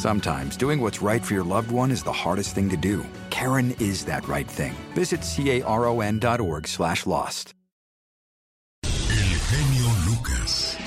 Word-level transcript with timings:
Sometimes 0.00 0.56
doing 0.56 0.80
what's 0.80 1.02
right 1.02 1.22
for 1.22 1.34
your 1.34 1.44
loved 1.44 1.70
one 1.70 1.90
is 1.90 2.02
the 2.02 2.10
hardest 2.10 2.54
thing 2.54 2.70
to 2.70 2.76
do. 2.78 3.04
Karen 3.28 3.76
is 3.78 4.06
that 4.06 4.26
right 4.26 4.48
thing. 4.48 4.72
Visit 4.94 5.20
caron.org 5.20 6.66
slash 6.66 7.04
lost. 7.06 7.52
El 8.82 9.38
genio 9.50 9.88
Lucas. 10.06 10.78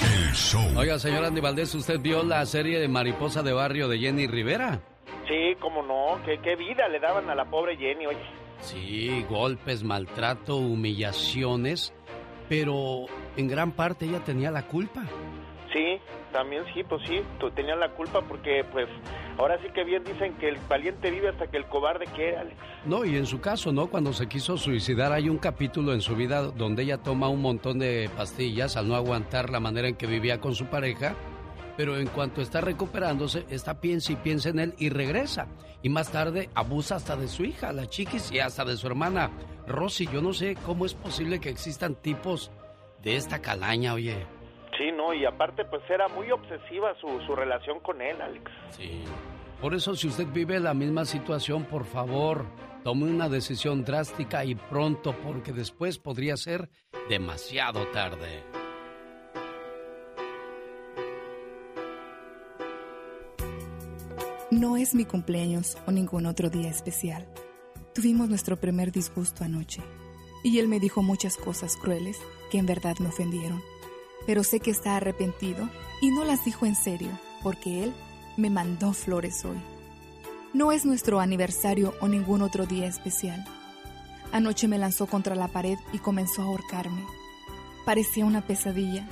El 0.00 0.32
show. 0.32 0.78
Oiga, 0.78 0.98
señor 0.98 1.22
Andy 1.26 1.42
Valdés, 1.42 1.74
¿usted 1.74 2.00
vio 2.00 2.22
la 2.22 2.46
serie 2.46 2.80
de 2.80 2.88
Mariposa 2.88 3.42
de 3.42 3.52
Barrio 3.52 3.88
de 3.88 3.98
Jenny 3.98 4.26
Rivera? 4.26 4.80
Sí, 5.28 5.54
cómo 5.60 5.82
no, 5.82 6.24
qué, 6.24 6.40
qué 6.42 6.56
vida 6.56 6.88
le 6.88 6.98
daban 6.98 7.28
a 7.28 7.34
la 7.34 7.44
pobre 7.44 7.76
Jenny, 7.76 8.06
oye. 8.06 8.24
Sí, 8.62 9.22
golpes, 9.28 9.82
maltrato, 9.82 10.56
humillaciones, 10.56 11.92
pero 12.48 13.04
en 13.36 13.48
gran 13.48 13.72
parte 13.72 14.06
ella 14.06 14.24
tenía 14.24 14.50
la 14.50 14.66
culpa. 14.66 15.04
Sí, 15.72 16.00
también 16.32 16.64
sí, 16.74 16.82
pues 16.82 17.00
sí, 17.06 17.20
tú 17.38 17.50
tenías 17.52 17.78
la 17.78 17.90
culpa 17.90 18.20
porque 18.22 18.64
pues 18.72 18.88
ahora 19.38 19.56
sí 19.62 19.68
que 19.72 19.84
bien 19.84 20.02
dicen 20.02 20.34
que 20.34 20.48
el 20.48 20.58
valiente 20.68 21.10
vive 21.10 21.28
hasta 21.28 21.46
que 21.48 21.58
el 21.58 21.66
cobarde 21.66 22.06
quiere, 22.06 22.38
Alex. 22.38 22.56
No, 22.84 23.04
y 23.04 23.16
en 23.16 23.26
su 23.26 23.40
caso, 23.40 23.72
¿no? 23.72 23.86
Cuando 23.86 24.12
se 24.12 24.28
quiso 24.28 24.56
suicidar 24.56 25.12
hay 25.12 25.28
un 25.28 25.38
capítulo 25.38 25.92
en 25.92 26.00
su 26.00 26.16
vida 26.16 26.42
donde 26.42 26.82
ella 26.82 26.98
toma 26.98 27.28
un 27.28 27.40
montón 27.40 27.78
de 27.78 28.10
pastillas 28.16 28.76
al 28.76 28.88
no 28.88 28.96
aguantar 28.96 29.50
la 29.50 29.60
manera 29.60 29.88
en 29.88 29.94
que 29.94 30.06
vivía 30.06 30.40
con 30.40 30.54
su 30.56 30.66
pareja, 30.66 31.14
pero 31.76 31.96
en 31.96 32.08
cuanto 32.08 32.42
está 32.42 32.60
recuperándose, 32.60 33.46
está 33.48 33.80
piensa 33.80 34.12
y 34.12 34.16
piensa 34.16 34.48
en 34.48 34.58
él 34.58 34.74
y 34.76 34.88
regresa. 34.88 35.46
Y 35.82 35.88
más 35.88 36.10
tarde 36.10 36.50
abusa 36.54 36.96
hasta 36.96 37.16
de 37.16 37.28
su 37.28 37.44
hija, 37.44 37.72
la 37.72 37.86
chiquis, 37.86 38.32
y 38.32 38.40
hasta 38.40 38.64
de 38.64 38.76
su 38.76 38.86
hermana 38.86 39.30
Rosy. 39.66 40.06
Yo 40.12 40.20
no 40.20 40.32
sé 40.32 40.56
cómo 40.66 40.84
es 40.84 40.94
posible 40.94 41.40
que 41.40 41.48
existan 41.48 41.94
tipos 41.94 42.50
de 43.02 43.16
esta 43.16 43.40
calaña, 43.40 43.94
oye. 43.94 44.39
Sí, 44.80 44.90
no, 44.92 45.12
y 45.12 45.26
aparte 45.26 45.66
pues 45.66 45.82
era 45.90 46.08
muy 46.08 46.30
obsesiva 46.30 46.94
su, 46.98 47.06
su 47.26 47.36
relación 47.36 47.80
con 47.80 48.00
él, 48.00 48.18
Alex. 48.18 48.50
Sí. 48.70 49.04
Por 49.60 49.74
eso 49.74 49.94
si 49.94 50.08
usted 50.08 50.26
vive 50.32 50.58
la 50.58 50.72
misma 50.72 51.04
situación, 51.04 51.64
por 51.64 51.84
favor, 51.84 52.46
tome 52.82 53.04
una 53.04 53.28
decisión 53.28 53.84
drástica 53.84 54.42
y 54.42 54.54
pronto, 54.54 55.14
porque 55.22 55.52
después 55.52 55.98
podría 55.98 56.38
ser 56.38 56.70
demasiado 57.10 57.86
tarde. 57.88 58.42
No 64.50 64.78
es 64.78 64.94
mi 64.94 65.04
cumpleaños 65.04 65.76
o 65.86 65.90
ningún 65.90 66.24
otro 66.24 66.48
día 66.48 66.70
especial. 66.70 67.28
Tuvimos 67.94 68.30
nuestro 68.30 68.56
primer 68.56 68.92
disgusto 68.92 69.44
anoche 69.44 69.82
y 70.42 70.58
él 70.58 70.68
me 70.68 70.80
dijo 70.80 71.02
muchas 71.02 71.36
cosas 71.36 71.76
crueles 71.76 72.18
que 72.50 72.56
en 72.56 72.64
verdad 72.64 72.96
me 72.98 73.08
ofendieron. 73.08 73.60
Pero 74.30 74.44
sé 74.44 74.60
que 74.60 74.70
está 74.70 74.94
arrepentido 74.94 75.68
y 76.00 76.12
no 76.12 76.22
las 76.22 76.44
dijo 76.44 76.64
en 76.64 76.76
serio 76.76 77.10
porque 77.42 77.82
él 77.82 77.92
me 78.36 78.48
mandó 78.48 78.92
flores 78.92 79.44
hoy. 79.44 79.60
No 80.54 80.70
es 80.70 80.84
nuestro 80.84 81.18
aniversario 81.18 81.94
o 82.00 82.06
ningún 82.06 82.40
otro 82.40 82.64
día 82.64 82.86
especial. 82.86 83.44
Anoche 84.30 84.68
me 84.68 84.78
lanzó 84.78 85.08
contra 85.08 85.34
la 85.34 85.48
pared 85.48 85.78
y 85.92 85.98
comenzó 85.98 86.42
a 86.42 86.44
ahorcarme. 86.44 87.04
Parecía 87.84 88.24
una 88.24 88.46
pesadilla, 88.46 89.04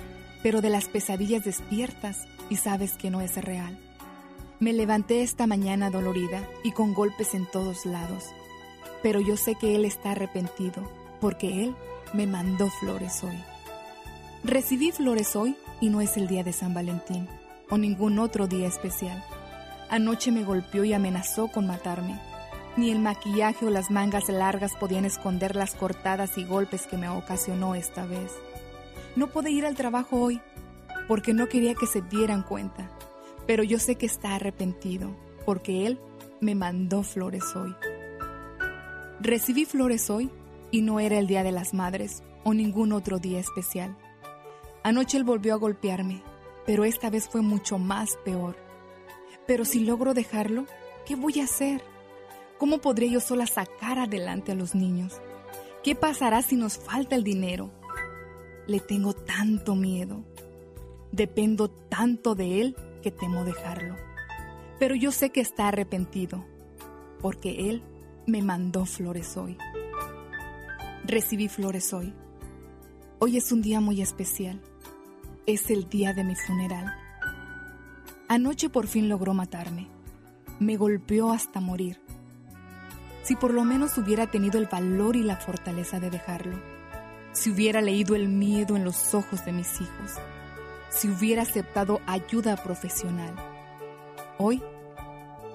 pero 0.44 0.60
de 0.60 0.70
las 0.70 0.86
pesadillas 0.86 1.44
despiertas 1.44 2.18
y 2.48 2.54
sabes 2.54 2.92
que 2.92 3.10
no 3.10 3.20
es 3.20 3.34
real. 3.44 3.76
Me 4.60 4.72
levanté 4.72 5.22
esta 5.22 5.48
mañana 5.48 5.90
dolorida 5.90 6.48
y 6.62 6.70
con 6.70 6.94
golpes 6.94 7.34
en 7.34 7.44
todos 7.44 7.86
lados, 7.86 8.26
pero 9.02 9.18
yo 9.18 9.36
sé 9.36 9.56
que 9.56 9.74
Él 9.74 9.84
está 9.84 10.12
arrepentido 10.12 10.88
porque 11.20 11.64
Él 11.64 11.74
me 12.14 12.28
mandó 12.28 12.70
flores 12.70 13.24
hoy. 13.24 13.57
Recibí 14.44 14.93
flores 14.93 15.37
hoy 15.37 15.56
y 15.81 15.91
no 15.91 16.00
es 16.00 16.16
el 16.16 16.28
día 16.28 16.44
de 16.44 16.53
San 16.53 16.75
Valentín 16.75 17.28
o 17.71 17.78
ningún 17.78 18.19
otro 18.19 18.47
día 18.47 18.66
especial. 18.66 19.25
Anoche 19.91 20.32
me 20.32 20.44
golpeó 20.44 20.84
y 20.84 20.93
amenazó 20.93 21.49
con 21.49 21.66
matarme. 21.66 22.21
Ni 22.77 22.91
el 22.91 23.00
maquillaje 23.00 23.66
o 23.66 23.71
las 23.71 23.91
mangas 23.91 24.28
largas 24.28 24.75
podían 24.77 25.04
esconder 25.04 25.56
las 25.56 25.75
cortadas 25.75 26.38
y 26.38 26.44
golpes 26.44 26.87
que 26.87 26.97
me 26.97 27.09
ocasionó 27.09 27.75
esta 27.75 28.06
vez. 28.06 28.32
No 29.16 29.28
pude 29.28 29.50
ir 29.50 29.66
al 29.66 29.75
trabajo 29.75 30.21
hoy 30.21 30.41
porque 31.09 31.34
no 31.34 31.48
quería 31.48 31.75
que 31.75 31.87
se 31.87 32.03
dieran 32.03 32.43
cuenta 32.43 32.91
pero 33.48 33.62
yo 33.62 33.78
sé 33.78 33.94
que 33.94 34.04
está 34.04 34.34
arrepentido, 34.34 35.16
porque 35.47 35.87
Él 35.87 35.98
me 36.43 36.54
mandó 36.54 37.03
flores 37.03 37.56
hoy. 37.56 37.75
Recibí 39.21 39.65
flores 39.65 40.10
hoy 40.10 40.31
y 40.71 40.82
no 40.82 41.00
era 41.00 41.19
el 41.19 41.27
Día 41.27 41.43
de 41.43 41.50
las 41.50 41.72
Madres 41.72 42.22
o 42.44 42.53
ningún 42.53 42.93
otro 42.93 43.19
día 43.19 43.41
especial. 43.41 43.97
Anoche 44.88 45.19
Él 45.19 45.25
volvió 45.25 45.53
a 45.53 45.59
golpearme, 45.59 46.22
pero 46.65 46.87
esta 46.87 47.10
vez 47.10 47.28
fue 47.28 47.43
mucho 47.43 47.76
más 47.76 48.16
peor. 48.25 48.56
Pero 49.47 49.66
si 49.66 49.81
logro 49.81 50.15
dejarlo, 50.15 50.65
¿qué 51.04 51.15
voy 51.15 51.41
a 51.41 51.44
hacer? 51.44 51.82
¿Cómo 52.56 52.78
podré 52.78 53.10
yo 53.10 53.21
sola 53.21 53.47
sacar 53.47 53.98
adelante 53.98 54.53
a 54.53 54.54
los 54.54 54.75
niños? 54.75 55.21
¿Qué 55.84 55.94
pasará 55.94 56.41
si 56.41 56.56
nos 56.56 56.78
falta 56.78 57.16
el 57.16 57.22
dinero? 57.22 57.71
Le 58.66 58.81
tengo 58.81 59.12
tanto 59.12 59.75
miedo. 59.75 60.25
Dependo 61.12 61.69
tanto 61.69 62.34
de 62.34 62.62
Él 62.62 62.77
que 63.03 63.10
temo 63.10 63.44
dejarlo. 63.44 63.94
Pero 64.78 64.94
yo 64.94 65.12
sé 65.12 65.28
que 65.28 65.43
está 65.43 65.69
arrepentido, 65.69 66.47
porque 67.21 67.69
Él 67.69 67.82
me 68.27 68.41
mandó 68.41 68.87
flores 68.87 69.37
hoy. 69.37 69.59
Recibí 71.04 71.48
flores 71.48 71.93
hoy. 71.93 72.15
Hoy 73.19 73.37
es 73.37 73.53
un 73.53 73.60
día 73.60 73.81
muy 73.82 74.00
especial. 74.00 74.62
Es 75.48 75.69
el 75.70 75.88
día 75.88 76.12
de 76.12 76.22
mi 76.22 76.36
funeral. 76.36 76.94
Anoche 78.28 78.69
por 78.69 78.86
fin 78.86 79.09
logró 79.09 79.34
matarme. 79.34 79.88
Me 80.60 80.76
golpeó 80.76 81.32
hasta 81.32 81.60
morir. 81.60 82.00
Si 83.25 83.34
por 83.34 83.53
lo 83.53 83.64
menos 83.64 83.98
hubiera 83.98 84.28
tenido 84.31 84.60
el 84.60 84.66
valor 84.66 85.16
y 85.16 85.25
la 85.25 85.36
fortaleza 85.36 85.98
de 85.98 86.10
dejarlo. 86.10 86.62
Si 87.32 87.50
hubiera 87.50 87.81
leído 87.81 88.14
el 88.14 88.28
miedo 88.28 88.76
en 88.76 88.84
los 88.84 89.12
ojos 89.14 89.44
de 89.44 89.53
mis 89.53 89.81
hijos 89.81 90.12
si 90.91 91.09
hubiera 91.09 91.42
aceptado 91.42 92.00
ayuda 92.06 92.56
profesional. 92.56 93.34
Hoy 94.38 94.62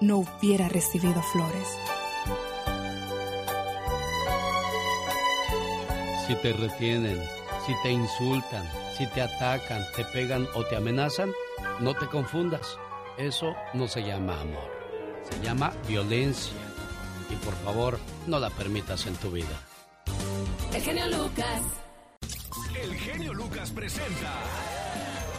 no 0.00 0.18
hubiera 0.18 0.68
recibido 0.68 1.20
flores. 1.22 1.68
Si 6.26 6.34
te 6.36 6.52
retienen, 6.52 7.20
si 7.66 7.72
te 7.82 7.90
insultan, 7.90 8.64
si 8.96 9.06
te 9.08 9.22
atacan, 9.22 9.84
te 9.96 10.04
pegan 10.04 10.46
o 10.54 10.64
te 10.64 10.76
amenazan, 10.76 11.32
no 11.80 11.94
te 11.94 12.06
confundas. 12.06 12.78
Eso 13.18 13.54
no 13.74 13.88
se 13.88 14.02
llama 14.02 14.40
amor. 14.40 14.70
Se 15.28 15.40
llama 15.40 15.72
violencia. 15.88 16.52
Y 17.30 17.36
por 17.36 17.54
favor, 17.64 17.98
no 18.26 18.38
la 18.38 18.50
permitas 18.50 19.06
en 19.06 19.16
tu 19.16 19.30
vida. 19.30 19.58
El 20.72 20.82
genio 20.82 21.06
Lucas. 21.08 21.62
El 22.80 22.94
genio 22.96 23.34
Lucas 23.34 23.70
presenta 23.70 24.32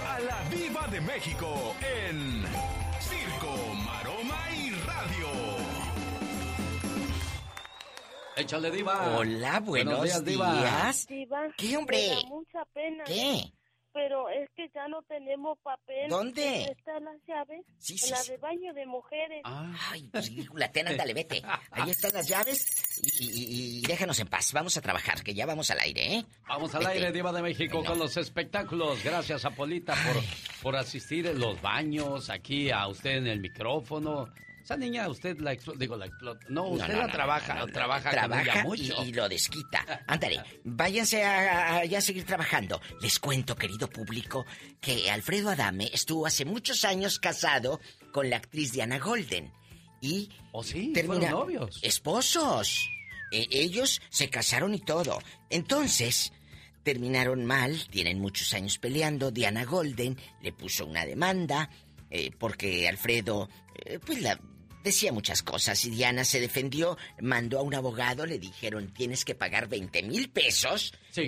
a 0.09 0.19
la 0.19 0.49
Viva 0.49 0.87
de 0.87 1.01
México 1.01 1.75
en 1.81 2.43
Circo, 2.99 3.55
Maroma 3.85 4.04
Échale, 8.35 8.69
Diva. 8.71 9.17
Hola, 9.17 9.59
buenos, 9.61 9.97
Buenos 9.99 10.03
días, 10.03 10.25
Diva. 10.25 10.53
días. 10.59 11.07
Diva, 11.07 11.41
¿Qué, 11.57 11.77
hombre? 11.77 11.97
me 12.09 12.15
da 12.15 12.27
mucha 12.27 12.65
pena. 12.73 13.03
¿Qué? 13.05 13.51
pero 13.93 14.27
es 14.27 14.49
que 14.57 14.67
ya 14.75 14.89
no 14.89 15.01
tenemos 15.03 15.57
papel. 15.59 16.09
¿Dónde? 16.09 16.63
están 16.65 17.05
las 17.05 17.15
llaves? 17.25 17.65
Sí, 17.79 17.93
en 17.93 17.99
sí, 17.99 18.09
la 18.11 18.17
sí. 18.17 18.31
de 18.33 18.37
baño 18.39 18.73
de 18.73 18.85
mujeres. 18.85 19.41
Ay, 19.45 20.09
ridícula, 20.11 20.69
ten, 20.69 20.89
ándale, 20.89 21.13
vete. 21.13 21.41
Ahí 21.71 21.89
están 21.91 22.11
las 22.11 22.27
llaves 22.27 22.99
y, 23.01 23.23
y- 23.23 23.77
y 23.79 23.81
déjanos 23.83 24.19
en 24.19 24.27
paz. 24.27 24.51
Vamos 24.51 24.75
a 24.75 24.81
trabajar, 24.81 25.23
que 25.23 25.33
ya 25.33 25.45
vamos 25.45 25.71
al 25.71 25.79
aire, 25.79 26.13
¿eh? 26.17 26.25
Vamos 26.45 26.75
al 26.75 26.81
Vete. 26.81 26.91
aire, 26.91 27.11
Diva 27.13 27.31
de 27.31 27.41
México, 27.41 27.85
con 27.85 27.97
los 27.97 28.17
espectáculos. 28.17 29.01
Gracias 29.01 29.45
a 29.45 29.51
Polita 29.51 29.93
por, 29.93 30.21
por 30.61 30.75
asistir 30.75 31.27
en 31.27 31.39
los 31.39 31.61
baños, 31.61 32.29
aquí 32.29 32.71
a 32.71 32.85
usted 32.89 33.11
en 33.11 33.27
el 33.27 33.39
micrófono. 33.39 34.27
Esa 34.65 34.75
niña, 34.77 35.07
usted 35.07 35.39
la 35.41 35.51
explota, 35.53 35.77
digo, 35.79 35.95
la 35.95 36.07
explota. 36.07 36.43
No, 36.49 36.69
usted 36.69 36.93
no, 36.93 36.99
la 37.05 37.11
trabaja, 37.11 37.53
no, 37.53 37.67
no. 37.67 37.71
trabaja, 37.71 38.09
con 38.09 38.17
ella 38.19 38.27
Trabaja 38.43 38.63
mucho. 38.63 39.03
y, 39.05 39.13
lo 39.13 39.29
desquita. 39.29 40.03
Ándale, 40.07 40.41
váyanse 40.63 41.23
a, 41.23 41.75
a- 41.77 41.81
a 41.81 42.01
seguir 42.01 42.25
trabajando. 42.25 42.81
Les 42.99 43.19
cuento, 43.19 43.55
querido 43.55 43.87
público, 43.87 44.43
que 44.81 45.11
Alfredo 45.11 45.51
Adame 45.51 45.91
estuvo 45.93 46.25
hace 46.25 46.45
muchos 46.45 46.83
años 46.83 47.19
casado 47.19 47.79
con 48.11 48.27
la 48.31 48.37
actriz 48.37 48.71
Diana 48.71 48.97
Golden. 48.97 49.53
Y 50.01 50.29
¿Oh, 50.51 50.63
sí? 50.63 50.91
termina- 50.93 51.29
¿Fueron 51.29 51.39
novios? 51.41 51.79
Esposos. 51.83 52.89
Eh, 53.31 53.45
ellos 53.51 54.01
se 54.09 54.31
casaron 54.31 54.73
y 54.73 54.79
todo. 54.79 55.19
Entonces, 55.51 56.33
terminaron 56.83 57.45
mal, 57.45 57.87
tienen 57.89 58.19
muchos 58.19 58.51
años 58.55 58.79
peleando. 58.79 59.29
Diana 59.29 59.63
Golden 59.63 60.17
le 60.41 60.51
puso 60.53 60.85
una 60.87 61.05
demanda 61.05 61.69
eh, 62.09 62.31
porque 62.39 62.87
Alfredo, 62.87 63.49
eh, 63.85 63.99
pues 64.03 64.21
la 64.21 64.39
decía 64.85 65.11
muchas 65.11 65.43
cosas 65.43 65.83
y 65.83 65.89
Diana 65.89 66.23
se 66.23 66.39
defendió, 66.39 66.97
mandó 67.19 67.59
a 67.59 67.61
un 67.63 67.75
abogado, 67.75 68.25
le 68.25 68.39
dijeron 68.39 68.93
tienes 68.93 69.25
que 69.25 69.35
pagar 69.35 69.67
20 69.67 70.03
mil 70.03 70.29
pesos. 70.29 70.93
Sí. 71.11 71.27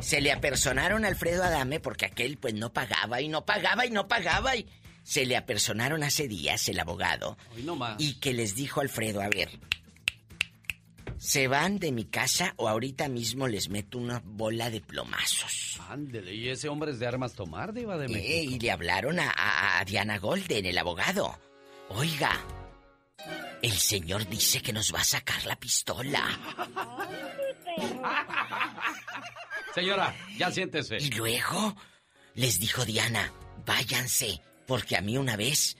Se 0.00 0.20
le 0.20 0.32
apersonaron 0.32 1.04
a 1.04 1.08
Alfredo 1.08 1.44
Adame 1.44 1.78
porque 1.78 2.06
aquel 2.06 2.36
pues 2.38 2.54
no 2.54 2.72
pagaba 2.72 3.20
y 3.20 3.28
no 3.28 3.46
pagaba 3.46 3.86
y 3.86 3.90
no 3.90 4.08
pagaba 4.08 4.56
y 4.56 4.66
se 5.04 5.24
le 5.26 5.36
apersonaron 5.36 6.02
hace 6.02 6.26
días 6.26 6.68
el 6.68 6.80
abogado 6.80 7.36
Hoy 7.54 7.62
no 7.62 7.76
más. 7.76 8.00
y 8.00 8.14
que 8.14 8.32
les 8.32 8.56
dijo 8.56 8.80
Alfredo, 8.80 9.20
a 9.20 9.28
ver, 9.28 9.50
se 11.18 11.46
van 11.46 11.78
de 11.78 11.92
mi 11.92 12.04
casa 12.04 12.54
o 12.56 12.68
ahorita 12.68 13.08
mismo 13.08 13.46
les 13.46 13.68
meto 13.68 13.98
una 13.98 14.20
bola 14.24 14.70
de 14.70 14.80
plomazos. 14.80 15.80
Ándele, 15.88 16.34
y 16.34 16.48
ese 16.48 16.68
hombre 16.68 16.90
es 16.90 16.98
de 16.98 17.06
armas 17.06 17.34
tomar, 17.34 17.72
Diva 17.72 17.96
de 17.96 18.06
Eh, 18.06 18.08
México. 18.08 18.54
y 18.54 18.58
le 18.58 18.70
hablaron 18.72 19.20
a, 19.20 19.30
a- 19.30 19.78
a 19.80 19.84
Diana 19.84 20.18
Golden, 20.18 20.66
el 20.66 20.78
abogado. 20.78 21.38
Oiga, 21.90 22.30
el 23.62 23.72
señor 23.72 24.28
dice 24.28 24.60
que 24.60 24.72
nos 24.72 24.92
va 24.92 25.00
a 25.00 25.04
sacar 25.04 25.44
la 25.44 25.56
pistola. 25.56 26.22
Señora, 29.74 30.14
ya 30.36 30.50
siéntese. 30.50 30.98
Y 30.98 31.10
luego 31.10 31.76
les 32.34 32.58
dijo 32.58 32.84
Diana, 32.84 33.32
váyanse, 33.64 34.40
porque 34.66 34.96
a 34.96 35.00
mí 35.00 35.16
una 35.16 35.36
vez, 35.36 35.76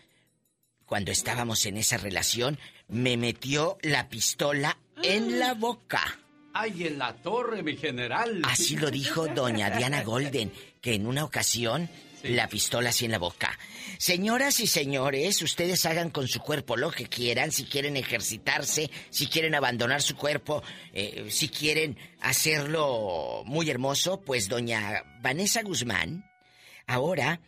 cuando 0.87 1.13
estábamos 1.13 1.67
en 1.67 1.77
esa 1.77 1.99
relación, 1.99 2.59
me 2.89 3.17
metió 3.17 3.79
la 3.83 4.09
pistola 4.09 4.79
en 5.03 5.39
la 5.39 5.55
boca. 5.55 6.19
¡Ay, 6.55 6.87
en 6.87 6.99
la 6.99 7.15
torre, 7.15 7.63
mi 7.63 7.77
general! 7.77 8.43
Así 8.45 8.77
lo 8.77 8.91
dijo 8.91 9.27
doña 9.29 9.71
Diana 9.71 10.03
Golden, 10.03 10.53
que 10.81 10.95
en 10.95 11.07
una 11.07 11.25
ocasión 11.25 11.89
la 12.23 12.49
pistola 12.49 12.91
así 12.91 13.05
en 13.05 13.11
la 13.13 13.19
boca. 13.19 13.59
Señoras 13.99 14.61
y 14.61 14.67
señores, 14.67 15.43
ustedes 15.43 15.85
hagan 15.87 16.11
con 16.11 16.29
su 16.29 16.41
cuerpo 16.41 16.77
lo 16.77 16.91
que 16.91 17.07
quieran, 17.07 17.53
si 17.53 17.65
quieren 17.65 17.97
ejercitarse, 17.97 18.91
si 19.11 19.27
quieren 19.27 19.55
abandonar 19.55 20.03
su 20.03 20.17
cuerpo, 20.17 20.63
eh, 20.93 21.27
si 21.31 21.49
quieren 21.49 21.97
hacerlo 22.21 23.43
muy 23.47 23.71
hermoso, 23.71 24.21
pues 24.21 24.49
doña 24.49 25.03
Vanessa 25.23 25.63
Guzmán 25.63 26.25
ahora 26.87 27.41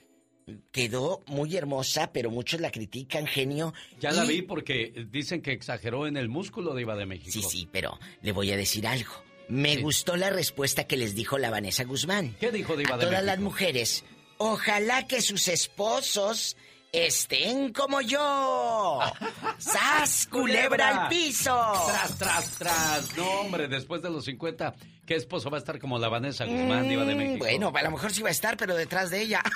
quedó 0.73 1.23
muy 1.27 1.57
hermosa, 1.57 2.13
pero 2.13 2.31
muchos 2.31 2.61
la 2.61 2.71
critican, 2.71 3.27
genio. 3.27 3.73
Ya 4.01 4.13
la 4.13 4.25
vi 4.25 4.43
porque 4.43 5.07
dicen 5.11 5.41
que 5.41 5.53
exageró 5.53 6.07
en 6.07 6.17
el 6.17 6.29
músculo, 6.29 6.75
Diva 6.75 6.97
de 6.97 7.07
México. 7.07 7.31
Sí, 7.33 7.43
sí, 7.43 7.69
pero 7.73 7.99
le 8.23 8.33
voy 8.33 8.53
a 8.53 8.57
decir 8.57 8.87
algo. 8.87 9.13
Me 9.49 9.77
gustó 9.77 10.17
la 10.17 10.31
respuesta 10.31 10.85
que 10.85 10.97
les 10.97 11.15
dijo 11.15 11.39
la 11.39 11.51
Vanessa 11.51 11.85
Guzmán. 11.85 12.35
¿Qué 12.41 12.51
dijo 12.51 12.77
Diva 12.77 12.95
A 12.95 12.99
de 12.99 13.05
todas 13.05 13.13
México? 13.23 13.27
las 13.27 13.39
mujeres, 13.41 14.05
ojalá 14.39 15.07
que 15.07 15.21
sus 15.23 15.49
esposos 15.49 16.57
estén 16.93 17.73
como 17.73 18.01
yo. 18.01 19.01
¡Sas, 19.59 20.27
culebra 20.31 21.03
al 21.05 21.09
piso! 21.09 21.73
Tras, 21.89 22.19
tras, 22.19 22.51
tras. 22.59 23.17
No, 23.17 23.29
hombre, 23.41 23.67
después 23.69 24.01
de 24.03 24.11
los 24.11 24.25
50, 24.27 24.75
¿qué 25.07 25.17
esposo 25.17 25.51
va 25.51 25.59
a 25.59 25.61
estar 25.61 25.79
como 25.81 25.99
la 25.99 26.09
Vanessa 26.09 26.45
Guzmán, 26.45 26.89
Diva 26.89 27.05
de 27.05 27.15
Mm, 27.15 27.19
México? 27.19 27.39
Bueno, 27.39 27.73
a 27.75 27.83
lo 27.83 27.91
mejor 27.91 28.13
sí 28.13 28.23
va 28.23 28.29
a 28.29 28.33
estar, 28.33 28.57
pero 28.57 28.77
detrás 28.77 29.11
de 29.11 29.23
ella. 29.23 29.43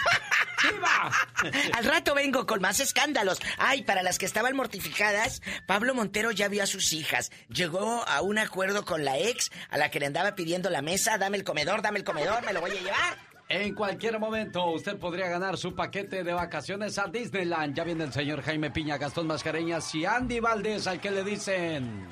Al 1.75 1.85
rato 1.85 2.15
vengo 2.15 2.45
con 2.45 2.61
más 2.61 2.81
escándalos. 2.81 3.39
Ay, 3.59 3.83
para 3.83 4.03
las 4.03 4.19
que 4.19 4.27
estaban 4.27 4.57
mortificadas, 4.57 5.41
Pablo 5.67 5.95
Montero 5.95 6.33
ya 6.33 6.49
vio 6.49 6.65
a 6.65 6.67
sus 6.67 6.93
hijas. 6.93 7.31
Llegó 7.49 8.05
a 8.09 8.23
un 8.23 8.39
acuerdo 8.39 8.85
con 8.85 9.05
la 9.05 9.19
ex 9.19 9.51
a 9.71 9.79
la 9.79 9.91
que 9.93 10.01
le 10.01 10.07
andaba 10.07 10.35
pidiendo 10.35 10.69
la 10.69 10.83
mesa. 10.83 11.17
Dame 11.17 11.37
el 11.37 11.45
comedor, 11.45 11.81
dame 11.81 12.01
el 12.01 12.05
comedor, 12.05 12.45
me 12.45 12.53
lo 12.53 12.61
voy 12.61 12.73
a 12.73 12.75
llevar. 12.75 13.28
En 13.51 13.75
cualquier 13.75 14.19
momento 14.19 14.67
usted 14.73 14.99
podría 14.99 15.29
ganar 15.29 15.57
su 15.57 15.75
paquete 15.75 16.23
de 16.23 16.35
vacaciones 16.35 16.99
a 16.99 17.07
Disneyland. 17.07 17.75
Ya 17.75 17.83
viene 17.85 18.05
el 18.05 18.13
señor 18.13 18.43
Jaime 18.43 18.71
Piña, 18.71 18.99
Gastón 18.99 19.27
Mascareñas 19.27 19.95
y 19.95 20.05
Andy 20.05 20.39
Valdés, 20.41 20.87
al 20.87 21.01
que 21.01 21.11
le 21.11 21.25
dicen... 21.25 22.09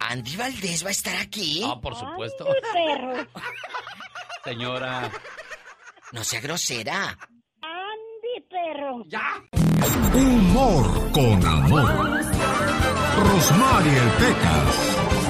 ¿Andy 0.00 0.36
Valdés 0.36 0.84
va 0.84 0.88
a 0.88 0.90
estar 0.90 1.16
aquí? 1.16 1.62
Ah, 1.64 1.80
por 1.80 1.94
supuesto. 1.94 2.44
perro. 2.72 3.26
Señora. 4.44 5.08
No 6.10 6.24
sea 6.24 6.40
grosera. 6.40 7.16
Andy, 7.60 8.46
perro. 8.50 9.04
¡Ya! 9.06 9.40
Humor 10.12 11.12
con 11.12 11.46
amor. 11.46 12.20
Rosmarie 13.16 14.00
Pecas. 14.18 15.22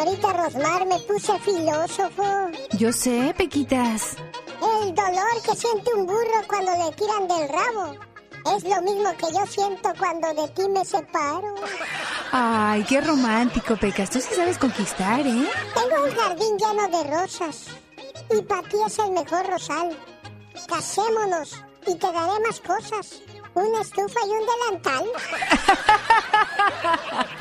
Señorita 0.00 0.32
Rosmar, 0.32 0.86
me 0.86 0.98
puse 1.00 1.38
filósofo. 1.40 2.22
Yo 2.72 2.92
sé, 2.92 3.34
Pequitas. 3.36 4.16
El 4.82 4.94
dolor 4.94 5.42
que 5.44 5.54
siente 5.56 5.92
un 5.94 6.06
burro 6.06 6.42
cuando 6.48 6.72
le 6.72 6.92
tiran 6.92 7.28
del 7.28 7.48
rabo 7.48 7.96
es 8.56 8.64
lo 8.64 8.80
mismo 8.82 9.12
que 9.16 9.32
yo 9.32 9.46
siento 9.46 9.92
cuando 9.98 10.32
de 10.34 10.48
ti 10.48 10.68
me 10.68 10.84
separo. 10.84 11.54
Ay, 12.32 12.84
qué 12.84 13.00
romántico, 13.00 13.76
Pecas. 13.76 14.10
Tú 14.10 14.20
sí 14.20 14.34
sabes 14.34 14.58
conquistar, 14.58 15.20
¿eh? 15.20 15.48
Tengo 15.74 16.04
un 16.04 16.14
jardín 16.16 16.56
lleno 16.58 16.88
de 16.88 17.04
rosas 17.10 17.66
y 18.30 18.42
para 18.42 18.62
ti 18.68 18.76
es 18.86 18.98
el 18.98 19.10
mejor 19.10 19.46
rosal. 19.50 19.96
Casémonos 20.66 21.62
y 21.86 21.94
te 21.94 22.12
daré 22.12 22.40
más 22.46 22.60
cosas. 22.60 23.20
Una 23.54 23.82
estufa 23.82 24.20
y 24.26 24.30
un 24.30 24.46
delantal. 24.46 25.04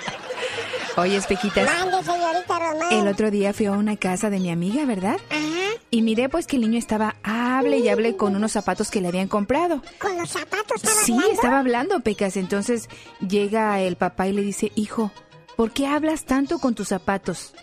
Oye, 0.98 1.22
Pequitas. 1.22 1.66
Mande, 1.66 2.04
señorita 2.04 2.60
Rosmar. 2.60 2.94
El 2.94 3.08
otro 3.08 3.32
día 3.32 3.54
fui 3.54 3.66
a 3.68 3.72
una 3.72 3.96
casa 3.98 4.30
de 4.30 4.40
mi 4.40 4.52
amiga, 4.52 4.86
¿verdad? 4.86 5.18
Y 5.92 6.02
miré 6.02 6.30
pues 6.30 6.46
que 6.46 6.56
el 6.58 6.62
niño 6.64 6.78
estaba 6.78 7.16
hable 7.24 7.78
y 7.80 7.90
hable 7.90 8.16
con 8.16 8.36
unos 8.36 8.52
zapatos 8.52 8.92
que 8.92 9.02
le 9.02 9.08
habían 9.08 9.28
comprado. 9.28 9.82
¿Con 10.00 10.18
los 10.18 10.30
zapatos 10.30 10.76
estaba 10.84 10.96
Sí, 11.04 11.12
hablando? 11.14 11.34
estaba 11.34 11.60
hablando, 11.60 12.00
Pecas. 12.02 12.38
Entonces 12.38 12.90
llega 13.28 13.80
el 13.80 13.96
papá 13.96 14.28
y 14.28 14.34
le 14.34 14.42
dice, 14.44 14.72
hijo, 14.76 15.12
¿por 15.56 15.72
qué 15.72 15.88
hablas 15.88 16.26
tanto 16.26 16.60
con 16.60 16.76
tus 16.76 16.90
zapatos? 16.90 17.54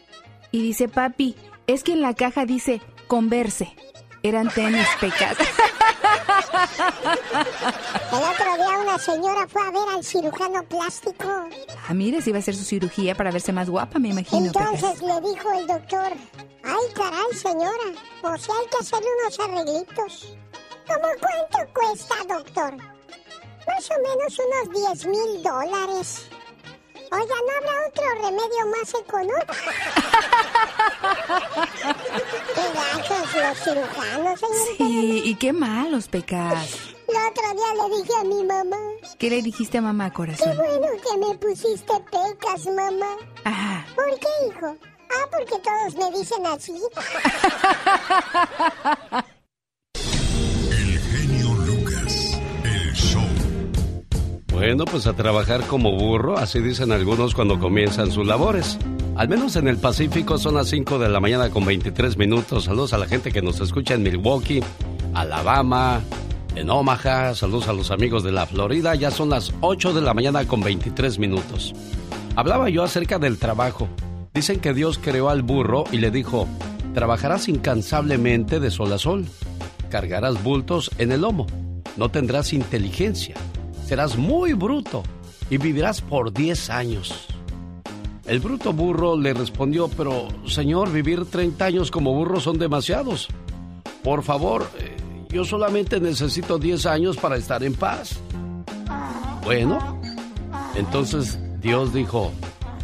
Y 0.50 0.62
dice, 0.62 0.88
papi, 0.88 1.36
es 1.66 1.82
que 1.84 1.92
en 1.92 2.00
la 2.02 2.14
caja 2.14 2.44
dice, 2.46 2.80
converse. 3.06 3.74
Eran 4.22 4.48
tenis, 4.48 4.86
Pecas. 5.00 5.36
El 8.12 8.18
otro 8.18 8.56
día 8.56 8.78
una 8.78 8.98
señora 8.98 9.46
fue 9.48 9.62
a 9.62 9.70
ver 9.70 9.88
al 9.94 10.04
cirujano 10.04 10.62
plástico. 10.64 11.48
Ah, 11.88 12.20
si 12.22 12.30
iba 12.30 12.38
a 12.38 12.40
hacer 12.40 12.54
su 12.54 12.64
cirugía 12.64 13.14
para 13.14 13.30
verse 13.30 13.52
más 13.52 13.68
guapa, 13.68 13.98
me 13.98 14.08
imagino. 14.08 14.46
Entonces 14.46 15.00
le 15.02 15.20
dijo 15.20 15.52
el 15.52 15.66
doctor, 15.66 16.12
ay 16.62 16.92
caray 16.94 17.32
señora, 17.34 17.92
o 18.22 18.36
sea 18.36 18.54
hay 18.60 18.66
que 18.68 18.76
hacerle 18.80 19.08
unos 19.22 19.40
arreglitos. 19.40 20.36
¿Cómo 20.86 21.08
cuánto 21.20 21.72
cuesta, 21.72 22.14
doctor? 22.28 22.76
Más 23.66 23.90
o 23.90 23.94
menos 24.02 24.38
unos 24.38 25.02
10 25.02 25.06
mil 25.06 25.42
dólares. 25.42 26.28
Oiga, 27.12 27.34
¿no 27.46 27.52
habrá 27.56 27.74
otro 27.88 28.04
remedio 28.22 28.62
más 28.70 28.88
económico? 28.94 29.46
Qué 32.54 32.64
gachos 32.74 33.26
los 33.34 33.56
cirujanos, 33.64 34.40
señorita. 34.40 34.74
Sí, 34.78 35.22
y 35.24 35.34
qué 35.36 35.52
malos, 35.52 36.08
Pecas. 36.08 36.70
El 37.08 37.16
otro 37.16 37.42
día 37.54 37.74
le 37.74 37.86
dije 38.02 38.14
a 38.20 38.24
mi 38.24 38.42
mamá, 38.44 38.76
¿Qué 39.18 39.30
le 39.30 39.42
dijiste 39.42 39.78
a 39.78 39.82
mamá, 39.82 40.10
qué 40.10 40.16
corazón? 40.16 40.56
bueno 40.56 40.86
que 41.02 41.16
me 41.18 41.34
pusiste 41.38 41.92
pecas, 42.10 42.66
mamá. 42.66 43.16
Ajá. 43.44 43.86
¿Por 43.94 44.18
qué, 44.18 44.28
hijo? 44.48 44.76
Ah, 45.08 45.26
porque 45.30 45.56
todos 45.62 45.94
me 45.94 46.10
dicen 46.18 46.44
así. 46.46 46.72
Bueno, 54.56 54.86
pues 54.86 55.06
a 55.06 55.12
trabajar 55.12 55.66
como 55.66 55.92
burro, 55.92 56.38
así 56.38 56.60
dicen 56.60 56.90
algunos 56.90 57.34
cuando 57.34 57.60
comienzan 57.60 58.10
sus 58.10 58.26
labores. 58.26 58.78
Al 59.14 59.28
menos 59.28 59.54
en 59.56 59.68
el 59.68 59.76
Pacífico 59.76 60.38
son 60.38 60.54
las 60.54 60.68
5 60.68 60.98
de 60.98 61.10
la 61.10 61.20
mañana 61.20 61.50
con 61.50 61.66
23 61.66 62.16
minutos. 62.16 62.64
Saludos 62.64 62.94
a 62.94 62.98
la 62.98 63.06
gente 63.06 63.30
que 63.30 63.42
nos 63.42 63.60
escucha 63.60 63.92
en 63.92 64.02
Milwaukee, 64.02 64.62
Alabama, 65.12 66.00
en 66.54 66.70
Omaha. 66.70 67.34
Saludos 67.34 67.68
a 67.68 67.74
los 67.74 67.90
amigos 67.90 68.24
de 68.24 68.32
la 68.32 68.46
Florida. 68.46 68.94
Ya 68.94 69.10
son 69.10 69.28
las 69.28 69.52
8 69.60 69.92
de 69.92 70.00
la 70.00 70.14
mañana 70.14 70.48
con 70.48 70.62
23 70.62 71.18
minutos. 71.18 71.74
Hablaba 72.34 72.70
yo 72.70 72.82
acerca 72.82 73.18
del 73.18 73.36
trabajo. 73.36 73.90
Dicen 74.32 74.60
que 74.60 74.72
Dios 74.72 74.98
creó 74.98 75.28
al 75.28 75.42
burro 75.42 75.84
y 75.92 75.98
le 75.98 76.10
dijo, 76.10 76.48
trabajarás 76.94 77.50
incansablemente 77.50 78.58
de 78.58 78.70
sol 78.70 78.90
a 78.94 78.98
sol, 78.98 79.26
cargarás 79.90 80.42
bultos 80.42 80.90
en 80.96 81.12
el 81.12 81.20
lomo, 81.20 81.46
no 81.98 82.10
tendrás 82.10 82.54
inteligencia, 82.54 83.34
serás 83.86 84.16
muy 84.16 84.52
bruto 84.52 85.04
y 85.48 85.58
vivirás 85.58 86.00
por 86.00 86.32
10 86.32 86.70
años. 86.70 87.26
El 88.24 88.40
bruto 88.40 88.72
burro 88.72 89.16
le 89.16 89.32
respondió, 89.32 89.88
pero 89.88 90.26
señor, 90.46 90.90
vivir 90.90 91.24
30 91.24 91.64
años 91.64 91.90
como 91.92 92.12
burro 92.12 92.40
son 92.40 92.58
demasiados. 92.58 93.28
Por 94.02 94.24
favor, 94.24 94.68
eh, 94.78 94.96
yo 95.28 95.44
solamente 95.44 96.00
necesito 96.00 96.58
10 96.58 96.86
años 96.86 97.16
para 97.16 97.36
estar 97.36 97.62
en 97.62 97.74
paz. 97.74 98.18
Bueno, 99.44 100.00
entonces 100.74 101.38
Dios 101.60 101.94
dijo, 101.94 102.32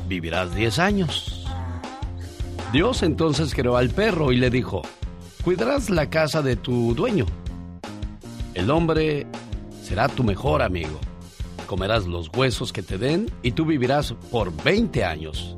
vivirás 0.06 0.54
10 0.54 0.78
años. 0.78 1.44
Dios 2.73 3.02
entonces 3.02 3.52
creó 3.54 3.76
al 3.76 3.90
perro 3.90 4.30
y 4.30 4.37
le 4.37 4.50
dijo, 4.50 4.82
cuidarás 5.42 5.90
la 5.90 6.09
casa 6.09 6.42
de 6.42 6.54
tu 6.54 6.94
dueño. 6.94 7.26
El 8.54 8.71
hombre 8.71 9.26
será 9.82 10.08
tu 10.08 10.24
mejor 10.24 10.62
amigo 10.62 10.98
comerás 11.72 12.06
los 12.06 12.28
huesos 12.28 12.70
que 12.70 12.82
te 12.82 12.98
den 12.98 13.30
y 13.42 13.52
tú 13.52 13.64
vivirás 13.64 14.12
por 14.30 14.54
20 14.62 15.04
años. 15.04 15.56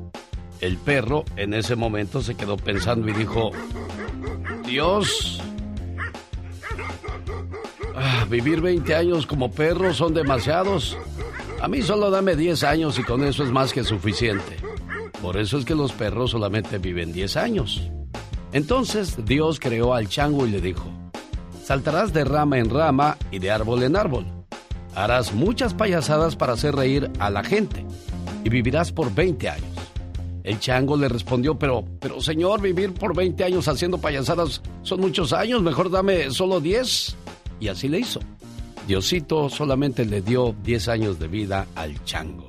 El 0.61 0.77
perro 0.77 1.25
en 1.35 1.53
ese 1.53 1.75
momento 1.75 2.21
se 2.21 2.35
quedó 2.35 2.55
pensando 2.55 3.09
y 3.09 3.11
dijo, 3.11 3.51
Dios, 4.65 5.41
ah, 7.97 8.25
vivir 8.29 8.61
20 8.61 8.95
años 8.95 9.27
como 9.27 9.51
perro 9.51 9.93
son 9.93 10.13
demasiados. 10.13 10.97
A 11.61 11.67
mí 11.67 11.81
solo 11.81 12.09
dame 12.09 12.37
10 12.37 12.63
años 12.63 12.97
y 12.97 13.03
con 13.03 13.21
eso 13.25 13.43
es 13.43 13.51
más 13.51 13.73
que 13.73 13.83
suficiente. 13.83 14.55
Por 15.21 15.35
eso 15.35 15.57
es 15.57 15.65
que 15.65 15.75
los 15.75 15.91
perros 15.91 16.31
solamente 16.31 16.77
viven 16.77 17.11
10 17.11 17.35
años. 17.35 17.91
Entonces 18.53 19.17
Dios 19.25 19.59
creó 19.59 19.93
al 19.93 20.07
chango 20.07 20.47
y 20.47 20.51
le 20.51 20.61
dijo, 20.61 20.89
saltarás 21.65 22.13
de 22.13 22.23
rama 22.23 22.59
en 22.59 22.69
rama 22.69 23.17
y 23.31 23.39
de 23.39 23.49
árbol 23.49 23.81
en 23.83 23.95
árbol 23.95 24.25
harás 24.95 25.33
muchas 25.33 25.73
payasadas 25.73 26.35
para 26.35 26.53
hacer 26.53 26.75
reír 26.75 27.11
a 27.19 27.29
la 27.29 27.43
gente 27.43 27.85
y 28.43 28.49
vivirás 28.49 28.91
por 28.91 29.13
20 29.13 29.49
años. 29.49 29.69
El 30.43 30.59
chango 30.59 30.95
le 30.95 31.09
respondió, 31.09 31.57
pero, 31.57 31.83
pero 31.99 32.21
señor, 32.21 32.61
vivir 32.61 32.93
por 32.93 33.15
20 33.15 33.43
años 33.43 33.67
haciendo 33.67 33.97
payasadas 33.97 34.61
son 34.83 35.01
muchos 35.01 35.33
años, 35.33 35.61
mejor 35.61 35.89
dame 35.89 36.29
solo 36.31 36.61
10. 36.61 37.15
Y 37.59 37.67
así 37.67 37.87
le 37.87 37.99
hizo. 37.99 38.19
Diosito 38.87 39.49
solamente 39.49 40.05
le 40.05 40.21
dio 40.21 40.55
10 40.63 40.87
años 40.89 41.19
de 41.19 41.27
vida 41.27 41.65
al 41.75 42.03
chango. 42.03 42.47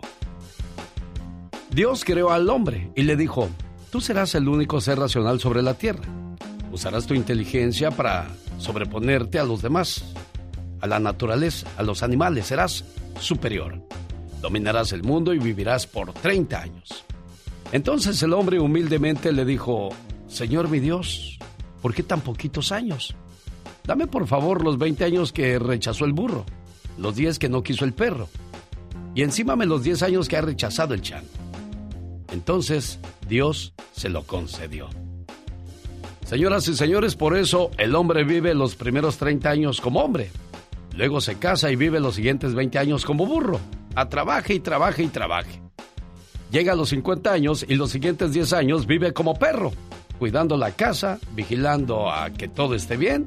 Dios 1.71 2.05
creó 2.05 2.31
al 2.31 2.51
hombre 2.51 2.91
y 2.95 3.03
le 3.03 3.17
dijo, 3.17 3.49
tú 3.91 4.01
serás 4.01 4.35
el 4.35 4.47
único 4.47 4.81
ser 4.81 4.99
racional 4.99 5.41
sobre 5.41 5.63
la 5.63 5.75
tierra. 5.75 6.05
Usarás 6.71 7.07
tu 7.07 7.15
inteligencia 7.15 7.91
para 7.91 8.29
sobreponerte 8.59 9.39
a 9.39 9.45
los 9.45 9.63
demás 9.63 10.05
a 10.81 10.87
la 10.87 10.99
naturaleza, 10.99 11.67
a 11.77 11.83
los 11.83 12.03
animales, 12.03 12.47
serás 12.47 12.85
superior. 13.21 13.81
Dominarás 14.41 14.93
el 14.93 15.03
mundo 15.03 15.33
y 15.35 15.39
vivirás 15.39 15.87
por 15.87 16.13
30 16.13 16.61
años. 16.61 17.05
Entonces 17.73 18.23
el 18.23 18.33
hombre 18.33 18.61
humildemente 18.61 19.33
le 19.33 19.45
dijo, 19.45 19.89
Señor 20.29 20.69
mi 20.69 20.79
Dios, 20.79 21.39
¿por 21.83 21.95
qué 21.95 22.03
tan 22.03 22.21
poquitos 22.21 22.73
años? 22.73 23.15
Dame 23.85 24.07
por 24.07 24.27
favor 24.27 24.63
los 24.63 24.79
20 24.79 25.05
años 25.05 25.33
que 25.33 25.59
rechazó 25.59 26.05
el 26.05 26.13
burro, 26.13 26.45
los 26.99 27.17
10 27.17 27.39
que 27.39 27.49
no 27.49 27.63
quiso 27.63 27.85
el 27.85 27.93
perro, 27.93 28.29
y 29.15 29.23
encímame 29.23 29.67
los 29.67 29.83
10 29.83 30.03
años 30.03 30.29
que 30.29 30.37
ha 30.37 30.43
rechazado 30.43 30.95
el 30.95 31.03
chango. 31.03 31.29
Entonces 32.33 32.99
Dios 33.29 33.73
se 33.93 34.09
lo 34.09 34.25
concedió. 34.25 34.89
Señoras 36.26 36.68
y 36.68 36.75
señores, 36.75 37.14
por 37.14 37.37
eso 37.37 37.71
el 37.78 37.95
hombre 37.95 38.25
vive 38.25 38.52
los 38.52 38.75
primeros 38.75 39.16
30 39.16 39.49
años 39.49 39.80
como 39.80 40.00
hombre 40.00 40.30
Luego 40.97 41.21
se 41.21 41.37
casa 41.37 41.71
y 41.71 41.76
vive 41.76 42.00
los 42.00 42.14
siguientes 42.14 42.54
20 42.54 42.78
años 42.78 43.04
como 43.04 43.26
burro. 43.26 43.61
A 43.95 44.09
trabaje 44.09 44.54
y 44.54 44.61
trabaje 44.61 45.02
y 45.02 45.09
trabaje. 45.09 45.61
Llega 46.50 46.73
a 46.73 46.76
los 46.76 46.88
50 46.88 47.30
años 47.30 47.66
y 47.68 47.75
los 47.75 47.90
siguientes 47.90 48.33
10 48.33 48.52
años 48.54 48.87
vive 48.87 49.12
como 49.12 49.35
perro, 49.35 49.73
cuidando 50.18 50.56
la 50.56 50.71
casa, 50.71 51.18
vigilando 51.33 52.11
a 52.11 52.30
que 52.30 52.49
todo 52.49 52.75
esté 52.75 52.97
bien. 52.97 53.26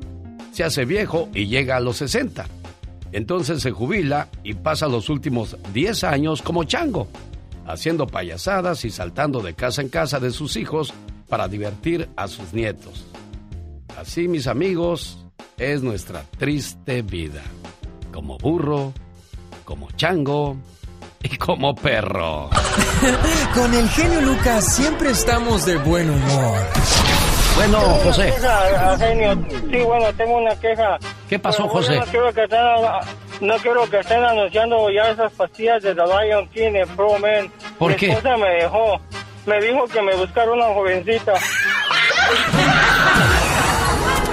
Se 0.51 0.63
hace 0.63 0.85
viejo 0.85 1.29
y 1.33 1.45
llega 1.45 1.77
a 1.77 1.79
los 1.79 1.97
60. 1.97 2.47
Entonces 3.11 3.61
se 3.61 3.71
jubila 3.71 4.29
y 4.43 4.55
pasa 4.55 4.87
los 4.87 5.09
últimos 5.09 5.55
10 5.73 6.03
años 6.05 6.41
como 6.41 6.63
chango, 6.63 7.07
haciendo 7.67 8.07
payasadas 8.07 8.83
y 8.83 8.89
saltando 8.89 9.41
de 9.41 9.53
casa 9.53 9.81
en 9.81 9.89
casa 9.89 10.19
de 10.19 10.31
sus 10.31 10.55
hijos 10.55 10.93
para 11.29 11.47
divertir 11.47 12.09
a 12.15 12.27
sus 12.27 12.53
nietos. 12.53 13.05
Así, 13.97 14.27
mis 14.27 14.47
amigos, 14.47 15.25
es 15.57 15.81
nuestra 15.83 16.23
triste 16.37 17.01
vida 17.01 17.41
como 18.13 18.37
burro, 18.37 18.93
como 19.65 19.91
chango 19.91 20.57
y 21.21 21.37
como 21.37 21.75
perro. 21.75 22.49
Con 23.53 23.73
el 23.73 23.87
genio 23.89 24.21
Lucas 24.21 24.73
siempre 24.75 25.11
estamos 25.11 25.65
de 25.65 25.77
buen 25.77 26.09
humor. 26.09 26.59
Bueno, 27.55 27.79
José. 28.03 28.33
Sí, 28.37 29.83
bueno, 29.83 30.05
tengo 30.15 30.37
una 30.37 30.55
queja. 30.55 30.97
¿Qué 31.27 31.37
pasó, 31.37 31.67
José? 31.67 31.97
No 31.97 32.05
quiero, 32.05 32.33
que 32.33 32.43
estén, 32.43 32.59
no 33.41 33.57
quiero 33.57 33.89
que 33.89 33.99
estén 33.99 34.23
anunciando 34.23 34.89
ya 34.91 35.11
esas 35.11 35.31
pastillas 35.33 35.83
de 35.83 35.93
The 35.93 36.01
Lion 36.03 36.47
King 36.49 36.75
en 36.75 36.87
Pro 36.95 37.19
Man. 37.19 37.51
¿Por 37.77 37.91
Mi 37.91 37.97
qué? 37.97 38.11
esposa 38.11 38.37
me 38.37 38.49
dejó. 38.63 39.01
Me 39.49 39.59
dijo 39.61 39.83
que 39.87 39.99
me 40.03 40.15
buscara 40.15 40.51
una 40.51 40.65
jovencita. 40.75 41.33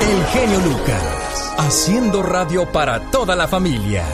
El 0.02 0.26
genio 0.26 0.60
Lucas, 0.60 1.54
haciendo 1.56 2.22
radio 2.22 2.70
para 2.70 3.00
toda 3.10 3.34
la 3.34 3.48
familia. 3.48 4.04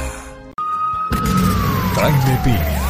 Jaime 1.96 2.40
Piña, 2.44 2.82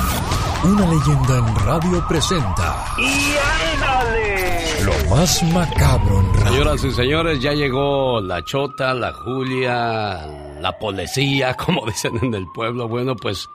una 0.65 0.87
leyenda 0.91 1.39
en 1.39 1.57
radio 1.65 2.07
presenta 2.07 2.85
¡Y 2.99 3.35
ándale! 3.81 4.83
lo 4.85 5.17
más 5.17 5.43
macabro 5.45 6.21
en 6.21 6.35
radio. 6.35 6.51
Señoras 6.51 6.85
y 6.85 6.91
señores, 6.93 7.41
ya 7.41 7.53
llegó 7.55 8.21
la 8.21 8.45
Chota, 8.45 8.93
la 8.93 9.15
Julia, 9.15 10.27
la 10.61 10.79
policía, 10.79 11.55
como 11.65 11.87
dicen 11.87 12.19
en 12.21 12.35
el 12.35 12.47
pueblo. 12.53 12.89
Bueno, 12.89 13.17
pues 13.17 13.49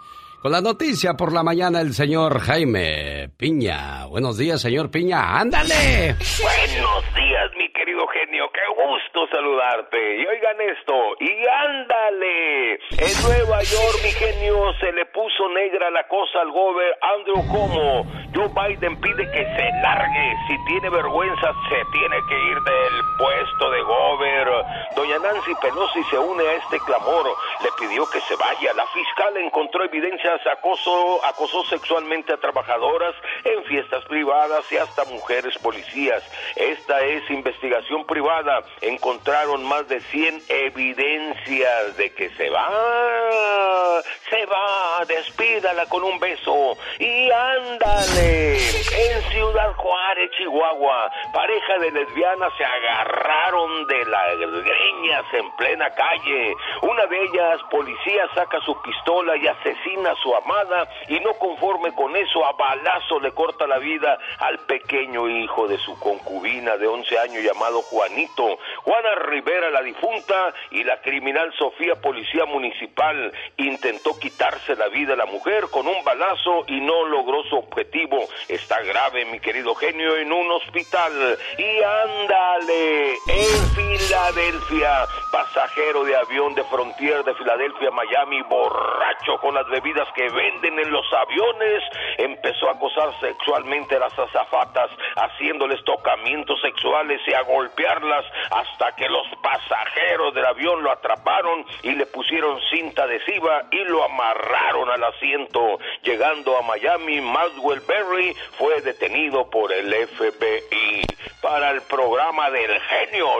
la 0.49 0.61
noticia 0.61 1.15
por 1.15 1.33
la 1.33 1.43
mañana 1.43 1.81
el 1.81 1.93
señor 1.93 2.39
Jaime 2.39 3.29
Piña. 3.37 4.05
Buenos 4.05 4.37
días, 4.37 4.61
señor 4.61 4.91
Piña. 4.91 5.39
¡Ándale! 5.39 6.15
Buenos 6.41 7.15
días, 7.15 7.51
mi 7.57 7.71
querido 7.73 8.07
genio. 8.07 8.45
Qué 8.53 8.61
gusto 8.87 9.27
saludarte. 9.27 10.17
Y 10.17 10.25
oigan 10.25 10.61
esto. 10.61 10.95
Y 11.19 11.47
ándale. 11.47 12.73
En 12.73 13.13
Nueva 13.23 13.61
York, 13.63 13.97
mi 14.03 14.11
genio, 14.11 14.73
se 14.79 14.91
le 14.93 15.05
puso 15.07 15.49
negra 15.49 15.89
la 15.91 16.07
cosa 16.07 16.41
al 16.41 16.51
gober 16.51 16.97
Andrew 17.01 17.43
Como. 17.47 18.05
Joe 18.33 18.49
Biden 18.49 18.99
pide 19.01 19.29
que 19.31 19.43
se 19.43 19.71
largue. 19.81 20.35
Si 20.47 20.55
tiene 20.65 20.89
vergüenza, 20.89 21.53
se 21.69 21.83
tiene 21.91 22.17
que 22.29 22.37
ir 22.51 22.59
del 22.61 23.03
puesto 23.17 23.71
de 23.71 23.81
gober. 23.81 24.47
Doña 24.95 25.19
Nancy 25.19 25.53
Pelosi 25.61 26.03
se 26.09 26.17
une 26.17 26.47
a 26.47 26.53
este 26.53 26.79
clamor. 26.79 27.25
Le 27.63 27.69
pidió 27.79 28.09
que 28.09 28.21
se 28.21 28.35
vaya. 28.35 28.73
La 28.73 28.85
fiscal 28.87 29.37
encontró 29.37 29.83
evidencias 29.83 30.39
acoso, 30.47 31.25
acosó 31.25 31.63
sexualmente 31.65 32.33
a 32.33 32.37
trabajadoras 32.37 33.15
en 33.43 33.63
fiestas 33.65 34.05
privadas 34.05 34.71
y 34.71 34.77
hasta 34.77 35.03
mujeres 35.05 35.57
policías. 35.57 36.23
Esta 36.55 37.01
es 37.01 37.29
investigación 37.29 38.05
privada. 38.05 38.63
Encontraron 38.81 39.63
más 39.63 39.87
de 39.87 39.99
100 40.01 40.43
evidencias 40.49 41.97
de 41.97 42.13
que 42.13 42.29
se 42.31 42.49
va. 42.49 44.01
Se 44.29 44.45
va. 44.45 45.03
Despídala 45.07 45.85
con 45.87 46.03
un 46.03 46.19
beso. 46.19 46.77
Y 46.99 47.31
ándale. 47.31 48.57
En 48.57 49.21
Ciudad 49.31 49.73
Juárez, 49.75 50.31
Chihuahua, 50.37 51.11
pareja 51.33 51.77
de 51.79 51.91
lesbianas 51.91 52.51
se 52.57 52.65
agarraron 52.65 53.87
de 53.87 54.05
las 54.05 54.37
greñas 54.39 55.25
en 55.33 55.51
plena 55.55 55.89
calle. 55.93 56.53
Una 56.81 57.05
de 57.05 57.23
ellas, 57.23 57.61
policía, 57.69 58.27
saca 58.33 58.59
su 58.61 58.79
pistola 58.81 59.37
y 59.37 59.47
asesina 59.47 60.11
a 60.11 60.15
su 60.15 60.35
amada 60.35 60.89
y 61.09 61.19
no 61.19 61.33
conforme 61.33 61.93
con 61.93 62.15
eso, 62.15 62.45
a 62.45 62.53
balazo 62.53 63.19
le 63.19 63.31
corta 63.31 63.67
la 63.67 63.77
vida 63.77 64.17
al 64.39 64.59
pequeño 64.59 65.27
hijo 65.29 65.67
de 65.67 65.77
su 65.77 65.99
concubina 65.99 66.77
de 66.77 66.87
11 66.87 67.19
años 67.19 67.43
llamado 67.43 67.81
Juanito. 67.83 68.57
Juana 68.83 69.15
Rivera, 69.15 69.71
la 69.71 69.81
difunta, 69.81 70.53
y 70.71 70.83
la 70.83 71.01
criminal 71.01 71.53
Sofía, 71.57 71.95
policía 71.95 72.45
municipal, 72.45 73.31
intentó 73.57 74.17
quitarse 74.19 74.75
la 74.75 74.87
vida 74.87 74.97
vida 74.97 75.15
la 75.15 75.27
mujer 75.27 75.65
con 75.69 75.85
un 75.85 76.03
balazo 76.03 76.63
y 76.65 76.81
no 76.81 77.05
logró 77.05 77.43
su 77.43 77.55
objetivo. 77.55 78.17
Está 78.47 78.81
grave, 78.81 79.25
mi 79.25 79.39
querido 79.39 79.75
genio, 79.75 80.17
en 80.17 80.33
un 80.33 80.51
hospital. 80.53 81.37
Y 81.55 81.83
ándale, 81.83 83.11
en 83.11 83.75
Filadelfia, 83.75 85.05
pasajero 85.31 86.03
de 86.03 86.15
avión 86.15 86.55
de 86.55 86.63
Frontier 86.63 87.23
de 87.23 87.35
Filadelfia, 87.35 87.91
Miami, 87.91 88.41
borracho 88.49 89.37
con 89.39 89.53
las 89.53 89.69
bebidas 89.69 90.07
que 90.15 90.27
venden 90.29 90.79
en 90.79 90.91
los 90.91 91.05
aviones, 91.13 91.83
empezó 92.17 92.69
a 92.69 92.71
acosar 92.71 93.11
sexualmente 93.19 93.97
a 93.97 93.99
las 93.99 94.17
azafatas, 94.17 94.89
haciéndoles 95.15 95.83
tocamientos 95.83 96.59
sexuales 96.61 97.21
y 97.27 97.33
a 97.35 97.43
golpearlas 97.43 98.25
hasta 98.57 98.95
que 98.95 99.07
los 99.07 99.27
pasajeros 99.41 100.33
del 100.33 100.45
avión 100.45 100.83
lo 100.83 100.91
atraparon 100.91 101.65
y 101.83 101.91
le 101.91 102.05
pusieron 102.07 102.59
cinta 102.71 103.03
adhesiva 103.03 103.65
y 103.71 103.83
lo 103.83 104.03
amarraron 104.03 104.89
al 104.89 105.03
asiento. 105.03 105.79
Llegando 106.03 106.57
a 106.57 106.61
Miami, 106.63 107.21
Maswell 107.21 107.81
Berry 107.81 108.35
fue 108.57 108.81
detenido 108.81 109.49
por 109.49 109.71
el 109.71 109.93
FBI 109.93 111.01
para 111.41 111.71
el 111.71 111.81
programa 111.83 112.49
del 112.49 112.79
genio 112.81 113.39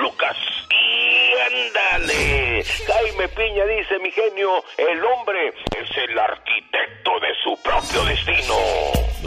Lucas. 0.00 0.36
Y 0.70 1.68
ándale, 1.68 2.64
Jaime 2.64 3.28
Piña 3.28 3.64
dice, 3.66 3.98
mi 4.00 4.10
genio, 4.10 4.62
el 4.76 5.04
hombre 5.04 5.48
es 5.48 5.96
el 5.96 6.18
arquitecto 6.18 7.10
de 7.20 7.34
su 7.42 7.62
propio 7.62 8.04
destino. 8.04 8.54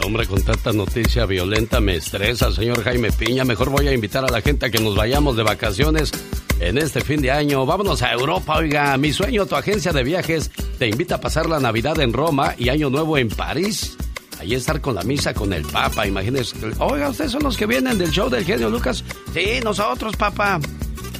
hombre, 0.04 0.26
con 0.26 0.44
tanta 0.44 0.72
noticia 0.72 1.26
violenta 1.26 1.80
me 1.80 1.96
estresa, 1.96 2.50
señor 2.50 2.82
Jaime 2.82 3.12
Piña. 3.12 3.44
Mejor 3.44 3.70
voy 3.70 3.88
a 3.88 3.92
invitar 3.92 4.24
a 4.24 4.32
la 4.32 4.40
gente 4.40 4.66
a 4.66 4.70
que 4.70 4.78
nos 4.78 4.96
vayamos 5.02 5.34
de 5.34 5.42
vacaciones 5.42 6.12
en 6.60 6.78
este 6.78 7.00
fin 7.00 7.20
de 7.20 7.32
año. 7.32 7.66
Vámonos 7.66 8.02
a 8.02 8.12
Europa, 8.12 8.58
oiga. 8.58 8.96
Mi 8.98 9.12
sueño, 9.12 9.46
tu 9.46 9.56
agencia 9.56 9.92
de 9.92 10.04
viajes, 10.04 10.48
te 10.78 10.86
invita 10.86 11.16
a 11.16 11.20
pasar 11.20 11.48
la 11.48 11.58
Navidad 11.58 11.98
en 11.98 12.12
Roma 12.12 12.54
y 12.56 12.68
Año 12.68 12.88
Nuevo 12.88 13.18
en 13.18 13.28
París. 13.28 13.96
Allí 14.38 14.54
estar 14.54 14.80
con 14.80 14.94
la 14.94 15.02
misa 15.02 15.34
con 15.34 15.52
el 15.52 15.64
Papa, 15.64 16.06
imagínense. 16.06 16.54
Oiga, 16.78 17.08
¿ustedes 17.08 17.32
son 17.32 17.42
los 17.42 17.56
que 17.56 17.66
vienen 17.66 17.98
del 17.98 18.12
show 18.12 18.30
del 18.30 18.44
genio 18.44 18.70
Lucas? 18.70 19.02
Sí, 19.34 19.58
nosotros, 19.64 20.14
Papa. 20.14 20.60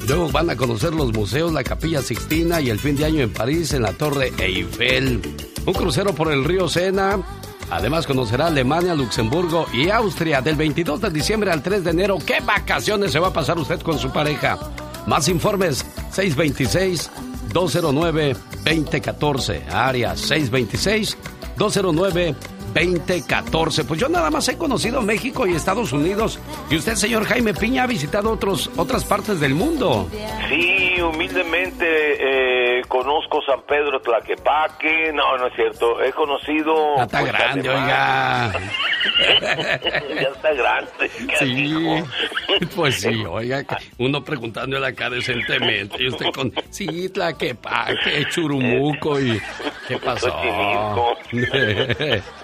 Luego 0.06 0.30
van 0.30 0.50
a 0.50 0.56
conocer 0.56 0.94
los 0.94 1.12
museos, 1.12 1.52
la 1.52 1.64
Capilla 1.64 2.02
Sixtina 2.02 2.60
y 2.60 2.70
el 2.70 2.78
fin 2.78 2.94
de 2.94 3.06
año 3.06 3.20
en 3.20 3.32
París 3.32 3.72
en 3.72 3.82
la 3.82 3.92
Torre 3.94 4.32
Eiffel. 4.38 5.20
Un 5.66 5.74
crucero 5.74 6.14
por 6.14 6.30
el 6.30 6.44
río 6.44 6.68
Sena. 6.68 7.18
Además 7.72 8.06
conocerá 8.06 8.48
Alemania, 8.48 8.94
Luxemburgo 8.94 9.66
y 9.72 9.88
Austria 9.88 10.42
del 10.42 10.56
22 10.56 11.00
de 11.00 11.10
diciembre 11.10 11.50
al 11.50 11.62
3 11.62 11.82
de 11.82 11.90
enero. 11.90 12.18
¿Qué 12.18 12.40
vacaciones 12.44 13.12
se 13.12 13.18
va 13.18 13.28
a 13.28 13.32
pasar 13.32 13.58
usted 13.58 13.80
con 13.80 13.98
su 13.98 14.12
pareja? 14.12 14.58
Más 15.06 15.26
informes 15.28 15.78
626 16.10 17.10
209 17.50 18.36
2014, 18.62 19.64
área 19.70 20.14
626 20.14 21.16
209 21.56 22.34
2014. 22.74 23.84
Pues 23.84 24.00
yo 24.00 24.08
nada 24.08 24.30
más 24.30 24.48
he 24.48 24.56
conocido 24.56 25.02
México 25.02 25.46
y 25.46 25.54
Estados 25.54 25.92
Unidos. 25.92 26.38
Y 26.70 26.76
usted, 26.76 26.94
señor 26.94 27.24
Jaime 27.24 27.54
Piña, 27.54 27.84
ha 27.84 27.86
visitado 27.86 28.30
otros, 28.30 28.70
otras 28.76 29.04
partes 29.04 29.40
del 29.40 29.54
mundo. 29.54 30.08
Sí, 30.48 31.00
humildemente 31.00 32.78
eh, 32.78 32.82
conozco 32.88 33.40
San 33.42 33.62
Pedro 33.62 34.00
Tlaquepaque. 34.00 35.12
No, 35.12 35.36
no 35.36 35.46
es 35.46 35.54
cierto. 35.54 36.02
He 36.02 36.12
conocido. 36.12 36.96
Ya 36.96 37.02
está 37.04 37.22
grande, 37.22 37.68
oiga. 37.68 38.52
ya 39.40 40.28
está 40.28 40.52
grande. 40.52 41.10
Sí, 41.38 42.02
pues 42.74 43.00
sí, 43.00 43.24
oiga. 43.28 43.64
Uno 43.98 44.22
preguntándole 44.24 44.86
acá 44.86 45.10
decentemente. 45.10 46.02
Y 46.02 46.08
usted 46.08 46.26
con. 46.34 46.52
Sí, 46.70 47.08
Tlaquepaque, 47.10 48.26
Churumuco 48.30 49.20
y. 49.20 49.40
¿Qué 49.88 49.98
pasó? 49.98 50.34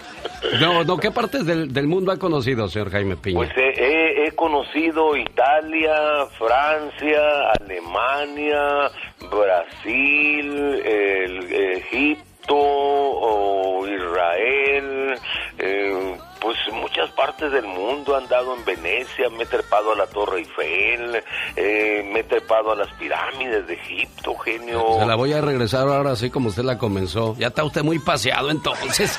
No, 0.61 0.85
no, 0.85 0.97
¿qué 0.99 1.11
partes 1.11 1.45
del, 1.45 1.73
del, 1.73 1.87
mundo 1.87 2.12
ha 2.12 2.16
conocido, 2.16 2.68
señor 2.68 2.90
Jaime 2.90 3.16
Piña? 3.16 3.38
Pues 3.38 3.50
he, 3.57 4.26
he, 4.26 4.33
conocido 4.33 5.16
Italia, 5.16 6.26
Francia, 6.38 7.21
Alemania, 7.61 8.90
Brasil, 9.30 10.83
el, 10.85 11.52
Egipto, 11.52 12.54
o 12.54 13.87
Israel, 13.87 15.18
eh, 15.59 16.16
pues 16.40 16.57
muchas 16.72 17.11
partes 17.11 17.51
del 17.53 17.66
mundo 17.66 18.16
han 18.16 18.27
dado 18.29 18.55
en 18.55 18.64
Venecia, 18.64 19.29
me 19.31 19.42
he 19.42 19.46
trepado 19.46 19.92
a 19.92 19.96
la 19.96 20.07
Torre 20.07 20.38
Eiffel, 20.38 21.22
eh, 21.57 22.09
me 22.11 22.20
he 22.20 22.24
trepado 22.24 22.72
a 22.72 22.77
las 22.77 22.92
pirámides 22.94 23.66
de 23.66 23.74
Egipto, 23.74 24.35
genio. 24.37 24.98
Se 24.98 25.07
la 25.07 25.16
voy 25.16 25.33
a 25.33 25.40
regresar 25.40 25.88
ahora 25.88 26.12
así 26.12 26.31
como 26.31 26.48
usted 26.48 26.62
la 26.62 26.79
comenzó. 26.79 27.35
Ya 27.37 27.48
está 27.48 27.64
usted 27.64 27.83
muy 27.83 27.98
paseado 27.98 28.51
entonces. 28.51 29.18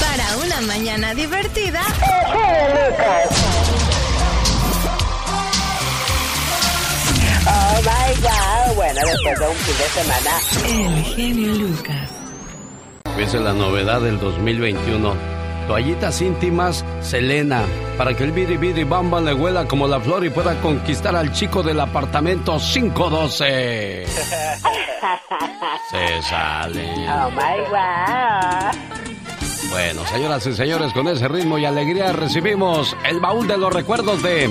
Para 0.00 0.36
una 0.44 0.60
mañana 0.62 1.14
divertida. 1.14 1.82
Oh 7.78 7.80
my 7.80 8.12
God. 8.20 8.74
Bueno, 8.74 9.00
después 9.06 9.38
de 9.38 9.48
un 9.48 9.54
fin 9.54 9.76
de 9.78 9.84
semana. 10.02 10.30
El 10.66 11.04
genio 11.04 11.54
Lucas. 11.54 12.10
Esa 13.16 13.36
es 13.36 13.42
la 13.42 13.52
novedad 13.52 14.00
del 14.00 14.18
2021. 14.18 15.14
Toallitas 15.68 16.20
íntimas, 16.20 16.84
Selena, 17.00 17.62
para 17.96 18.16
que 18.16 18.24
el 18.24 18.32
bidi 18.32 18.56
bidi 18.56 18.82
bamba 18.82 19.20
le 19.20 19.32
huela 19.32 19.68
como 19.68 19.86
la 19.86 20.00
flor 20.00 20.24
y 20.24 20.30
pueda 20.30 20.60
conquistar 20.60 21.14
al 21.14 21.32
chico 21.32 21.62
del 21.62 21.78
apartamento 21.78 22.58
512. 22.58 24.06
Se 25.90 26.22
sale. 26.22 26.90
Oh 27.08 27.30
my 27.30 27.64
God. 27.70 28.98
Bueno, 29.70 30.04
señoras 30.06 30.46
y 30.46 30.54
señores, 30.54 30.92
con 30.94 31.06
ese 31.08 31.28
ritmo 31.28 31.58
y 31.58 31.66
alegría 31.66 32.12
recibimos 32.12 32.96
el 33.04 33.20
baúl 33.20 33.46
de 33.46 33.58
los 33.58 33.72
recuerdos 33.72 34.22
de 34.22 34.50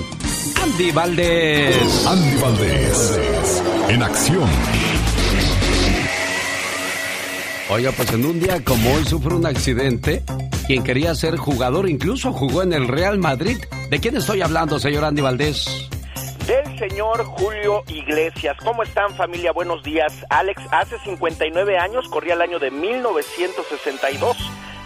Andy 0.55 0.91
Valdés. 0.91 2.07
Andy 2.07 2.41
Valdés. 2.41 3.61
En 3.89 4.03
acción. 4.03 4.49
Oiga, 7.69 7.91
pues 7.91 8.13
en 8.13 8.25
un 8.25 8.39
día 8.39 8.63
como 8.63 8.93
hoy 8.93 9.03
sufre 9.03 9.35
un 9.35 9.45
accidente. 9.45 10.23
Quien 10.67 10.83
quería 10.83 11.13
ser 11.15 11.37
jugador 11.37 11.89
incluso 11.89 12.31
jugó 12.31 12.61
en 12.63 12.73
el 12.73 12.87
Real 12.87 13.17
Madrid. 13.17 13.57
¿De 13.89 13.99
quién 13.99 14.15
estoy 14.15 14.41
hablando, 14.41 14.79
señor 14.79 15.03
Andy 15.05 15.21
Valdés? 15.21 15.89
Del 16.47 16.79
señor 16.79 17.25
Julio 17.25 17.83
Iglesias. 17.87 18.55
¿Cómo 18.63 18.83
están 18.83 19.13
familia? 19.15 19.51
Buenos 19.51 19.83
días. 19.83 20.13
Alex, 20.29 20.61
hace 20.71 20.97
59 20.99 21.77
años, 21.77 22.07
corría 22.07 22.35
el 22.35 22.41
año 22.41 22.59
de 22.59 22.71
1962, 22.71 24.37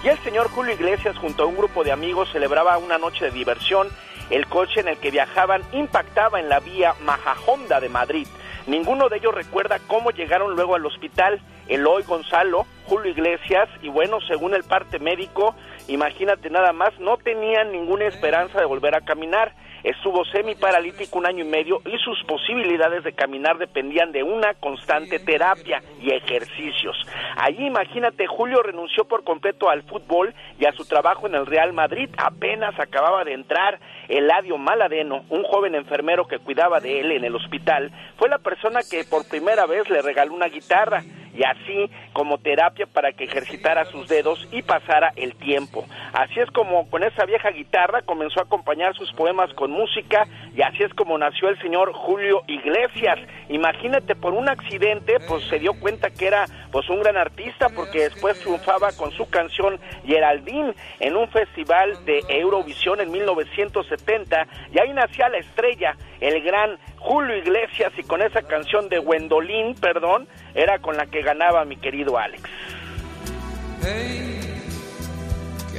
y 0.03 0.07
el 0.07 0.17
señor 0.23 0.49
Julio 0.49 0.73
Iglesias 0.73 1.15
junto 1.17 1.43
a 1.43 1.45
un 1.45 1.55
grupo 1.55 1.83
de 1.83 1.91
amigos 1.91 2.29
celebraba 2.31 2.79
una 2.79 2.97
noche 2.97 3.25
de 3.25 3.31
diversión. 3.31 3.89
El 4.31 4.47
coche 4.47 4.79
en 4.79 4.87
el 4.87 4.97
que 4.97 5.11
viajaban 5.11 5.61
impactaba 5.73 6.39
en 6.39 6.47
la 6.47 6.61
vía 6.61 6.95
Majajonda 7.01 7.81
de 7.81 7.89
Madrid. 7.89 8.27
Ninguno 8.65 9.09
de 9.09 9.17
ellos 9.17 9.35
recuerda 9.35 9.79
cómo 9.87 10.11
llegaron 10.11 10.55
luego 10.55 10.75
al 10.75 10.85
hospital. 10.85 11.41
Eloy 11.67 12.03
Gonzalo, 12.03 12.65
Julio 12.85 13.11
Iglesias 13.11 13.67
y 13.81 13.89
bueno, 13.89 14.19
según 14.21 14.53
el 14.53 14.63
parte 14.63 14.99
médico, 14.99 15.55
imagínate 15.87 16.49
nada 16.49 16.71
más, 16.71 16.97
no 16.99 17.17
tenían 17.17 17.71
ninguna 17.71 18.05
esperanza 18.05 18.59
de 18.59 18.65
volver 18.65 18.95
a 18.95 19.01
caminar. 19.01 19.53
Estuvo 19.83 20.23
semi-paralítico 20.25 21.17
un 21.17 21.25
año 21.25 21.43
y 21.43 21.47
medio 21.47 21.81
y 21.85 21.97
sus 21.97 22.23
posibilidades 22.25 23.03
de 23.03 23.13
caminar 23.13 23.57
dependían 23.57 24.11
de 24.11 24.23
una 24.23 24.53
constante 24.55 25.19
terapia 25.19 25.81
y 25.99 26.11
ejercicios. 26.11 26.95
Allí, 27.37 27.65
imagínate, 27.65 28.27
Julio 28.27 28.61
renunció 28.61 29.05
por 29.05 29.23
completo 29.23 29.69
al 29.69 29.83
fútbol 29.83 30.33
y 30.59 30.65
a 30.65 30.71
su 30.73 30.85
trabajo 30.85 31.27
en 31.27 31.35
el 31.35 31.45
Real 31.45 31.73
Madrid. 31.73 32.09
Apenas 32.17 32.79
acababa 32.79 33.23
de 33.23 33.33
entrar. 33.33 33.79
Eladio 34.07 34.57
Maladeno, 34.57 35.23
un 35.29 35.43
joven 35.43 35.73
enfermero 35.73 36.27
que 36.27 36.39
cuidaba 36.39 36.79
de 36.79 36.99
él 36.99 37.11
en 37.11 37.23
el 37.23 37.35
hospital, 37.35 37.91
fue 38.17 38.27
la 38.27 38.39
persona 38.39 38.81
que 38.89 39.05
por 39.05 39.27
primera 39.27 39.65
vez 39.65 39.89
le 39.89 40.01
regaló 40.01 40.33
una 40.33 40.47
guitarra 40.47 41.01
y 41.33 41.43
así 41.43 41.89
como 42.13 42.39
terapia 42.39 42.85
para 42.87 43.13
que 43.13 43.23
ejercitara 43.23 43.85
sus 43.85 44.07
dedos 44.07 44.47
y 44.51 44.61
pasara 44.61 45.13
el 45.15 45.35
tiempo. 45.35 45.85
Así 46.13 46.39
es 46.39 46.49
como 46.51 46.89
con 46.89 47.03
esa 47.03 47.25
vieja 47.25 47.51
guitarra 47.51 48.01
comenzó 48.01 48.39
a 48.39 48.43
acompañar 48.43 48.93
sus 48.95 49.11
poemas 49.13 49.53
con 49.53 49.70
música 49.71 50.27
y 50.55 50.61
así 50.61 50.83
es 50.83 50.93
como 50.93 51.17
nació 51.17 51.49
el 51.49 51.59
señor 51.61 51.93
Julio 51.93 52.43
Iglesias. 52.47 53.17
Imagínate, 53.49 54.15
por 54.15 54.33
un 54.33 54.49
accidente, 54.49 55.19
pues 55.27 55.43
se 55.45 55.59
dio 55.59 55.73
cuenta 55.79 56.09
que 56.11 56.27
era 56.27 56.45
pues 56.71 56.89
un 56.89 57.01
gran 57.01 57.17
artista 57.17 57.69
porque 57.69 58.03
después 58.03 58.39
triunfaba 58.39 58.91
con 58.91 59.11
su 59.11 59.29
canción 59.29 59.79
Geraldine 60.05 60.73
en 60.99 61.15
un 61.15 61.27
festival 61.29 62.05
de 62.05 62.23
Eurovisión 62.29 63.01
en 63.01 63.11
1970 63.11 64.47
y 64.73 64.79
ahí 64.79 64.93
nacía 64.93 65.29
la 65.29 65.37
estrella, 65.37 65.95
el 66.19 66.41
gran 66.43 66.77
Julio 66.97 67.35
Iglesias 67.35 67.91
y 67.97 68.03
con 68.03 68.21
esa 68.21 68.41
canción 68.43 68.89
de 68.89 68.99
Wendolin, 68.99 69.75
perdón, 69.75 70.27
era 70.53 70.79
con 70.79 70.97
la 70.97 71.07
que 71.07 71.21
ganaba 71.21 71.65
mi 71.65 71.77
querido 71.77 72.17
Alex. 72.17 72.43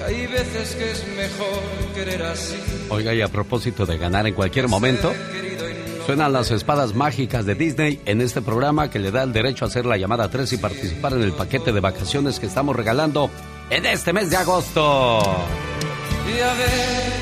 Hay 0.06 0.26
veces 0.26 0.74
que 0.74 0.90
es 0.90 1.06
mejor 1.16 1.62
querer 1.94 2.22
así. 2.22 2.56
Oiga, 2.88 3.14
y 3.14 3.20
a 3.20 3.28
propósito 3.28 3.86
de 3.86 3.98
ganar 3.98 4.26
en 4.26 4.34
cualquier 4.34 4.68
momento, 4.68 5.12
suenan 6.06 6.32
las 6.32 6.50
espadas 6.50 6.94
mágicas 6.94 7.46
de 7.46 7.54
Disney 7.54 8.00
en 8.04 8.20
este 8.20 8.42
programa 8.42 8.90
que 8.90 8.98
le 8.98 9.10
da 9.10 9.22
el 9.22 9.32
derecho 9.32 9.64
a 9.64 9.68
hacer 9.68 9.86
la 9.86 9.96
llamada 9.96 10.28
3 10.28 10.52
y 10.52 10.56
participar 10.58 11.12
en 11.14 11.22
el 11.22 11.32
paquete 11.32 11.72
de 11.72 11.80
vacaciones 11.80 12.40
que 12.40 12.46
estamos 12.46 12.74
regalando 12.74 13.30
en 13.70 13.86
este 13.86 14.12
mes 14.12 14.30
de 14.30 14.36
agosto. 14.36 15.20
Y 16.26 16.40
a 16.40 16.54
ver, 16.54 17.12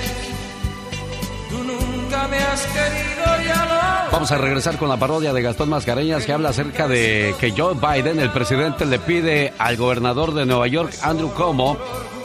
tú 1.49 1.59
nunca 1.65 2.29
me 2.29 2.39
has 2.39 2.63
querido, 2.67 3.45
ya 3.47 3.67
lo 3.67 3.81
Vamos 4.13 4.33
a 4.33 4.39
regresar 4.39 4.77
con 4.77 4.89
la 4.89 4.99
parodia 4.99 5.33
de 5.33 5.41
Gastón 5.41 5.69
Mascareñas 5.69 6.27
que 6.27 6.33
habla 6.33 6.49
acerca 6.49 6.89
de 6.89 7.35
que 7.39 7.53
Joe 7.53 7.75
Biden, 7.75 8.19
el 8.19 8.31
presidente, 8.31 8.85
le 8.85 8.99
pide 8.99 9.55
al 9.57 9.77
gobernador 9.77 10.35
de 10.35 10.45
Nueva 10.47 10.67
York, 10.67 10.93
Andrew 11.03 11.33
Cuomo, 11.33 11.79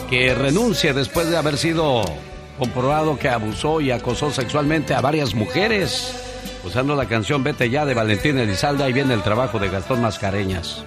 que 0.10 0.34
renuncie 0.34 0.94
después 0.94 1.30
de 1.30 1.38
haber 1.38 1.58
sido 1.58 2.04
comprobado 2.58 3.18
que 3.18 3.30
abusó 3.30 3.82
y 3.82 3.92
acosó 3.92 4.32
sexualmente 4.32 4.94
a 4.94 5.02
varias 5.02 5.34
mujeres. 5.34 6.14
Usando 6.64 6.96
la 6.96 7.08
canción 7.08 7.44
Vete 7.44 7.70
ya 7.70 7.86
de 7.86 7.94
Valentín 7.94 8.38
Elizalde, 8.38 8.84
ahí 8.84 8.94
viene 8.94 9.14
el 9.14 9.22
trabajo 9.22 9.60
de 9.60 9.70
Gastón 9.70 10.02
Mascareñas. 10.02 10.84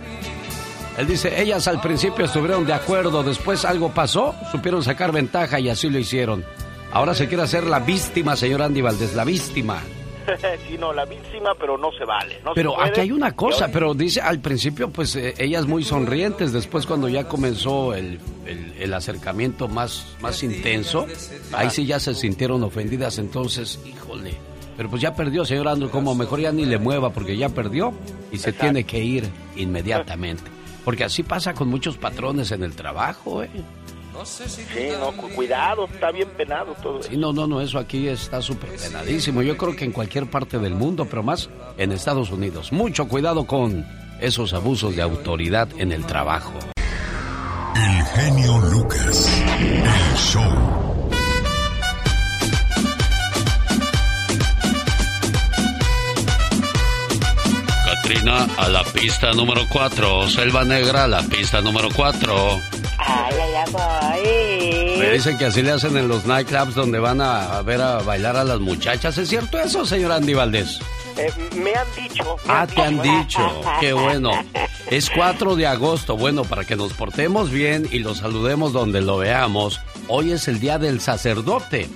Él 0.97 1.07
dice, 1.07 1.41
ellas 1.41 1.69
al 1.69 1.81
principio 1.81 2.25
estuvieron 2.25 2.67
de 2.67 2.73
acuerdo, 2.73 3.23
después 3.23 3.65
algo 3.65 3.95
pasó, 3.95 4.35
supieron 4.51 4.83
sacar 4.83 5.13
ventaja 5.13 5.61
y 5.61 5.69
así 5.69 5.89
lo 5.89 5.99
hicieron. 5.99 6.45
Ahora 6.91 7.15
se 7.15 7.29
quiere 7.29 7.45
hacer 7.45 7.65
la 7.65 7.79
víctima, 7.79 8.35
señor 8.35 8.63
Andy 8.63 8.81
Valdés, 8.81 9.15
la 9.15 9.25
víctima. 9.25 9.81
sí, 10.69 10.77
no, 10.79 10.93
la 10.93 11.05
víctima, 11.05 11.51
pero 11.59 11.77
no 11.79 11.91
se 11.93 12.05
vale. 12.05 12.41
No 12.45 12.51
se 12.51 12.55
Pero 12.57 12.75
puede. 12.75 12.89
aquí 12.89 13.01
hay 13.01 13.13
una 13.13 13.35
cosa, 13.35 13.69
pero 13.73 13.95
dice 13.95 14.21
al 14.21 14.41
principio, 14.41 14.91
pues 14.91 15.15
eh, 15.17 15.35
ellas 15.39 15.67
muy 15.67 15.85
sonrientes, 15.85 16.53
después 16.53 16.87
cuando 16.87 17.09
ya 17.09 17.25
comenzó 17.29 17.95
el, 17.95 18.19
el- 18.47 18.75
el 18.79 18.95
acercamiento 18.95 19.69
más, 19.69 20.17
más 20.21 20.43
intenso, 20.43 21.07
ahí 21.53 21.71
sí 21.71 21.87
ya 21.87 21.99
se 22.01 22.15
sintieron 22.15 22.63
ofendidas, 22.63 23.19
entonces, 23.19 23.81
híjole. 23.87 24.35
Pero 24.77 24.91
pues 24.91 25.03
ya 25.03 25.15
perdió, 25.15 25.45
señor 25.45 25.67
Andrew, 25.69 25.91
como 25.91 26.15
mejor 26.15 26.39
ya 26.41 26.53
ni 26.53 26.65
le 26.65 26.79
mueva 26.79 27.11
porque 27.11 27.37
ya 27.37 27.49
perdió 27.49 27.93
y 28.31 28.39
se 28.39 28.53
tiene 28.53 28.85
que 28.85 28.99
ir 29.01 29.29
inmediatamente. 29.57 30.45
Porque 30.85 31.03
así 31.05 31.23
pasa 31.25 31.53
con 31.53 31.69
muchos 31.69 31.97
patrones 31.97 32.53
en 32.53 32.63
el 32.63 32.75
trabajo, 32.77 33.43
¿eh? 33.43 33.51
Sí, 34.25 34.89
no, 34.99 35.13
cu- 35.13 35.29
cuidado, 35.31 35.87
está 35.93 36.11
bien 36.11 36.29
penado 36.37 36.75
todo 36.83 37.01
eso. 37.01 37.09
Sí, 37.11 37.17
no, 37.17 37.33
no, 37.33 37.47
no, 37.47 37.61
eso 37.61 37.79
aquí 37.79 38.09
está 38.09 38.43
súper 38.43 38.71
penadísimo. 38.77 39.43
Yo 39.43 39.57
creo 39.57 39.75
que 39.77 39.85
en 39.85 39.93
cualquier 39.93 40.29
parte 40.29 40.59
del 40.59 40.75
mundo, 40.75 41.07
pero 41.09 41.23
más 41.23 41.49
en 41.77 41.93
Estados 41.93 42.31
Unidos. 42.31 42.73
Mucho 42.73 43.07
cuidado 43.09 43.47
con 43.47 43.87
esos 44.21 44.53
abusos 44.55 44.97
de 44.97 45.03
autoridad 45.03 45.69
en 45.79 45.93
el 45.93 46.05
trabajo. 46.07 46.53
El 47.77 48.05
genio 48.07 48.59
Lucas. 48.71 49.31
El 49.61 50.17
show. 50.19 50.89
Katrina 57.85 58.47
a 58.57 58.69
la 58.69 58.85
pista 58.85 59.33
número 59.33 59.63
4. 59.69 60.29
Selva 60.29 60.65
Negra 60.65 61.05
a 61.05 61.09
la 61.09 61.23
pista 61.23 61.61
número 61.61 61.89
4. 61.95 62.61
Ay, 62.99 63.35
allá 63.35 63.65
voy. 63.71 64.99
Me 64.99 65.11
dicen 65.13 65.39
que 65.39 65.47
así 65.47 65.63
le 65.63 65.71
hacen 65.73 65.97
en 65.97 66.09
los 66.09 66.27
nightclubs 66.27 66.75
donde 66.75 66.99
van 66.99 67.21
a, 67.21 67.63
ver 67.63 67.81
a 67.81 67.99
bailar 68.03 68.37
a 68.37 68.45
las 68.45 68.61
muchachas. 68.61 69.17
¿Es 69.19 69.29
cierto 69.29 69.59
eso, 69.59 69.87
señor 69.87 70.13
Andy 70.13 70.35
Valdés? 70.35 70.81
Eh, 71.17 71.33
me 71.57 71.75
han 71.75 71.87
dicho. 71.97 72.37
me 72.47 72.53
Ah, 72.53 72.67
te 72.67 72.81
han 72.83 73.01
dicho. 73.01 73.15
dicho. 73.21 73.63
Qué 73.81 73.93
bueno. 73.93 74.31
Es 74.91 75.11
4 75.11 75.57
de 75.57 75.67
agosto. 75.67 76.17
Bueno, 76.17 76.45
para 76.45 76.65
que 76.65 76.77
nos 76.77 76.93
portemos 76.93 77.51
bien 77.51 77.89
y 77.91 77.99
los 78.01 78.19
saludemos 78.19 78.73
donde 78.73 79.01
lo 79.01 79.19
veamos, 79.19 79.81
hoy 80.09 80.33
es 80.33 80.47
el 80.49 80.61
Día 80.61 80.79
del 80.79 81.01
Sacerdote. 81.01 81.89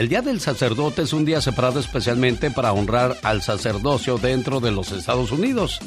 El 0.00 0.08
Día 0.08 0.22
del 0.22 0.40
Sacerdote 0.40 1.02
es 1.02 1.12
un 1.12 1.26
día 1.26 1.42
separado 1.42 1.78
especialmente 1.78 2.50
para 2.50 2.72
honrar 2.72 3.18
al 3.22 3.42
sacerdocio 3.42 4.16
dentro 4.16 4.58
de 4.58 4.70
los 4.70 4.92
Estados 4.92 5.30
Unidos. 5.30 5.78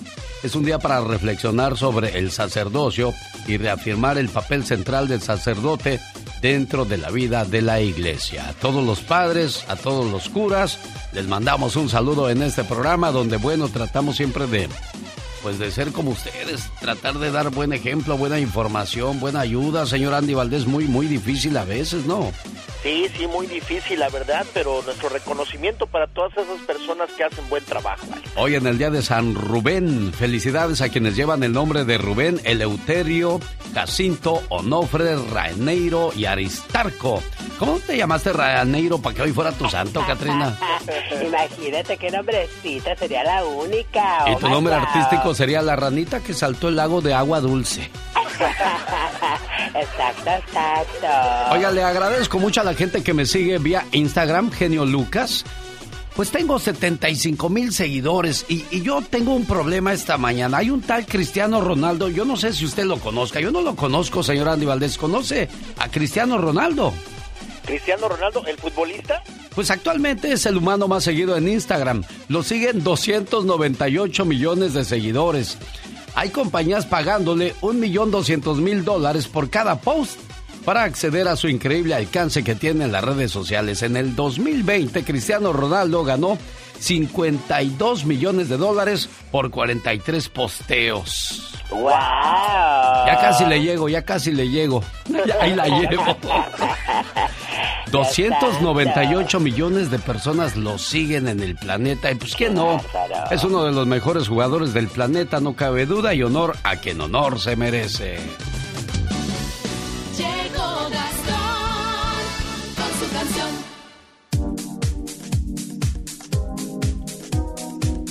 Es 0.43 0.54
un 0.54 0.63
día 0.63 0.78
para 0.78 1.02
reflexionar 1.02 1.76
sobre 1.78 2.19
el 2.19 2.30
sacerdocio 2.30 3.12
y 3.47 3.58
reafirmar 3.58 4.19
el 4.19 4.30
papel 4.30 4.65
central 4.65 5.08
del 5.08 5.23
sacerdote 5.23 5.99
dentro 6.43 6.86
de 6.86 6.99
la 6.99 7.10
vida 7.10 7.43
de 7.43 7.63
la 7.63 7.82
iglesia. 7.82 8.49
A 8.49 8.54
todos 8.54 8.86
los 8.86 8.99
padres, 8.99 9.65
a 9.67 9.76
todos 9.76 10.06
los 10.12 10.30
curas, 10.30 10.78
les 11.12 11.26
mandamos 11.26 11.76
un 11.76 11.89
saludo 11.89 12.30
en 12.30 12.43
este 12.43 12.63
programa 12.63 13.12
donde, 13.12 13.38
bueno, 13.38 13.67
tratamos 13.67 14.17
siempre 14.17 14.45
de, 14.45 14.69
pues 15.41 15.58
de 15.58 15.71
ser 15.71 15.91
como 15.91 16.12
ustedes, 16.12 16.69
tratar 16.80 17.17
de 17.17 17.32
dar 17.32 17.49
buen 17.49 17.73
ejemplo, 17.73 18.15
buena 18.15 18.39
información, 18.39 19.19
buena 19.19 19.39
ayuda. 19.39 19.88
Señor 19.88 20.13
Andy 20.13 20.36
Valdés, 20.36 20.67
muy, 20.67 20.86
muy 20.86 21.08
difícil 21.08 21.58
a 21.58 21.65
veces, 21.65 22.06
¿no? 22.06 22.32
Sí, 22.84 23.08
sí, 23.15 23.28
muy 23.28 23.48
difícil, 23.48 23.98
la 23.98 24.10
verdad, 24.10 24.46
pero 24.54 24.82
nuestro 24.84 25.08
reconocimiento 25.08 25.88
para 25.88 26.06
todas 26.08 26.34
esas 26.34 26.60
personas 26.67 27.10
que 27.13 27.24
hacen 27.24 27.48
buen 27.50 27.63
trabajo. 27.63 28.06
Alex. 28.12 28.30
Hoy 28.36 28.56
en 28.56 28.67
el 28.67 28.78
día 28.78 28.89
de 28.89 29.02
San 29.02 29.36
Rubén, 29.36 30.12
felicidades 30.12 30.82
a 30.82 30.89
quienes 30.89 31.15
llevan 31.15 31.43
el 31.43 31.54
nombre 31.54 31.86
de 31.86 31.98
Rubén, 31.98 32.41
Eleuterio, 32.43 33.39
Jacinto, 33.74 34.43
Onofre, 34.50 35.15
Raneiro 35.32 36.12
y 36.13 36.26
Aristarco. 36.26 37.24
¿Cómo 37.58 37.80
te 37.80 37.96
llamaste 37.96 38.34
Raneiro 38.34 38.98
para 39.02 39.15
que 39.15 39.22
hoy 39.22 39.32
fuera 39.32 39.54
tu 39.54 39.69
santo, 39.69 40.04
Katrina? 40.08 40.58
Imagínate 41.26 41.96
qué 41.96 42.12
nombrecita, 42.12 42.98
sería 42.98 43.24
la 43.24 43.46
única. 43.46 44.26
Y 44.28 44.34
oh 44.34 44.38
tu 44.39 44.50
nombre 44.50 44.76
God. 44.76 44.84
artístico 44.84 45.34
sería 45.34 45.62
la 45.62 45.78
ranita 45.78 46.19
que 46.19 46.34
saltó 46.34 46.67
el 46.67 46.76
lago 46.76 47.00
de 47.00 47.13
agua 47.13 47.39
dulce. 47.39 47.89
exacto, 49.76 50.30
exacto. 50.30 51.08
Oiga, 51.52 51.72
le 51.72 51.84
agradezco 51.84 52.39
mucho 52.39 52.62
a 52.62 52.63
la 52.63 52.74
gente 52.74 53.04
que 53.04 53.13
me 53.13 53.26
sigue 53.26 53.58
vía 53.58 53.86
Instagram, 53.91 54.52
Genio 54.52 54.86
Lucas. 54.86 55.46
Pues 56.15 56.30
tengo 56.30 56.60
75 56.60 57.50
mil 57.50 57.74
seguidores 57.74 58.46
y, 58.48 58.65
y 58.69 58.82
yo 58.84 59.02
tengo 59.02 59.34
un 59.34 59.46
problema 59.46 59.93
esta 59.93 60.17
mañana. 60.17 60.58
Hay 60.60 60.69
un 60.69 60.82
tal 60.82 61.08
Cristiano 61.08 61.60
Ronaldo, 61.60 62.08
yo 62.08 62.24
no 62.24 62.38
sé 62.38 62.54
si 62.54 62.65
usted 62.65 62.86
lo 62.86 63.00
conozca, 63.00 63.39
yo 63.39 63.52
no 63.52 63.62
lo 63.62 63.76
conozco, 63.76 64.22
señor 64.22 64.50
Andy 64.50 64.67
Valdés. 64.67 64.98
¿Conoce 64.98 65.50
a 65.78 65.89
Cristiano 65.89 66.38
Ronaldo? 66.38 66.93
Cristiano 67.65 68.10
Ronaldo, 68.10 68.46
el 68.46 68.58
futbolista. 68.58 69.24
Pues 69.56 69.72
actualmente 69.72 70.32
es 70.32 70.46
el 70.46 70.58
humano 70.58 70.88
más 70.88 71.04
seguido 71.04 71.38
en 71.38 71.48
Instagram. 71.48 72.04
Lo 72.28 72.43
siguen 72.43 72.84
298 72.84 74.26
millones 74.26 74.74
de 74.74 74.84
seguidores. 74.84 75.58
Hay 76.15 76.30
compañías 76.30 76.86
pagándole 76.86 77.56
1.200.000 77.62 78.84
dólares 78.84 79.28
por 79.28 79.49
cada 79.49 79.80
post 79.82 80.19
para 80.63 80.84
acceder 80.84 81.28
a 81.28 81.36
su 81.36 81.47
increíble 81.47 81.95
alcance 81.95 82.43
que 82.43 82.56
tiene 82.56 82.86
en 82.86 82.91
las 82.91 83.04
redes 83.04 83.32
sociales. 83.32 83.82
En 83.84 83.97
el 83.97 84.15
2020, 84.15 85.04
Cristiano 85.04 85.52
Ronaldo 85.52 86.04
ganó 86.04 86.38
52 86.84 88.06
millones 88.06 88.50
de 88.50 88.58
dólares 88.58 89.10
por 89.32 89.50
43 89.50 90.28
posteos. 90.30 91.54
¡Wow! 91.69 91.89
Ya 93.08 93.17
casi 93.22 93.46
le 93.46 93.62
llego, 93.62 93.88
ya 93.88 94.04
casi 94.04 94.32
le 94.32 94.50
llego. 94.50 94.84
Ahí 95.39 95.56
la 95.56 95.67
llevo. 95.67 96.04
298 97.91 99.39
millones 99.39 99.91
de 99.91 100.00
personas 100.00 100.58
lo 100.58 100.78
siguen 100.78 101.30
en 101.30 101.39
el 101.41 101.56
planeta. 101.56 102.12
Y 102.12 102.15
pues, 102.15 102.36
¿quién 102.36 102.56
no? 102.56 102.82
Es 103.32 103.43
uno 103.43 103.63
de 103.63 103.72
los 103.72 103.88
mejores 103.88 104.28
jugadores 104.28 104.74
del 104.74 104.88
planeta, 104.88 105.39
no 105.39 105.56
cabe 105.56 105.86
duda, 105.86 106.13
y 106.13 106.24
honor 106.24 106.58
a 106.63 106.76
quien 106.78 107.00
honor 107.00 107.39
se 107.39 107.56
merece. 107.56 108.17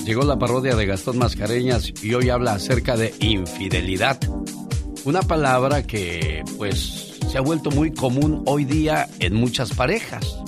Llegó 0.04 0.24
la 0.24 0.36
parodia 0.36 0.74
de 0.74 0.84
Gastón 0.84 1.18
Mascareñas 1.18 1.92
y 2.02 2.14
hoy 2.14 2.28
habla 2.28 2.54
acerca 2.54 2.96
de 2.96 3.14
infidelidad. 3.20 4.18
Una 5.04 5.22
palabra 5.22 5.86
que, 5.86 6.42
pues, 6.58 7.18
se 7.30 7.38
ha 7.38 7.40
vuelto 7.40 7.70
muy 7.70 7.92
común 7.92 8.42
hoy 8.46 8.64
día 8.64 9.08
en 9.20 9.34
muchas 9.34 9.72
parejas. 9.72 10.38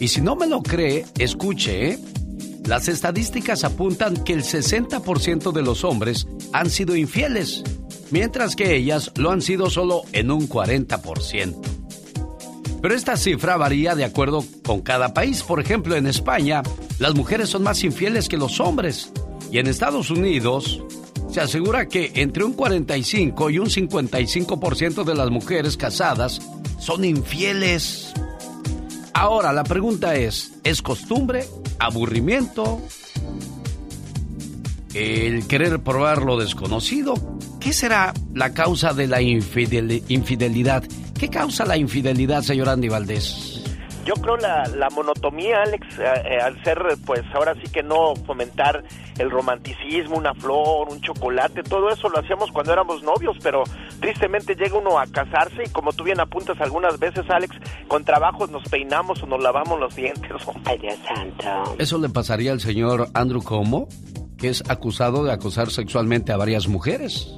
Y 0.00 0.08
si 0.08 0.22
no 0.22 0.34
me 0.34 0.46
lo 0.46 0.62
cree, 0.62 1.04
escuche, 1.18 1.90
¿eh? 1.90 1.98
Las 2.64 2.88
estadísticas 2.88 3.64
apuntan 3.64 4.24
que 4.24 4.32
el 4.32 4.42
60% 4.42 5.52
de 5.52 5.62
los 5.62 5.84
hombres 5.84 6.26
han 6.52 6.70
sido 6.70 6.96
infieles, 6.96 7.62
mientras 8.10 8.56
que 8.56 8.74
ellas 8.74 9.12
lo 9.14 9.30
han 9.30 9.42
sido 9.42 9.68
solo 9.68 10.02
en 10.12 10.30
un 10.30 10.48
40%. 10.48 11.54
Pero 12.80 12.94
esta 12.94 13.16
cifra 13.16 13.56
varía 13.56 13.94
de 13.94 14.04
acuerdo 14.04 14.44
con 14.64 14.80
cada 14.80 15.12
país. 15.12 15.42
Por 15.42 15.60
ejemplo, 15.60 15.96
en 15.96 16.06
España, 16.06 16.62
las 16.98 17.14
mujeres 17.14 17.48
son 17.50 17.62
más 17.62 17.82
infieles 17.84 18.28
que 18.28 18.36
los 18.36 18.60
hombres. 18.60 19.12
Y 19.52 19.58
en 19.58 19.66
Estados 19.66 20.10
Unidos, 20.10 20.82
se 21.30 21.40
asegura 21.40 21.86
que 21.88 22.12
entre 22.16 22.44
un 22.44 22.52
45 22.54 23.50
y 23.50 23.58
un 23.58 23.66
55% 23.68 25.04
de 25.04 25.14
las 25.14 25.30
mujeres 25.30 25.76
casadas 25.76 26.40
son 26.80 27.04
infieles. 27.04 28.12
Ahora, 29.12 29.52
la 29.52 29.64
pregunta 29.64 30.14
es, 30.16 30.52
¿es 30.64 30.82
costumbre? 30.82 31.46
¿Aburrimiento? 31.78 32.80
¿El 34.94 35.46
querer 35.46 35.80
probar 35.80 36.22
lo 36.22 36.38
desconocido? 36.38 37.14
¿Qué 37.60 37.72
será 37.72 38.14
la 38.34 38.52
causa 38.54 38.92
de 38.94 39.06
la 39.06 39.20
infidel- 39.20 40.02
infidelidad? 40.08 40.84
¿Qué 41.18 41.28
causa 41.28 41.64
la 41.66 41.76
infidelidad, 41.76 42.42
señor 42.42 42.68
Andy 42.68 42.88
Valdés? 42.88 43.55
Yo 44.06 44.14
creo 44.14 44.36
la, 44.36 44.68
la 44.68 44.88
monotomía, 44.90 45.62
Alex, 45.62 45.84
eh, 45.98 46.04
eh, 46.04 46.38
al 46.40 46.62
ser, 46.62 46.78
pues 47.04 47.22
ahora 47.34 47.54
sí 47.54 47.68
que 47.72 47.82
no 47.82 48.14
fomentar 48.24 48.84
el 49.18 49.30
romanticismo, 49.32 50.16
una 50.16 50.32
flor, 50.32 50.88
un 50.88 51.00
chocolate, 51.00 51.64
todo 51.64 51.90
eso 51.90 52.08
lo 52.08 52.20
hacíamos 52.20 52.52
cuando 52.52 52.72
éramos 52.72 53.02
novios, 53.02 53.36
pero 53.42 53.64
tristemente 53.98 54.54
llega 54.54 54.78
uno 54.78 55.00
a 55.00 55.08
casarse 55.08 55.64
y 55.66 55.70
como 55.70 55.92
tú 55.92 56.04
bien 56.04 56.20
apuntas 56.20 56.60
algunas 56.60 57.00
veces, 57.00 57.24
Alex, 57.28 57.56
con 57.88 58.04
trabajos 58.04 58.48
nos 58.48 58.62
peinamos 58.68 59.20
o 59.24 59.26
nos 59.26 59.42
lavamos 59.42 59.80
los 59.80 59.96
dientes. 59.96 60.30
Ay, 60.64 60.78
Dios 60.78 60.98
santo. 61.08 61.74
Eso 61.76 61.98
le 61.98 62.08
pasaría 62.08 62.52
al 62.52 62.60
señor 62.60 63.08
Andrew 63.12 63.42
Como, 63.42 63.88
que 64.38 64.50
es 64.50 64.62
acusado 64.70 65.24
de 65.24 65.32
acosar 65.32 65.70
sexualmente 65.70 66.30
a 66.30 66.36
varias 66.36 66.68
mujeres. 66.68 67.36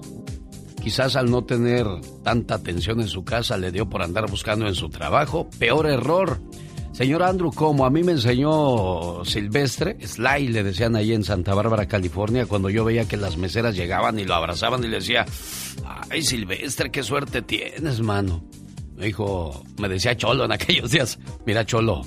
Quizás 0.89 1.17
al 1.17 1.31
no 1.31 1.45
tener 1.45 1.87
tanta 2.25 2.55
atención 2.55 3.03
en 3.03 3.09
su 3.09 3.23
casa 3.23 3.59
le 3.59 3.71
dio 3.71 3.91
por 3.91 4.01
andar 4.01 4.31
buscando 4.31 4.67
en 4.67 4.75
su 4.75 4.89
trabajo. 4.89 5.47
Peor 5.59 5.87
error. 5.87 6.41
Señor 6.93 7.25
Andrew 7.25 7.53
Como, 7.53 7.85
a 7.85 7.91
mí 7.91 8.03
me 8.03 8.13
enseñó 8.13 9.23
Silvestre, 9.23 9.99
Sly 10.01 10.49
le 10.49 10.63
decían 10.63 10.97
ahí 10.97 11.13
en 11.13 11.25
Santa 11.25 11.53
Bárbara, 11.53 11.87
California, 11.87 12.47
cuando 12.47 12.71
yo 12.71 12.87
veía 12.87 13.07
que 13.07 13.19
las 13.19 13.37
meseras 13.37 13.77
llegaban 13.77 14.19
y 14.19 14.25
lo 14.25 14.35
abrazaban 14.35 14.83
y 14.83 14.89
le 14.89 14.97
decía, 14.97 15.27
ay 16.09 16.23
Silvestre, 16.23 16.91
qué 16.91 17.03
suerte 17.03 17.43
tienes, 17.43 18.01
mano. 18.01 18.43
Me 18.97 19.05
dijo, 19.05 19.63
me 19.77 19.91
decía 19.91 20.17
Cholo 20.17 20.47
en 20.47 20.53
aquellos 20.53 20.91
días, 20.91 21.19
mira 21.45 21.67
Cholo, 21.67 22.01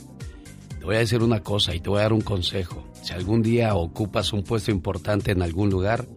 te 0.80 0.86
voy 0.86 0.96
a 0.96 1.00
decir 1.00 1.22
una 1.22 1.42
cosa 1.42 1.76
y 1.76 1.82
te 1.82 1.90
voy 1.92 2.00
a 2.00 2.04
dar 2.04 2.14
un 2.14 2.22
consejo. 2.22 2.84
Si 3.04 3.14
algún 3.14 3.44
día 3.44 3.76
ocupas 3.76 4.34
un 4.34 4.42
puesto 4.42 4.72
importante 4.72 5.30
en 5.34 5.44
algún 5.44 5.70
lugar, 5.70 6.08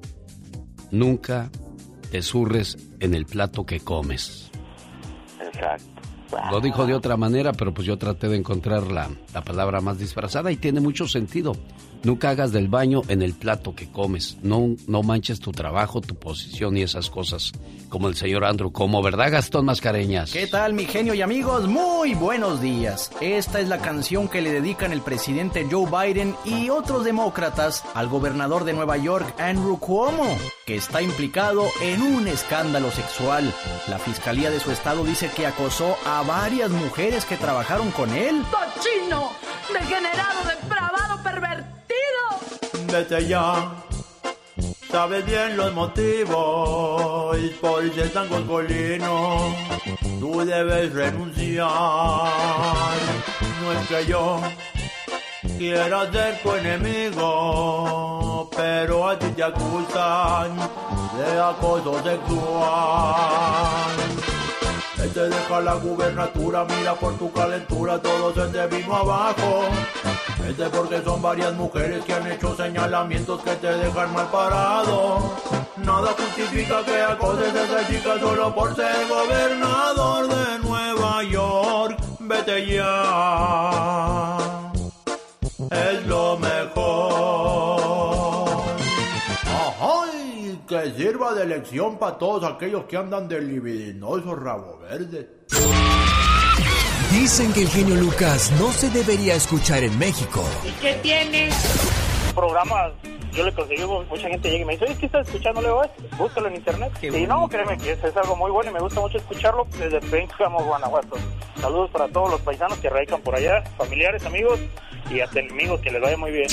nunca 0.90 1.50
te 2.14 2.22
zurres 2.22 2.78
en 3.00 3.12
el 3.12 3.26
plato 3.26 3.66
que 3.66 3.80
comes. 3.80 4.48
Exacto. 5.44 6.00
Lo 6.48 6.60
dijo 6.60 6.86
de 6.86 6.94
otra 6.94 7.16
manera, 7.16 7.52
pero 7.52 7.74
pues 7.74 7.88
yo 7.88 7.98
traté 7.98 8.28
de 8.28 8.36
encontrar 8.36 8.84
la, 8.84 9.10
la 9.34 9.42
palabra 9.42 9.80
más 9.80 9.98
disfrazada 9.98 10.52
y 10.52 10.56
tiene 10.56 10.78
mucho 10.78 11.08
sentido. 11.08 11.56
Nunca 12.04 12.28
hagas 12.28 12.52
del 12.52 12.68
baño 12.68 13.00
en 13.08 13.22
el 13.22 13.32
plato 13.32 13.74
que 13.74 13.88
comes. 13.90 14.36
No, 14.42 14.76
no 14.86 15.02
manches 15.02 15.40
tu 15.40 15.52
trabajo, 15.52 16.02
tu 16.02 16.14
posición 16.14 16.76
y 16.76 16.82
esas 16.82 17.08
cosas. 17.08 17.52
Como 17.88 18.08
el 18.08 18.14
señor 18.14 18.44
Andrew, 18.44 18.70
como 18.72 19.02
verdad, 19.02 19.32
Gastón 19.32 19.64
Mascareñas. 19.64 20.30
¿Qué 20.30 20.46
tal, 20.46 20.74
mi 20.74 20.84
genio 20.84 21.14
y 21.14 21.22
amigos? 21.22 21.66
Muy 21.66 22.12
buenos 22.12 22.60
días. 22.60 23.10
Esta 23.22 23.58
es 23.58 23.68
la 23.68 23.78
canción 23.78 24.28
que 24.28 24.42
le 24.42 24.52
dedican 24.52 24.92
el 24.92 25.00
presidente 25.00 25.66
Joe 25.70 25.88
Biden 25.90 26.34
y 26.44 26.68
otros 26.68 27.04
demócratas 27.04 27.82
al 27.94 28.08
gobernador 28.08 28.64
de 28.64 28.74
Nueva 28.74 28.98
York, 28.98 29.34
Andrew 29.40 29.78
Cuomo, 29.78 30.36
que 30.66 30.76
está 30.76 31.00
implicado 31.00 31.64
en 31.80 32.02
un 32.02 32.28
escándalo 32.28 32.90
sexual. 32.90 33.50
La 33.88 33.98
fiscalía 33.98 34.50
de 34.50 34.60
su 34.60 34.70
estado 34.72 35.04
dice 35.04 35.30
que 35.34 35.46
acosó 35.46 35.96
a 36.04 36.22
varias 36.22 36.70
mujeres 36.70 37.24
que 37.24 37.38
trabajaron 37.38 37.90
con 37.92 38.12
él. 38.12 38.42
¡Cochino! 38.50 39.30
¡Degenerado, 39.72 40.40
depravado, 40.60 41.22
pervertido! 41.22 41.43
Vete 42.94 43.26
ya. 43.26 43.74
Sabes 44.88 45.26
bien 45.26 45.56
los 45.56 45.74
motivos 45.74 47.36
por 47.60 47.92
ser 47.92 48.12
tan 48.12 48.28
golgolino. 48.28 49.52
Tú 50.20 50.44
debes 50.44 50.92
renunciar. 50.92 51.66
No 53.60 53.72
es 53.72 53.88
que 53.88 54.06
yo 54.06 54.40
quiera 55.58 56.08
ser 56.12 56.40
tu 56.40 56.54
enemigo, 56.54 58.48
pero 58.56 59.08
a 59.08 59.18
ti 59.18 59.26
te 59.30 59.42
acusan 59.42 60.56
de 61.18 61.40
acoso 61.40 62.00
sexual. 62.00 63.90
Él 65.02 65.10
te 65.12 65.28
deja 65.30 65.60
la 65.62 65.74
gubernatura, 65.74 66.64
mira 66.64 66.94
por 66.94 67.18
tu 67.18 67.32
calentura, 67.32 68.00
todo 68.00 68.32
se 68.32 68.52
te 68.52 68.66
vino 68.68 68.94
abajo. 68.94 69.64
Este 70.48 70.68
porque 70.68 71.02
son 71.02 71.20
varias 71.22 71.54
mujeres 71.54 72.04
que 72.04 72.12
han 72.12 72.30
hecho 72.30 72.54
señalamientos 72.54 73.42
que 73.42 73.56
te 73.56 73.66
dejan 73.66 74.12
mal 74.12 74.30
parado. 74.30 75.32
Nada 75.78 76.14
justifica 76.18 76.84
que 76.84 77.00
acoses 77.00 77.54
a 77.54 77.64
esa 77.64 77.88
chica 77.88 78.20
solo 78.20 78.54
por 78.54 78.76
ser 78.76 79.08
gobernador 79.08 80.28
de 80.28 80.58
Nueva 80.58 81.22
York. 81.24 81.98
Vete 82.20 82.66
ya. 82.66 84.70
Es 85.70 86.06
lo 86.06 86.38
mejor. 86.38 87.80
¡Ay! 89.80 90.60
Que 90.68 90.92
sirva 90.92 91.34
de 91.34 91.46
lección 91.46 91.98
para 91.98 92.18
todos 92.18 92.44
aquellos 92.44 92.84
que 92.84 92.96
andan 92.96 93.26
de 93.28 93.40
libidinosos 93.40 94.38
rabo 94.38 94.78
verde. 94.78 95.44
Dicen 97.14 97.52
que 97.52 97.62
el 97.62 97.68
genio 97.68 97.94
Lucas 97.94 98.50
no 98.58 98.72
se 98.72 98.90
debería 98.90 99.34
escuchar 99.34 99.84
en 99.84 99.96
México. 99.98 100.44
¿Y 100.66 100.72
qué 100.80 100.94
tiene? 101.02 101.48
Programas, 102.34 102.92
yo 103.32 103.44
le 103.44 103.52
conseguí, 103.54 103.84
mucha 103.84 104.28
gente 104.28 104.50
llega 104.50 104.62
y 104.62 104.64
me 104.66 104.72
dice, 104.72 104.84
oye, 104.86 104.96
¿qué 104.98 105.06
estás 105.06 105.26
escuchando? 105.28 105.62
Le 105.62 105.68
digo, 105.68 105.84
"Eh, 105.84 105.90
búscalo 106.18 106.48
en 106.48 106.56
internet. 106.56 106.92
y 107.02 107.26
no, 107.26 107.48
créeme 107.48 107.78
que 107.78 107.92
es, 107.92 108.02
es 108.02 108.16
algo 108.16 108.34
muy 108.34 108.50
bueno 108.50 108.70
y 108.72 108.74
me 108.74 108.80
gusta 108.80 109.00
mucho 109.00 109.18
escucharlo 109.18 109.64
desde 109.78 110.00
Pénjamo, 110.00 110.62
Guanajuato. 110.64 111.16
Saludos 111.60 111.90
para 111.92 112.08
todos 112.08 112.30
los 112.32 112.40
paisanos 112.40 112.78
que 112.78 112.90
radican 112.90 113.20
por 113.22 113.36
allá, 113.36 113.62
familiares, 113.78 114.24
amigos 114.26 114.58
y 115.08 115.20
hasta 115.20 115.38
enemigos, 115.38 115.80
que 115.80 115.90
les 115.92 116.02
vaya 116.02 116.16
muy 116.16 116.32
bien. 116.32 116.48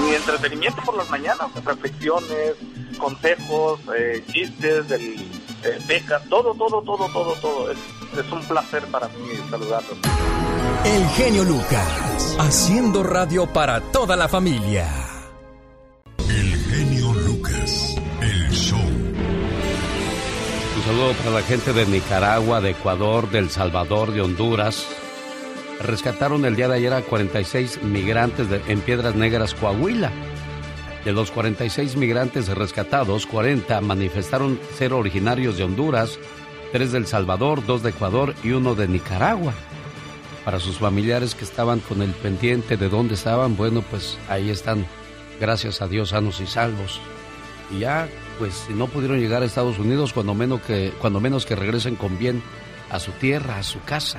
Mi 0.00 0.14
entretenimiento 0.14 0.80
por 0.82 0.96
las 0.96 1.10
mañanas, 1.10 1.48
reflexiones, 1.64 2.54
consejos, 2.98 3.80
eh, 3.98 4.22
chistes, 4.30 4.88
del, 4.88 5.16
eh, 5.64 5.78
becas, 5.88 6.22
todo, 6.28 6.54
todo, 6.54 6.82
todo, 6.82 7.08
todo, 7.08 7.32
todo. 7.40 7.70
Es, 7.72 7.78
es 8.20 8.32
un 8.32 8.42
placer 8.44 8.84
para 8.86 9.08
mí 9.08 9.14
saludarlos. 9.50 9.98
El 10.84 11.06
genio 11.10 11.44
Lucas, 11.44 12.36
haciendo 12.38 13.02
radio 13.02 13.46
para 13.46 13.80
toda 13.80 14.16
la 14.16 14.28
familia. 14.28 14.86
El 16.28 16.54
genio 16.56 17.12
Lucas, 17.14 17.96
el 18.20 18.50
show. 18.50 18.78
Un 20.76 20.82
saludo 20.84 21.12
para 21.14 21.30
la 21.30 21.42
gente 21.42 21.72
de 21.72 21.86
Nicaragua, 21.86 22.60
de 22.60 22.70
Ecuador, 22.70 23.30
de 23.30 23.38
El 23.38 23.50
Salvador, 23.50 24.12
de 24.12 24.20
Honduras. 24.20 24.84
Rescataron 25.80 26.44
el 26.44 26.54
día 26.56 26.68
de 26.68 26.76
ayer 26.76 26.92
a 26.92 27.02
46 27.02 27.82
migrantes 27.82 28.48
de- 28.50 28.62
en 28.68 28.80
Piedras 28.80 29.14
Negras, 29.14 29.54
Coahuila. 29.54 30.10
De 31.04 31.12
los 31.12 31.30
46 31.30 31.96
migrantes 31.96 32.48
rescatados, 32.48 33.26
40 33.26 33.80
manifestaron 33.82 34.58
ser 34.78 34.92
originarios 34.94 35.58
de 35.58 35.64
Honduras, 35.64 36.18
tres 36.74 36.90
de 36.90 36.98
El 36.98 37.06
Salvador, 37.06 37.64
dos 37.64 37.84
de 37.84 37.90
Ecuador 37.90 38.34
y 38.42 38.50
uno 38.50 38.74
de 38.74 38.88
Nicaragua. 38.88 39.54
Para 40.44 40.58
sus 40.58 40.78
familiares 40.78 41.36
que 41.36 41.44
estaban 41.44 41.78
con 41.78 42.02
el 42.02 42.10
pendiente 42.10 42.76
de 42.76 42.88
dónde 42.88 43.14
estaban, 43.14 43.56
bueno, 43.56 43.80
pues 43.82 44.18
ahí 44.28 44.50
están, 44.50 44.84
gracias 45.40 45.80
a 45.82 45.86
Dios, 45.86 46.08
sanos 46.08 46.40
y 46.40 46.48
salvos. 46.48 47.00
Y 47.70 47.78
ya, 47.78 48.08
pues 48.40 48.54
si 48.66 48.72
no 48.72 48.88
pudieron 48.88 49.20
llegar 49.20 49.42
a 49.42 49.46
Estados 49.46 49.78
Unidos, 49.78 50.12
cuando 50.12 50.34
menos 50.34 50.62
que, 50.62 50.92
cuando 51.00 51.20
menos 51.20 51.46
que 51.46 51.54
regresen 51.54 51.94
con 51.94 52.18
bien 52.18 52.42
a 52.90 52.98
su 52.98 53.12
tierra, 53.12 53.58
a 53.58 53.62
su 53.62 53.80
casa. 53.82 54.18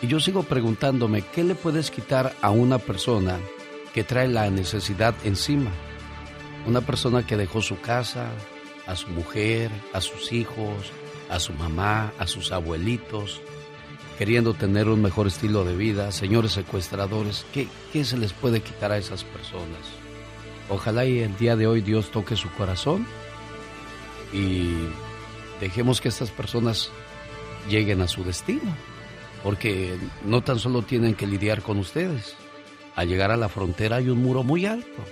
Y 0.00 0.06
yo 0.06 0.20
sigo 0.20 0.44
preguntándome, 0.44 1.22
¿qué 1.22 1.42
le 1.42 1.56
puedes 1.56 1.90
quitar 1.90 2.36
a 2.42 2.50
una 2.50 2.78
persona 2.78 3.40
que 3.92 4.04
trae 4.04 4.28
la 4.28 4.48
necesidad 4.50 5.16
encima? 5.24 5.72
Una 6.64 6.80
persona 6.80 7.26
que 7.26 7.36
dejó 7.36 7.60
su 7.60 7.80
casa, 7.80 8.30
a 8.86 8.94
su 8.94 9.08
mujer, 9.08 9.72
a 9.92 10.00
sus 10.00 10.32
hijos, 10.32 10.92
a 11.28 11.40
su 11.40 11.52
mamá, 11.52 12.12
a 12.18 12.26
sus 12.26 12.52
abuelitos, 12.52 13.40
queriendo 14.18 14.54
tener 14.54 14.88
un 14.88 15.02
mejor 15.02 15.26
estilo 15.26 15.64
de 15.64 15.76
vida, 15.76 16.10
señores 16.10 16.52
secuestradores, 16.52 17.46
¿qué, 17.52 17.68
qué 17.92 18.04
se 18.04 18.16
les 18.16 18.32
puede 18.32 18.60
quitar 18.60 18.90
a 18.90 18.98
esas 18.98 19.24
personas? 19.24 19.78
Ojalá 20.68 21.04
y 21.04 21.20
el 21.20 21.36
día 21.36 21.56
de 21.56 21.66
hoy 21.66 21.80
Dios 21.80 22.10
toque 22.10 22.36
su 22.36 22.50
corazón 22.50 23.06
y 24.32 24.74
dejemos 25.60 26.00
que 26.00 26.08
estas 26.08 26.30
personas 26.30 26.90
lleguen 27.68 28.02
a 28.02 28.08
su 28.08 28.24
destino, 28.24 28.74
porque 29.42 29.96
no 30.24 30.42
tan 30.42 30.58
solo 30.58 30.82
tienen 30.82 31.14
que 31.14 31.26
lidiar 31.26 31.62
con 31.62 31.78
ustedes. 31.78 32.34
Al 32.96 33.08
llegar 33.08 33.30
a 33.30 33.36
la 33.36 33.48
frontera 33.48 33.96
hay 33.96 34.08
un 34.08 34.22
muro 34.22 34.42
muy 34.42 34.66
alto, 34.66 35.04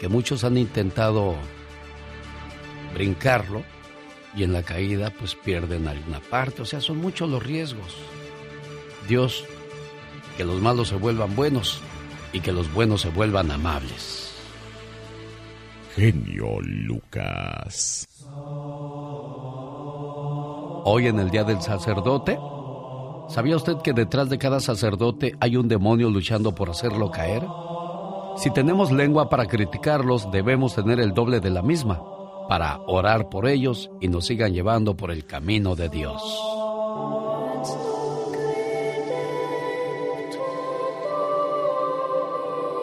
que 0.00 0.08
muchos 0.08 0.42
han 0.44 0.58
intentado 0.58 1.36
brincarlo 2.92 3.62
y 4.34 4.44
en 4.44 4.52
la 4.52 4.62
caída 4.62 5.12
pues 5.18 5.34
pierden 5.34 5.88
alguna 5.88 6.20
parte, 6.20 6.62
o 6.62 6.64
sea, 6.64 6.80
son 6.80 6.98
muchos 6.98 7.28
los 7.28 7.42
riesgos. 7.42 7.96
Dios, 9.08 9.44
que 10.36 10.44
los 10.44 10.60
malos 10.60 10.88
se 10.88 10.96
vuelvan 10.96 11.34
buenos 11.34 11.80
y 12.32 12.40
que 12.40 12.52
los 12.52 12.72
buenos 12.72 13.02
se 13.02 13.10
vuelvan 13.10 13.50
amables. 13.50 14.34
genio 15.94 16.60
Lucas. 16.60 18.08
Hoy 20.84 21.06
en 21.06 21.18
el 21.20 21.30
Día 21.30 21.44
del 21.44 21.60
Sacerdote, 21.60 22.38
¿sabía 23.28 23.56
usted 23.56 23.76
que 23.82 23.92
detrás 23.92 24.30
de 24.30 24.38
cada 24.38 24.60
sacerdote 24.60 25.36
hay 25.40 25.56
un 25.56 25.68
demonio 25.68 26.08
luchando 26.10 26.54
por 26.54 26.70
hacerlo 26.70 27.10
caer? 27.10 27.42
Si 28.36 28.50
tenemos 28.50 28.90
lengua 28.90 29.28
para 29.28 29.46
criticarlos, 29.46 30.30
debemos 30.32 30.74
tener 30.74 30.98
el 30.98 31.12
doble 31.12 31.40
de 31.40 31.50
la 31.50 31.60
misma, 31.60 32.02
para 32.52 32.82
orar 32.86 33.30
por 33.30 33.48
ellos 33.48 33.90
y 33.98 34.08
nos 34.08 34.26
sigan 34.26 34.52
llevando 34.52 34.94
por 34.94 35.10
el 35.10 35.24
camino 35.24 35.74
de 35.74 35.88
Dios. 35.88 36.22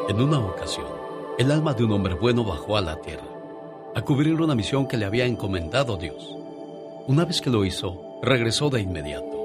En 0.08 0.20
una 0.20 0.40
ocasión, 0.40 0.88
el 1.38 1.52
alma 1.52 1.76
de 1.76 1.84
un 1.84 1.92
hombre 1.92 2.16
bueno 2.16 2.44
bajó 2.44 2.78
a 2.78 2.82
la 2.82 3.00
tierra, 3.00 3.28
a 3.94 4.02
cubrir 4.02 4.42
una 4.42 4.56
misión 4.56 4.88
que 4.88 4.98
le 4.98 5.06
había 5.06 5.28
encomendado 5.28 5.98
Dios. 5.98 6.36
Una 7.06 7.26
vez 7.26 7.40
que 7.40 7.52
lo 7.52 7.64
hizo, 7.64 8.18
regresó 8.24 8.72
de 8.72 8.82
inmediato, 8.82 9.40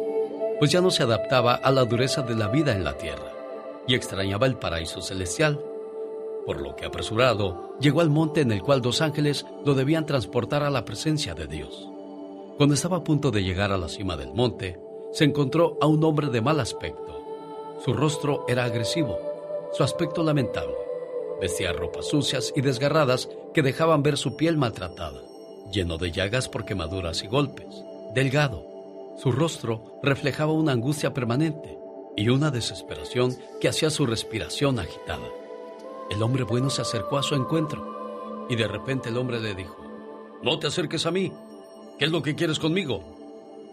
pues 0.58 0.70
ya 0.70 0.80
no 0.80 0.90
se 0.90 1.02
adaptaba 1.02 1.54
a 1.54 1.70
la 1.70 1.84
dureza 1.84 2.22
de 2.22 2.34
la 2.34 2.48
vida 2.48 2.72
en 2.72 2.82
la 2.82 2.96
tierra 2.96 3.30
y 3.86 3.94
extrañaba 3.94 4.46
el 4.46 4.56
paraíso 4.56 5.02
celestial 5.02 5.60
por 6.46 6.60
lo 6.60 6.76
que 6.76 6.84
apresurado 6.84 7.76
llegó 7.80 8.00
al 8.00 8.10
monte 8.10 8.40
en 8.40 8.52
el 8.52 8.62
cual 8.62 8.82
dos 8.82 9.00
ángeles 9.00 9.46
lo 9.64 9.74
debían 9.74 10.06
transportar 10.06 10.62
a 10.62 10.70
la 10.70 10.84
presencia 10.84 11.34
de 11.34 11.46
Dios. 11.46 11.88
Cuando 12.56 12.74
estaba 12.74 12.98
a 12.98 13.04
punto 13.04 13.30
de 13.30 13.42
llegar 13.42 13.72
a 13.72 13.78
la 13.78 13.88
cima 13.88 14.16
del 14.16 14.32
monte, 14.32 14.80
se 15.12 15.24
encontró 15.24 15.76
a 15.80 15.86
un 15.86 16.02
hombre 16.04 16.28
de 16.28 16.40
mal 16.40 16.60
aspecto. 16.60 17.20
Su 17.84 17.92
rostro 17.92 18.44
era 18.48 18.64
agresivo, 18.64 19.18
su 19.72 19.82
aspecto 19.82 20.22
lamentable. 20.22 20.74
Vestía 21.40 21.72
ropas 21.72 22.06
sucias 22.06 22.52
y 22.54 22.60
desgarradas 22.60 23.28
que 23.52 23.62
dejaban 23.62 24.02
ver 24.02 24.16
su 24.16 24.36
piel 24.36 24.56
maltratada, 24.56 25.20
lleno 25.72 25.98
de 25.98 26.12
llagas 26.12 26.48
por 26.48 26.64
quemaduras 26.64 27.24
y 27.24 27.26
golpes. 27.26 27.82
Delgado, 28.14 28.64
su 29.16 29.32
rostro 29.32 29.98
reflejaba 30.02 30.52
una 30.52 30.72
angustia 30.72 31.12
permanente 31.12 31.78
y 32.16 32.28
una 32.28 32.50
desesperación 32.50 33.36
que 33.60 33.68
hacía 33.68 33.90
su 33.90 34.06
respiración 34.06 34.78
agitada. 34.78 35.26
El 36.10 36.22
hombre 36.22 36.44
bueno 36.44 36.70
se 36.70 36.82
acercó 36.82 37.18
a 37.18 37.22
su 37.22 37.34
encuentro 37.34 38.46
y 38.48 38.56
de 38.56 38.68
repente 38.68 39.08
el 39.08 39.16
hombre 39.16 39.40
le 39.40 39.54
dijo, 39.54 39.76
no 40.42 40.58
te 40.58 40.66
acerques 40.66 41.06
a 41.06 41.10
mí. 41.10 41.32
¿Qué 41.98 42.04
es 42.04 42.12
lo 42.12 42.22
que 42.22 42.34
quieres 42.34 42.58
conmigo? 42.58 43.02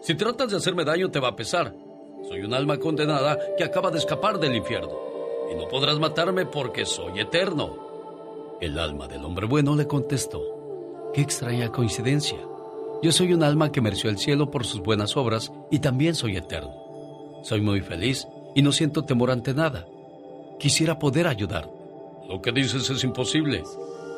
Si 0.02 0.14
tratas 0.14 0.50
de 0.50 0.56
hacerme 0.56 0.84
daño 0.84 1.10
te 1.10 1.20
va 1.20 1.28
a 1.28 1.36
pesar. 1.36 1.74
Soy 2.28 2.40
un 2.40 2.54
alma 2.54 2.78
condenada 2.78 3.38
que 3.56 3.64
acaba 3.64 3.90
de 3.90 3.98
escapar 3.98 4.38
del 4.38 4.56
infierno 4.56 4.96
y 5.52 5.54
no 5.54 5.68
podrás 5.68 5.98
matarme 5.98 6.46
porque 6.46 6.86
soy 6.86 7.20
eterno. 7.20 8.56
El 8.60 8.78
alma 8.78 9.08
del 9.08 9.24
hombre 9.24 9.46
bueno 9.46 9.76
le 9.76 9.86
contestó, 9.86 11.10
qué 11.12 11.20
extraña 11.20 11.70
coincidencia. 11.70 12.38
Yo 13.02 13.12
soy 13.12 13.34
un 13.34 13.42
alma 13.42 13.72
que 13.72 13.80
mereció 13.80 14.08
el 14.08 14.18
cielo 14.18 14.50
por 14.50 14.64
sus 14.64 14.80
buenas 14.80 15.16
obras 15.16 15.52
y 15.70 15.80
también 15.80 16.14
soy 16.14 16.36
eterno. 16.36 17.42
Soy 17.42 17.60
muy 17.60 17.80
feliz 17.80 18.26
y 18.54 18.62
no 18.62 18.70
siento 18.70 19.04
temor 19.04 19.30
ante 19.30 19.52
nada. 19.52 19.86
Quisiera 20.58 20.98
poder 20.98 21.26
ayudarte. 21.26 21.81
Lo 22.32 22.40
que 22.40 22.50
dices 22.50 22.88
es 22.88 23.04
imposible. 23.04 23.62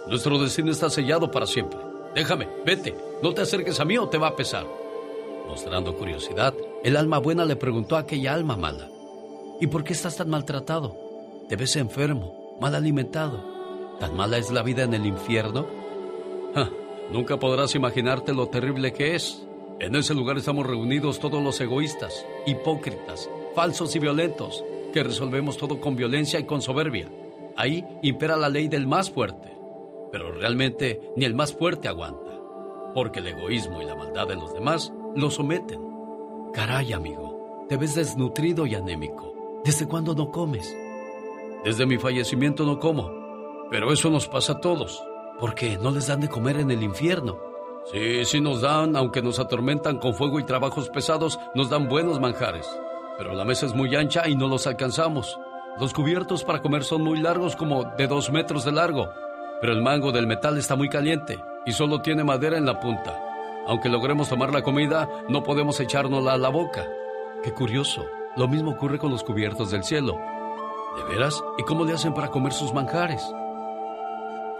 Nuestro 0.07 0.39
destino 0.39 0.71
está 0.71 0.89
sellado 0.89 1.33
para 1.33 1.49
siempre. 1.49 1.81
Déjame, 2.15 2.47
vete. 2.65 2.95
No 3.21 3.35
te 3.35 3.43
acerques 3.43 3.81
a 3.81 3.85
mí 3.85 3.99
o 3.99 4.09
te 4.09 4.19
va 4.19 4.29
a 4.29 4.37
pesar. 4.37 4.65
Mostrando 5.49 5.97
curiosidad, 5.97 6.55
el 6.85 6.97
alma 6.97 7.19
buena 7.19 7.45
le 7.45 7.57
preguntó 7.57 7.97
a 7.97 8.01
aquella 8.01 8.33
alma 8.33 8.57
mala, 8.57 8.89
¿y 9.61 9.67
por 9.67 9.83
qué 9.83 9.95
estás 9.95 10.17
tan 10.17 10.31
maltratado? 10.31 10.97
Te 11.49 11.57
ves 11.57 11.75
enfermo, 11.75 12.57
mal 12.61 12.77
alimentado. 12.77 13.97
¿Tan 13.99 14.17
mala 14.17 14.39
es 14.39 14.53
la 14.53 14.63
vida 14.63 14.85
en 14.85 14.95
el 14.95 15.07
infierno? 15.07 15.67
nunca 17.11 17.41
podrás 17.41 17.75
imaginarte 17.75 18.33
lo 18.33 18.47
terrible 18.47 18.93
que 18.93 19.17
es. 19.17 19.45
En 19.81 19.97
ese 19.97 20.15
lugar 20.15 20.39
estamos 20.39 20.69
reunidos 20.69 21.19
todos 21.19 21.43
los 21.43 21.61
egoístas, 21.61 22.25
hipócritas, 22.47 23.29
falsos 23.57 23.97
y 23.97 23.99
violentos, 23.99 24.63
que 24.93 25.03
resolvemos 25.03 25.57
todo 25.57 25.81
con 25.81 25.97
violencia 25.97 26.39
y 26.39 26.45
con 26.45 26.63
soberbia. 26.63 27.09
Ahí 27.57 27.85
impera 28.03 28.37
la 28.37 28.49
ley 28.49 28.69
del 28.69 28.87
más 28.87 29.11
fuerte. 29.11 29.57
Pero 30.11 30.33
realmente 30.33 31.01
ni 31.17 31.25
el 31.25 31.35
más 31.35 31.53
fuerte 31.53 31.89
aguanta. 31.89 32.33
Porque 32.95 33.21
el 33.21 33.29
egoísmo 33.29 33.83
y 33.83 33.85
la 33.85 33.97
maldad 33.97 34.29
de 34.29 34.37
los 34.37 34.53
demás 34.53 34.93
lo 35.15 35.31
someten. 35.31 35.81
Caray, 36.53 36.93
amigo, 36.93 37.67
te 37.69 37.77
ves 37.77 37.95
desnutrido 37.95 38.67
y 38.67 38.75
anémico. 38.75 39.61
¿Desde 39.65 39.87
cuándo 39.87 40.15
no 40.15 40.31
comes? 40.31 40.77
Desde 41.65 41.87
mi 41.87 41.99
fallecimiento 41.99 42.65
no 42.65 42.79
como. 42.79 43.11
Pero 43.71 43.93
eso 43.93 44.11
nos 44.11 44.29
pasa 44.29 44.55
a 44.55 44.61
todos. 44.61 45.03
Porque 45.41 45.79
no 45.79 45.91
les 45.91 46.07
dan 46.07 46.21
de 46.21 46.29
comer 46.29 46.59
en 46.59 46.71
el 46.71 46.83
infierno. 46.83 47.39
Sí, 47.93 48.25
sí 48.25 48.41
nos 48.41 48.61
dan, 48.61 48.97
aunque 48.97 49.21
nos 49.21 49.39
atormentan 49.39 49.99
con 49.99 50.15
fuego 50.15 50.39
y 50.39 50.45
trabajos 50.45 50.89
pesados, 50.89 51.39
nos 51.55 51.71
dan 51.71 51.89
buenos 51.89 52.21
manjares. 52.21 52.67
Pero 53.19 53.35
la 53.35 53.45
mesa 53.45 53.67
es 53.67 53.75
muy 53.75 53.95
ancha 53.95 54.29
y 54.29 54.37
no 54.37 54.49
los 54.49 54.67
alcanzamos. 54.67 55.39
Los 55.77 55.93
cubiertos 55.93 56.45
para 56.45 56.63
comer 56.63 56.85
son 56.85 57.03
muy 57.03 57.19
largos, 57.19 57.57
como 57.57 57.83
de 57.83 58.07
dos 58.07 58.31
metros 58.31 58.65
de 58.65 58.71
largo, 58.71 59.11
pero 59.61 59.73
el 59.73 59.83
mango 59.83 60.13
del 60.13 60.29
metal 60.29 60.57
está 60.57 60.77
muy 60.77 60.89
caliente 60.89 61.43
y 61.67 61.73
solo 61.73 62.01
tiene 62.01 62.23
madera 62.23 62.57
en 62.57 62.65
la 62.65 62.79
punta. 62.79 63.21
Aunque 63.67 63.89
logremos 63.89 64.29
tomar 64.29 64.53
la 64.53 64.63
comida, 64.63 65.09
no 65.29 65.43
podemos 65.43 65.81
echárnosla 65.81 66.35
a 66.35 66.39
la 66.39 66.49
boca. 66.49 66.87
Qué 67.43 67.53
curioso, 67.53 68.05
lo 68.37 68.47
mismo 68.47 68.71
ocurre 68.71 68.99
con 68.99 69.11
los 69.11 69.25
cubiertos 69.25 69.73
del 69.73 69.83
cielo. 69.83 70.17
¿De 70.97 71.13
veras? 71.13 71.43
¿Y 71.59 71.65
cómo 71.65 71.85
le 71.85 71.95
hacen 71.95 72.15
para 72.15 72.29
comer 72.29 72.53
sus 72.53 72.73
manjares? 72.73 73.25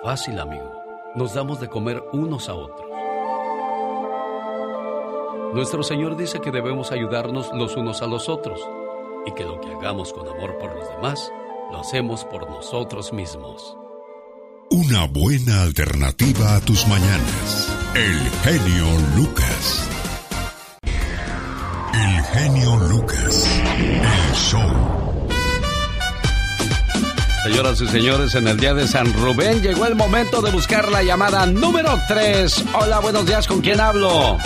Fácil, 0.03 0.41
amigo. 0.41 0.83
Nos 1.15 1.33
damos 1.33 1.61
de 1.61 1.69
comer 1.69 2.03
unos 2.13 2.49
a 2.49 2.55
otros. 2.55 2.89
Nuestro 5.53 5.85
Señor 5.85 6.17
dice 6.17 6.41
que 6.41 6.51
debemos 6.51 6.91
ayudarnos 6.91 7.53
los 7.55 7.77
unos 7.77 8.03
a 8.03 8.09
los 8.09 8.29
otros 8.29 8.59
y 9.27 9.33
que 9.33 9.45
lo 9.45 9.61
que 9.61 9.73
hagamos 9.73 10.13
con 10.13 10.29
amor 10.29 10.59
por 10.59 10.75
los 10.75 10.89
demás, 10.91 11.33
lo 11.71 11.81
hacemos 11.81 12.25
por 12.25 12.49
nosotros 12.49 13.13
mismos. 13.13 13.77
Una 14.71 15.07
buena 15.07 15.63
alternativa 15.63 16.57
a 16.57 16.61
tus 16.61 16.87
mañanas. 16.89 17.73
El 17.95 18.19
genio 18.43 18.87
Lucas. 19.17 19.89
El 21.95 22.23
genio 22.25 22.77
Lucas. 22.89 23.61
El 23.77 24.35
show. 24.35 25.15
Señoras 27.45 27.81
y 27.83 27.87
señores, 27.89 28.35
en 28.35 28.49
el 28.49 28.59
día 28.59 28.73
de 28.73 28.89
San 28.89 29.13
Rubén 29.13 29.63
llegó 29.63 29.85
el 29.85 29.95
momento 29.95 30.41
de 30.41 30.51
buscar 30.51 30.91
la 30.91 31.03
llamada 31.03 31.45
número 31.45 32.01
3. 32.09 32.65
Hola, 32.81 33.01
buenos 33.01 33.27
días, 33.27 33.47
¿con 33.47 33.61
quién 33.61 33.81
hablo? 33.81 34.39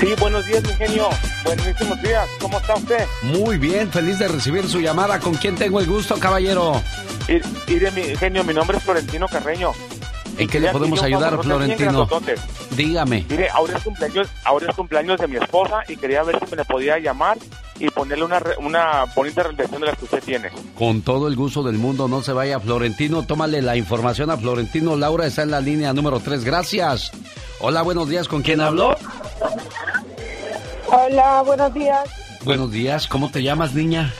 Sí, 0.00 0.14
buenos 0.18 0.46
días, 0.46 0.62
mi 0.62 0.72
genio. 0.72 1.10
Buenísimos 1.44 2.00
días. 2.00 2.26
¿Cómo 2.40 2.58
está 2.58 2.74
usted? 2.74 3.06
Muy 3.22 3.58
bien, 3.58 3.90
feliz 3.90 4.18
de 4.18 4.28
recibir 4.28 4.66
su 4.66 4.80
llamada. 4.80 5.20
¿Con 5.20 5.34
quién 5.34 5.56
tengo 5.56 5.78
el 5.78 5.86
gusto, 5.86 6.18
caballero? 6.18 6.80
Mire, 7.68 7.90
mi 7.90 8.16
genio, 8.16 8.42
mi 8.42 8.54
nombre 8.54 8.78
es 8.78 8.82
Florentino 8.82 9.28
Carreño. 9.28 9.72
¿En 10.38 10.48
qué 10.48 10.58
le 10.58 10.70
podemos 10.70 11.02
ayudar, 11.02 11.38
Florentino? 11.42 12.08
Dígame. 12.70 13.26
Mire, 13.28 13.50
ahora 13.50 13.76
es, 13.76 13.84
cumpleaños, 13.84 14.28
ahora 14.44 14.70
es 14.70 14.74
cumpleaños 14.74 15.20
de 15.20 15.28
mi 15.28 15.36
esposa 15.36 15.82
y 15.86 15.98
quería 15.98 16.22
ver 16.22 16.38
si 16.38 16.50
me 16.50 16.56
le 16.56 16.64
podía 16.64 16.98
llamar 16.98 17.36
y 17.78 17.90
ponerle 17.90 18.24
una, 18.24 18.42
una 18.58 19.04
bonita 19.14 19.42
reflexión 19.42 19.82
de 19.82 19.88
las 19.88 19.98
que 19.98 20.04
usted 20.06 20.22
tiene. 20.22 20.50
Con 20.78 21.02
todo 21.02 21.28
el 21.28 21.36
gusto 21.36 21.62
del 21.62 21.76
mundo, 21.76 22.08
no 22.08 22.22
se 22.22 22.32
vaya, 22.32 22.58
Florentino. 22.58 23.26
Tómale 23.26 23.60
la 23.60 23.76
información 23.76 24.30
a 24.30 24.38
Florentino. 24.38 24.96
Laura 24.96 25.26
está 25.26 25.42
en 25.42 25.50
la 25.50 25.60
línea 25.60 25.92
número 25.92 26.20
3. 26.20 26.42
Gracias. 26.42 27.12
Hola, 27.60 27.82
buenos 27.82 28.08
días. 28.08 28.26
¿Con 28.26 28.40
quién 28.40 28.62
hablo? 28.62 28.96
Hola, 30.88 31.42
buenos 31.42 31.72
días. 31.74 32.08
Buenos 32.44 32.70
días. 32.72 33.06
¿Cómo 33.06 33.30
te 33.30 33.42
llamas, 33.42 33.74
niña? 33.74 34.12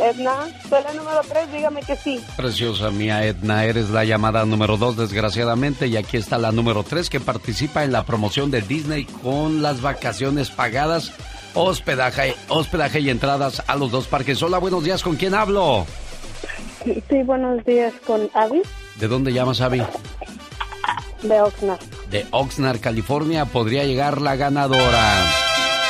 Edna, 0.00 0.46
soy 0.68 0.82
la 0.82 0.92
número 0.92 1.20
3, 1.28 1.52
dígame 1.52 1.80
que 1.82 1.96
sí. 1.96 2.20
Preciosa 2.36 2.90
mía 2.90 3.24
Edna, 3.24 3.64
eres 3.64 3.90
la 3.90 4.04
llamada 4.04 4.44
número 4.44 4.76
2 4.76 4.96
desgraciadamente 4.96 5.86
y 5.86 5.96
aquí 5.96 6.16
está 6.16 6.36
la 6.36 6.52
número 6.52 6.82
3 6.82 7.08
que 7.08 7.20
participa 7.20 7.84
en 7.84 7.92
la 7.92 8.04
promoción 8.04 8.50
de 8.50 8.60
Disney 8.60 9.04
con 9.04 9.62
las 9.62 9.80
vacaciones 9.80 10.50
pagadas, 10.50 11.12
hospedaje, 11.54 12.34
hospedaje 12.48 13.00
y 13.00 13.10
entradas 13.10 13.62
a 13.66 13.76
los 13.76 13.92
dos 13.92 14.08
parques. 14.08 14.42
Hola, 14.42 14.58
buenos 14.58 14.82
días, 14.84 15.02
¿con 15.02 15.16
quién 15.16 15.34
hablo? 15.34 15.86
Sí, 16.84 17.22
buenos 17.22 17.64
días, 17.64 17.94
con 18.06 18.28
Abby. 18.34 18.62
¿De 18.96 19.08
dónde 19.08 19.32
llamas, 19.32 19.60
Abby? 19.60 19.82
De 21.24 21.40
Oxnard. 21.40 21.80
De 22.10 22.26
Oxnard, 22.30 22.80
California, 22.80 23.46
podría 23.46 23.84
llegar 23.84 24.20
la 24.20 24.36
ganadora. 24.36 25.14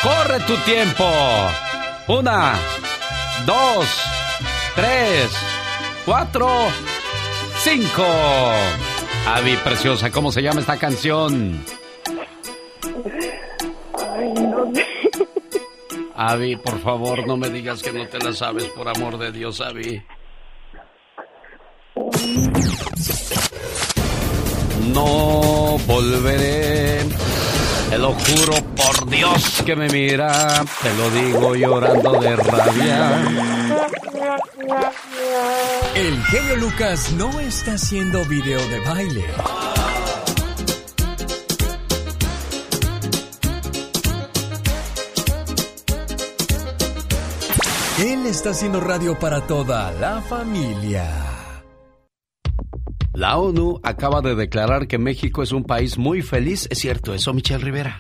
¡Corre 0.03 0.39
tu 0.47 0.57
tiempo! 0.59 1.05
Una, 2.07 2.55
dos, 3.45 3.87
tres, 4.77 5.31
cuatro, 6.07 6.49
cinco. 7.63 8.05
Avi, 9.27 9.57
preciosa, 9.57 10.11
¿cómo 10.13 10.31
se 10.31 10.41
llama 10.41 10.61
esta 10.61 10.77
canción? 10.77 11.65
Ay, 14.17 14.33
no 14.35 14.73
sé. 14.73 14.87
Avi, 16.15 16.57
por 16.57 16.81
favor, 16.81 17.27
no 17.27 17.37
me 17.37 17.51
digas 17.51 17.83
que 17.83 17.93
no 17.93 18.07
te 18.07 18.19
la 18.19 18.33
sabes, 18.33 18.65
por 18.67 18.89
amor 18.89 19.19
de 19.19 19.33
Dios, 19.33 19.61
Avi. 19.61 20.01
No 24.93 25.79
volveré. 25.87 27.01
Te 27.91 27.99
lo 27.99 28.13
juro 28.13 28.55
por 28.77 29.09
Dios 29.09 29.63
que 29.65 29.77
me 29.77 29.89
mira, 29.89 30.65
te 30.83 30.95
lo 30.95 31.11
digo 31.11 31.55
llorando 31.55 32.21
de 32.21 32.37
rabia. 32.37 33.23
El 35.95 36.25
genio 36.25 36.57
Lucas 36.57 37.13
no 37.13 37.39
está 37.41 37.75
haciendo 37.75 38.25
video 38.25 38.61
de 38.69 38.81
baile. 38.81 39.25
Él 47.99 48.27
está 48.27 48.51
haciendo 48.51 48.81
radio 48.81 49.17
para 49.17 49.47
toda 49.47 49.93
la 49.93 50.21
familia. 50.21 51.34
La 53.15 53.39
ONU 53.39 53.79
acaba 53.85 54.23
de 54.23 54.35
declarar 54.35 54.89
que 54.89 54.99
México 54.99 55.45
es 55.45 55.53
un 55.53 55.63
país 55.63 55.99
muy 55.99 56.21
feliz. 56.21 56.67
¿Es 56.69 56.79
cierto 56.79 57.15
eso, 57.15 57.33
Michelle 57.33 57.63
Rivera? 57.63 57.97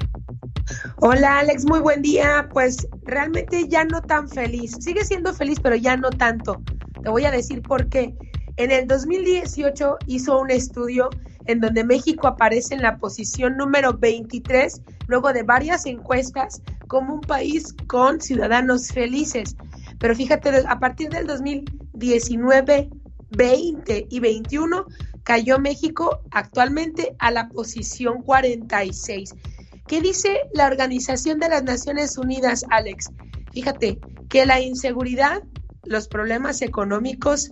Hola 0.97 1.39
Alex, 1.39 1.67
muy 1.67 1.79
buen 1.79 2.03
día. 2.03 2.49
Pues 2.53 2.89
realmente 3.05 3.69
ya 3.69 3.85
no 3.85 4.03
tan 4.03 4.29
feliz. 4.29 4.77
Sigue 4.81 5.05
siendo 5.05 5.33
feliz, 5.33 5.61
pero 5.61 5.77
ya 5.77 5.97
no 5.97 6.11
tanto. 6.11 6.61
Te 7.01 7.11
voy 7.11 7.27
a 7.27 7.31
decir 7.31 7.62
por 7.62 7.89
qué. 7.89 8.12
En 8.57 8.73
el 8.73 8.89
2018 8.89 9.99
hizo 10.09 10.41
un 10.41 10.51
estudio 10.51 11.11
en 11.47 11.61
donde 11.61 11.85
México 11.85 12.27
aparece 12.27 12.75
en 12.75 12.83
la 12.83 12.97
posición 12.97 13.57
número 13.57 13.97
23, 13.97 14.83
luego 15.07 15.33
de 15.33 15.45
varias 15.45 15.87
encuestas, 15.87 16.61
como 16.89 17.15
un 17.15 17.21
país 17.21 17.73
con 17.87 18.21
ciudadanos 18.21 18.89
felices. 18.89 19.55
Pero 20.01 20.17
fíjate, 20.17 20.51
a 20.67 20.81
partir 20.81 21.11
del 21.11 21.29
2019, 21.29 22.91
20 23.37 24.07
y 24.11 24.20
21 24.20 24.87
cayó 25.22 25.59
México 25.59 26.20
actualmente 26.30 27.16
a 27.18 27.30
la 27.30 27.49
posición 27.49 28.22
46. 28.22 29.35
¿Qué 29.87 30.01
dice 30.01 30.41
la 30.53 30.66
Organización 30.66 31.39
de 31.41 31.49
las 31.49 31.62
Naciones 31.64 32.16
Unidas, 32.16 32.64
Alex? 32.70 33.11
Fíjate 33.53 33.99
que 34.28 34.47
la 34.47 34.61
inseguridad, 34.61 35.43
los 35.85 36.09
problemas 36.09 36.62
económicos, 36.62 37.51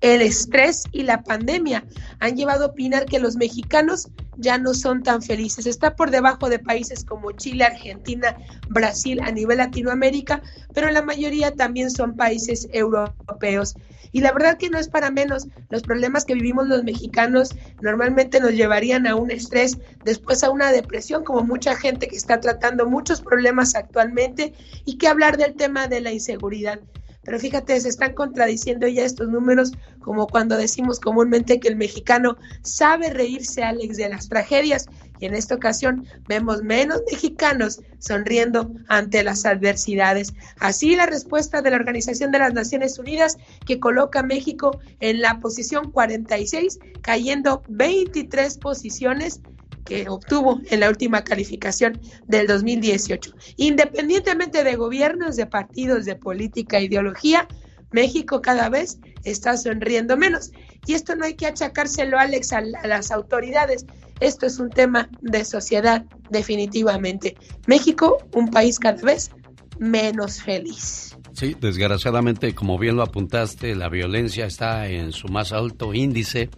el 0.00 0.22
estrés 0.22 0.84
y 0.92 1.02
la 1.02 1.22
pandemia 1.22 1.84
han 2.20 2.36
llevado 2.36 2.64
a 2.64 2.68
opinar 2.68 3.06
que 3.06 3.18
los 3.18 3.36
mexicanos 3.36 4.08
ya 4.40 4.58
no 4.58 4.74
son 4.74 5.02
tan 5.02 5.22
felices. 5.22 5.66
Está 5.66 5.94
por 5.94 6.10
debajo 6.10 6.48
de 6.48 6.58
países 6.58 7.04
como 7.04 7.32
Chile, 7.32 7.64
Argentina, 7.64 8.36
Brasil 8.68 9.20
a 9.22 9.30
nivel 9.30 9.58
Latinoamérica, 9.58 10.42
pero 10.74 10.90
la 10.90 11.02
mayoría 11.02 11.52
también 11.52 11.90
son 11.90 12.16
países 12.16 12.68
europeos. 12.72 13.76
Y 14.12 14.20
la 14.20 14.32
verdad 14.32 14.58
que 14.58 14.70
no 14.70 14.78
es 14.78 14.88
para 14.88 15.10
menos. 15.10 15.46
Los 15.68 15.82
problemas 15.82 16.24
que 16.24 16.34
vivimos 16.34 16.66
los 16.66 16.82
mexicanos 16.82 17.54
normalmente 17.80 18.40
nos 18.40 18.52
llevarían 18.52 19.06
a 19.06 19.14
un 19.14 19.30
estrés, 19.30 19.78
después 20.04 20.42
a 20.42 20.50
una 20.50 20.72
depresión, 20.72 21.22
como 21.22 21.42
mucha 21.42 21.76
gente 21.76 22.08
que 22.08 22.16
está 22.16 22.40
tratando 22.40 22.86
muchos 22.86 23.20
problemas 23.20 23.74
actualmente 23.74 24.52
y 24.84 24.98
que 24.98 25.08
hablar 25.08 25.36
del 25.36 25.54
tema 25.54 25.86
de 25.86 26.00
la 26.00 26.12
inseguridad. 26.12 26.80
Pero 27.22 27.38
fíjate, 27.38 27.78
se 27.80 27.88
están 27.88 28.14
contradiciendo 28.14 28.88
ya 28.88 29.04
estos 29.04 29.28
números, 29.28 29.72
como 30.00 30.26
cuando 30.26 30.56
decimos 30.56 30.98
comúnmente 31.00 31.60
que 31.60 31.68
el 31.68 31.76
mexicano 31.76 32.36
sabe 32.62 33.10
reírse, 33.10 33.62
Alex, 33.62 33.96
de 33.98 34.08
las 34.08 34.28
tragedias. 34.28 34.86
Y 35.20 35.26
en 35.26 35.34
esta 35.34 35.54
ocasión 35.54 36.06
vemos 36.28 36.62
menos 36.62 37.02
mexicanos 37.10 37.82
sonriendo 37.98 38.72
ante 38.88 39.22
las 39.22 39.44
adversidades. 39.44 40.32
Así 40.58 40.96
la 40.96 41.04
respuesta 41.04 41.60
de 41.60 41.70
la 41.70 41.76
Organización 41.76 42.32
de 42.32 42.38
las 42.38 42.54
Naciones 42.54 42.98
Unidas 42.98 43.36
que 43.66 43.78
coloca 43.78 44.20
a 44.20 44.22
México 44.22 44.80
en 45.00 45.20
la 45.20 45.38
posición 45.40 45.90
46, 45.90 46.78
cayendo 47.02 47.62
23 47.68 48.56
posiciones 48.56 49.40
que 49.84 50.08
obtuvo 50.08 50.60
en 50.70 50.80
la 50.80 50.88
última 50.88 51.22
calificación 51.22 52.00
del 52.26 52.46
2018. 52.46 53.32
Independientemente 53.56 54.64
de 54.64 54.76
gobiernos, 54.76 55.36
de 55.36 55.46
partidos, 55.46 56.04
de 56.04 56.16
política, 56.16 56.80
ideología, 56.80 57.48
México 57.92 58.40
cada 58.40 58.68
vez 58.68 58.98
está 59.24 59.56
sonriendo 59.56 60.16
menos. 60.16 60.52
Y 60.86 60.94
esto 60.94 61.16
no 61.16 61.24
hay 61.24 61.34
que 61.34 61.46
achacárselo, 61.46 62.18
Alex, 62.18 62.52
a, 62.52 62.58
a 62.58 62.86
las 62.86 63.10
autoridades. 63.10 63.86
Esto 64.20 64.46
es 64.46 64.58
un 64.58 64.70
tema 64.70 65.08
de 65.20 65.44
sociedad, 65.44 66.04
definitivamente. 66.30 67.36
México, 67.66 68.18
un 68.34 68.48
país 68.50 68.78
cada 68.78 69.02
vez 69.02 69.30
menos 69.78 70.42
feliz. 70.42 71.16
Sí, 71.32 71.56
desgraciadamente, 71.58 72.54
como 72.54 72.78
bien 72.78 72.96
lo 72.96 73.02
apuntaste, 73.02 73.74
la 73.74 73.88
violencia 73.88 74.46
está 74.46 74.88
en 74.88 75.12
su 75.12 75.28
más 75.28 75.52
alto 75.52 75.94
índice 75.94 76.50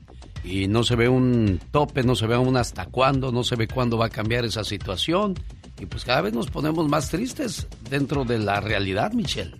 y 0.44 0.68
no 0.68 0.82
se 0.84 0.96
ve 0.96 1.08
un 1.08 1.60
tope, 1.70 2.02
no 2.02 2.16
se 2.16 2.26
ve 2.26 2.36
un 2.36 2.56
hasta 2.56 2.86
cuándo, 2.86 3.32
no 3.32 3.44
se 3.44 3.56
ve 3.56 3.68
cuándo 3.68 3.98
va 3.98 4.06
a 4.06 4.10
cambiar 4.10 4.44
esa 4.44 4.64
situación. 4.64 5.34
Y 5.78 5.86
pues 5.86 6.04
cada 6.04 6.20
vez 6.20 6.32
nos 6.32 6.50
ponemos 6.50 6.88
más 6.88 7.10
tristes 7.10 7.66
dentro 7.88 8.24
de 8.24 8.38
la 8.38 8.60
realidad, 8.60 9.12
Michelle. 9.12 9.54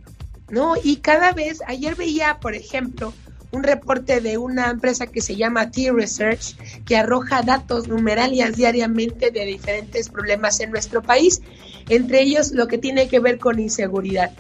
No, 0.51 0.75
y 0.83 0.97
cada 0.97 1.33
vez, 1.33 1.61
ayer 1.67 1.95
veía, 1.95 2.39
por 2.41 2.55
ejemplo, 2.55 3.13
un 3.53 3.63
reporte 3.63 4.21
de 4.21 4.39
una 4.39 4.71
empresa 4.71 5.07
que 5.07 5.21
se 5.21 5.37
llama 5.37 5.71
T-Research, 5.71 6.57
que 6.85 6.97
arroja 6.97 7.43
datos 7.43 7.87
numeralias 7.87 8.57
diariamente 8.57 9.31
de 9.31 9.45
diferentes 9.45 10.09
problemas 10.09 10.61
en 10.61 10.71
nuestro 10.71 11.03
país, 11.03 11.43
entre 11.89 12.23
ellos 12.23 12.53
lo 12.53 12.67
que 12.67 12.79
tiene 12.79 13.09
que 13.09 13.21
ver 13.21 13.39
con 13.39 13.59
inseguridad. 13.59 14.33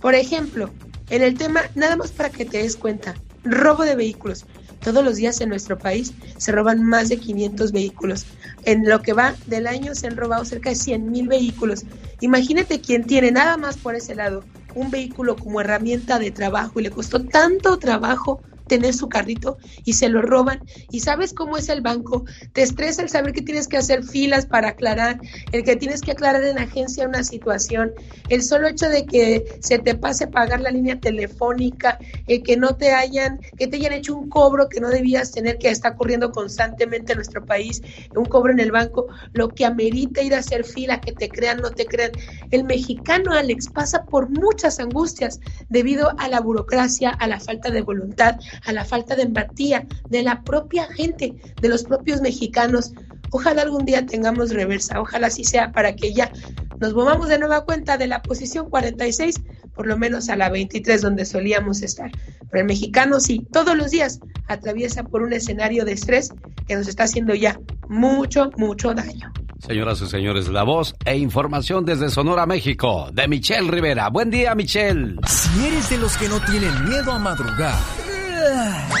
Por 0.00 0.14
ejemplo, 0.14 0.70
en 1.10 1.22
el 1.22 1.36
tema, 1.36 1.62
nada 1.74 1.96
más 1.96 2.12
para 2.12 2.30
que 2.30 2.44
te 2.44 2.58
des 2.58 2.76
cuenta, 2.76 3.14
robo 3.44 3.84
de 3.84 3.96
vehículos. 3.96 4.46
Todos 4.82 5.04
los 5.04 5.16
días 5.16 5.40
en 5.40 5.48
nuestro 5.50 5.78
país 5.78 6.12
se 6.38 6.52
roban 6.52 6.82
más 6.82 7.08
de 7.08 7.18
500 7.18 7.72
vehículos. 7.72 8.26
En 8.64 8.88
lo 8.88 9.02
que 9.02 9.12
va 9.12 9.34
del 9.46 9.66
año 9.66 9.94
se 9.94 10.06
han 10.06 10.16
robado 10.16 10.44
cerca 10.44 10.70
de 10.70 10.76
100 10.76 11.10
mil 11.10 11.28
vehículos. 11.28 11.84
Imagínate 12.20 12.80
quien 12.80 13.04
tiene 13.04 13.30
nada 13.30 13.56
más 13.56 13.76
por 13.76 13.94
ese 13.94 14.14
lado 14.14 14.44
un 14.74 14.90
vehículo 14.90 15.36
como 15.36 15.60
herramienta 15.60 16.18
de 16.18 16.30
trabajo 16.30 16.80
y 16.80 16.84
le 16.84 16.90
costó 16.90 17.26
tanto 17.26 17.78
trabajo 17.78 18.40
tener 18.70 18.94
su 18.94 19.08
carrito 19.08 19.58
y 19.84 19.94
se 19.94 20.08
lo 20.08 20.22
roban. 20.22 20.62
¿Y 20.92 21.00
sabes 21.00 21.34
cómo 21.34 21.56
es 21.56 21.68
el 21.68 21.80
banco? 21.80 22.24
Te 22.52 22.62
estresa 22.62 23.02
el 23.02 23.08
saber 23.08 23.32
que 23.32 23.42
tienes 23.42 23.66
que 23.66 23.76
hacer 23.76 24.04
filas 24.04 24.46
para 24.46 24.68
aclarar, 24.68 25.20
el 25.50 25.64
que 25.64 25.74
tienes 25.74 26.00
que 26.02 26.12
aclarar 26.12 26.44
en 26.44 26.56
agencia 26.56 27.08
una 27.08 27.24
situación, 27.24 27.92
el 28.28 28.44
solo 28.44 28.68
hecho 28.68 28.88
de 28.88 29.06
que 29.06 29.58
se 29.60 29.80
te 29.80 29.96
pase 29.96 30.28
pagar 30.28 30.60
la 30.60 30.70
línea 30.70 31.00
telefónica, 31.00 31.98
el 32.28 32.44
que 32.44 32.56
no 32.56 32.76
te 32.76 32.92
hayan, 32.92 33.40
que 33.58 33.66
te 33.66 33.76
hayan 33.76 33.92
hecho 33.92 34.16
un 34.16 34.28
cobro 34.28 34.68
que 34.68 34.80
no 34.80 34.88
debías 34.88 35.32
tener, 35.32 35.58
que 35.58 35.68
está 35.68 35.88
ocurriendo 35.90 36.30
constantemente 36.30 37.12
en 37.12 37.16
nuestro 37.16 37.44
país, 37.44 37.82
un 38.14 38.26
cobro 38.26 38.52
en 38.52 38.60
el 38.60 38.70
banco, 38.70 39.08
lo 39.32 39.52
que 39.52 39.66
amerita 39.66 40.22
ir 40.22 40.32
a 40.34 40.38
hacer 40.38 40.64
fila, 40.64 41.00
que 41.00 41.10
te 41.10 41.32
crean, 41.32 41.58
no 41.58 41.72
te 41.72 41.88
crean. 41.88 42.12
El 42.52 42.62
mexicano, 42.62 43.32
Alex, 43.32 43.68
pasa 43.68 44.04
por 44.04 44.30
muchas 44.30 44.78
angustias 44.78 45.40
debido 45.68 46.12
a 46.18 46.28
la 46.28 46.40
burocracia, 46.40 47.10
a 47.10 47.26
la 47.26 47.40
falta 47.40 47.72
de 47.72 47.82
voluntad, 47.82 48.36
a 48.64 48.72
la 48.72 48.84
falta 48.84 49.16
de 49.16 49.22
empatía 49.22 49.86
de 50.08 50.22
la 50.22 50.42
propia 50.42 50.86
gente, 50.86 51.34
de 51.60 51.68
los 51.68 51.84
propios 51.84 52.20
mexicanos. 52.20 52.92
Ojalá 53.30 53.62
algún 53.62 53.84
día 53.84 54.06
tengamos 54.06 54.50
reversa, 54.50 55.00
ojalá 55.00 55.28
así 55.28 55.44
sea 55.44 55.72
para 55.72 55.94
que 55.94 56.12
ya 56.12 56.32
nos 56.80 56.94
movamos 56.94 57.28
de 57.28 57.38
nueva 57.38 57.64
cuenta 57.64 57.98
de 57.98 58.06
la 58.06 58.22
posición 58.22 58.70
46, 58.70 59.40
por 59.74 59.86
lo 59.86 59.98
menos 59.98 60.28
a 60.30 60.36
la 60.36 60.48
23 60.48 61.02
donde 61.02 61.24
solíamos 61.24 61.82
estar. 61.82 62.10
Pero 62.50 62.62
el 62.62 62.66
mexicano 62.66 63.20
sí, 63.20 63.46
todos 63.52 63.76
los 63.76 63.90
días 63.90 64.20
atraviesa 64.48 65.04
por 65.04 65.22
un 65.22 65.32
escenario 65.32 65.84
de 65.84 65.92
estrés 65.92 66.32
que 66.66 66.74
nos 66.74 66.88
está 66.88 67.04
haciendo 67.04 67.34
ya 67.34 67.60
mucho, 67.88 68.50
mucho 68.56 68.94
daño. 68.94 69.32
Señoras 69.60 70.00
y 70.00 70.06
señores, 70.06 70.48
la 70.48 70.62
voz 70.62 70.94
e 71.04 71.18
información 71.18 71.84
desde 71.84 72.08
Sonora, 72.08 72.46
México, 72.46 73.10
de 73.12 73.28
Michelle 73.28 73.70
Rivera. 73.70 74.08
Buen 74.08 74.30
día, 74.30 74.54
Michelle. 74.54 75.16
Si 75.26 75.66
eres 75.66 75.90
de 75.90 75.98
los 75.98 76.16
que 76.16 76.28
no 76.28 76.40
tienen 76.40 76.88
miedo 76.88 77.12
a 77.12 77.18
madrugar, 77.18 77.78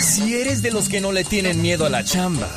si 0.00 0.34
eres 0.34 0.62
de 0.62 0.70
los 0.70 0.88
que 0.88 1.00
no 1.00 1.12
le 1.12 1.24
tienen 1.24 1.60
miedo 1.62 1.86
a 1.86 1.88
la 1.88 2.04
chamba, 2.04 2.48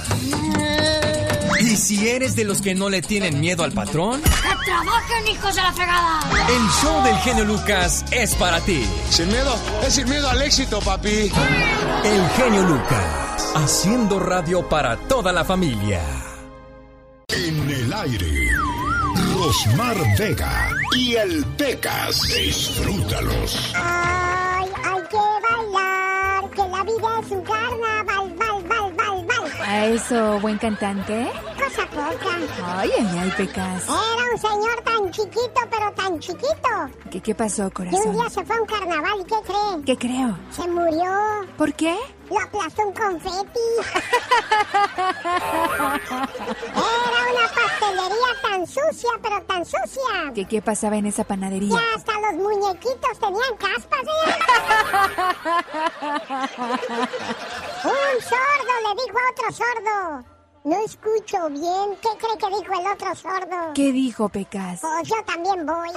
y 1.60 1.76
si 1.78 2.10
eres 2.10 2.36
de 2.36 2.44
los 2.44 2.62
que 2.62 2.76
no 2.76 2.90
le 2.90 3.02
tienen 3.02 3.40
miedo 3.40 3.64
al 3.64 3.72
patrón, 3.72 4.22
¡Que 4.22 4.66
trabajen, 4.66 5.28
hijos 5.28 5.56
de 5.56 5.62
la 5.62 5.72
fregada! 5.74 6.20
el 6.50 6.70
show 6.82 7.04
del 7.04 7.16
genio 7.18 7.46
Lucas 7.46 8.04
es 8.12 8.36
para 8.36 8.60
ti. 8.62 8.86
Sin 9.10 9.28
miedo, 9.28 9.56
es 9.86 9.94
sin 9.94 10.10
miedo 10.10 10.30
al 10.30 10.42
éxito, 10.42 10.80
papi. 10.82 11.32
El 12.04 12.30
genio 12.36 12.64
Lucas, 12.64 13.52
haciendo 13.56 14.20
radio 14.20 14.68
para 14.68 14.98
toda 14.98 15.32
la 15.32 15.46
familia. 15.46 16.02
En 17.30 17.70
el 17.70 17.94
aire, 17.94 18.50
Rosmar 19.36 19.96
Vega 20.18 20.70
y 20.96 21.16
el 21.16 21.46
Pecas. 21.58 22.22
Disfrútalos. 22.36 23.74
Ay, 23.76 24.33
es 27.22 27.32
un 27.32 27.42
carnaval, 27.44 28.34
bal, 28.38 28.64
bal, 28.64 29.26
bal. 29.26 29.52
A 29.66 29.86
eso, 29.88 30.40
buen 30.40 30.58
cantante 30.58 31.28
cosa 31.64 31.86
poca. 31.88 32.38
Ay, 32.78 32.92
ay, 32.98 33.20
ay, 33.20 33.32
Pecas. 33.38 33.84
Era 33.84 34.26
un 34.32 34.38
señor 34.38 34.82
tan 34.84 35.12
chiquito, 35.12 35.62
pero 35.70 35.92
tan 35.94 36.20
chiquito. 36.20 36.90
¿Qué, 37.10 37.22
qué 37.22 37.36
pasó, 37.36 37.72
corazón? 37.72 38.02
Y 38.04 38.08
un 38.08 38.14
día 38.16 38.30
se 38.30 38.44
fue 38.44 38.56
a 38.56 38.62
un 38.62 38.68
carnaval 38.68 39.20
y 39.22 39.24
¿qué 39.26 39.36
cree? 39.46 39.84
¿Qué 39.86 39.98
creo? 39.98 40.38
Se 40.52 40.68
murió. 40.68 41.12
¿Por 41.58 41.74
qué? 41.74 41.96
Lo 42.30 42.40
aplastó 42.40 42.88
un 42.88 42.94
confeti. 42.94 43.60
Era 46.74 47.22
una 47.32 47.48
pastelería 47.54 48.32
tan 48.42 48.66
sucia, 48.68 49.10
pero 49.22 49.42
tan 49.44 49.66
sucia. 49.66 50.32
¿Qué, 50.34 50.46
qué 50.46 50.62
pasaba 50.62 50.98
en 50.98 51.06
esa 51.08 51.24
panadería? 51.24 51.78
Que 51.78 51.96
hasta 51.96 52.14
los 52.22 52.34
muñequitos 52.34 53.20
tenían 53.20 53.58
caspas. 53.58 54.02
¿eh? 54.02 54.34
un 57.86 58.22
sordo 58.22 58.74
le 58.88 59.04
dijo 59.04 59.18
a 59.18 59.30
otro 59.32 59.52
sordo. 59.52 60.34
No 60.64 60.76
escucho 60.86 61.50
bien. 61.50 61.98
¿Qué 62.02 62.08
cree 62.18 62.38
que 62.40 62.48
dijo 62.58 62.74
el 62.80 62.88
otro 62.88 63.14
sordo? 63.16 63.74
¿Qué 63.76 63.92
dijo 63.92 64.30
Pecas? 64.30 64.80
Pues 64.80 65.10
yo 65.10 65.16
también 65.26 65.66
voy. 65.66 65.90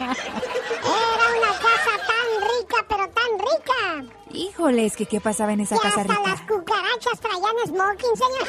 Era 0.00 1.26
una 1.38 1.52
casa 1.58 1.94
tan 2.06 2.28
rica, 2.44 2.76
pero 2.88 3.08
tan 3.08 3.38
rica. 3.38 4.12
Híjoles, 4.32 4.96
que 4.96 5.06
qué 5.06 5.18
pasaba 5.20 5.52
en 5.54 5.60
esa 5.60 5.76
que 5.76 5.80
casa 5.82 6.02
hasta 6.02 6.12
rica. 6.14 6.28
las 6.28 6.40
cucarachas 6.42 7.20
traían 7.20 7.56
smoking, 7.66 8.16
señor. 8.16 8.46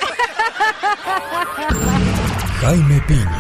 Jaime 2.62 3.02
Piña, 3.08 3.40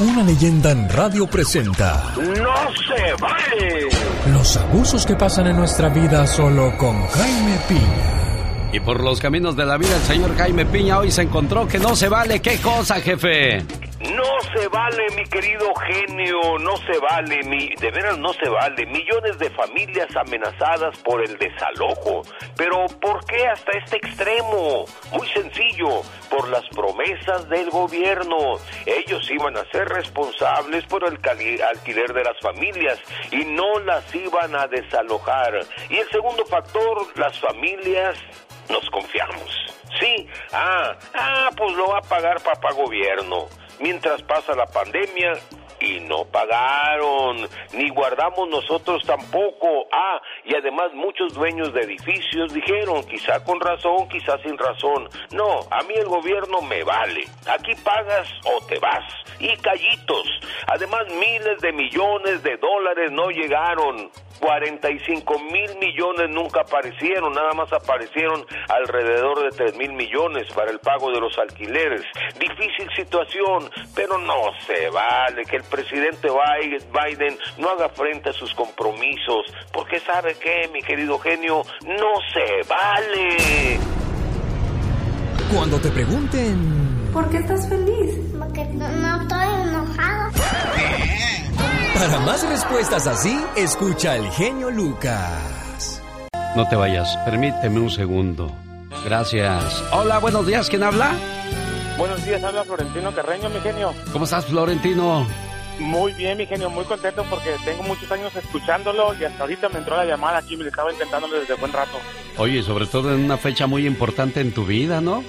una 0.00 0.22
leyenda 0.24 0.70
en 0.72 0.90
radio 0.90 1.26
presenta 1.26 2.12
¡No 2.18 2.54
se 2.74 3.14
vale! 3.18 3.88
los 4.30 4.56
abusos 4.58 5.06
que 5.06 5.16
pasan 5.16 5.46
en 5.46 5.56
nuestra 5.56 5.88
vida 5.88 6.26
solo 6.26 6.76
con 6.76 7.06
Jaime 7.08 7.58
Piña. 7.66 8.25
Y 8.72 8.80
por 8.80 9.02
los 9.02 9.20
caminos 9.20 9.56
de 9.56 9.64
la 9.64 9.78
vida, 9.78 9.94
el 9.96 10.02
señor 10.02 10.36
Jaime 10.36 10.66
Piña 10.66 10.98
hoy 10.98 11.10
se 11.10 11.22
encontró 11.22 11.66
que 11.66 11.78
no 11.78 11.94
se 11.94 12.08
vale. 12.08 12.40
¿Qué 12.40 12.60
cosa, 12.60 12.96
jefe? 13.00 13.64
No 14.00 14.40
se 14.54 14.68
vale, 14.68 15.04
mi 15.16 15.24
querido 15.24 15.72
genio, 15.74 16.58
no 16.60 16.76
se 16.76 16.98
vale, 16.98 17.42
mi, 17.44 17.68
de 17.76 17.90
veras 17.90 18.18
no 18.18 18.32
se 18.34 18.48
vale. 18.48 18.84
Millones 18.86 19.38
de 19.38 19.48
familias 19.50 20.08
amenazadas 20.14 20.98
por 20.98 21.24
el 21.24 21.38
desalojo. 21.38 22.22
Pero 22.56 22.84
¿por 23.00 23.24
qué 23.24 23.48
hasta 23.48 23.72
este 23.78 23.96
extremo? 23.96 24.84
Muy 25.12 25.26
sencillo, 25.28 26.02
por 26.28 26.48
las 26.50 26.64
promesas 26.68 27.48
del 27.48 27.70
gobierno. 27.70 28.36
Ellos 28.84 29.30
iban 29.30 29.56
a 29.56 29.64
ser 29.72 29.88
responsables 29.88 30.84
por 30.84 31.02
el 31.04 31.18
alquiler 31.62 32.12
de 32.12 32.24
las 32.24 32.38
familias 32.40 32.98
y 33.30 33.44
no 33.44 33.78
las 33.80 34.14
iban 34.14 34.54
a 34.54 34.66
desalojar. 34.66 35.60
Y 35.88 35.96
el 35.96 36.08
segundo 36.10 36.44
factor, 36.44 37.06
las 37.16 37.38
familias 37.40 38.18
nos 38.68 38.88
confiamos. 38.90 39.66
Sí, 40.00 40.28
ah, 40.52 40.96
ah, 41.14 41.50
pues 41.56 41.74
lo 41.74 41.88
va 41.88 41.98
a 41.98 42.02
pagar 42.02 42.42
papá 42.42 42.72
gobierno. 42.72 43.48
Mientras 43.78 44.22
pasa 44.22 44.54
la 44.54 44.66
pandemia 44.66 45.34
y 45.80 46.00
no 46.00 46.24
pagaron, 46.24 47.48
ni 47.72 47.90
guardamos 47.90 48.48
nosotros 48.48 49.02
tampoco. 49.04 49.86
Ah, 49.92 50.20
y 50.44 50.54
además 50.54 50.92
muchos 50.94 51.34
dueños 51.34 51.72
de 51.74 51.82
edificios 51.82 52.52
dijeron, 52.52 53.04
quizá 53.04 53.42
con 53.44 53.60
razón, 53.60 54.08
quizá 54.08 54.38
sin 54.38 54.56
razón. 54.56 55.08
No, 55.32 55.60
a 55.70 55.82
mí 55.82 55.94
el 55.94 56.06
gobierno 56.06 56.62
me 56.62 56.82
vale. 56.82 57.24
Aquí 57.46 57.74
pagas 57.84 58.28
o 58.44 58.64
te 58.66 58.78
vas. 58.78 59.04
Y 59.38 59.54
callitos. 59.58 60.40
Además 60.66 61.06
miles 61.08 61.60
de 61.60 61.72
millones 61.72 62.42
de 62.42 62.56
dólares 62.56 63.10
no 63.12 63.28
llegaron. 63.28 64.10
45 64.40 65.38
mil 65.50 65.78
millones 65.80 66.30
nunca 66.30 66.60
aparecieron, 66.60 67.32
nada 67.32 67.52
más 67.54 67.72
aparecieron 67.72 68.44
alrededor 68.68 69.42
de 69.42 69.56
3 69.56 69.76
mil 69.76 69.92
millones 69.92 70.46
para 70.54 70.70
el 70.70 70.78
pago 70.78 71.10
de 71.10 71.20
los 71.20 71.36
alquileres. 71.38 72.02
Difícil 72.38 72.88
situación, 72.96 73.70
pero 73.94 74.18
no 74.18 74.34
se 74.66 74.88
vale 74.90 75.42
que 75.44 75.56
el 75.56 75.64
presidente 75.64 76.28
Bi- 76.28 76.78
Biden 76.92 77.38
no 77.58 77.70
haga 77.70 77.88
frente 77.90 78.30
a 78.30 78.32
sus 78.32 78.52
compromisos, 78.54 79.46
porque 79.72 80.00
sabe 80.00 80.34
que, 80.38 80.68
mi 80.72 80.82
querido 80.82 81.18
genio, 81.18 81.62
no 81.86 82.14
se 82.32 82.68
vale. 82.68 83.78
Cuando 85.54 85.78
te 85.80 85.90
pregunten 85.90 87.10
¿Por 87.12 87.30
qué 87.30 87.38
estás 87.38 87.68
feliz? 87.68 88.05
Para 91.98 92.20
más 92.20 92.46
respuestas 92.46 93.06
así, 93.06 93.38
escucha 93.56 94.16
el 94.16 94.28
genio 94.30 94.70
Lucas. 94.70 96.02
No 96.54 96.68
te 96.68 96.76
vayas, 96.76 97.16
permíteme 97.24 97.80
un 97.80 97.90
segundo. 97.90 98.54
Gracias. 99.04 99.82
Hola, 99.92 100.18
buenos 100.18 100.46
días, 100.46 100.68
¿quién 100.68 100.82
habla? 100.82 101.14
Buenos 101.96 102.22
días, 102.24 102.42
habla 102.44 102.64
Florentino 102.64 103.14
Carreño, 103.14 103.48
mi 103.48 103.60
genio. 103.60 103.94
¿Cómo 104.12 104.26
estás, 104.26 104.44
Florentino? 104.44 105.26
Muy 105.78 106.12
bien, 106.12 106.36
mi 106.36 106.44
genio, 106.44 106.68
muy 106.68 106.84
contento 106.84 107.24
porque 107.30 107.54
tengo 107.64 107.82
muchos 107.82 108.10
años 108.10 108.34
escuchándolo 108.36 109.14
y 109.18 109.24
hasta 109.24 109.42
ahorita 109.42 109.70
me 109.70 109.78
entró 109.78 109.96
la 109.96 110.04
llamada 110.04 110.38
aquí, 110.38 110.56
me 110.56 110.64
lo 110.64 110.70
estaba 110.70 110.92
intentando 110.92 111.28
desde 111.28 111.54
buen 111.54 111.72
rato. 111.72 111.98
Oye, 112.36 112.62
sobre 112.62 112.86
todo 112.86 113.14
en 113.14 113.24
una 113.24 113.38
fecha 113.38 113.66
muy 113.66 113.86
importante 113.86 114.40
en 114.40 114.52
tu 114.52 114.66
vida, 114.66 115.00
¿no? 115.00 115.24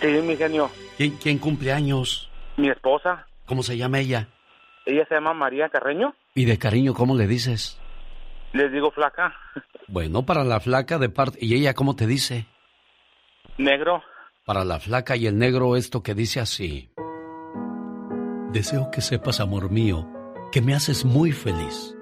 Sí, 0.00 0.08
mi 0.08 0.36
genio. 0.36 0.68
¿Quién, 0.96 1.12
quién 1.22 1.38
cumple 1.38 1.72
años? 1.72 2.28
Mi 2.56 2.68
esposa, 2.68 3.26
¿Cómo 3.46 3.62
se 3.62 3.76
llama 3.76 3.98
ella? 3.98 4.28
Ella 4.86 5.06
se 5.08 5.14
llama 5.14 5.34
María 5.34 5.68
Carreño. 5.68 6.14
Y 6.34 6.44
de 6.44 6.58
cariño, 6.58 6.94
¿cómo 6.94 7.14
le 7.16 7.26
dices? 7.26 7.78
Les 8.52 8.70
digo 8.72 8.90
flaca, 8.90 9.34
Bueno, 9.88 10.24
para 10.26 10.44
la 10.44 10.60
flaca 10.60 10.98
de 10.98 11.08
parte... 11.08 11.38
¿Y 11.40 11.54
ella 11.54 11.74
cómo 11.74 11.96
te 11.96 12.06
dice? 12.06 12.46
negro. 13.58 14.02
Para 14.44 14.64
la 14.64 14.80
flaca 14.80 15.14
y 15.16 15.26
el 15.26 15.38
negro 15.38 15.76
esto 15.76 16.02
que 16.02 16.14
dice 16.14 16.40
así. 16.40 16.90
Deseo 18.52 18.90
que 18.90 19.00
sepas, 19.00 19.40
amor 19.40 19.70
mío, 19.70 20.08
que 20.50 20.60
me 20.60 20.74
haces 20.74 21.04
muy 21.04 21.32
feliz. 21.32 21.96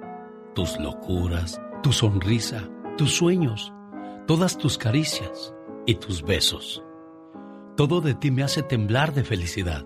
Tus 0.55 0.79
locuras, 0.79 1.61
tu 1.83 1.93
sonrisa, 1.93 2.69
tus 2.97 3.13
sueños, 3.15 3.73
todas 4.27 4.59
tus 4.59 4.79
caricias 4.79 5.55
y 5.87 5.97
tus 5.97 6.23
besos. 6.23 6.83
Todo 7.77 8.01
de 8.01 8.15
ti 8.15 8.31
me 8.31 8.43
hace 8.43 8.63
temblar 8.63 9.13
de 9.13 9.23
felicidad. 9.23 9.85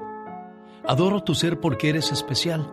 Adoro 0.87 1.23
tu 1.23 1.35
ser 1.35 1.61
porque 1.61 1.91
eres 1.91 2.13
especial 2.13 2.73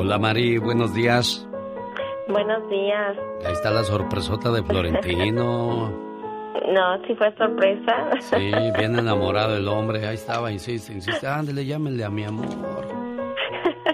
Hola 0.00 0.16
Mari, 0.16 0.58
buenos 0.58 0.94
días. 0.94 1.44
Buenos 2.28 2.70
días. 2.70 3.16
Ahí 3.44 3.52
está 3.52 3.72
la 3.72 3.82
sorpresota 3.82 4.52
de 4.52 4.62
Florentino. 4.62 6.06
No, 6.72 6.98
sí 7.06 7.14
fue 7.14 7.32
sorpresa. 7.36 8.10
Sí, 8.20 8.50
bien 8.76 8.98
enamorado 8.98 9.56
el 9.56 9.68
hombre. 9.68 10.06
Ahí 10.06 10.16
estaba, 10.16 10.50
insiste, 10.50 10.92
insiste. 10.92 11.26
Ándele, 11.26 11.64
llámenle 11.64 12.04
a 12.04 12.10
mi 12.10 12.24
amor. 12.24 12.46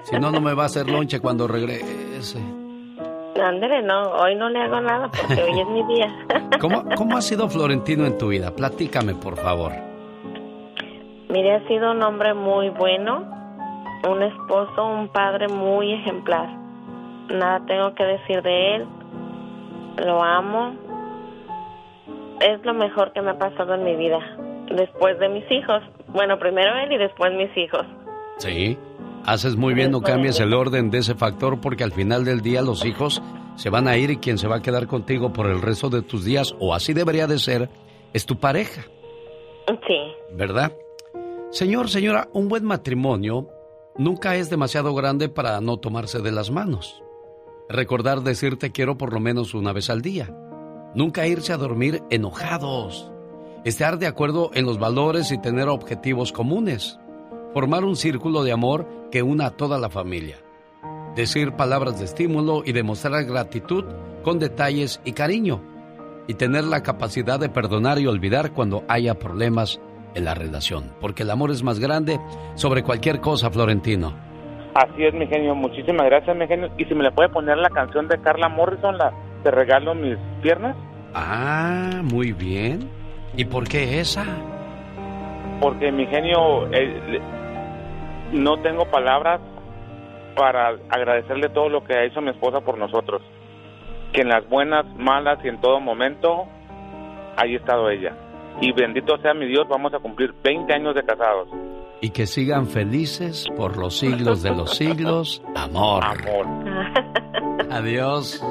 Si 0.03 0.19
no, 0.19 0.33
no 0.33 0.41
me 0.41 0.55
va 0.55 0.65
a 0.65 0.67
hacer 0.67 0.89
lonche 0.89 1.21
cuando 1.21 1.47
regrese. 1.47 2.39
Ándele, 3.41 3.83
no, 3.83 4.13
hoy 4.13 4.35
no 4.35 4.49
le 4.49 4.61
hago 4.61 4.81
nada 4.81 5.09
porque 5.09 5.43
hoy 5.43 5.61
es 5.61 5.69
mi 5.69 5.85
día. 5.95 6.27
¿Cómo, 6.61 6.85
¿Cómo 6.97 7.17
ha 7.17 7.23
sido 7.23 7.49
Florentino 7.49 8.07
en 8.07 8.19
tu 8.19 8.29
vida? 8.29 8.51
Platícame, 8.51 9.15
por 9.15 9.37
favor. 9.37 9.73
Mire, 11.29 11.55
ha 11.57 11.69
sido 11.69 11.93
un 11.93 12.03
hombre 12.03 12.35
muy 12.35 12.71
bueno, 12.71 13.34
un 14.09 14.23
esposo, 14.23 14.85
un 14.87 15.09
padre 15.09 15.49
muy 15.49 15.93
ejemplar. 15.93 16.49
Nada 17.31 17.65
tengo 17.67 17.95
que 17.95 18.05
decir 18.05 18.43
de 18.43 18.77
él. 18.77 18.87
Lo 20.05 20.23
amo. 20.23 20.75
Es 22.41 22.63
lo 22.65 22.75
mejor 22.75 23.13
que 23.13 23.23
me 23.23 23.31
ha 23.31 23.39
pasado 23.39 23.75
en 23.75 23.85
mi 23.85 23.97
vida. 23.97 24.19
Después 24.71 25.19
de 25.19 25.29
mis 25.29 25.51
hijos. 25.51 25.83
Bueno, 26.09 26.39
primero 26.39 26.75
él 26.85 26.93
y 26.93 26.99
después 26.99 27.33
mis 27.35 27.57
hijos. 27.57 27.87
Sí. 28.39 28.77
Haces 29.27 29.57
muy 29.57 29.73
bien, 29.73 29.91
no 29.91 30.03
cambies 30.03 30.39
el 30.41 30.53
orden 30.53 30.91
de 30.91 30.99
ese 30.99 31.15
factor 31.15 31.61
porque 31.61 31.83
al 31.83 31.93
final 31.93 32.27
del 32.27 32.43
día 32.43 32.61
los 32.61 32.85
hijos 32.85 33.23
se 33.57 33.71
van 33.71 33.89
a 33.89 33.97
ir 33.97 34.11
y 34.11 34.17
quien 34.19 34.37
se 34.37 34.49
va 34.49 34.57
a 34.57 34.63
quedar 34.63 34.87
contigo 34.87 35.33
por 35.33 35.47
el 35.47 35.63
resto 35.63 35.89
de 35.89 36.03
tus 36.03 36.25
días, 36.27 36.55
o 36.61 36.75
así 36.75 36.93
debería 36.93 37.27
de 37.27 37.39
ser, 37.39 37.71
es 38.13 38.27
tu 38.27 38.37
pareja, 38.37 38.83
Sí. 39.87 39.97
¿verdad? 40.35 40.73
Señor, 41.51 41.89
señora, 41.89 42.27
un 42.35 42.49
buen 42.49 42.65
matrimonio 42.65 43.47
nunca 43.97 44.37
es 44.37 44.51
demasiado 44.51 44.95
grande 44.95 45.29
para 45.29 45.61
no 45.61 45.77
tomarse 45.79 46.21
de 46.21 46.33
las 46.33 46.51
manos. 46.51 47.03
Recordar 47.69 48.23
decirte 48.23 48.73
quiero 48.73 48.99
por 48.99 49.13
lo 49.13 49.21
menos 49.21 49.55
una 49.55 49.73
vez 49.73 49.91
al 49.91 50.03
día. 50.03 50.35
Nunca 50.95 51.27
irse 51.27 51.53
a 51.53 51.57
dormir 51.57 52.03
enojados. 52.11 53.11
Estar 53.65 53.99
de 53.99 54.07
acuerdo 54.07 54.51
en 54.55 54.67
los 54.67 54.79
valores 54.79 55.33
y 55.33 55.39
tener 55.39 55.69
objetivos 55.69 56.33
comunes. 56.33 56.99
Formar 57.55 57.85
un 57.85 57.97
círculo 57.97 58.43
de 58.43 58.53
amor 58.53 58.87
que 59.11 59.23
una 59.23 59.47
a 59.47 59.51
toda 59.51 59.79
la 59.79 59.89
familia. 59.89 60.39
Decir 61.17 61.53
palabras 61.53 61.99
de 61.99 62.05
estímulo 62.05 62.63
y 62.65 62.73
demostrar 62.73 63.25
gratitud 63.25 63.85
con 64.23 64.39
detalles 64.39 65.01
y 65.05 65.13
cariño. 65.13 65.63
Y 66.27 66.35
tener 66.35 66.65
la 66.65 66.83
capacidad 66.83 67.39
de 67.39 67.49
perdonar 67.49 67.99
y 67.99 68.07
olvidar 68.07 68.53
cuando 68.53 68.85
haya 68.89 69.19
problemas 69.19 69.81
en 70.15 70.25
la 70.25 70.35
relación. 70.35 70.85
Porque 71.01 71.23
el 71.23 71.31
amor 71.31 71.51
es 71.51 71.63
más 71.63 71.81
grande 71.81 72.19
sobre 72.55 72.83
cualquier 72.83 73.21
cosa, 73.21 73.51
Florentino. 73.51 74.15
Así 74.75 75.05
es, 75.05 75.15
mi 75.15 75.27
genio. 75.27 75.55
Muchísimas 75.55 76.07
gracias, 76.07 76.37
mi 76.37 76.47
genio. 76.47 76.69
Y 76.77 76.85
si 76.85 76.95
me 76.95 77.05
le 77.05 77.13
puede 77.13 77.29
poner 77.29 77.59
la 77.59 77.71
canción 77.71 78.09
de 78.09 78.21
Carla 78.21 78.49
Morrison, 78.49 78.99
la 78.99 79.13
Te 79.43 79.51
regalo 79.51 79.95
mis 79.95 80.17
piernas. 80.43 80.77
Ah, 81.15 82.01
muy 82.03 82.33
bien. 82.33 82.89
¿Y 83.37 83.45
por 83.45 83.69
qué 83.69 84.01
esa? 84.01 84.25
Porque 85.61 85.93
mi 85.93 86.07
genio, 86.07 86.67
eh, 86.73 87.21
no 88.33 88.57
tengo 88.63 88.87
palabras 88.87 89.41
para 90.35 90.77
agradecerle 90.91 91.49
todo 91.51 91.69
lo 91.69 91.85
que 91.85 91.95
ha 91.95 92.05
hecho 92.05 92.21
mi 92.21 92.31
esposa 92.31 92.61
por 92.61 92.79
nosotros. 92.79 93.23
Que 94.13 94.23
en 94.23 94.29
las 94.29 94.49
buenas, 94.49 94.85
malas 94.97 95.39
y 95.45 95.49
en 95.49 95.61
todo 95.61 95.79
momento, 95.79 96.47
ahí 97.37 97.55
ha 97.55 97.59
estado 97.59 97.91
ella. 97.91 98.17
Y 98.61 98.73
bendito 98.73 99.17
sea 99.19 99.35
mi 99.35 99.47
Dios, 99.47 99.67
vamos 99.69 99.93
a 99.95 99.99
cumplir 99.99 100.35
20 100.43 100.73
años 100.73 100.95
de 100.95 101.05
casados. 101.05 101.49
Y 102.01 102.11
que 102.11 102.27
sigan 102.27 102.67
felices 102.67 103.47
por 103.57 103.77
los 103.77 103.99
siglos 103.99 104.43
de 104.43 104.51
los 104.51 104.77
siglos. 104.77 105.43
Amor. 105.55 106.05
Amor. 106.05 106.47
Adiós. 107.71 108.45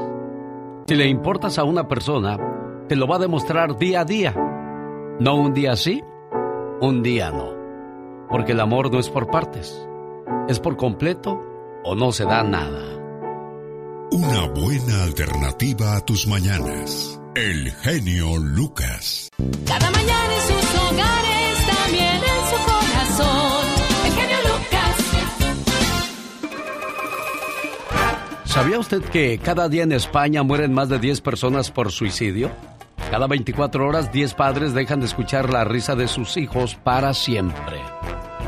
Si 0.88 0.96
le 0.96 1.08
importas 1.08 1.58
a 1.60 1.64
una 1.64 1.88
persona, 1.88 2.38
te 2.88 2.96
lo 2.96 3.08
va 3.08 3.18
a 3.18 3.20
demostrar 3.20 3.78
día 3.78 4.02
a 4.02 4.06
día. 4.06 4.34
No 5.20 5.36
un 5.36 5.54
día 5.54 5.76
sí, 5.76 6.04
un 6.82 7.04
día 7.04 7.32
no. 7.32 7.54
Porque 8.30 8.54
el 8.54 8.60
amor 8.60 8.92
no 8.92 9.00
es 9.00 9.10
por 9.10 9.28
partes. 9.28 9.88
Es 10.48 10.60
por 10.60 10.76
completo 10.76 11.40
o 11.84 11.96
no 11.96 12.12
se 12.12 12.26
da 12.26 12.44
nada. 12.44 12.84
Una 14.12 14.48
buena 14.48 15.04
alternativa 15.04 15.96
a 15.96 16.02
tus 16.02 16.28
mañanas. 16.28 17.20
El 17.36 17.72
genio 17.72 18.38
Lucas. 18.38 19.28
Cada 19.66 19.90
mañana 19.90 20.36
en 20.36 20.42
sus 20.42 20.76
hogares, 20.76 21.66
también 21.66 22.22
en 22.22 22.46
su 22.48 22.58
corazón. 22.64 23.66
El 24.06 24.12
genio 24.14 24.38
Lucas. 24.44 24.98
¿Sabía 28.46 28.78
usted 28.78 29.02
que 29.06 29.40
cada 29.40 29.68
día 29.68 29.82
en 29.82 29.94
España 29.94 30.44
mueren 30.44 30.74
más 30.74 30.90
de 30.90 31.00
10 31.00 31.22
personas 31.22 31.72
por 31.72 31.92
suicidio? 31.92 32.52
Cada 33.10 33.26
24 33.26 33.88
horas 33.88 34.12
10 34.12 34.36
padres 34.36 34.76
dejan 34.76 35.00
de 35.00 35.08
escuchar 35.08 35.50
la 35.50 35.64
risa 35.64 35.96
de 35.96 36.08
sus 36.08 36.38
hijos 36.38 36.76
para 36.76 37.16
siempre. 37.16 37.82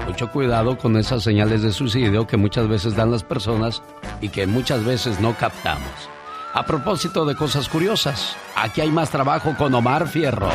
Mucho 0.05 0.31
cuidado 0.31 0.77
con 0.77 0.95
esas 0.97 1.23
señales 1.23 1.63
de 1.63 1.71
suicidio 1.71 2.27
que 2.27 2.37
muchas 2.37 2.67
veces 2.67 2.95
dan 2.95 3.09
las 3.09 3.23
personas 3.23 3.81
y 4.21 4.29
que 4.29 4.45
muchas 4.45 4.85
veces 4.85 5.19
no 5.19 5.35
captamos. 5.35 6.14
A 6.55 6.65
propósito 6.65 7.25
de 7.25 7.35
cosas 7.35 7.67
curiosas, 7.67 8.37
aquí 8.55 8.79
hay 8.79 8.89
más 8.89 9.09
trabajo 9.09 9.53
con 9.57 9.75
Omar 9.75 10.07
Fierro. 10.07 10.49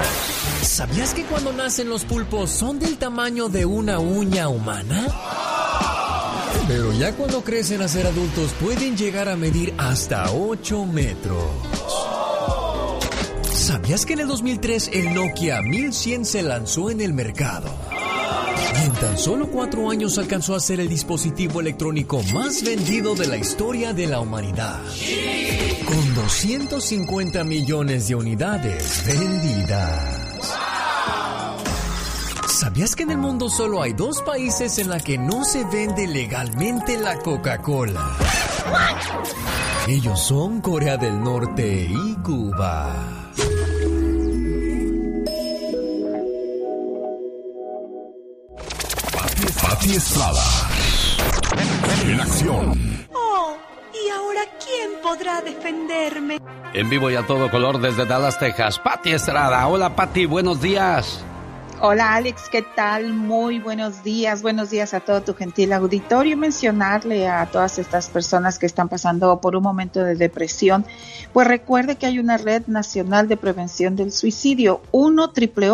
¿Sabías 0.63 1.13
que 1.13 1.25
cuando 1.25 1.53
nacen 1.53 1.91
los 1.91 2.07
pulpos 2.07 2.49
son 2.51 2.79
del 2.79 2.97
tamaño 2.97 3.51
de 3.51 3.67
una 3.67 3.99
uña 3.99 4.49
humana? 4.49 5.07
Pero 6.67 6.95
ya 6.95 7.13
cuando 7.13 7.45
crecen 7.45 7.83
a 7.83 7.89
ser 7.89 8.07
adultos 8.07 8.53
pueden 8.59 8.97
llegar 8.97 9.29
a 9.29 9.37
medir 9.37 9.75
hasta 9.77 10.33
8 10.33 10.87
metros. 10.87 11.45
¿Sabías 13.53 14.07
que 14.07 14.15
en 14.15 14.21
el 14.21 14.29
2003 14.29 14.93
el 14.95 15.13
Nokia 15.13 15.61
1100 15.61 16.25
se 16.25 16.43
lanzó 16.43 16.91
en 16.91 17.03
el 17.03 17.13
mercado? 17.13 17.69
Y 18.81 18.87
en 18.87 18.93
tan 18.93 19.19
solo 19.19 19.47
cuatro 19.49 19.91
años 19.91 20.19
alcanzó 20.19 20.55
a 20.55 20.61
ser 20.61 20.81
el 20.81 20.89
dispositivo 20.89 21.61
electrónico 21.61 22.23
más 22.33 22.63
vendido 22.63 23.15
de 23.15 23.27
la 23.27 23.37
historia 23.37 23.93
de 23.93 24.07
la 24.07 24.21
humanidad. 24.21 24.81
Con 25.87 26.15
250 26.15 27.45
millones 27.45 28.09
de 28.09 28.15
unidades 28.15 29.05
vendidas. 29.07 30.57
¿Sabías 32.49 32.95
que 32.95 33.05
en 33.05 33.13
el 33.13 33.19
mundo 33.19 33.49
solo 33.49 33.81
hay 33.81 33.95
dos 33.95 34.21
países 34.23 34.79
en 34.79 34.91
la 34.91 35.01
que 35.01 35.17
no 35.17 35.45
se 35.45 35.65
vende 35.65 36.07
legalmente 36.07 36.99
la 36.99 37.19
Coca-Cola? 37.19 38.17
Ellos 39.89 40.21
son 40.21 40.61
Corea 40.61 40.97
del 40.99 41.19
Norte 41.23 41.89
y 41.91 42.15
Cuba. 42.17 43.20
Pati 49.81 49.97
Estrada. 49.97 50.43
En 52.05 52.21
acción. 52.21 53.07
Oh, 53.15 53.57
¿y 53.95 54.11
ahora 54.11 54.43
quién 54.63 55.01
podrá 55.03 55.41
defenderme? 55.41 56.39
En 56.75 56.91
vivo 56.91 57.11
y 57.11 57.15
a 57.15 57.27
todo 57.27 57.51
color 57.51 57.81
desde 57.81 58.05
Dallas, 58.05 58.39
Texas, 58.39 58.79
Pati 58.79 59.13
Estrada. 59.13 59.67
Hola 59.67 59.97
Pati, 59.97 60.27
buenos 60.27 60.61
días. 60.61 61.25
Hola 61.83 62.13
Alex, 62.13 62.51
¿qué 62.51 62.61
tal? 62.61 63.15
Muy 63.15 63.59
buenos 63.59 64.05
días, 64.05 64.43
buenos 64.43 64.69
días 64.69 64.93
a 64.93 65.01
todo 65.01 65.23
tu 65.23 65.35
gentil 65.35 65.73
auditorio. 65.73 66.37
Mencionarle 66.37 67.27
a 67.27 67.47
todas 67.47 67.79
estas 67.79 68.11
personas 68.11 68.59
que 68.59 68.67
están 68.67 68.91
pasando 68.91 69.41
por 69.41 69.57
un 69.57 69.63
momento 69.63 70.05
de 70.05 70.15
depresión, 70.15 70.85
pues 71.33 71.49
recuerde 71.49 71.97
que 71.97 72.05
hay 72.05 72.19
una 72.19 72.37
red 72.37 72.67
nacional 72.67 73.29
de 73.29 73.39
prevención 73.39 73.97
del 73.97 74.13
suicidio, 74.13 74.83
1 74.93 75.31
triple 75.31 75.71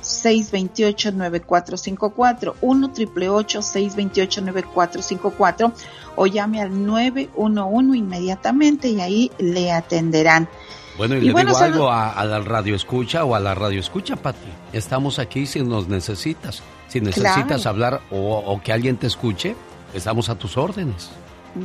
628 0.00 1.12
9454 1.12 2.56
1 2.62 2.92
triple 2.92 3.26
628 3.46 4.40
9454 4.40 5.72
o 6.16 6.26
llame 6.26 6.62
al 6.62 6.86
911 6.86 7.98
inmediatamente 7.98 8.88
y 8.88 9.02
ahí 9.02 9.30
le 9.36 9.70
atenderán. 9.70 10.48
Bueno, 10.98 11.16
y, 11.16 11.20
le 11.20 11.32
digo 11.32 11.56
algo 11.56 11.90
a, 11.90 12.24
la 12.24 12.40
radio 12.40 12.74
escucha 12.74 13.24
o 13.24 13.34
a 13.34 13.40
la 13.40 13.54
radio 13.54 13.80
escucha, 13.80 14.16
Pati. 14.16 14.38
Estamos 14.72 15.18
aquí 15.18 15.46
si 15.46 15.62
nos 15.62 15.88
necesitas. 15.88 16.62
Si 16.88 17.00
necesitas 17.00 17.66
hablar 17.66 18.02
o, 18.10 18.36
o, 18.38 18.60
que 18.60 18.72
alguien 18.72 18.96
te 18.96 19.06
escuche, 19.06 19.56
estamos 19.94 20.28
a 20.28 20.34
tus 20.34 20.58
órdenes. 20.58 21.10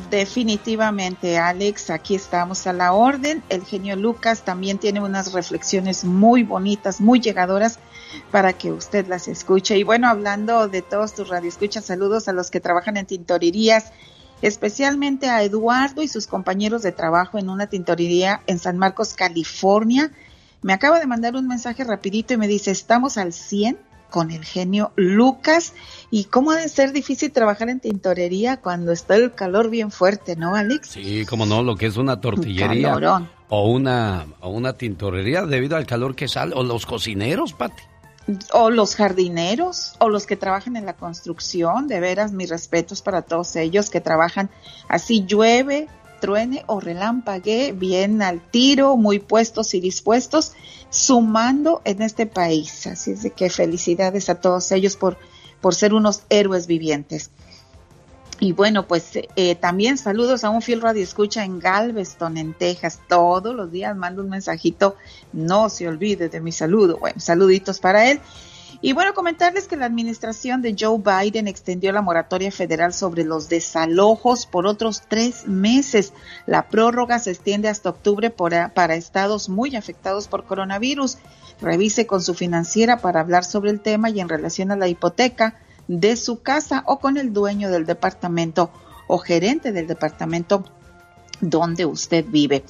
Definitivamente, 0.09 1.37
Alex, 1.37 1.89
aquí 1.89 2.15
estamos 2.15 2.67
a 2.67 2.73
la 2.73 2.93
orden. 2.93 3.41
El 3.47 3.63
genio 3.63 3.95
Lucas 3.95 4.43
también 4.43 4.77
tiene 4.77 4.99
unas 4.99 5.33
reflexiones 5.33 6.03
muy 6.03 6.43
bonitas, 6.43 6.99
muy 6.99 7.21
llegadoras 7.21 7.79
para 8.31 8.53
que 8.53 8.71
usted 8.71 9.07
las 9.07 9.27
escuche. 9.27 9.77
Y 9.77 9.83
bueno, 9.83 10.09
hablando 10.09 10.67
de 10.67 10.81
todos 10.81 11.13
tus 11.13 11.29
radioescuchas, 11.29 11.85
saludos 11.85 12.27
a 12.27 12.33
los 12.33 12.51
que 12.51 12.59
trabajan 12.59 12.97
en 12.97 13.05
tintorerías 13.05 13.91
especialmente 14.41 15.29
a 15.29 15.43
Eduardo 15.43 16.01
y 16.01 16.07
sus 16.07 16.27
compañeros 16.27 16.81
de 16.81 16.91
trabajo 16.91 17.37
en 17.37 17.49
una 17.49 17.67
tintorería 17.67 18.41
en 18.47 18.59
San 18.59 18.77
Marcos, 18.77 19.13
California. 19.13 20.11
Me 20.61 20.73
acaba 20.73 20.99
de 20.99 21.07
mandar 21.07 21.35
un 21.35 21.47
mensaje 21.47 21.83
rapidito 21.83 22.33
y 22.33 22.37
me 22.37 22.47
dice, 22.47 22.71
estamos 22.71 23.17
al 23.17 23.33
100 23.33 23.77
con 24.09 24.31
el 24.31 24.45
genio 24.45 24.91
Lucas. 24.95 25.73
¿Y 26.11 26.25
cómo 26.25 26.51
ha 26.51 26.57
de 26.57 26.69
ser 26.69 26.93
difícil 26.93 27.31
trabajar 27.31 27.69
en 27.69 27.79
tintorería 27.79 28.57
cuando 28.57 28.91
está 28.91 29.15
el 29.15 29.33
calor 29.33 29.69
bien 29.69 29.91
fuerte, 29.91 30.35
no, 30.35 30.55
Alex? 30.55 30.89
Sí, 30.89 31.25
como 31.25 31.45
no, 31.45 31.63
lo 31.63 31.75
que 31.75 31.87
es 31.87 31.97
una 31.97 32.21
tortillería 32.21 32.95
o 33.49 33.69
una, 33.69 34.25
o 34.41 34.49
una 34.49 34.73
tintorería 34.73 35.45
debido 35.45 35.77
al 35.77 35.85
calor 35.85 36.15
que 36.15 36.27
sale, 36.27 36.53
o 36.55 36.63
los 36.63 36.85
cocineros, 36.85 37.53
Pati 37.53 37.83
o 38.51 38.69
los 38.69 38.95
jardineros 38.95 39.95
o 39.99 40.09
los 40.09 40.25
que 40.25 40.35
trabajan 40.35 40.75
en 40.75 40.85
la 40.85 40.93
construcción, 40.93 41.87
de 41.87 41.99
veras 41.99 42.31
mis 42.31 42.49
respetos 42.49 43.01
para 43.01 43.21
todos 43.21 43.55
ellos 43.55 43.89
que 43.89 44.01
trabajan 44.01 44.49
así 44.89 45.25
llueve, 45.25 45.87
truene 46.19 46.63
o 46.67 46.79
relámpague, 46.79 47.71
bien 47.71 48.21
al 48.21 48.41
tiro, 48.41 48.97
muy 48.97 49.19
puestos 49.19 49.73
y 49.73 49.79
dispuestos, 49.79 50.53
sumando 50.89 51.81
en 51.85 52.01
este 52.01 52.25
país. 52.25 52.87
Así 52.87 53.11
es 53.11 53.23
de 53.23 53.31
que 53.31 53.49
felicidades 53.49 54.29
a 54.29 54.35
todos 54.35 54.71
ellos 54.71 54.97
por, 54.97 55.17
por 55.61 55.75
ser 55.75 55.93
unos 55.93 56.23
héroes 56.29 56.67
vivientes. 56.67 57.31
Y 58.39 58.51
bueno, 58.51 58.87
pues 58.87 59.11
eh, 59.35 59.55
también 59.55 59.97
saludos 59.97 60.43
a 60.43 60.51
un 60.51 60.61
fiel 60.61 60.81
radio 60.81 61.01
escucha 61.03 61.43
en 61.43 61.59
Galveston, 61.59 62.37
en 62.37 62.53
Texas. 62.53 62.99
Todos 63.07 63.55
los 63.55 63.71
días 63.71 63.95
mando 63.95 64.21
un 64.21 64.29
mensajito. 64.29 64.95
No 65.33 65.69
se 65.69 65.87
olvide 65.87 66.29
de 66.29 66.39
mi 66.39 66.51
saludo. 66.51 66.97
Bueno, 66.97 67.19
saluditos 67.19 67.79
para 67.79 68.11
él. 68.11 68.19
Y 68.79 68.93
bueno, 68.93 69.15
comentarles 69.15 69.67
que 69.67 69.75
la 69.75 69.87
administración 69.87 70.61
de 70.61 70.75
Joe 70.79 70.99
Biden 70.99 71.47
extendió 71.47 71.91
la 71.91 72.03
moratoria 72.03 72.51
federal 72.51 72.93
sobre 72.93 73.23
los 73.23 73.49
desalojos 73.49 74.45
por 74.45 74.67
otros 74.67 75.01
tres 75.07 75.47
meses. 75.47 76.13
La 76.45 76.69
prórroga 76.69 77.17
se 77.17 77.31
extiende 77.31 77.69
hasta 77.69 77.89
octubre 77.89 78.29
para 78.29 78.95
estados 78.95 79.49
muy 79.49 79.75
afectados 79.75 80.27
por 80.27 80.45
coronavirus. 80.45 81.17
Revise 81.59 82.05
con 82.05 82.21
su 82.21 82.35
financiera 82.35 82.97
para 82.97 83.19
hablar 83.19 83.43
sobre 83.45 83.71
el 83.71 83.79
tema 83.79 84.11
y 84.11 84.19
en 84.19 84.29
relación 84.29 84.69
a 84.69 84.75
la 84.75 84.87
hipoteca 84.87 85.59
de 85.87 86.15
su 86.15 86.41
casa 86.41 86.83
o 86.85 86.99
con 86.99 87.17
el 87.17 87.33
dueño 87.33 87.69
del 87.69 87.85
departamento 87.85 88.71
o 89.07 89.17
gerente 89.17 89.71
del 89.71 89.87
departamento 89.87 90.65
donde 91.41 91.85
usted 91.85 92.25
vive. 92.27 92.63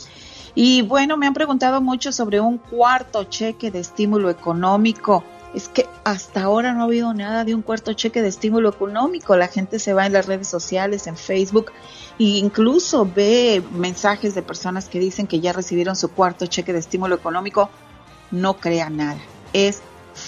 Y 0.59 0.81
bueno, 0.81 1.17
me 1.17 1.27
han 1.27 1.35
preguntado 1.35 1.81
mucho 1.81 2.11
sobre 2.11 2.39
un 2.39 2.57
cuarto 2.57 3.25
cheque 3.25 3.69
de 3.69 3.79
estímulo 3.79 4.29
económico. 4.29 5.23
Es 5.53 5.69
que 5.69 5.87
hasta 6.03 6.41
ahora 6.41 6.73
no 6.73 6.81
ha 6.81 6.85
habido 6.85 7.13
nada 7.13 7.45
de 7.45 7.53
un 7.53 7.61
cuarto 7.61 7.93
cheque 7.93 8.21
de 8.21 8.27
estímulo 8.27 8.69
económico. 8.69 9.37
La 9.37 9.47
gente 9.47 9.77
se 9.77 9.93
va 9.93 10.07
en 10.07 10.13
las 10.13 10.25
redes 10.25 10.47
sociales, 10.47 11.05
en 11.05 11.15
Facebook, 11.15 11.71
e 12.17 12.23
incluso 12.23 13.05
ve 13.05 13.63
mensajes 13.71 14.33
de 14.33 14.41
personas 14.41 14.89
que 14.89 14.99
dicen 14.99 15.27
que 15.27 15.39
ya 15.39 15.53
recibieron 15.53 15.95
su 15.95 16.09
cuarto 16.09 16.47
cheque 16.47 16.73
de 16.73 16.79
estímulo 16.79 17.15
económico. 17.15 17.69
No 18.31 18.57
crea 18.57 18.89
nada. 18.89 19.19
Es 19.53 19.83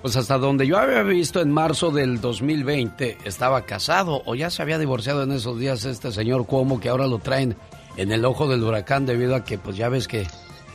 Pues 0.00 0.16
hasta 0.16 0.38
donde 0.38 0.66
yo 0.66 0.78
había 0.78 1.02
visto 1.02 1.40
en 1.40 1.50
marzo 1.50 1.90
del 1.90 2.20
2020 2.20 3.18
estaba 3.24 3.62
casado 3.62 4.22
o 4.26 4.34
ya 4.34 4.50
se 4.50 4.60
había 4.60 4.78
divorciado 4.78 5.22
en 5.22 5.32
esos 5.32 5.58
días 5.58 5.86
este 5.86 6.12
señor 6.12 6.44
Cuomo 6.44 6.78
que 6.78 6.90
ahora 6.90 7.06
lo 7.06 7.20
traen 7.20 7.56
en 7.96 8.12
el 8.12 8.26
ojo 8.26 8.46
del 8.46 8.62
huracán 8.62 9.06
debido 9.06 9.34
a 9.34 9.44
que 9.44 9.56
pues 9.56 9.78
ya 9.78 9.88
ves 9.88 10.06
que 10.06 10.26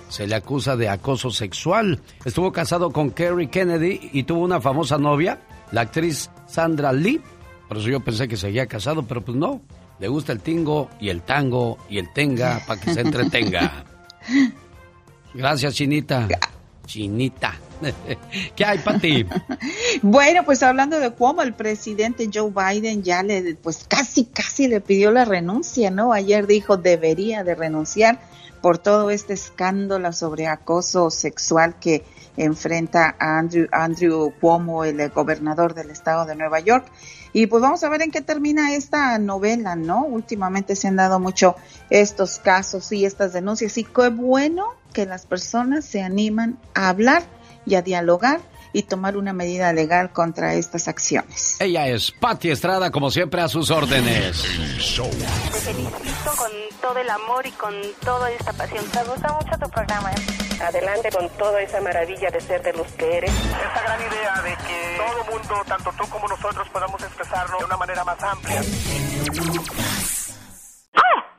se 0.09 0.27
le 0.27 0.35
acusa 0.35 0.75
de 0.75 0.89
acoso 0.89 1.29
sexual. 1.29 1.99
Estuvo 2.25 2.51
casado 2.51 2.91
con 2.91 3.11
Kerry 3.11 3.47
Kennedy 3.47 4.09
y 4.11 4.23
tuvo 4.23 4.43
una 4.43 4.59
famosa 4.59 4.97
novia, 4.97 5.39
la 5.71 5.81
actriz 5.81 6.29
Sandra 6.47 6.91
Lee. 6.91 7.21
Por 7.67 7.77
eso 7.77 7.87
yo 7.87 7.99
pensé 7.99 8.27
que 8.27 8.35
seguía 8.35 8.65
casado, 8.65 9.03
pero 9.03 9.23
pues 9.23 9.37
no. 9.37 9.61
Le 9.99 10.07
gusta 10.07 10.31
el 10.31 10.39
tingo 10.39 10.89
y 10.99 11.09
el 11.09 11.21
tango 11.21 11.77
y 11.89 11.99
el 11.99 12.11
tenga 12.13 12.61
para 12.65 12.79
que 12.81 12.93
se 12.93 13.01
entretenga. 13.01 13.85
Gracias, 15.33 15.75
Chinita. 15.75 16.27
Chinita. 16.85 17.53
¿Qué 18.55 18.65
hay 18.65 18.79
para 18.79 18.99
ti? 18.99 19.25
Bueno, 20.01 20.43
pues 20.43 20.63
hablando 20.63 20.99
de 20.99 21.13
cómo 21.13 21.41
el 21.41 21.53
presidente 21.53 22.29
Joe 22.33 22.51
Biden 22.51 23.03
ya 23.03 23.23
le, 23.23 23.55
pues 23.55 23.85
casi, 23.87 24.25
casi 24.25 24.67
le 24.67 24.81
pidió 24.81 25.11
la 25.11 25.25
renuncia, 25.25 25.91
¿no? 25.91 26.11
Ayer 26.11 26.47
dijo 26.47 26.77
debería 26.77 27.43
de 27.43 27.55
renunciar 27.55 28.19
por 28.61 28.77
todo 28.77 29.09
este 29.09 29.33
escándalo 29.33 30.11
sobre 30.13 30.47
acoso 30.47 31.09
sexual 31.09 31.75
que 31.79 32.03
enfrenta 32.37 33.15
a 33.19 33.37
Andrew, 33.37 33.67
Andrew 33.71 34.33
Cuomo, 34.39 34.83
el 34.85 35.09
gobernador 35.09 35.73
del 35.73 35.89
estado 35.89 36.25
de 36.25 36.35
Nueva 36.35 36.59
York. 36.59 36.85
Y 37.33 37.47
pues 37.47 37.61
vamos 37.61 37.83
a 37.83 37.89
ver 37.89 38.01
en 38.01 38.11
qué 38.11 38.21
termina 38.21 38.73
esta 38.73 39.17
novela, 39.19 39.75
¿no? 39.75 40.05
Últimamente 40.05 40.75
se 40.75 40.87
han 40.87 40.95
dado 40.95 41.19
mucho 41.19 41.55
estos 41.89 42.39
casos 42.39 42.91
y 42.91 43.05
estas 43.05 43.33
denuncias 43.33 43.77
y 43.77 43.83
qué 43.83 44.09
bueno 44.09 44.65
que 44.93 45.05
las 45.05 45.25
personas 45.25 45.85
se 45.85 46.01
animan 46.01 46.57
a 46.73 46.89
hablar 46.89 47.23
y 47.65 47.75
a 47.75 47.81
dialogar 47.81 48.39
y 48.73 48.83
tomar 48.83 49.17
una 49.17 49.33
medida 49.33 49.73
legal 49.73 50.11
contra 50.11 50.53
estas 50.53 50.87
acciones. 50.87 51.57
Ella 51.59 51.87
es 51.87 52.11
Patti 52.11 52.51
Estrada, 52.51 52.91
como 52.91 53.11
siempre, 53.11 53.41
a 53.41 53.47
sus 53.47 53.71
órdenes. 53.71 54.43
Te 54.43 55.59
felicito 55.59 56.31
con 56.37 56.51
todo 56.81 56.97
el 56.97 57.09
amor 57.09 57.45
y 57.45 57.51
con 57.51 57.73
toda 58.03 58.31
esta 58.31 58.53
pasión. 58.53 58.85
Me 58.93 59.03
gusta 59.03 59.33
mucho 59.33 59.57
tu 59.59 59.69
programa. 59.69 60.11
¿eh? 60.11 60.63
Adelante 60.63 61.09
con 61.11 61.29
toda 61.37 61.61
esa 61.61 61.81
maravilla 61.81 62.29
de 62.29 62.41
ser 62.41 62.61
de 62.61 62.73
los 62.73 62.87
que 62.93 63.17
eres. 63.17 63.31
Esa 63.31 63.81
gran 63.81 63.99
idea 64.01 64.41
de 64.43 64.55
que 64.67 64.97
todo 64.97 65.23
mundo, 65.31 65.55
tanto 65.67 65.91
tú 65.97 66.09
como 66.09 66.27
nosotros, 66.27 66.67
podamos 66.69 67.01
expresarlo 67.01 67.57
de 67.59 67.65
una 67.65 67.77
manera 67.77 68.03
más 68.03 68.21
amplia. 68.23 68.61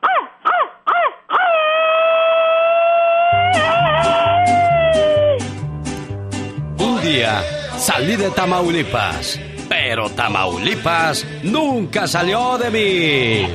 salí 7.77 8.15
de 8.15 8.29
Tamaulipas, 8.31 9.39
pero 9.67 10.09
Tamaulipas 10.09 11.25
nunca 11.43 12.07
salió 12.07 12.57
de 12.57 12.69
mí. 12.69 13.47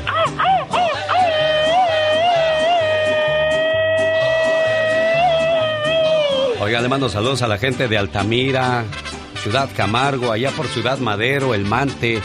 Oiga, 6.60 6.80
le 6.80 6.88
mando 6.88 7.08
saludos 7.08 7.42
a 7.42 7.48
la 7.48 7.58
gente 7.58 7.88
de 7.88 7.96
Altamira, 7.96 8.84
Ciudad 9.42 9.68
Camargo, 9.74 10.32
allá 10.32 10.50
por 10.50 10.66
Ciudad 10.66 10.98
Madero, 10.98 11.54
El 11.54 11.64
Mante, 11.64 12.20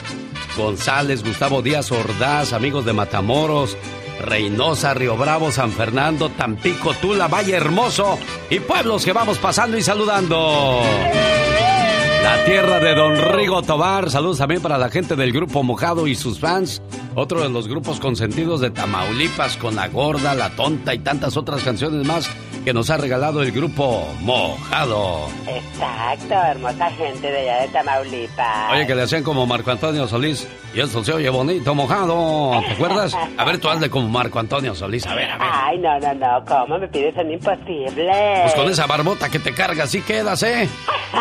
González, 0.58 1.24
Gustavo 1.24 1.62
Díaz 1.62 1.92
Ordaz, 1.92 2.52
amigos 2.52 2.84
de 2.84 2.94
Matamoros, 2.94 3.78
Reynosa, 4.22 4.94
Río 4.94 5.18
Bravo, 5.18 5.52
San 5.52 5.72
Fernando, 5.72 6.30
Tampico, 6.30 6.94
Tula, 6.94 7.28
Valle 7.28 7.56
Hermoso 7.56 8.18
y 8.50 8.60
pueblos 8.60 9.04
que 9.04 9.14
vamos 9.14 9.38
pasando 9.38 9.78
y 9.78 9.82
saludando. 9.82 10.82
La 12.24 12.46
tierra 12.46 12.80
de 12.80 12.96
Don 12.96 13.34
Rigo 13.34 13.62
Tobar. 13.62 14.10
Saludos 14.10 14.38
también 14.38 14.62
para 14.62 14.78
la 14.78 14.90
gente 14.90 15.16
del 15.16 15.34
grupo 15.34 15.64
Mojado 15.64 16.08
y 16.08 16.16
sus 16.16 16.40
fans. 16.40 16.82
Otro 17.16 17.42
de 17.42 17.50
los 17.50 17.68
grupos 17.68 18.00
consentidos 18.00 18.62
de 18.62 18.70
Tamaulipas 18.70 19.58
con 19.58 19.76
La 19.76 19.88
Gorda, 19.88 20.36
La 20.36 20.52
Tonta 20.52 20.94
y 20.94 21.00
tantas 21.00 21.36
otras 21.36 21.64
canciones 21.64 22.06
más 22.06 22.30
que 22.64 22.74
nos 22.74 22.90
ha 22.90 22.98
regalado 22.98 23.42
el 23.42 23.52
grupo 23.52 24.08
Mojado. 24.22 25.28
Exacto, 25.48 26.34
hermosa 26.36 26.90
gente 26.92 27.32
de 27.32 27.40
allá 27.50 27.62
de 27.64 27.68
Tamaulipas. 27.70 28.72
Oye, 28.74 28.86
que 28.88 28.96
le 28.96 29.02
hacían 29.04 29.24
como 29.24 29.46
Marco 29.46 29.72
Antonio 29.72 30.08
Solís. 30.08 30.48
Y 30.74 30.80
esto 30.80 31.04
se 31.04 31.12
oye 31.14 31.30
bonito, 31.30 31.76
mojado. 31.76 32.62
¿Te 32.66 32.72
acuerdas? 32.74 33.14
A 33.38 33.44
ver, 33.44 33.58
tú 33.60 33.68
hazle 33.68 33.90
como 33.90 34.08
Marco 34.08 34.40
Antonio 34.40 34.74
Solís. 34.74 35.06
A 35.06 35.16
ver, 35.16 35.30
a 35.32 35.38
ver. 35.38 35.48
Ay, 35.52 35.78
no, 35.80 36.00
no, 36.00 36.14
no. 36.14 36.46
¿Cómo 36.46 36.78
me 36.80 36.88
pides? 36.88 37.14
Son 37.14 37.30
imposible. 37.30 38.12
Pues 38.44 38.54
con 38.56 38.70
esa 38.70 38.88
barbota 38.88 39.28
que 39.28 39.40
te 39.40 39.54
carga, 39.54 39.84
así 39.84 40.02
quedas, 40.02 40.44
¿eh? 40.44 40.70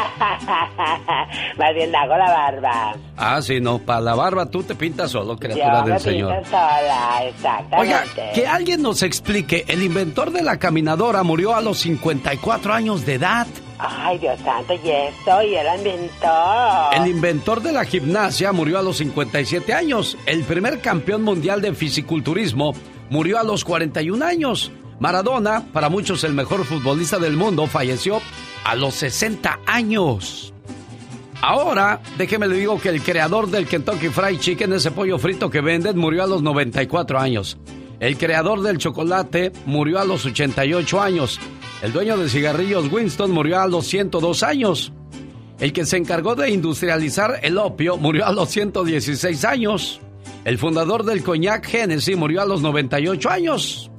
Más 1.59 1.75
bien 1.75 1.95
hago 1.95 2.17
la 2.17 2.31
barba. 2.31 2.95
Ah, 3.17 3.43
sí, 3.43 3.61
no. 3.61 3.79
Para 3.79 4.01
la 4.01 4.15
barba 4.15 4.47
tú 4.47 4.63
te 4.63 4.75
pintas 4.77 5.11
solo, 5.11 5.37
criatura 5.37 5.79
Yo 5.81 5.85
del 5.85 5.93
me 5.95 5.99
Señor. 6.01 6.33
pinto 6.35 6.51
sola, 6.51 7.25
exactamente. 7.25 7.77
Oiga, 7.77 8.05
que 8.35 8.47
alguien 8.47 8.83
nos 8.83 9.03
explique. 9.03 9.65
El 9.67 9.83
inventor 9.83 10.31
de 10.31 10.43
la 10.43 10.59
caminadora 10.59 11.23
murió 11.31 11.55
a 11.55 11.61
los 11.61 11.79
54 11.79 12.75
años 12.75 13.07
de 13.07 13.15
edad. 13.15 13.47
Ay, 13.79 14.19
Dios 14.19 14.37
santo, 14.41 14.73
y 14.73 14.91
eso, 14.91 15.43
y 15.45 15.55
él 15.55 15.65
la 15.65 15.77
inventó. 15.77 16.91
El 16.91 17.07
inventor 17.07 17.63
de 17.63 17.71
la 17.71 17.85
gimnasia 17.85 18.51
murió 18.51 18.81
a 18.81 18.83
los 18.83 18.97
57 18.97 19.73
años. 19.73 20.19
El 20.27 20.43
primer 20.43 20.81
campeón 20.81 21.23
mundial 21.23 21.63
de 21.63 21.73
fisiculturismo 21.73 22.75
murió 23.11 23.39
a 23.39 23.45
los 23.45 23.65
41 23.65 24.25
años. 24.25 24.73
Maradona, 24.99 25.67
para 25.73 25.89
muchos 25.89 26.25
el 26.25 26.33
mejor 26.33 26.65
futbolista 26.65 27.21
del 27.21 27.37
mundo, 27.37 27.69
falleció 27.69 28.21
a 28.65 28.75
los 28.75 28.97
60 28.97 29.61
años. 29.67 30.53
Ahora, 31.43 32.01
déjeme 32.19 32.49
le 32.49 32.57
digo 32.57 32.81
que 32.81 32.89
el 32.89 33.03
creador 33.03 33.49
del 33.49 33.69
Kentucky 33.69 34.09
Fried 34.09 34.41
Chicken, 34.41 34.73
ese 34.73 34.91
pollo 34.91 35.17
frito 35.17 35.49
que 35.49 35.61
venden, 35.61 35.97
murió 35.97 36.25
a 36.25 36.27
los 36.27 36.43
94 36.43 37.21
años. 37.21 37.57
El 38.01 38.17
creador 38.17 38.63
del 38.63 38.79
chocolate 38.79 39.53
murió 39.67 39.99
a 40.01 40.05
los 40.07 40.25
88 40.25 41.01
años. 41.01 41.39
El 41.83 41.93
dueño 41.93 42.17
de 42.17 42.31
cigarrillos 42.31 42.91
Winston 42.91 43.31
murió 43.31 43.61
a 43.61 43.69
los 43.69 43.87
102 43.87 44.43
años. 44.43 44.93
El 45.59 45.75
que 45.75 45.85
se 45.85 45.99
encargó 45.99 46.35
de 46.35 46.51
industrializar 46.51 47.41
el 47.43 47.59
opio 47.59 47.99
murió 47.99 48.27
a 48.27 48.33
los 48.33 48.49
116 48.49 49.45
años. 49.45 50.01
El 50.47 50.57
fundador 50.57 51.05
del 51.05 51.23
coñac 51.23 51.67
Genesis 51.67 52.17
murió 52.17 52.41
a 52.41 52.47
los 52.47 52.63
98 52.63 53.29
años. 53.29 53.91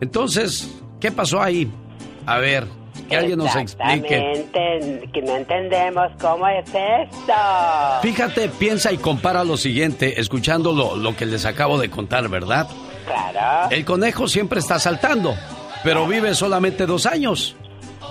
Entonces, 0.00 0.68
¿qué 0.98 1.12
pasó 1.12 1.40
ahí? 1.40 1.70
A 2.26 2.38
ver, 2.38 2.66
que 3.08 3.16
alguien 3.16 3.38
nos 3.38 3.54
explique. 3.54 4.46
Que 4.52 5.22
no 5.22 5.36
entendemos 5.36 6.10
cómo 6.20 6.48
es 6.48 6.66
esto. 6.68 7.32
Fíjate, 8.02 8.48
piensa 8.48 8.92
y 8.92 8.96
compara 8.96 9.44
lo 9.44 9.56
siguiente, 9.56 10.20
escuchando 10.20 10.72
lo, 10.72 10.96
lo 10.96 11.14
que 11.14 11.26
les 11.26 11.44
acabo 11.46 11.78
de 11.78 11.88
contar, 11.88 12.28
¿verdad? 12.28 12.68
Claro. 13.04 13.70
El 13.70 13.84
conejo 13.84 14.28
siempre 14.28 14.60
está 14.60 14.78
saltando, 14.78 15.34
pero 15.82 16.06
vive 16.06 16.34
solamente 16.34 16.86
dos 16.86 17.06
años. 17.06 17.56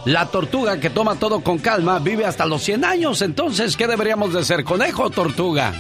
La 0.06 0.26
tortuga 0.26 0.80
que 0.80 0.90
toma 0.90 1.16
todo 1.16 1.42
con 1.42 1.60
calma 1.60 2.00
vive 2.00 2.26
hasta 2.26 2.46
los 2.46 2.64
100 2.64 2.86
años. 2.86 3.22
Entonces, 3.22 3.78
¿qué 3.78 3.86
deberíamos 3.88 4.34
de 4.34 4.44
ser, 4.44 4.64
conejo 4.64 5.04
o 5.04 5.10
tortuga? 5.10 5.74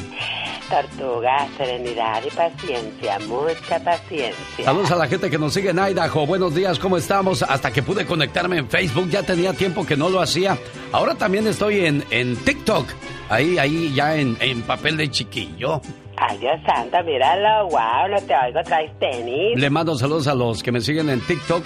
tortuga, 0.71 1.47
serenidad 1.57 2.23
y 2.25 2.29
paciencia, 2.29 3.19
mucha 3.27 3.83
paciencia. 3.83 4.65
Saludos 4.65 4.91
a 4.91 4.95
la 4.95 5.07
gente 5.07 5.29
que 5.29 5.37
nos 5.37 5.53
sigue 5.53 5.71
en 5.71 5.79
Idaho. 5.79 6.25
Buenos 6.25 6.55
días, 6.55 6.79
¿cómo 6.79 6.97
estamos? 6.97 7.43
Hasta 7.43 7.71
que 7.71 7.83
pude 7.83 8.05
conectarme 8.05 8.57
en 8.57 8.69
Facebook, 8.69 9.09
ya 9.09 9.21
tenía 9.21 9.53
tiempo 9.53 9.85
que 9.85 9.97
no 9.97 10.09
lo 10.09 10.21
hacía. 10.21 10.57
Ahora 10.93 11.15
también 11.15 11.45
estoy 11.45 11.85
en, 11.85 12.05
en 12.09 12.37
TikTok, 12.37 12.87
ahí, 13.29 13.57
ahí 13.57 13.93
ya 13.93 14.15
en, 14.15 14.37
en 14.39 14.61
papel 14.61 14.95
de 14.95 15.11
chiquillo. 15.11 15.81
Ay, 16.23 16.37
Dios 16.37 16.59
santo, 16.67 16.97
míralo, 17.03 17.67
wow, 17.69 18.07
no 18.11 18.21
te 18.21 18.35
oigo, 18.35 18.61
traes 18.63 18.91
tenis. 18.99 19.59
Le 19.59 19.69
mando 19.71 19.97
saludos 19.97 20.27
a 20.27 20.35
los 20.35 20.61
que 20.61 20.71
me 20.71 20.79
siguen 20.79 21.09
en 21.09 21.19
TikTok. 21.19 21.65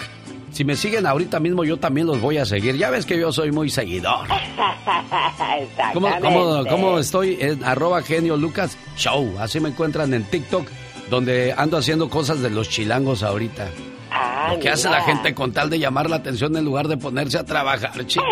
Si 0.51 0.63
me 0.63 0.77
siguen 0.77 1.05
ahorita 1.05 1.41
mismo, 1.41 1.65
yo 1.65 1.75
también 1.75 2.07
los 2.07 2.21
voy 2.21 2.37
a 2.37 2.45
seguir. 2.45 2.77
Ya 2.77 2.89
ves 2.89 3.05
que 3.05 3.19
yo 3.19 3.33
soy 3.33 3.51
muy 3.51 3.69
seguidor. 3.69 4.25
¿Cómo, 5.93 6.07
cómo, 6.21 6.65
cómo 6.69 6.99
estoy? 6.99 7.37
En 7.41 7.65
arroba 7.65 8.01
genio 8.01 8.37
Lucas 8.37 8.77
Show. 8.95 9.35
Así 9.39 9.59
me 9.59 9.67
encuentran 9.67 10.13
en 10.13 10.23
TikTok, 10.23 10.65
donde 11.09 11.53
ando 11.57 11.75
haciendo 11.75 12.09
cosas 12.09 12.39
de 12.39 12.49
los 12.49 12.69
chilangos 12.69 13.23
ahorita. 13.23 13.67
Ah, 14.09 14.34
Lo 14.53 14.59
que 14.59 14.69
hace 14.69 14.89
la 14.89 15.01
gente 15.01 15.33
con 15.33 15.51
tal 15.51 15.69
de 15.69 15.79
llamar 15.79 16.09
la 16.09 16.17
atención 16.17 16.55
en 16.57 16.65
lugar 16.65 16.87
de 16.87 16.97
ponerse 16.97 17.37
a 17.37 17.43
trabajar, 17.43 17.91
chico. 18.07 18.25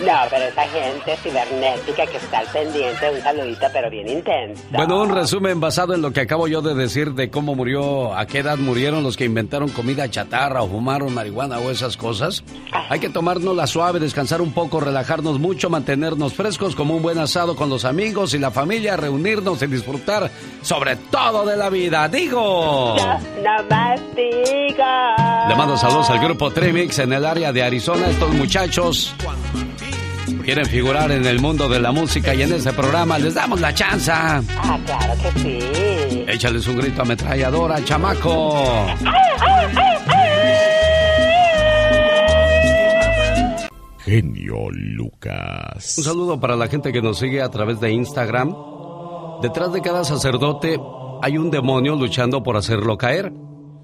no, 0.00 0.12
pero 0.30 0.44
esa 0.44 0.68
gente 0.68 1.16
cibernética 1.22 2.06
que 2.06 2.16
está 2.16 2.38
al 2.38 2.46
pendiente, 2.48 3.10
un 3.10 3.20
saludito 3.20 3.66
pero 3.72 3.90
bien 3.90 4.08
intenso. 4.08 4.62
Bueno, 4.70 5.02
un 5.02 5.10
resumen 5.10 5.60
basado 5.60 5.94
en 5.94 6.02
lo 6.02 6.12
que 6.12 6.20
acabo 6.20 6.48
yo 6.48 6.62
de 6.62 6.74
decir 6.74 7.12
de 7.14 7.30
cómo 7.30 7.54
murió, 7.54 8.14
a 8.14 8.26
qué 8.26 8.38
edad 8.38 8.58
murieron 8.58 9.02
los 9.02 9.16
que 9.16 9.24
inventaron 9.24 9.68
comida 9.70 10.08
chatarra 10.10 10.62
o 10.62 10.68
fumaron 10.68 11.14
marihuana 11.14 11.58
o 11.58 11.70
esas 11.70 11.96
cosas. 11.96 12.44
Hay 12.88 13.00
que 13.00 13.08
tomarnos 13.08 13.54
la 13.56 13.66
suave, 13.66 14.00
descansar 14.00 14.40
un 14.40 14.52
poco, 14.52 14.80
relajarnos 14.80 15.38
mucho, 15.38 15.70
mantenernos 15.70 16.34
frescos 16.34 16.74
como 16.74 16.96
un 16.96 17.02
buen 17.02 17.18
asado 17.18 17.56
con 17.56 17.68
los 17.68 17.84
amigos 17.84 18.34
y 18.34 18.38
la 18.38 18.50
familia, 18.50 18.96
reunirnos 18.96 19.62
y 19.62 19.66
disfrutar 19.66 20.30
sobre 20.62 20.96
todo 20.96 21.46
de 21.46 21.56
la 21.56 21.70
vida. 21.70 22.08
Digo. 22.08 22.96
No, 22.96 23.18
no 23.42 23.68
más 23.68 24.00
digo. 24.14 24.41
Le 25.48 25.56
mando 25.56 25.76
saludos 25.76 26.10
al 26.10 26.20
grupo 26.20 26.50
Trimix 26.50 26.98
en 26.98 27.12
el 27.12 27.24
área 27.24 27.52
de 27.52 27.62
Arizona. 27.62 28.08
Estos 28.08 28.34
muchachos 28.34 29.14
quieren 30.44 30.66
figurar 30.66 31.10
en 31.12 31.26
el 31.26 31.40
mundo 31.40 31.68
de 31.68 31.80
la 31.80 31.92
música 31.92 32.34
y 32.34 32.42
en 32.42 32.52
este 32.52 32.72
programa 32.72 33.18
les 33.18 33.34
damos 33.34 33.60
la 33.60 33.72
chance. 33.74 34.10
Ah, 34.10 34.78
claro 34.84 35.14
que 35.22 35.40
sí. 35.40 36.24
Échales 36.26 36.66
un 36.66 36.76
grito 36.78 37.02
ametralladora, 37.02 37.84
chamaco. 37.84 38.86
Genio 43.98 44.70
Lucas. 44.70 45.94
Un 45.98 46.04
saludo 46.04 46.40
para 46.40 46.56
la 46.56 46.66
gente 46.68 46.92
que 46.92 47.00
nos 47.00 47.18
sigue 47.18 47.40
a 47.40 47.50
través 47.50 47.80
de 47.80 47.92
Instagram. 47.92 48.54
Detrás 49.40 49.72
de 49.72 49.80
cada 49.80 50.04
sacerdote 50.04 50.80
hay 51.22 51.38
un 51.38 51.50
demonio 51.50 51.94
luchando 51.94 52.42
por 52.42 52.56
hacerlo 52.56 52.98
caer. 52.98 53.32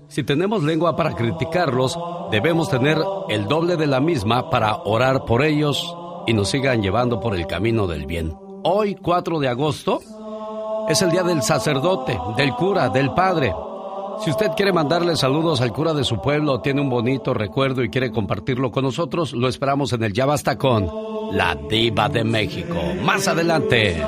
Si 0.08 0.22
tenemos 0.22 0.62
lengua 0.62 0.96
para 0.96 1.14
criticarlos, 1.14 1.98
debemos 2.30 2.70
tener 2.70 2.98
el 3.28 3.46
doble 3.46 3.76
de 3.76 3.86
la 3.86 4.00
misma 4.00 4.48
para 4.48 4.76
orar 4.84 5.26
por 5.26 5.44
ellos 5.44 5.94
y 6.26 6.32
nos 6.32 6.48
sigan 6.48 6.82
llevando 6.82 7.20
por 7.20 7.36
el 7.36 7.46
camino 7.46 7.86
del 7.86 8.06
bien. 8.06 8.34
Hoy, 8.64 8.94
4 8.94 9.38
de 9.38 9.48
agosto, 9.48 10.00
es 10.88 11.02
el 11.02 11.10
día 11.10 11.22
del 11.22 11.42
sacerdote, 11.42 12.18
del 12.38 12.54
cura, 12.54 12.88
del 12.88 13.12
padre. 13.12 13.52
Si 14.24 14.30
usted 14.30 14.50
quiere 14.56 14.72
mandarle 14.72 15.14
saludos 15.14 15.60
al 15.60 15.72
cura 15.72 15.92
de 15.92 16.04
su 16.04 16.20
pueblo, 16.22 16.60
tiene 16.60 16.80
un 16.80 16.88
bonito 16.88 17.34
recuerdo 17.34 17.84
y 17.84 17.90
quiere 17.90 18.10
compartirlo 18.10 18.70
con 18.70 18.84
nosotros, 18.84 19.34
lo 19.34 19.46
esperamos 19.46 19.92
en 19.92 20.02
el 20.02 20.14
Ya 20.14 20.24
Basta 20.24 20.56
con 20.56 20.90
la 21.32 21.54
Diva 21.54 22.08
de 22.08 22.24
México. 22.24 22.74
Más 23.04 23.28
adelante. 23.28 24.02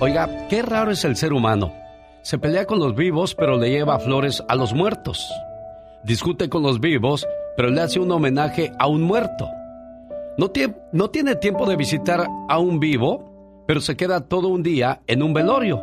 Oiga, 0.00 0.46
qué 0.48 0.62
raro 0.62 0.90
es 0.90 1.04
el 1.04 1.16
ser 1.16 1.32
humano. 1.32 1.72
Se 2.22 2.38
pelea 2.38 2.66
con 2.66 2.78
los 2.78 2.94
vivos, 2.94 3.34
pero 3.34 3.56
le 3.56 3.70
lleva 3.70 3.98
flores 3.98 4.42
a 4.48 4.54
los 4.54 4.74
muertos. 4.74 5.30
Discute 6.04 6.48
con 6.48 6.62
los 6.62 6.80
vivos, 6.80 7.26
pero 7.56 7.70
le 7.70 7.80
hace 7.80 7.98
un 8.00 8.10
homenaje 8.10 8.72
a 8.78 8.88
un 8.88 9.02
muerto. 9.02 9.48
No, 10.36 10.52
tie- 10.52 10.74
no 10.92 11.08
tiene 11.08 11.36
tiempo 11.36 11.66
de 11.66 11.76
visitar 11.76 12.26
a 12.48 12.58
un 12.58 12.78
vivo, 12.78 13.64
pero 13.66 13.80
se 13.80 13.96
queda 13.96 14.20
todo 14.20 14.48
un 14.48 14.62
día 14.62 15.00
en 15.06 15.22
un 15.22 15.32
velorio. 15.32 15.82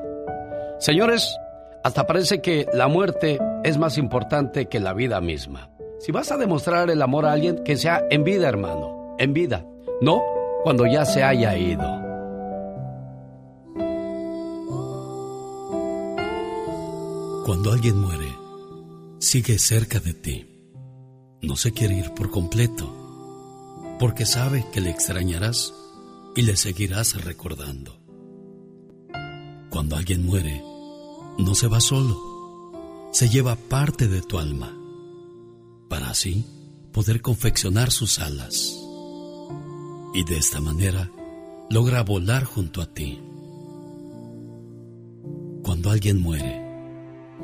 Señores, 0.79 1.35
hasta 1.83 2.05
parece 2.05 2.41
que 2.41 2.67
la 2.73 2.87
muerte 2.87 3.39
es 3.63 3.77
más 3.77 3.97
importante 3.97 4.67
que 4.67 4.79
la 4.79 4.93
vida 4.93 5.21
misma. 5.21 5.69
Si 5.99 6.11
vas 6.11 6.31
a 6.31 6.37
demostrar 6.37 6.89
el 6.89 7.01
amor 7.01 7.25
a 7.25 7.31
alguien, 7.31 7.63
que 7.63 7.77
sea 7.77 8.03
en 8.11 8.23
vida, 8.23 8.47
hermano, 8.47 9.15
en 9.17 9.33
vida, 9.33 9.65
no 10.01 10.21
cuando 10.63 10.85
ya 10.85 11.03
se 11.05 11.23
haya 11.23 11.57
ido. 11.57 12.02
Cuando 17.45 17.73
alguien 17.73 17.99
muere, 17.99 18.33
sigue 19.19 19.59
cerca 19.59 19.99
de 19.99 20.13
ti. 20.13 20.45
No 21.41 21.57
se 21.57 21.73
quiere 21.73 21.97
ir 21.97 22.13
por 22.13 22.31
completo, 22.31 23.97
porque 23.99 24.25
sabe 24.25 24.65
que 24.71 24.79
le 24.79 24.89
extrañarás 24.89 25.73
y 26.37 26.43
le 26.43 26.55
seguirás 26.55 27.21
recordando. 27.21 27.99
Cuando 29.69 29.97
alguien 29.97 30.25
muere, 30.25 30.63
no 31.37 31.53
se 31.53 31.67
va 31.67 31.81
solo, 31.81 32.17
se 33.11 33.27
lleva 33.27 33.57
parte 33.57 34.07
de 34.07 34.21
tu 34.21 34.39
alma, 34.39 34.73
para 35.89 36.11
así 36.11 36.45
poder 36.93 37.21
confeccionar 37.21 37.91
sus 37.91 38.19
alas. 38.19 38.73
Y 40.13 40.23
de 40.23 40.37
esta 40.37 40.61
manera 40.61 41.11
logra 41.69 42.03
volar 42.03 42.45
junto 42.45 42.81
a 42.81 42.85
ti. 42.85 43.19
Cuando 45.61 45.89
alguien 45.89 46.21
muere, 46.21 46.62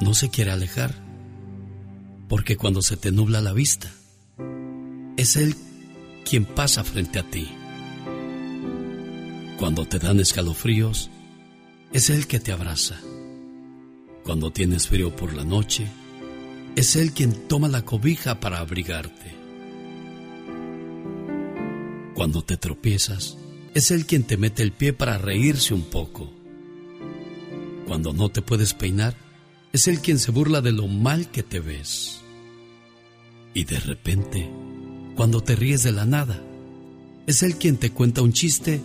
no 0.00 0.14
se 0.14 0.30
quiere 0.30 0.50
alejar, 0.50 0.94
porque 2.28 2.56
cuando 2.56 2.82
se 2.82 2.96
te 2.96 3.12
nubla 3.12 3.40
la 3.40 3.52
vista, 3.52 3.90
es 5.16 5.36
Él 5.36 5.54
quien 6.24 6.44
pasa 6.44 6.84
frente 6.84 7.18
a 7.18 7.30
ti. 7.30 7.48
Cuando 9.58 9.84
te 9.84 9.98
dan 9.98 10.20
escalofríos, 10.20 11.10
es 11.92 12.08
Él 12.08 12.26
que 12.26 12.40
te 12.40 12.52
abraza. 12.52 12.98
Cuando 14.24 14.52
tienes 14.52 14.88
frío 14.88 15.14
por 15.14 15.34
la 15.34 15.44
noche, 15.44 15.86
es 16.76 16.96
Él 16.96 17.12
quien 17.12 17.48
toma 17.48 17.68
la 17.68 17.82
cobija 17.82 18.40
para 18.40 18.60
abrigarte. 18.60 19.34
Cuando 22.14 22.42
te 22.42 22.56
tropiezas, 22.56 23.36
es 23.74 23.90
Él 23.90 24.06
quien 24.06 24.22
te 24.22 24.36
mete 24.36 24.62
el 24.62 24.72
pie 24.72 24.92
para 24.92 25.18
reírse 25.18 25.74
un 25.74 25.82
poco. 25.82 26.32
Cuando 27.86 28.12
no 28.12 28.28
te 28.28 28.40
puedes 28.40 28.72
peinar, 28.72 29.14
es 29.72 29.88
Él 29.88 30.00
quien 30.00 30.18
se 30.18 30.30
burla 30.30 30.60
de 30.60 30.72
lo 30.72 30.88
mal 30.88 31.30
que 31.30 31.42
te 31.42 31.60
ves. 31.60 32.22
Y 33.54 33.64
de 33.64 33.78
repente, 33.78 34.50
cuando 35.16 35.40
te 35.40 35.56
ríes 35.56 35.82
de 35.82 35.92
la 35.92 36.06
nada, 36.06 36.42
es 37.26 37.42
Él 37.42 37.56
quien 37.56 37.76
te 37.76 37.90
cuenta 37.90 38.22
un 38.22 38.32
chiste 38.32 38.80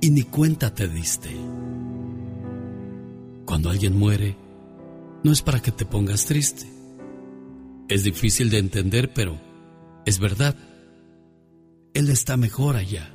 y 0.00 0.10
ni 0.10 0.22
cuenta 0.22 0.74
te 0.74 0.88
diste. 0.88 1.30
Cuando 3.44 3.70
alguien 3.70 3.96
muere, 3.96 4.36
no 5.22 5.32
es 5.32 5.42
para 5.42 5.60
que 5.60 5.70
te 5.70 5.86
pongas 5.86 6.26
triste. 6.26 6.66
Es 7.88 8.02
difícil 8.02 8.50
de 8.50 8.58
entender, 8.58 9.12
pero 9.12 9.40
es 10.04 10.18
verdad. 10.18 10.56
Él 11.94 12.10
está 12.10 12.36
mejor 12.36 12.76
allá. 12.76 13.12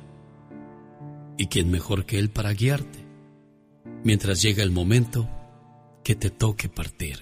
¿Y 1.36 1.46
quién 1.46 1.70
mejor 1.70 2.06
que 2.06 2.18
Él 2.18 2.30
para 2.30 2.52
guiarte? 2.52 2.98
Mientras 4.04 4.40
llega 4.40 4.62
el 4.62 4.70
momento 4.70 5.28
que 6.04 6.14
te 6.14 6.30
toque 6.30 6.68
partir. 6.68 7.18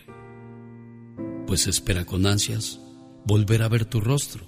Pues 1.47 1.67
espera 1.67 2.05
con 2.05 2.27
ansias 2.27 2.81
volver 3.25 3.63
a 3.63 3.69
ver 3.69 3.85
tu 3.85 4.01
rostro 4.01 4.45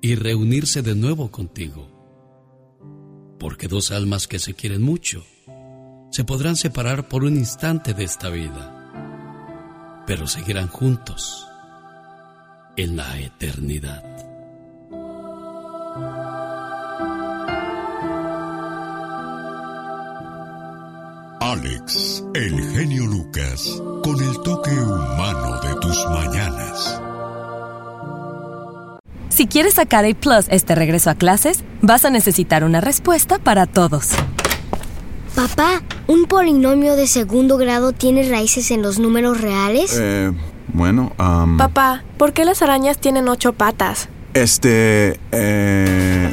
y 0.00 0.14
reunirse 0.14 0.82
de 0.82 0.94
nuevo 0.94 1.30
contigo. 1.30 1.88
Porque 3.38 3.68
dos 3.68 3.90
almas 3.90 4.26
que 4.26 4.38
se 4.38 4.54
quieren 4.54 4.82
mucho 4.82 5.24
se 6.10 6.24
podrán 6.24 6.56
separar 6.56 7.08
por 7.08 7.24
un 7.24 7.36
instante 7.36 7.92
de 7.92 8.04
esta 8.04 8.30
vida, 8.30 10.04
pero 10.06 10.26
seguirán 10.26 10.68
juntos 10.68 11.46
en 12.76 12.96
la 12.96 13.18
eternidad. 13.20 14.15
Alex, 21.52 22.24
el 22.34 22.60
genio 22.72 23.06
Lucas, 23.06 23.80
con 24.02 24.20
el 24.20 24.42
toque 24.42 24.72
humano 24.72 25.60
de 25.60 25.74
tus 25.80 26.04
mañanas. 26.06 27.00
Si 29.28 29.46
quieres 29.46 29.74
sacar 29.74 30.04
A 30.04 30.12
Plus 30.14 30.46
este 30.48 30.74
regreso 30.74 31.08
a 31.08 31.14
clases, 31.14 31.62
vas 31.82 32.04
a 32.04 32.10
necesitar 32.10 32.64
una 32.64 32.80
respuesta 32.80 33.38
para 33.38 33.66
todos. 33.66 34.08
Papá, 35.36 35.82
¿un 36.08 36.24
polinomio 36.24 36.96
de 36.96 37.06
segundo 37.06 37.58
grado 37.58 37.92
tiene 37.92 38.28
raíces 38.28 38.72
en 38.72 38.82
los 38.82 38.98
números 38.98 39.40
reales? 39.40 39.96
Eh, 40.00 40.32
bueno, 40.72 41.12
am, 41.16 41.58
Papá, 41.58 42.02
¿por 42.18 42.32
qué 42.32 42.44
las 42.44 42.60
arañas 42.60 42.98
tienen 42.98 43.28
ocho 43.28 43.52
patas? 43.52 44.08
este, 44.34 45.20
eh, 45.30 46.28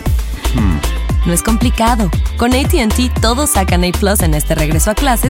hmm. 0.56 0.93
No 1.26 1.34
es 1.34 1.42
complicado. 1.42 2.10
Con 2.38 2.54
ATT 2.54 3.22
todos 3.22 3.52
sacan 3.52 3.84
A 3.84 3.92
Plus 3.92 4.22
en 4.22 4.34
este 4.34 4.56
regreso 4.56 4.92
a 4.92 4.96
clases. 4.96 5.33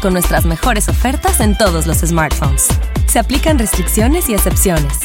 Con 0.00 0.14
nuestras 0.14 0.46
mejores 0.46 0.88
ofertas 0.88 1.40
en 1.40 1.56
todos 1.58 1.86
los 1.86 1.98
smartphones. 1.98 2.68
Se 3.06 3.18
aplican 3.18 3.58
restricciones 3.58 4.28
y 4.30 4.34
excepciones. 4.34 4.98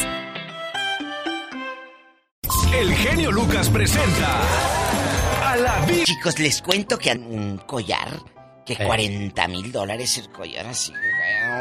El 2.74 2.94
genio 2.94 3.30
Lucas 3.32 3.68
presenta 3.68 4.40
a 5.52 5.56
la 5.56 5.84
vi- 5.86 6.04
Chicos, 6.04 6.38
les 6.38 6.62
cuento 6.62 6.98
que 6.98 7.10
un 7.12 7.58
collar, 7.66 8.08
que 8.64 8.74
Eh. 8.74 8.84
40 8.86 9.48
mil 9.48 9.70
dólares 9.72 10.16
el 10.18 10.30
collar 10.30 10.66
así. 10.66 10.92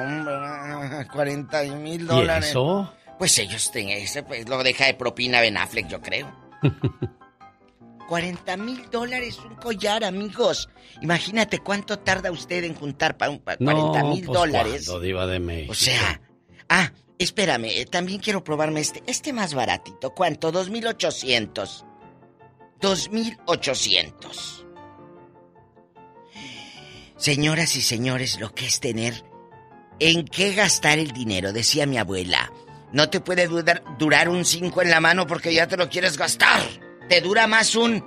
Hombre, 0.01 1.07
40 1.11 1.63
mil 1.75 2.01
¿Y 2.01 2.05
dólares. 2.05 2.49
eso? 2.51 2.91
Pues 3.17 3.37
ellos 3.39 3.69
tienen 3.71 3.97
ese, 4.03 4.23
pues 4.23 4.47
lo 4.47 4.61
deja 4.63 4.85
de 4.85 4.93
propina 4.93 5.41
Ben 5.41 5.57
Affleck, 5.57 5.87
yo 5.87 6.01
creo. 6.01 6.31
40 8.07 8.57
mil 8.57 8.89
dólares 8.91 9.39
un 9.39 9.55
collar, 9.55 10.03
amigos. 10.03 10.69
Imagínate 11.01 11.59
cuánto 11.59 11.97
tarda 11.99 12.31
usted 12.31 12.63
en 12.63 12.75
juntar 12.75 13.17
para 13.17 13.31
un 13.31 13.39
pa- 13.39 13.57
40 13.57 13.99
No, 14.01 14.09
mil 14.09 14.25
pues, 14.25 14.37
dólares. 14.39 14.85
¿cuándo, 14.85 14.99
diva 15.01 15.25
de 15.27 15.39
México? 15.39 15.71
O 15.71 15.75
sea, 15.75 16.21
ah, 16.69 16.91
espérame, 17.17 17.65
eh, 17.65 17.85
también 17.85 18.19
quiero 18.19 18.43
probarme 18.43 18.79
este, 18.81 19.01
este 19.07 19.33
más 19.33 19.53
baratito. 19.53 20.11
¿Cuánto? 20.13 20.51
2.800. 20.51 21.83
2.800. 22.81 24.65
Señoras 27.17 27.75
y 27.75 27.81
señores, 27.81 28.39
lo 28.39 28.53
que 28.53 28.65
es 28.67 28.79
tener 28.79 29.23
en 29.99 30.25
qué 30.25 30.53
gastar 30.53 30.99
el 30.99 31.11
dinero, 31.11 31.53
decía 31.53 31.85
mi 31.85 31.97
abuela. 31.97 32.51
No 32.91 33.09
te 33.09 33.19
puede 33.21 33.47
dudar- 33.49 33.83
durar 33.97 34.29
un 34.29 34.45
5 34.45 34.81
en 34.81 34.89
la 34.91 34.99
mano 34.99 35.25
porque 35.25 35.53
ya 35.53 35.67
te 35.67 35.77
lo 35.77 35.89
quieres 35.89 36.17
gastar. 36.17 36.61
Te 37.09 37.21
dura 37.21 37.47
más 37.47 37.75
un 37.75 38.03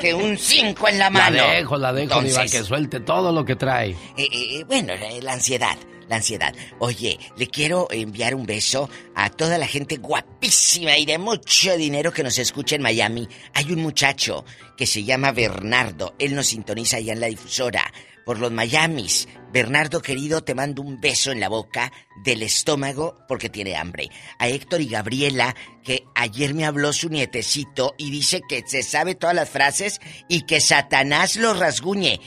que 0.00 0.14
un 0.14 0.38
5 0.38 0.88
en 0.88 0.98
la 0.98 1.04
La 1.06 1.10
mano. 1.10 1.48
dejo, 1.50 1.76
la 1.76 1.92
dejo, 1.92 2.20
diva, 2.22 2.42
Entonces, 2.42 2.60
que 2.60 2.66
suelte 2.66 3.00
todo 3.00 3.32
lo 3.32 3.44
que 3.44 3.56
trae. 3.56 3.90
eh, 4.16 4.28
eh, 4.32 4.64
bueno, 4.64 4.92
eh, 4.92 5.20
la 5.22 5.32
ansiedad, 5.32 5.76
la 6.08 6.16
ansiedad. 6.16 6.54
Oye, 6.78 7.18
le 7.36 7.48
quiero 7.48 7.88
enviar 7.90 8.34
un 8.36 8.46
beso 8.46 8.88
a 9.16 9.28
toda 9.28 9.58
la 9.58 9.66
gente 9.66 9.96
guapísima 9.96 10.96
y 10.96 11.04
de 11.04 11.18
mucho 11.18 11.76
dinero 11.76 12.12
que 12.12 12.22
nos 12.22 12.38
escucha 12.38 12.76
en 12.76 12.82
Miami. 12.82 13.28
Hay 13.54 13.72
un 13.72 13.82
muchacho 13.82 14.44
que 14.76 14.86
se 14.86 15.02
llama 15.02 15.32
Bernardo. 15.32 16.14
Él 16.20 16.36
nos 16.36 16.46
sintoniza 16.46 16.98
allá 16.98 17.12
en 17.14 17.20
la 17.20 17.26
difusora 17.26 17.82
por 18.28 18.40
los 18.40 18.52
Miamis. 18.52 19.26
Bernardo 19.54 20.02
querido, 20.02 20.44
te 20.44 20.54
mando 20.54 20.82
un 20.82 21.00
beso 21.00 21.32
en 21.32 21.40
la 21.40 21.48
boca 21.48 21.90
del 22.22 22.42
estómago 22.42 23.16
porque 23.26 23.48
tiene 23.48 23.74
hambre. 23.74 24.10
A 24.38 24.48
Héctor 24.48 24.82
y 24.82 24.88
Gabriela, 24.90 25.56
que 25.82 26.04
ayer 26.14 26.52
me 26.52 26.66
habló 26.66 26.92
su 26.92 27.08
nietecito 27.08 27.94
y 27.96 28.10
dice 28.10 28.42
que 28.46 28.64
se 28.66 28.82
sabe 28.82 29.14
todas 29.14 29.34
las 29.34 29.48
frases 29.48 29.98
y 30.28 30.42
que 30.42 30.60
Satanás 30.60 31.36
lo 31.36 31.54
rasguñe. 31.54 32.20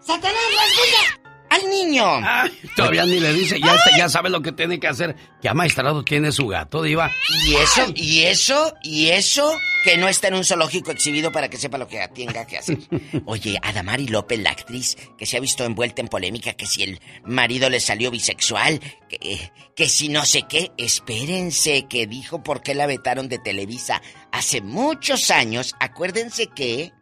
¡Satanás 0.00 0.44
rasguña! 0.56 1.27
¡Al 1.50 1.68
niño! 1.70 2.04
Todavía 2.76 3.04
ni 3.06 3.20
le 3.20 3.32
dice, 3.32 3.58
ya, 3.60 3.74
está- 3.74 3.96
ya 3.96 4.08
sabe 4.08 4.28
lo 4.30 4.42
que 4.42 4.52
tiene 4.52 4.78
que 4.78 4.86
hacer. 4.88 5.16
¿Qué 5.40 5.52
maestrado 5.54 6.04
tiene 6.04 6.30
su 6.32 6.46
gato, 6.46 6.82
diva? 6.82 7.10
Y 7.46 7.54
eso, 7.54 7.82
y 7.94 8.20
eso, 8.24 8.74
y 8.82 9.08
eso, 9.08 9.50
que 9.84 9.96
no 9.96 10.08
está 10.08 10.28
en 10.28 10.34
un 10.34 10.44
zoológico 10.44 10.90
exhibido 10.90 11.32
para 11.32 11.48
que 11.48 11.56
sepa 11.56 11.78
lo 11.78 11.88
que 11.88 12.06
tenga 12.14 12.46
que 12.46 12.58
hacer. 12.58 12.78
Oye, 13.26 13.58
Adamari 13.62 14.08
López, 14.08 14.38
la 14.40 14.50
actriz, 14.50 14.96
que 15.16 15.24
se 15.26 15.36
ha 15.36 15.40
visto 15.40 15.64
envuelta 15.64 16.02
en 16.02 16.08
polémica, 16.08 16.52
que 16.52 16.66
si 16.66 16.82
el 16.82 17.00
marido 17.24 17.70
le 17.70 17.80
salió 17.80 18.10
bisexual, 18.10 18.80
que, 19.08 19.50
que 19.74 19.88
si 19.88 20.08
no 20.10 20.24
sé 20.26 20.42
qué, 20.48 20.72
espérense, 20.76 21.86
que 21.88 22.06
dijo 22.06 22.42
por 22.42 22.62
qué 22.62 22.74
la 22.74 22.86
vetaron 22.86 23.28
de 23.28 23.38
Televisa 23.38 24.02
hace 24.32 24.60
muchos 24.60 25.30
años. 25.30 25.74
Acuérdense 25.80 26.48
que 26.48 26.92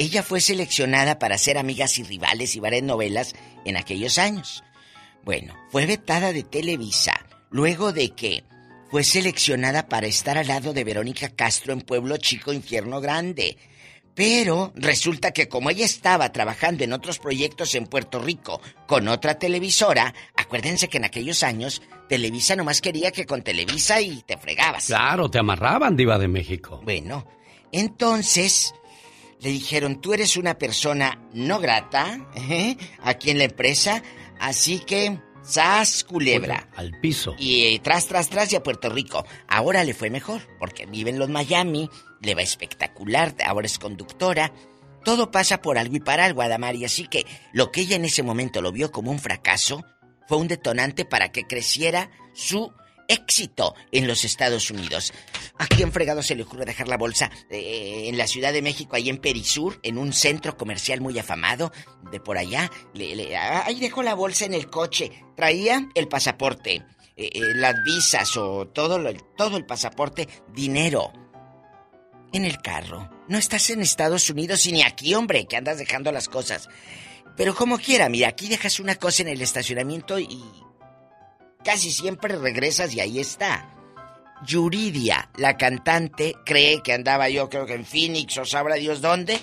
ella 0.00 0.22
fue 0.22 0.40
seleccionada 0.40 1.18
para 1.18 1.36
ser 1.36 1.58
amigas 1.58 1.98
y 1.98 2.04
rivales 2.04 2.56
y 2.56 2.60
varias 2.60 2.82
novelas 2.82 3.34
en 3.66 3.76
aquellos 3.76 4.16
años. 4.16 4.64
Bueno, 5.24 5.54
fue 5.68 5.84
vetada 5.84 6.32
de 6.32 6.42
Televisa 6.42 7.12
luego 7.50 7.92
de 7.92 8.14
que 8.14 8.42
fue 8.90 9.04
seleccionada 9.04 9.88
para 9.88 10.06
estar 10.06 10.38
al 10.38 10.46
lado 10.46 10.72
de 10.72 10.84
Verónica 10.84 11.28
Castro 11.28 11.74
en 11.74 11.82
Pueblo 11.82 12.16
Chico, 12.16 12.54
Infierno 12.54 13.02
Grande. 13.02 13.58
Pero 14.14 14.72
resulta 14.74 15.32
que 15.32 15.48
como 15.48 15.68
ella 15.68 15.84
estaba 15.84 16.32
trabajando 16.32 16.82
en 16.82 16.94
otros 16.94 17.18
proyectos 17.18 17.74
en 17.74 17.86
Puerto 17.86 18.20
Rico 18.20 18.62
con 18.86 19.06
otra 19.06 19.38
televisora, 19.38 20.14
acuérdense 20.34 20.88
que 20.88 20.96
en 20.96 21.04
aquellos 21.04 21.42
años 21.42 21.82
Televisa 22.08 22.56
nomás 22.56 22.80
quería 22.80 23.12
que 23.12 23.26
con 23.26 23.42
Televisa 23.42 24.00
y 24.00 24.22
te 24.22 24.38
fregabas. 24.38 24.86
Claro, 24.86 25.30
te 25.30 25.38
amarraban, 25.38 25.94
diva 25.94 26.18
de 26.18 26.28
México. 26.28 26.80
Bueno, 26.84 27.26
entonces 27.70 28.72
le 29.40 29.50
dijeron, 29.50 30.00
tú 30.00 30.12
eres 30.12 30.36
una 30.36 30.58
persona 30.58 31.18
no 31.32 31.60
grata 31.60 32.28
¿eh? 32.34 32.76
aquí 33.02 33.30
en 33.30 33.38
la 33.38 33.44
empresa, 33.44 34.02
así 34.38 34.80
que, 34.80 35.18
sas 35.42 36.04
culebra. 36.04 36.68
Al 36.76 36.98
piso. 37.00 37.34
Y 37.38 37.64
eh, 37.64 37.80
tras, 37.82 38.06
tras, 38.06 38.28
tras 38.28 38.52
y 38.52 38.56
a 38.56 38.62
Puerto 38.62 38.90
Rico. 38.90 39.24
Ahora 39.48 39.84
le 39.84 39.94
fue 39.94 40.10
mejor, 40.10 40.42
porque 40.58 40.86
vive 40.86 41.10
en 41.10 41.18
los 41.18 41.30
Miami, 41.30 41.88
le 42.20 42.34
va 42.34 42.42
espectacular, 42.42 43.34
ahora 43.44 43.66
es 43.66 43.78
conductora. 43.78 44.52
Todo 45.04 45.30
pasa 45.30 45.62
por 45.62 45.78
algo 45.78 45.96
y 45.96 46.00
para 46.00 46.26
algo, 46.26 46.42
Adamari, 46.42 46.84
así 46.84 47.06
que 47.06 47.24
lo 47.52 47.72
que 47.72 47.80
ella 47.82 47.96
en 47.96 48.04
ese 48.04 48.22
momento 48.22 48.60
lo 48.60 48.70
vio 48.70 48.92
como 48.92 49.10
un 49.10 49.18
fracaso 49.18 49.82
fue 50.28 50.36
un 50.36 50.48
detonante 50.48 51.06
para 51.06 51.32
que 51.32 51.46
creciera 51.46 52.10
su 52.34 52.72
éxito 53.10 53.74
en 53.92 54.06
los 54.06 54.24
Estados 54.24 54.70
Unidos. 54.70 55.12
¿A 55.58 55.66
quién 55.66 55.92
fregado 55.92 56.22
se 56.22 56.34
le 56.34 56.42
ocurre 56.44 56.64
dejar 56.64 56.88
la 56.88 56.96
bolsa 56.96 57.30
eh, 57.50 58.04
en 58.06 58.16
la 58.16 58.26
Ciudad 58.26 58.52
de 58.52 58.62
México, 58.62 58.96
ahí 58.96 59.08
en 59.10 59.18
Perisur, 59.18 59.78
en 59.82 59.98
un 59.98 60.12
centro 60.12 60.56
comercial 60.56 61.00
muy 61.00 61.18
afamado 61.18 61.72
de 62.10 62.20
por 62.20 62.38
allá? 62.38 62.70
Le- 62.94 63.36
ah, 63.36 63.64
ahí 63.66 63.78
dejó 63.80 64.02
la 64.02 64.14
bolsa 64.14 64.44
en 64.46 64.54
el 64.54 64.70
coche. 64.70 65.10
Traía 65.36 65.88
el 65.94 66.08
pasaporte, 66.08 66.76
eh, 67.16 67.30
eh, 67.34 67.40
las 67.56 67.74
visas 67.84 68.36
o 68.36 68.68
todo, 68.68 68.98
lo- 68.98 69.12
todo 69.36 69.56
el 69.56 69.66
pasaporte, 69.66 70.28
dinero. 70.54 71.12
En 72.32 72.44
el 72.44 72.62
carro. 72.62 73.10
No 73.28 73.38
estás 73.38 73.70
en 73.70 73.80
Estados 73.80 74.30
Unidos 74.30 74.64
y 74.66 74.72
ni 74.72 74.82
aquí, 74.82 75.14
hombre, 75.14 75.46
que 75.46 75.56
andas 75.56 75.78
dejando 75.78 76.12
las 76.12 76.28
cosas. 76.28 76.68
Pero 77.36 77.54
como 77.56 77.78
quiera, 77.78 78.08
mira, 78.08 78.28
aquí 78.28 78.48
dejas 78.48 78.78
una 78.80 78.94
cosa 78.94 79.22
en 79.22 79.28
el 79.28 79.42
estacionamiento 79.42 80.18
y 80.20 80.40
casi 81.64 81.90
siempre 81.90 82.36
regresas 82.36 82.94
y 82.94 83.00
ahí 83.00 83.18
está. 83.18 83.74
Yuridia, 84.46 85.28
la 85.36 85.56
cantante, 85.56 86.34
cree 86.44 86.82
que 86.82 86.92
andaba 86.92 87.28
yo 87.28 87.48
creo 87.48 87.66
que 87.66 87.74
en 87.74 87.84
Phoenix 87.84 88.38
o 88.38 88.44
sabrá 88.44 88.76
Dios 88.76 89.00
dónde. 89.00 89.38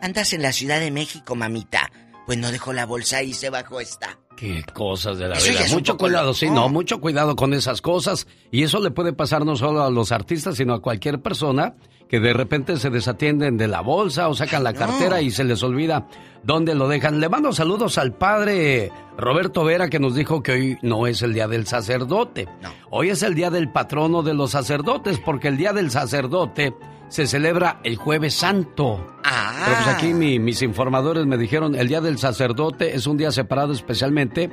Andas 0.00 0.32
en 0.32 0.42
la 0.42 0.52
Ciudad 0.52 0.80
de 0.80 0.90
México, 0.90 1.34
mamita. 1.34 1.90
Pues 2.26 2.38
no 2.38 2.50
dejó 2.52 2.72
la 2.72 2.86
bolsa 2.86 3.22
y 3.22 3.34
se 3.34 3.50
bajó 3.50 3.80
esta. 3.80 4.18
Qué 4.36 4.62
cosas 4.72 5.18
de 5.18 5.28
la 5.28 5.36
Eso 5.36 5.50
vida. 5.50 5.66
Mucho 5.70 5.96
cuidado, 5.96 6.26
loco. 6.26 6.34
sí, 6.38 6.48
no, 6.48 6.68
mucho 6.68 7.00
cuidado 7.00 7.34
con 7.34 7.52
esas 7.54 7.80
cosas. 7.82 8.26
Y 8.52 8.62
eso 8.62 8.80
le 8.80 8.90
puede 8.90 9.12
pasar 9.12 9.44
no 9.44 9.56
solo 9.56 9.82
a 9.82 9.90
los 9.90 10.12
artistas, 10.12 10.56
sino 10.56 10.74
a 10.74 10.80
cualquier 10.82 11.20
persona 11.20 11.74
que 12.08 12.20
de 12.20 12.32
repente 12.32 12.76
se 12.78 12.90
desatienden 12.90 13.56
de 13.58 13.68
la 13.68 13.80
bolsa 13.82 14.28
o 14.28 14.34
sacan 14.34 14.64
la 14.64 14.72
cartera 14.72 15.20
y 15.20 15.30
se 15.30 15.44
les 15.44 15.62
olvida 15.62 16.06
dónde 16.42 16.74
lo 16.74 16.88
dejan. 16.88 17.20
Le 17.20 17.28
mando 17.28 17.52
saludos 17.52 17.98
al 17.98 18.14
padre 18.14 18.90
Roberto 19.18 19.62
Vera 19.64 19.88
que 19.90 19.98
nos 19.98 20.14
dijo 20.14 20.42
que 20.42 20.52
hoy 20.52 20.78
no 20.82 21.06
es 21.06 21.20
el 21.22 21.34
día 21.34 21.48
del 21.48 21.66
sacerdote. 21.66 22.48
Hoy 22.90 23.10
es 23.10 23.22
el 23.22 23.34
día 23.34 23.50
del 23.50 23.70
patrono 23.70 24.22
de 24.22 24.32
los 24.34 24.52
sacerdotes, 24.52 25.18
porque 25.18 25.48
el 25.48 25.56
día 25.58 25.72
del 25.72 25.90
sacerdote 25.90 26.74
se 27.08 27.26
celebra 27.26 27.80
el 27.84 27.96
jueves 27.96 28.34
santo. 28.34 29.06
Ah. 29.24 29.62
Pero 29.64 29.76
pues 29.84 29.94
aquí 29.96 30.14
mi- 30.14 30.38
mis 30.38 30.62
informadores 30.62 31.26
me 31.26 31.36
dijeron, 31.36 31.74
el 31.74 31.88
Día 31.88 32.00
del 32.00 32.18
Sacerdote 32.18 32.94
es 32.94 33.06
un 33.06 33.16
día 33.18 33.32
separado 33.32 33.72
especialmente 33.72 34.50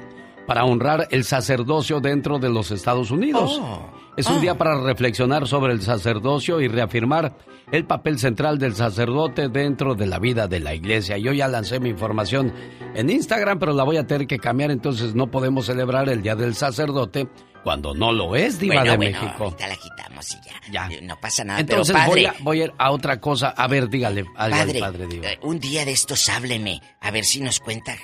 para 0.47 0.63
honrar 0.65 1.07
el 1.11 1.23
sacerdocio 1.23 1.99
dentro 2.01 2.37
de 2.39 2.49
los 2.49 2.71
Estados 2.71 3.11
Unidos. 3.11 3.59
Oh. 3.61 3.89
Es 4.17 4.27
un 4.27 4.37
Ah. 4.37 4.39
día 4.39 4.57
para 4.57 4.79
reflexionar 4.81 5.45
sobre 5.47 5.73
el 5.73 5.81
sacerdocio 5.81 6.61
y 6.61 6.67
reafirmar 6.69 7.35
el 7.71 7.85
papel 7.85 8.17
central 8.17 8.57
del 8.59 8.73
sacerdote 8.75 9.49
dentro 9.49 9.93
de 9.95 10.05
la 10.05 10.19
vida 10.19 10.47
de 10.47 10.61
la 10.61 10.73
iglesia. 10.73 11.17
Yo 11.17 11.33
ya 11.33 11.47
lancé 11.49 11.79
mi 11.81 11.89
información 11.89 12.53
en 12.95 13.09
Instagram, 13.09 13.59
pero 13.59 13.73
la 13.73 13.83
voy 13.83 13.97
a 13.97 14.07
tener 14.07 14.25
que 14.25 14.37
cambiar, 14.37 14.71
entonces 14.71 15.15
no 15.15 15.29
podemos 15.29 15.65
celebrar 15.65 16.07
el 16.07 16.21
Día 16.21 16.35
del 16.35 16.55
Sacerdote 16.55 17.27
cuando 17.63 17.93
no 17.93 18.13
lo 18.13 18.35
es, 18.37 18.57
Diva 18.59 18.75
bueno, 18.75 18.91
de 18.91 18.97
bueno, 18.97 19.21
México. 19.21 19.43
ahorita 19.45 19.67
la 19.67 19.75
quitamos 19.75 20.27
y 20.33 20.71
ya. 20.71 20.87
Eh, 20.87 21.01
No 21.01 21.19
pasa 21.19 21.43
nada. 21.43 21.59
Entonces 21.59 21.93
pero 21.93 22.07
padre, 22.07 22.21
voy, 22.21 22.25
a, 22.25 22.35
voy 22.43 22.61
a 22.61 22.63
ir 22.65 22.73
a 22.77 22.91
otra 22.91 23.19
cosa. 23.19 23.49
A 23.49 23.67
ver, 23.67 23.89
dígale 23.89 24.23
algo 24.37 24.57
padre, 24.57 24.81
al 24.81 24.91
padre 24.93 25.07
Diva. 25.07 25.27
eh, 25.31 25.39
un 25.41 25.59
día 25.59 25.83
de 25.83 25.91
estos 25.91 26.29
hábleme, 26.29 26.79
a 27.01 27.11
ver 27.11 27.25
si 27.25 27.41
nos 27.41 27.59
cuenta, 27.59 27.97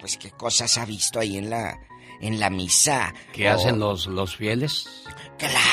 pues 0.00 0.18
qué 0.18 0.30
cosas 0.30 0.76
ha 0.76 0.84
visto 0.84 1.20
ahí 1.20 1.38
en 1.38 1.48
la, 1.48 1.78
en 2.20 2.38
la 2.40 2.50
misa. 2.50 3.14
¿Qué 3.32 3.48
O- 3.48 3.54
hacen 3.54 3.78
los, 3.78 4.08
los 4.08 4.36
fieles? 4.36 4.97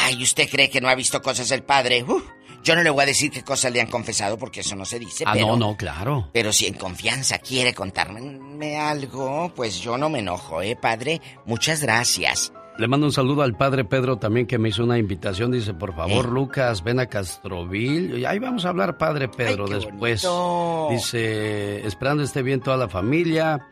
Ay, 0.03 0.22
¿usted 0.22 0.49
cree 0.49 0.70
que 0.70 0.82
no 0.82 0.89
ha 0.89 0.95
visto 0.95 1.22
cosas 1.22 1.49
el 1.51 1.63
padre? 1.63 2.03
Uf, 2.03 2.24
yo 2.63 2.76
no 2.76 2.84
le 2.84 2.89
voy 2.89 3.03
a 3.03 3.05
decir 3.07 3.32
qué 3.32 3.43
cosas 3.43 3.72
le 3.72 3.82
han 3.82 3.88
confesado 3.88 4.38
porque 4.38 4.61
eso 4.61 4.76
no 4.76 4.86
se 4.86 4.99
dice. 4.99 5.24
Ah, 5.28 5.32
pero, 5.34 5.47
no, 5.47 5.57
no, 5.57 5.78
claro. 5.78 6.30
Pero 6.34 6.51
si 6.51 6.66
en 6.68 6.74
confianza 6.76 7.38
quiere 7.39 7.74
contarme 7.74 8.78
algo, 8.78 9.51
pues 9.55 9.80
yo 9.80 9.97
no 9.97 10.09
me 10.09 10.20
enojo, 10.20 10.61
¿eh, 10.61 10.76
padre? 10.76 11.22
Muchas 11.45 11.82
gracias. 11.82 12.51
Le 12.78 12.89
mando 12.89 13.05
un 13.05 13.13
saludo 13.13 13.41
al 13.41 13.55
padre 13.55 13.86
Pedro 13.86 14.18
también 14.18 14.47
que 14.47 14.57
me 14.57 14.68
hizo 14.68 14.84
una 14.84 14.97
invitación. 14.97 15.49
Dice, 15.49 15.74
por 15.74 15.95
favor, 15.95 16.26
Eh. 16.26 16.30
Lucas, 16.30 16.84
ven 16.84 16.99
a 16.99 17.05
Castroville. 17.05 18.20
Y 18.20 18.26
ahí 18.26 18.38
vamos 18.38 18.66
a 18.66 18.70
hablar, 18.70 18.97
padre 18.97 19.30
Pedro, 19.30 19.63
Ay, 19.66 19.70
qué 19.70 19.76
después. 19.86 20.24
bonito. 20.24 20.88
Dice, 20.91 21.88
esperando 21.88 22.22
esté 22.24 22.41
bien 22.41 22.59
toda 22.59 22.76
la 22.76 22.89
familia. 22.89 23.66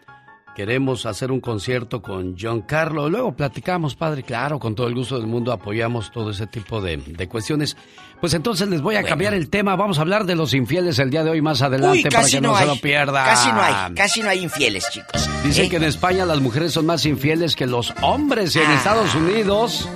Queremos 0.55 1.05
hacer 1.07 1.31
un 1.31 1.39
concierto 1.39 2.01
con 2.01 2.35
John 2.39 2.61
Carlo. 2.61 3.09
Luego 3.09 3.35
platicamos, 3.35 3.95
padre. 3.95 4.21
Claro, 4.23 4.59
con 4.59 4.75
todo 4.75 4.87
el 4.87 4.93
gusto 4.93 5.17
del 5.17 5.25
mundo 5.27 5.51
apoyamos 5.51 6.11
todo 6.11 6.29
ese 6.29 6.45
tipo 6.45 6.79
de, 6.79 6.97
de 6.97 7.27
cuestiones. 7.27 7.75
Pues 8.21 8.33
entonces 8.35 8.69
les 8.69 8.81
voy 8.81 8.95
a 8.95 9.03
cambiar 9.03 9.33
el 9.33 9.49
tema. 9.49 9.75
Vamos 9.75 9.97
a 9.97 10.01
hablar 10.01 10.25
de 10.25 10.35
los 10.35 10.53
infieles 10.53 10.99
el 10.99 11.09
día 11.09 11.23
de 11.23 11.31
hoy 11.31 11.41
más 11.41 11.61
adelante 11.63 11.97
Uy, 11.97 12.03
para 12.03 12.27
que 12.27 12.39
no, 12.39 12.51
no 12.51 12.57
se 12.57 12.65
lo 12.67 12.75
pierda. 12.75 13.25
Casi 13.25 13.51
no 13.51 13.61
hay, 13.61 13.93
casi 13.95 14.21
no 14.21 14.29
hay 14.29 14.39
infieles, 14.43 14.87
chicos. 14.91 15.29
Dice 15.43 15.65
¿Eh? 15.65 15.69
que 15.69 15.77
en 15.77 15.83
España 15.83 16.25
las 16.25 16.39
mujeres 16.39 16.71
son 16.71 16.85
más 16.85 17.05
infieles 17.05 17.55
que 17.55 17.65
los 17.65 17.93
hombres 18.01 18.55
y 18.55 18.59
en 18.59 18.67
Ah. 18.67 18.75
Estados 18.75 19.15
Unidos. 19.15 19.89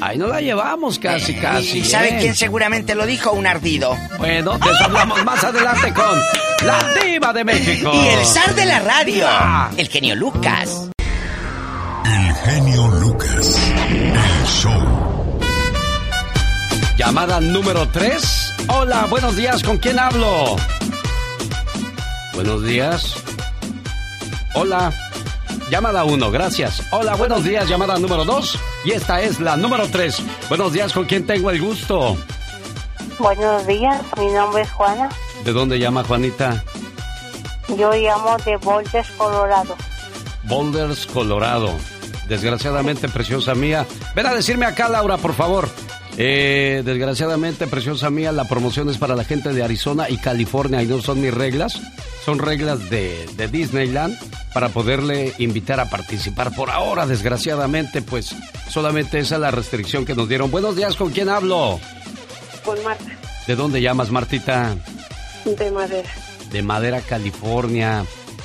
Ahí 0.00 0.18
no 0.18 0.26
la 0.26 0.40
llevamos 0.40 0.98
casi, 0.98 1.34
casi. 1.34 1.78
¿Y 1.78 1.84
sabe 1.84 2.10
¿eh? 2.10 2.16
quién 2.20 2.34
seguramente 2.34 2.94
lo 2.94 3.06
dijo? 3.06 3.32
Un 3.32 3.46
ardido. 3.46 3.96
Bueno, 4.18 4.58
les 4.64 4.80
hablamos 4.82 5.24
más 5.24 5.42
adelante 5.42 5.92
con 5.94 6.20
la 6.66 6.94
diva 7.02 7.32
de 7.32 7.44
México. 7.44 7.90
Y 7.94 8.08
el 8.08 8.24
zar 8.26 8.54
de 8.54 8.66
la 8.66 8.80
radio, 8.80 9.26
el 9.76 9.88
genio 9.88 10.14
Lucas. 10.14 10.90
El 12.04 12.34
genio 12.34 12.88
Lucas. 12.88 13.58
El 13.88 14.46
show. 14.46 15.40
Llamada 16.98 17.40
número 17.40 17.88
3. 17.88 18.54
Hola, 18.68 19.06
buenos 19.08 19.36
días, 19.36 19.62
¿con 19.62 19.78
quién 19.78 19.98
hablo? 19.98 20.56
Buenos 22.34 22.62
días. 22.64 23.14
Hola. 24.54 24.92
Llamada 25.70 26.04
1, 26.04 26.30
gracias. 26.30 26.82
Hola, 26.92 27.16
buenos 27.16 27.42
días, 27.42 27.68
llamada 27.68 27.98
número 27.98 28.24
2. 28.24 28.58
Y 28.84 28.92
esta 28.92 29.20
es 29.20 29.40
la 29.40 29.56
número 29.56 29.88
3. 29.88 30.22
Buenos 30.48 30.72
días, 30.72 30.92
¿con 30.92 31.06
quién 31.06 31.26
tengo 31.26 31.50
el 31.50 31.60
gusto? 31.60 32.16
Buenos 33.18 33.66
días, 33.66 34.00
mi 34.16 34.26
nombre 34.26 34.62
es 34.62 34.70
Juana. 34.70 35.08
¿De 35.44 35.52
dónde 35.52 35.78
llama 35.78 36.04
Juanita? 36.04 36.62
Yo 37.76 37.92
llamo 37.92 38.36
de 38.44 38.56
Boltes, 38.58 39.08
Colorado. 39.16 39.74
Boulders, 40.44 41.06
Colorado. 41.06 41.72
Desgraciadamente, 42.28 43.08
preciosa 43.08 43.54
mía. 43.54 43.86
Ven 44.14 44.26
a 44.26 44.34
decirme 44.34 44.66
acá, 44.66 44.88
Laura, 44.88 45.16
por 45.16 45.34
favor. 45.34 45.68
Eh, 46.18 46.82
desgraciadamente, 46.84 47.66
preciosa 47.66 48.08
mía, 48.10 48.32
la 48.32 48.48
promoción 48.48 48.88
es 48.88 48.96
para 48.96 49.14
la 49.14 49.24
gente 49.24 49.52
de 49.52 49.62
Arizona 49.62 50.08
y 50.08 50.16
California 50.16 50.82
y 50.82 50.86
no 50.86 51.00
son 51.02 51.20
mis 51.20 51.32
reglas. 51.34 51.80
Son 52.24 52.38
reglas 52.38 52.88
de, 52.90 53.26
de 53.36 53.48
Disneyland 53.48 54.16
para 54.54 54.70
poderle 54.70 55.34
invitar 55.38 55.78
a 55.78 55.90
participar. 55.90 56.54
Por 56.54 56.70
ahora, 56.70 57.06
desgraciadamente, 57.06 58.00
pues 58.02 58.34
solamente 58.70 59.18
esa 59.18 59.34
es 59.34 59.40
la 59.42 59.50
restricción 59.50 60.04
que 60.06 60.14
nos 60.14 60.28
dieron. 60.28 60.50
Buenos 60.50 60.74
días, 60.74 60.96
¿con 60.96 61.10
quién 61.12 61.28
hablo? 61.28 61.78
Con 62.64 62.82
Marta, 62.82 63.04
¿De 63.46 63.54
dónde 63.54 63.80
llamas, 63.80 64.10
Martita? 64.10 64.74
de 65.44 65.70
Madera. 65.70 66.08
De 66.50 66.62
Madera, 66.62 67.00
California. 67.02 68.04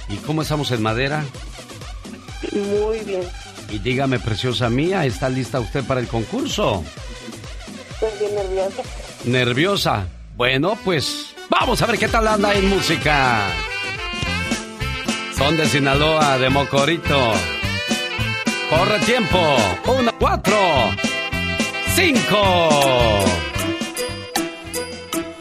¿Y 0.10 0.18
cómo 0.18 0.42
estamos 0.44 0.70
en 0.72 0.84
Madera? 0.84 1.24
Muy 2.52 3.00
bien. 3.00 3.24
Y 3.70 3.80
dígame, 3.80 4.20
preciosa 4.20 4.70
mía, 4.70 5.06
¿está 5.06 5.30
lista 5.30 5.60
usted 5.60 5.84
para 5.86 6.02
el 6.02 6.08
concurso? 6.08 6.84
Estoy 8.02 8.20
bien 8.20 8.36
nerviosa. 8.36 8.84
¿Nerviosa? 9.26 10.08
Bueno, 10.36 10.78
pues 10.84 11.36
vamos 11.50 11.82
a 11.84 11.86
ver 11.86 12.00
qué 12.00 12.08
tal 12.08 12.28
anda 12.28 12.52
en 12.56 12.68
música. 12.68 13.48
Son 15.38 15.56
de 15.56 15.68
Sinaloa, 15.68 16.40
de 16.40 16.50
Mocorito. 16.50 17.34
Corre 18.72 19.00
tiempo. 19.06 19.38
Uno, 19.86 20.12
cuatro, 20.18 20.58
cinco. 21.94 23.20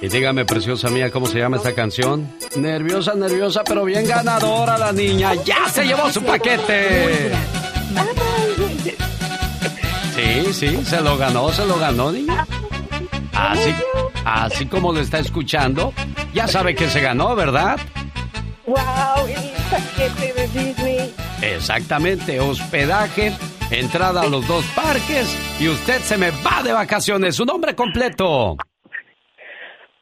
Y 0.02 0.08
dígame, 0.08 0.44
preciosa 0.44 0.90
mía, 0.90 1.10
¿cómo 1.10 1.26
se 1.26 1.38
llama 1.38 1.56
esta 1.56 1.74
canción? 1.74 2.30
Nerviosa, 2.56 3.14
nerviosa, 3.14 3.62
pero 3.64 3.86
bien 3.86 4.06
ganadora 4.06 4.76
la 4.76 4.92
niña. 4.92 5.32
¡Ya 5.44 5.66
se 5.70 5.84
llevó 5.86 6.10
su 6.10 6.22
paquete! 6.22 7.32
Sí, 10.20 10.52
sí, 10.52 10.84
se 10.84 11.00
lo 11.00 11.16
ganó, 11.16 11.50
se 11.50 11.64
lo 11.66 11.78
ganó, 11.78 12.12
niña. 12.12 12.46
Así, 13.32 13.74
así 14.24 14.66
como 14.66 14.92
lo 14.92 15.00
está 15.00 15.18
escuchando, 15.18 15.94
ya 16.34 16.46
sabe 16.46 16.74
que 16.74 16.88
se 16.88 17.00
ganó, 17.00 17.34
¿verdad? 17.34 17.78
¡Wow! 18.66 19.26
El 19.26 19.50
paquete 19.70 20.32
de 20.34 20.48
Disney. 20.48 21.14
Exactamente, 21.40 22.38
hospedaje, 22.38 23.32
entrada 23.70 24.22
a 24.22 24.26
los 24.26 24.46
dos 24.46 24.64
parques 24.74 25.34
y 25.58 25.68
usted 25.68 26.00
se 26.02 26.18
me 26.18 26.30
va 26.30 26.62
de 26.62 26.72
vacaciones. 26.72 27.36
Su 27.36 27.46
nombre 27.46 27.74
completo. 27.74 28.56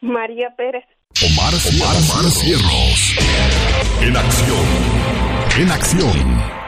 María 0.01 0.49
Pérez. 0.57 0.85
Omar, 1.25 1.53
Omar, 1.55 2.31
Cierros. 2.31 3.17
En 4.03 4.17
acción. 4.17 4.67
En 5.59 5.71
acción. 5.71 6.68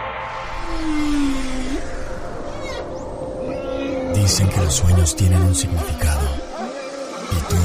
Dicen 4.21 4.49
que 4.51 4.61
los 4.61 4.75
sueños 4.75 5.17
tienen 5.17 5.41
un 5.41 5.55
significado. 5.55 6.29
¿Y 7.33 7.51
tú 7.51 7.57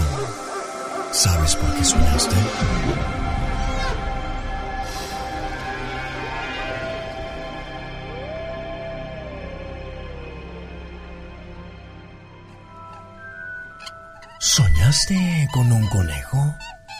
sabes 1.11 1.53
por 1.57 1.73
qué 1.76 1.84
soñaste? 1.84 2.36
¿Soñaste 14.40 15.49
con 15.53 15.73
un 15.73 15.86
conejo? 15.90 16.56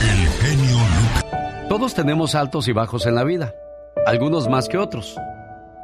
El 0.01 0.29
genio 0.29 0.77
Lucas. 0.77 1.25
Todos 1.69 1.95
tenemos 1.95 2.35
altos 2.35 2.69
y 2.69 2.73
bajos 2.73 3.07
en 3.07 3.15
la 3.15 3.25
vida, 3.25 3.55
algunos 4.07 4.49
más 4.49 4.69
que 4.69 4.79
otros, 4.79 5.17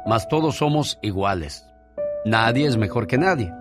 mas 0.05 0.27
todos 0.27 0.57
somos 0.57 0.99
iguales. 1.01 1.65
Nadie 2.25 2.67
es 2.67 2.77
mejor 2.77 3.07
que 3.07 3.17
nadie. 3.17 3.51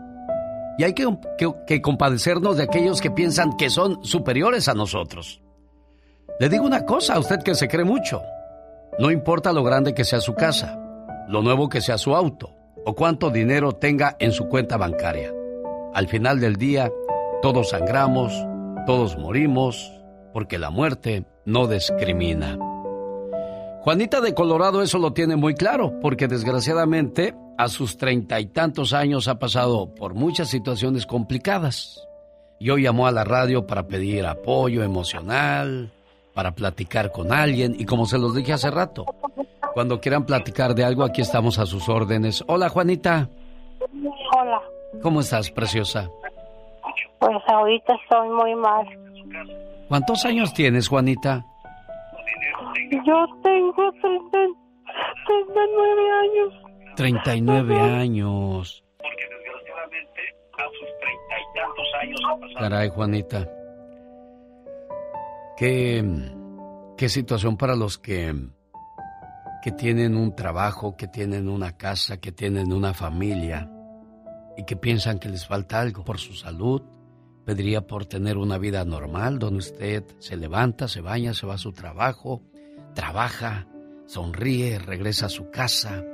Y 0.78 0.84
hay 0.84 0.92
que, 0.92 1.06
que, 1.38 1.50
que, 1.66 1.80
compadecernos 1.80 2.56
de 2.56 2.64
aquellos 2.64 3.00
que 3.00 3.10
piensan 3.10 3.56
que 3.56 3.70
son 3.70 4.04
superiores 4.04 4.68
a 4.68 4.74
nosotros. 4.74 5.40
Le 6.38 6.50
digo 6.50 6.66
una 6.66 6.84
cosa 6.84 7.14
a 7.14 7.18
usted 7.18 7.42
que 7.42 7.54
se 7.54 7.68
cree 7.68 7.84
mucho. 7.84 8.22
No 8.98 9.10
importa 9.10 9.52
lo 9.52 9.62
grande 9.62 9.92
que 9.92 10.04
sea 10.04 10.20
su 10.20 10.34
casa, 10.34 10.78
lo 11.28 11.42
nuevo 11.42 11.68
que 11.68 11.82
sea 11.82 11.98
su 11.98 12.16
auto 12.16 12.54
o 12.86 12.94
cuánto 12.94 13.30
dinero 13.30 13.72
tenga 13.72 14.16
en 14.20 14.32
su 14.32 14.48
cuenta 14.48 14.78
bancaria. 14.78 15.34
Al 15.92 16.08
final 16.08 16.40
del 16.40 16.56
día, 16.56 16.90
todos 17.42 17.70
sangramos, 17.70 18.32
todos 18.86 19.18
morimos, 19.18 19.92
porque 20.32 20.58
la 20.58 20.70
muerte 20.70 21.26
no 21.44 21.66
discrimina. 21.66 22.56
Juanita 23.82 24.22
de 24.22 24.34
Colorado 24.34 24.80
eso 24.80 24.98
lo 24.98 25.12
tiene 25.12 25.36
muy 25.36 25.54
claro, 25.54 26.00
porque 26.00 26.26
desgraciadamente 26.26 27.34
a 27.58 27.68
sus 27.68 27.98
treinta 27.98 28.40
y 28.40 28.46
tantos 28.46 28.94
años 28.94 29.28
ha 29.28 29.38
pasado 29.38 29.94
por 29.94 30.14
muchas 30.14 30.48
situaciones 30.48 31.04
complicadas. 31.06 32.06
Y 32.58 32.70
hoy 32.70 32.84
llamó 32.84 33.06
a 33.06 33.12
la 33.12 33.24
radio 33.24 33.66
para 33.66 33.86
pedir 33.86 34.24
apoyo 34.24 34.82
emocional, 34.82 35.92
para 36.36 36.52
platicar 36.52 37.10
con 37.12 37.32
alguien 37.32 37.74
y 37.78 37.86
como 37.86 38.04
se 38.04 38.18
los 38.18 38.34
dije 38.34 38.52
hace 38.52 38.70
rato, 38.70 39.06
cuando 39.72 40.02
quieran 40.02 40.26
platicar 40.26 40.74
de 40.74 40.84
algo 40.84 41.02
aquí 41.02 41.22
estamos 41.22 41.58
a 41.58 41.64
sus 41.64 41.88
órdenes. 41.88 42.44
Hola 42.46 42.68
Juanita. 42.68 43.30
Hola. 44.38 44.60
¿Cómo 45.02 45.20
estás, 45.20 45.50
preciosa? 45.50 46.10
Pues 47.20 47.38
ahorita 47.48 47.94
estoy 47.94 48.28
muy 48.28 48.54
mal. 48.54 48.86
¿Cuántos 49.88 50.26
años 50.26 50.52
tienes, 50.52 50.88
Juanita? 50.88 51.42
Yo 53.06 53.26
tengo 53.42 53.90
39 54.02 56.10
años. 56.20 56.52
39 56.96 57.80
años. 57.80 58.84
Porque 58.98 59.24
desgraciadamente 59.30 60.20
a 60.52 60.68
sus 60.68 60.88
treinta 61.00 61.40
y 61.40 61.44
tantos 61.58 61.86
años 62.02 62.20
Caray, 62.58 62.90
Juanita. 62.90 63.48
Qué, 65.56 66.04
qué 66.98 67.08
situación 67.08 67.56
para 67.56 67.76
los 67.76 67.96
que, 67.96 68.34
que 69.62 69.72
tienen 69.72 70.14
un 70.14 70.36
trabajo, 70.36 70.96
que 70.98 71.08
tienen 71.08 71.48
una 71.48 71.78
casa, 71.78 72.18
que 72.18 72.30
tienen 72.30 72.74
una 72.74 72.92
familia 72.92 73.70
y 74.56 74.64
que 74.64 74.76
piensan 74.76 75.18
que 75.18 75.30
les 75.30 75.46
falta 75.46 75.80
algo 75.80 76.04
por 76.04 76.18
su 76.18 76.34
salud. 76.34 76.82
Pediría 77.46 77.86
por 77.86 78.04
tener 78.04 78.36
una 78.36 78.58
vida 78.58 78.84
normal 78.84 79.38
donde 79.38 79.60
usted 79.60 80.04
se 80.18 80.36
levanta, 80.36 80.88
se 80.88 81.00
baña, 81.00 81.32
se 81.32 81.46
va 81.46 81.54
a 81.54 81.58
su 81.58 81.72
trabajo, 81.72 82.42
trabaja, 82.94 83.66
sonríe, 84.06 84.78
regresa 84.78 85.26
a 85.26 85.30
su 85.30 85.50
casa, 85.50 86.04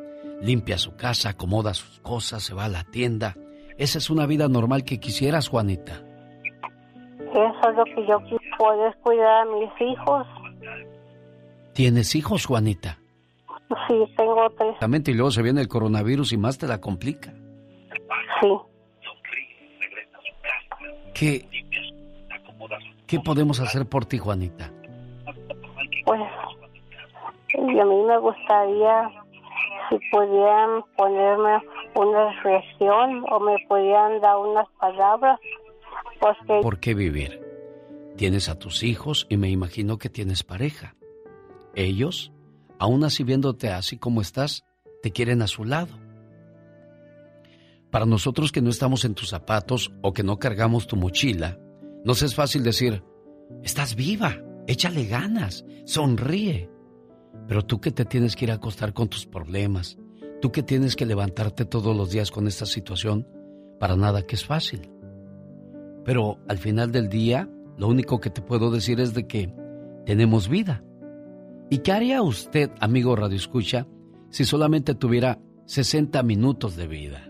limpia 0.40 0.78
su 0.78 0.94
casa, 0.94 1.31
acomoda 1.31 1.74
sus 1.74 1.98
cosas, 2.01 2.44
se 2.44 2.55
va 2.55 2.66
a 2.66 2.69
la 2.69 2.85
tienda. 2.85 3.35
Esa 3.77 3.98
es 3.98 4.09
una 4.09 4.27
vida 4.27 4.47
normal 4.47 4.85
que 4.85 5.01
quisieras, 5.01 5.48
Juanita. 5.48 6.01
Eso 7.32 7.70
es 7.70 7.77
lo 7.77 7.85
que 7.85 8.06
yo 8.06 8.19
puedo 8.62 8.93
cuidar 9.02 9.43
a 9.43 9.44
mis 9.47 9.70
hijos. 9.80 10.26
¿Tienes 11.74 12.14
hijos, 12.14 12.47
Juanita? 12.47 12.98
Sí, 13.89 13.94
tengo 14.16 14.48
tres. 14.51 15.09
Y 15.09 15.14
luego 15.14 15.30
se 15.32 15.43
viene 15.43 15.60
el 15.60 15.68
coronavirus 15.68 16.32
y 16.32 16.36
más 16.36 16.59
te 16.59 16.68
la 16.68 16.80
complica. 16.80 17.32
Sí. 18.40 18.48
¿Qué, 21.12 21.48
¿Qué 23.06 23.18
podemos 23.18 23.59
hacer 23.59 23.86
por 23.86 24.05
ti, 24.05 24.18
Juanita? 24.18 24.70
Pues, 26.05 26.20
y 27.55 27.78
a 27.80 27.84
mí 27.84 28.02
me 28.05 28.18
gustaría 28.18 29.10
si 29.89 29.98
pudieran 30.10 30.84
ponerme 30.97 31.59
una 31.94 32.32
reflexión 32.32 33.24
o 33.28 33.40
me 33.40 33.56
pudieran 33.68 34.20
dar 34.20 34.36
unas 34.36 34.68
palabras. 34.78 35.40
Porque... 36.20 36.60
¿Por 36.62 36.78
qué 36.78 36.94
vivir? 36.94 37.52
Tienes 38.16 38.48
a 38.48 38.59
tus 38.59 38.82
hijos 38.82 39.26
y 39.28 39.36
me 39.36 39.51
imagino 39.51 39.98
que 39.98 40.09
tienes 40.09 40.43
pareja. 40.43 40.97
Ellos, 41.74 42.32
aún 42.78 43.05
así 43.05 43.24
viéndote 43.24 43.70
así 43.70 43.97
como 43.97 44.20
estás, 44.20 44.64
te 45.02 45.10
quieren 45.10 45.43
a 45.43 45.47
su 45.47 45.64
lado. 45.64 45.98
Para 47.90 48.06
nosotros 48.06 48.52
que 48.52 48.62
no 48.62 48.70
estamos 48.70 49.05
en 49.05 49.14
tus 49.14 49.28
zapatos 49.28 49.93
o 50.02 50.12
que 50.12 50.22
no 50.22 50.39
cargamos 50.39 50.86
tu 50.86 50.97
mochila, 50.97 51.59
nos 52.05 52.22
es 52.22 52.34
fácil 52.34 52.62
decir, 52.62 53.02
estás 53.62 53.94
viva, 53.94 54.43
échale 54.66 55.05
ganas, 55.06 55.64
sonríe. 55.84 56.70
Pero 57.48 57.64
tú 57.64 57.80
que 57.80 57.90
te 57.90 58.05
tienes 58.05 58.36
que 58.36 58.47
ir 58.47 58.51
a 58.51 58.55
acostar 58.55 58.93
con 58.93 59.09
tus 59.09 59.26
problemas, 59.26 59.98
tú 60.40 60.52
que 60.52 60.62
tienes 60.62 60.97
que 60.97 61.06
levantarte 61.06 61.64
todos 61.64 61.97
los 61.97 62.10
días 62.10 62.30
con 62.30 62.47
esta 62.47 62.66
situación, 62.66 63.26
para 63.78 63.97
nada 63.97 64.26
que 64.26 64.36
es 64.36 64.44
fácil. 64.44 64.90
Pero 66.05 66.39
al 66.48 66.59
final 66.59 66.93
del 66.93 67.09
día, 67.09 67.48
lo 67.82 67.88
único 67.88 68.20
que 68.20 68.30
te 68.30 68.42
puedo 68.42 68.70
decir 68.70 69.00
es 69.00 69.12
de 69.12 69.26
que 69.26 69.52
tenemos 70.06 70.48
vida. 70.48 70.84
¿Y 71.68 71.78
qué 71.78 71.90
haría 71.90 72.22
usted, 72.22 72.70
amigo 72.78 73.16
Radio 73.16 73.36
Escucha, 73.36 73.88
si 74.30 74.44
solamente 74.44 74.94
tuviera 74.94 75.40
60 75.66 76.22
minutos 76.22 76.76
de 76.76 76.86
vida? 76.86 77.28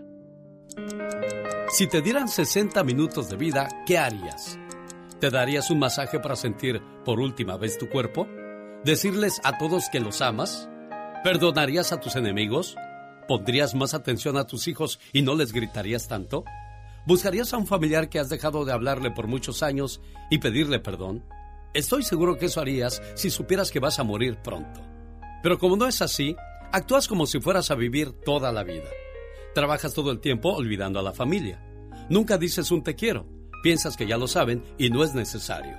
Si 1.71 1.87
te 1.87 2.03
dieran 2.03 2.27
60 2.27 2.83
minutos 2.83 3.31
de 3.31 3.35
vida, 3.35 3.67
¿qué 3.87 3.97
harías? 3.97 4.59
¿Te 5.19 5.31
darías 5.31 5.71
un 5.71 5.79
masaje 5.79 6.19
para 6.19 6.35
sentir 6.35 6.83
por 7.03 7.19
última 7.19 7.57
vez 7.57 7.79
tu 7.79 7.89
cuerpo? 7.89 8.27
¿Decirles 8.85 9.41
a 9.43 9.57
todos 9.57 9.89
que 9.91 10.01
los 10.01 10.21
amas? 10.21 10.69
¿Perdonarías 11.23 11.91
a 11.93 11.99
tus 11.99 12.15
enemigos? 12.15 12.75
¿Pondrías 13.27 13.73
más 13.73 13.95
atención 13.95 14.37
a 14.37 14.45
tus 14.45 14.67
hijos 14.67 14.99
y 15.13 15.23
no 15.23 15.33
les 15.33 15.51
gritarías 15.51 16.07
tanto? 16.07 16.43
¿Buscarías 17.05 17.53
a 17.53 17.57
un 17.57 17.67
familiar 17.67 18.07
que 18.07 18.17
has 18.17 18.29
dejado 18.29 18.63
de 18.63 18.71
hablarle 18.71 19.11
por 19.11 19.27
muchos 19.27 19.61
años 19.61 19.99
y 20.29 20.37
pedirle 20.37 20.79
perdón? 20.79 21.25
Estoy 21.73 22.03
seguro 22.03 22.37
que 22.37 22.45
eso 22.45 22.61
harías 22.61 23.01
si 23.15 23.29
supieras 23.29 23.71
que 23.71 23.79
vas 23.79 23.99
a 23.99 24.03
morir 24.03 24.37
pronto. 24.37 24.79
Pero 25.41 25.59
como 25.59 25.75
no 25.75 25.85
es 25.85 26.01
así, 26.01 26.35
actúas 26.71 27.09
como 27.09 27.25
si 27.25 27.41
fueras 27.41 27.71
a 27.71 27.75
vivir 27.75 28.13
toda 28.23 28.53
la 28.53 28.63
vida. 28.63 28.89
Trabajas 29.53 29.93
todo 29.93 30.11
el 30.11 30.21
tiempo 30.21 30.53
olvidando 30.53 30.97
a 30.97 31.03
la 31.03 31.11
familia. 31.11 31.61
Nunca 32.09 32.37
dices 32.37 32.71
un 32.71 32.83
te 32.83 32.95
quiero. 32.95 33.27
Piensas 33.61 33.97
que 33.97 34.07
ya 34.07 34.17
lo 34.17 34.27
saben 34.27 34.63
y 34.77 34.89
no 34.89 35.03
es 35.03 35.13
necesario. 35.13 35.77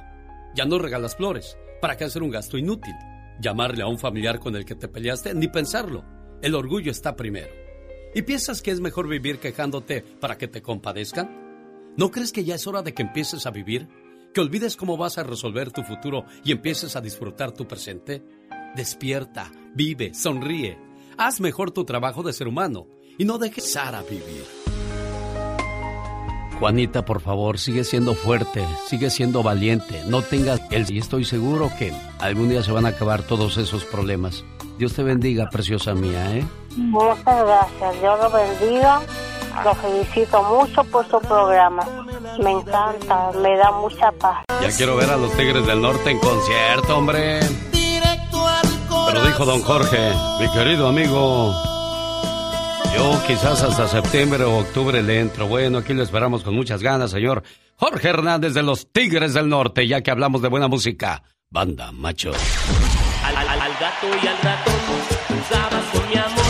Ya 0.54 0.66
no 0.66 0.78
regalas 0.78 1.16
flores. 1.16 1.56
¿Para 1.80 1.96
qué 1.96 2.04
hacer 2.04 2.22
un 2.22 2.30
gasto 2.30 2.58
inútil? 2.58 2.94
Llamarle 3.40 3.82
a 3.82 3.86
un 3.86 3.98
familiar 3.98 4.38
con 4.38 4.56
el 4.56 4.66
que 4.66 4.74
te 4.74 4.88
peleaste, 4.88 5.34
ni 5.34 5.48
pensarlo. 5.48 6.04
El 6.42 6.54
orgullo 6.54 6.90
está 6.90 7.16
primero. 7.16 7.63
¿Y 8.14 8.22
piensas 8.22 8.62
que 8.62 8.70
es 8.70 8.80
mejor 8.80 9.08
vivir 9.08 9.40
quejándote 9.40 10.02
para 10.02 10.38
que 10.38 10.46
te 10.46 10.62
compadezcan? 10.62 11.92
¿No 11.96 12.12
crees 12.12 12.30
que 12.30 12.44
ya 12.44 12.54
es 12.54 12.66
hora 12.68 12.82
de 12.82 12.94
que 12.94 13.02
empieces 13.02 13.44
a 13.44 13.50
vivir? 13.50 13.88
¿Que 14.32 14.40
olvides 14.40 14.76
cómo 14.76 14.96
vas 14.96 15.18
a 15.18 15.24
resolver 15.24 15.72
tu 15.72 15.82
futuro 15.82 16.24
y 16.44 16.52
empieces 16.52 16.94
a 16.94 17.00
disfrutar 17.00 17.50
tu 17.50 17.66
presente? 17.66 18.22
Despierta, 18.76 19.50
vive, 19.74 20.14
sonríe. 20.14 20.78
Haz 21.18 21.40
mejor 21.40 21.72
tu 21.72 21.84
trabajo 21.84 22.22
de 22.22 22.32
ser 22.32 22.46
humano 22.46 22.86
y 23.18 23.24
no 23.24 23.38
dejes 23.38 23.76
a 23.76 24.00
vivir. 24.02 24.44
Juanita, 26.60 27.04
por 27.04 27.20
favor, 27.20 27.58
sigue 27.58 27.82
siendo 27.82 28.14
fuerte, 28.14 28.64
sigue 28.86 29.10
siendo 29.10 29.42
valiente, 29.42 30.02
no 30.06 30.22
tengas 30.22 30.62
el... 30.70 30.88
Y 30.88 30.98
estoy 30.98 31.24
seguro 31.24 31.68
que 31.78 31.92
algún 32.20 32.48
día 32.48 32.62
se 32.62 32.70
van 32.70 32.86
a 32.86 32.90
acabar 32.90 33.24
todos 33.24 33.56
esos 33.56 33.84
problemas. 33.84 34.44
Dios 34.78 34.94
te 34.94 35.02
bendiga, 35.02 35.50
preciosa 35.50 35.94
mía, 35.94 36.36
¿eh? 36.36 36.44
Muchas 36.76 37.24
gracias, 37.24 38.00
Dios 38.00 38.18
lo 38.20 38.30
bendiga. 38.30 39.00
Lo 39.64 39.74
felicito 39.76 40.42
mucho 40.42 40.82
por 40.84 41.08
su 41.08 41.20
programa. 41.20 41.86
Me 42.42 42.50
encanta, 42.50 43.30
me 43.40 43.56
da 43.56 43.70
mucha 43.72 44.10
paz. 44.12 44.44
Ya 44.60 44.70
quiero 44.76 44.96
ver 44.96 45.10
a 45.10 45.16
los 45.16 45.30
Tigres 45.36 45.64
del 45.66 45.80
Norte 45.80 46.10
en 46.10 46.18
concierto, 46.18 46.98
hombre. 46.98 47.40
Pero 49.06 49.24
dijo 49.24 49.44
don 49.44 49.62
Jorge, 49.62 50.12
mi 50.40 50.50
querido 50.50 50.88
amigo, 50.88 51.54
yo 52.96 53.26
quizás 53.26 53.62
hasta 53.62 53.86
septiembre 53.86 54.42
o 54.42 54.58
octubre 54.58 55.02
le 55.02 55.20
entro. 55.20 55.46
Bueno, 55.46 55.78
aquí 55.78 55.94
lo 55.94 56.02
esperamos 56.02 56.42
con 56.42 56.54
muchas 56.54 56.82
ganas, 56.82 57.12
señor 57.12 57.44
Jorge 57.76 58.08
Hernández 58.08 58.54
de 58.54 58.62
los 58.62 58.90
Tigres 58.92 59.34
del 59.34 59.48
Norte, 59.48 59.86
ya 59.86 60.00
que 60.00 60.10
hablamos 60.10 60.42
de 60.42 60.48
buena 60.48 60.68
música. 60.68 61.22
Banda, 61.50 61.92
macho. 61.92 62.32
Al, 63.24 63.36
al, 63.36 63.48
al 63.48 63.72
gato 63.74 64.06
y 64.22 64.26
al 64.26 64.38
ratón 64.38 64.74
pensabas 65.28 65.84
con 65.92 66.08
mi 66.08 66.16
amor 66.16 66.43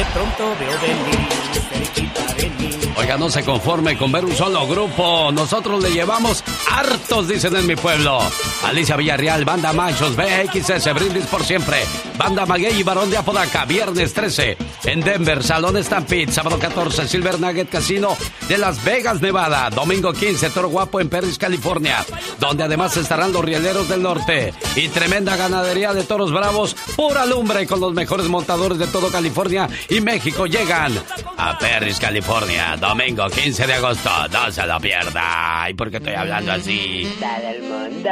de 0.00 0.06
pronto 0.12 0.56
veo 0.58 0.78
venir 0.78 1.28
cerquita 1.68 2.32
de 2.32 2.48
mí 2.48 2.69
Oiga, 3.00 3.16
no 3.16 3.30
se 3.30 3.42
conforme 3.42 3.96
con 3.96 4.12
ver 4.12 4.26
un 4.26 4.36
solo 4.36 4.66
grupo. 4.66 5.32
Nosotros 5.32 5.82
le 5.82 5.90
llevamos 5.90 6.44
hartos, 6.70 7.28
dicen 7.28 7.56
en 7.56 7.66
mi 7.66 7.74
pueblo. 7.74 8.20
Alicia 8.62 8.94
Villarreal, 8.94 9.46
Banda 9.46 9.72
Machos, 9.72 10.14
BXS, 10.16 10.92
Brindis 10.92 11.24
por 11.24 11.42
siempre. 11.42 11.78
Banda 12.18 12.44
Maguey 12.44 12.78
y 12.78 12.82
Barón 12.82 13.08
de 13.08 13.16
Apodaca, 13.16 13.64
viernes 13.64 14.12
13. 14.12 14.58
En 14.84 15.00
Denver, 15.00 15.42
Salón 15.42 15.82
Stampede, 15.82 16.30
sábado 16.30 16.58
14, 16.58 17.08
Silver 17.08 17.40
Nugget 17.40 17.70
Casino 17.70 18.18
de 18.46 18.58
Las 18.58 18.84
Vegas, 18.84 19.22
Nevada. 19.22 19.70
Domingo 19.70 20.12
15, 20.12 20.50
Toro 20.50 20.68
Guapo 20.68 21.00
en 21.00 21.08
Perris, 21.08 21.38
California. 21.38 22.04
Donde 22.38 22.64
además 22.64 22.94
estarán 22.98 23.32
los 23.32 23.42
rieleros 23.42 23.88
del 23.88 24.02
norte. 24.02 24.52
Y 24.76 24.88
tremenda 24.88 25.36
ganadería 25.36 25.94
de 25.94 26.02
toros 26.02 26.32
bravos, 26.32 26.76
pura 26.96 27.24
lumbre 27.24 27.66
con 27.66 27.80
los 27.80 27.94
mejores 27.94 28.26
montadores 28.26 28.76
de 28.76 28.88
todo 28.88 29.10
California 29.10 29.70
y 29.88 30.02
México 30.02 30.44
llegan 30.44 30.92
a 31.38 31.58
Perris, 31.58 31.98
California. 31.98 32.76
Domingo 32.90 33.28
15 33.30 33.66
de 33.68 33.74
agosto, 33.74 34.10
no 34.32 34.50
se 34.50 34.66
lo 34.66 34.80
pierda. 34.80 35.70
¿Y 35.70 35.74
por 35.74 35.92
qué 35.92 35.98
estoy 35.98 36.14
hablando 36.14 36.50
así? 36.50 37.04
del 37.20 37.62
mundo. 37.62 38.10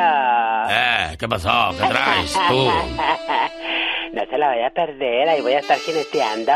Eh, 0.70 1.16
¿qué 1.18 1.28
pasó? 1.28 1.70
¿Qué 1.76 1.84
traes 1.88 2.32
tú? 2.48 2.70
no 4.12 4.22
se 4.30 4.38
la 4.38 4.46
vaya 4.46 4.68
a 4.68 4.70
perder, 4.70 5.28
ahí 5.30 5.40
voy 5.40 5.54
a 5.54 5.58
estar 5.58 5.80
jineteando. 5.80 6.52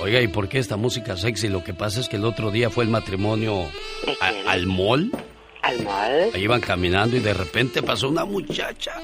Oiga, 0.00 0.22
¿y 0.22 0.28
por 0.28 0.48
qué 0.48 0.58
esta 0.58 0.78
música 0.78 1.18
sexy? 1.18 1.48
Lo 1.48 1.62
que 1.62 1.74
pasa 1.74 2.00
es 2.00 2.08
que 2.08 2.16
el 2.16 2.24
otro 2.24 2.50
día 2.50 2.70
fue 2.70 2.84
el 2.84 2.88
matrimonio 2.90 3.66
a- 4.22 4.50
al 4.52 4.66
mall. 4.66 5.10
¿Al 5.60 5.82
mall? 5.82 6.30
Ahí 6.34 6.44
iban 6.44 6.62
caminando 6.62 7.14
y 7.16 7.20
de 7.20 7.34
repente 7.34 7.82
pasó 7.82 8.08
una 8.08 8.24
muchacha 8.24 8.94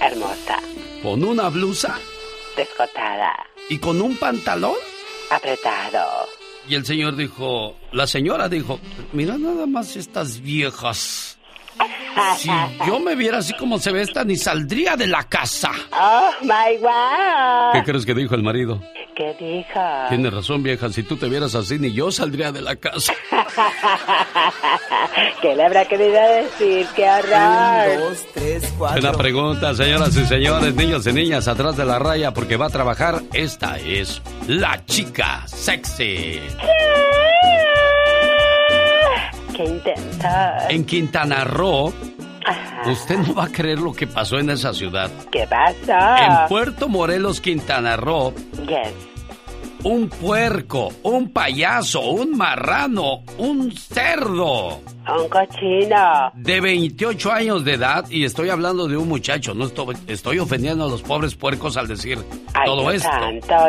Hermosa, 0.00 0.58
con 1.04 1.22
una 1.22 1.50
blusa 1.50 1.96
descotada, 2.56 3.46
y 3.68 3.78
con 3.78 4.02
un 4.02 4.16
pantalón. 4.16 4.74
apretado. 5.30 6.26
Y 6.68 6.74
el 6.74 6.84
señor 6.84 7.16
dijo, 7.16 7.76
la 7.92 8.06
señora 8.06 8.48
dijo, 8.48 8.78
mira 9.12 9.38
nada 9.38 9.66
más 9.66 9.96
estas 9.96 10.40
viejas. 10.40 11.37
Si 12.36 12.50
yo 12.86 13.00
me 13.00 13.14
viera 13.14 13.38
así 13.38 13.54
como 13.54 13.78
se 13.78 13.92
ve 13.92 14.02
esta, 14.02 14.24
ni 14.24 14.36
saldría 14.36 14.96
de 14.96 15.06
la 15.06 15.24
casa. 15.24 15.70
Oh 15.92 16.30
my 16.42 16.76
wow. 16.80 17.72
¿Qué 17.72 17.82
crees 17.84 18.04
que 18.04 18.14
dijo 18.14 18.34
el 18.34 18.42
marido? 18.42 18.80
¿Qué 19.18 19.34
dijo? 19.40 19.80
Tienes 20.08 20.32
razón, 20.32 20.62
vieja, 20.62 20.88
si 20.90 21.02
tú 21.02 21.16
te 21.16 21.28
vieras 21.28 21.56
así, 21.56 21.76
ni 21.78 21.92
yo 21.92 22.12
saldría 22.12 22.52
de 22.52 22.60
la 22.60 22.76
casa. 22.76 23.12
¿Qué 25.42 25.56
le 25.56 25.64
habrá 25.64 25.84
querido 25.86 26.20
decir? 26.20 26.86
¡Qué 26.94 27.10
horror! 27.10 27.98
dos, 27.98 28.26
tres, 28.32 28.78
Buena 28.78 29.12
pregunta, 29.12 29.74
señoras 29.74 30.16
y 30.16 30.24
señores, 30.24 30.74
niños 30.74 31.04
y 31.06 31.12
niñas, 31.12 31.48
atrás 31.48 31.76
de 31.76 31.84
la 31.84 31.98
raya, 31.98 32.32
porque 32.32 32.56
va 32.56 32.66
a 32.66 32.70
trabajar. 32.70 33.22
Esta 33.32 33.78
es 33.78 34.22
la 34.46 34.84
chica 34.84 35.42
sexy. 35.48 36.40
¡Qué 36.60 37.67
En 40.68 40.84
Quintana 40.84 41.44
Roo, 41.44 41.92
usted 42.86 43.18
no 43.18 43.34
va 43.34 43.44
a 43.44 43.48
creer 43.48 43.78
lo 43.78 43.92
que 43.92 44.06
pasó 44.06 44.38
en 44.38 44.50
esa 44.50 44.72
ciudad. 44.72 45.10
¿Qué 45.32 45.46
pasó? 45.48 45.92
En 46.22 46.48
Puerto 46.48 46.88
Morelos, 46.88 47.40
Quintana 47.40 47.96
Roo, 47.96 48.32
Yes. 48.66 48.92
un 49.84 50.08
puerco, 50.08 50.92
un 51.02 51.30
payaso, 51.32 52.00
un 52.10 52.36
marrano, 52.36 53.22
un 53.38 53.72
cerdo 53.72 54.80
Un 55.16 55.28
cochino. 55.28 56.30
de 56.34 56.60
28 56.60 57.32
años 57.32 57.64
de 57.64 57.74
edad, 57.74 58.04
y 58.10 58.24
estoy 58.24 58.50
hablando 58.50 58.86
de 58.88 58.96
un 58.96 59.08
muchacho, 59.08 59.54
no 59.54 59.66
estoy, 59.66 59.96
estoy 60.06 60.38
ofendiendo 60.38 60.84
a 60.84 60.88
los 60.88 61.02
pobres 61.02 61.34
puercos 61.34 61.76
al 61.76 61.88
decir 61.88 62.18
Ay, 62.54 62.66
todo 62.66 62.90
esto. 62.90 63.08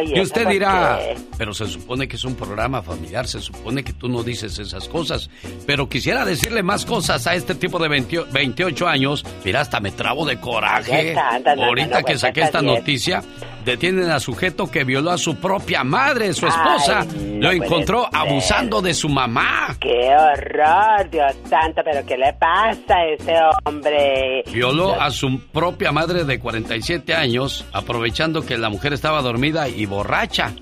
¿y 0.05 0.19
usted 0.19 0.47
dirá, 0.47 0.99
qué? 1.01 1.17
pero 1.37 1.53
se 1.53 1.67
supone 1.67 2.07
que 2.07 2.15
es 2.17 2.23
un 2.25 2.35
programa 2.35 2.81
familiar, 2.81 3.27
se 3.27 3.39
supone 3.41 3.83
que 3.83 3.93
tú 3.93 4.09
no 4.09 4.23
dices 4.23 4.59
esas 4.59 4.87
cosas, 4.89 5.29
pero 5.65 5.87
quisiera 5.87 6.25
decirle 6.25 6.63
más 6.63 6.85
cosas 6.85 7.25
a 7.27 7.35
este 7.35 7.55
tipo 7.55 7.79
de 7.79 7.87
20 7.89 8.25
28 8.31 8.87
años, 8.87 9.25
mira, 9.45 9.61
hasta 9.61 9.79
me 9.79 9.91
trabo 9.91 10.25
de 10.25 10.39
coraje. 10.39 11.15
No, 11.55 11.63
Ahorita 11.63 11.99
no, 11.99 12.05
que 12.05 12.17
saqué 12.17 12.41
esta 12.41 12.61
bien. 12.61 12.75
noticia, 12.75 13.21
detienen 13.65 14.09
a 14.09 14.19
sujeto 14.19 14.69
que 14.69 14.83
violó 14.83 15.11
a 15.11 15.17
su 15.17 15.35
propia 15.35 15.83
madre, 15.83 16.33
su 16.33 16.47
esposa, 16.47 17.01
Ay, 17.01 17.37
lo 17.39 17.51
encontró 17.51 18.07
abusando 18.11 18.81
de 18.81 18.93
su 18.93 19.09
mamá. 19.09 19.75
¡Qué 19.79 20.09
horror, 20.15 21.09
Dios 21.09 21.28
santo! 21.47 21.81
¿Pero 21.83 22.05
qué 22.05 22.17
le 22.17 22.33
pasa 22.33 22.95
a 22.95 23.05
ese 23.05 23.33
hombre? 23.65 24.43
Violó 24.51 24.99
a 24.99 25.09
su 25.11 25.39
propia 25.51 25.91
madre 25.91 26.23
de 26.23 26.39
47 26.39 27.13
años, 27.13 27.65
aprovechando 27.73 28.45
que 28.45 28.57
la 28.57 28.69
mujer 28.69 28.93
estaba 28.93 29.21
dormida 29.21 29.67
y 29.67 29.85
borracha. 29.85 30.53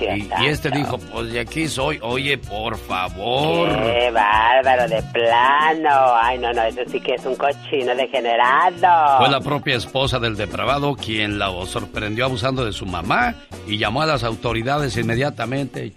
Y, 0.00 0.28
y 0.42 0.46
este 0.46 0.70
dijo, 0.70 0.98
pues 0.98 1.32
de 1.32 1.40
aquí 1.40 1.68
soy, 1.68 1.98
oye, 2.02 2.36
por 2.36 2.76
favor. 2.76 3.68
¡Qué 3.68 4.10
bárbaro, 4.10 4.88
de 4.88 5.00
plano! 5.12 6.14
Ay, 6.20 6.38
no, 6.38 6.52
no, 6.52 6.62
eso 6.64 6.80
sí 6.88 7.00
que 7.00 7.14
es 7.14 7.24
un 7.24 7.36
cochino 7.36 7.94
degenerado. 7.94 9.18
Fue 9.18 9.30
la 9.30 9.40
propia 9.40 9.76
esposa 9.76 10.18
del 10.18 10.36
depravado 10.36 10.96
quien 10.96 11.38
la 11.38 11.52
sorprendió 11.66 12.24
abusando 12.24 12.64
de 12.64 12.72
su 12.72 12.84
mamá 12.84 13.34
y 13.66 13.78
llamó 13.78 14.02
a 14.02 14.06
las 14.06 14.24
autoridades 14.24 14.96
inmediatamente. 14.96 15.92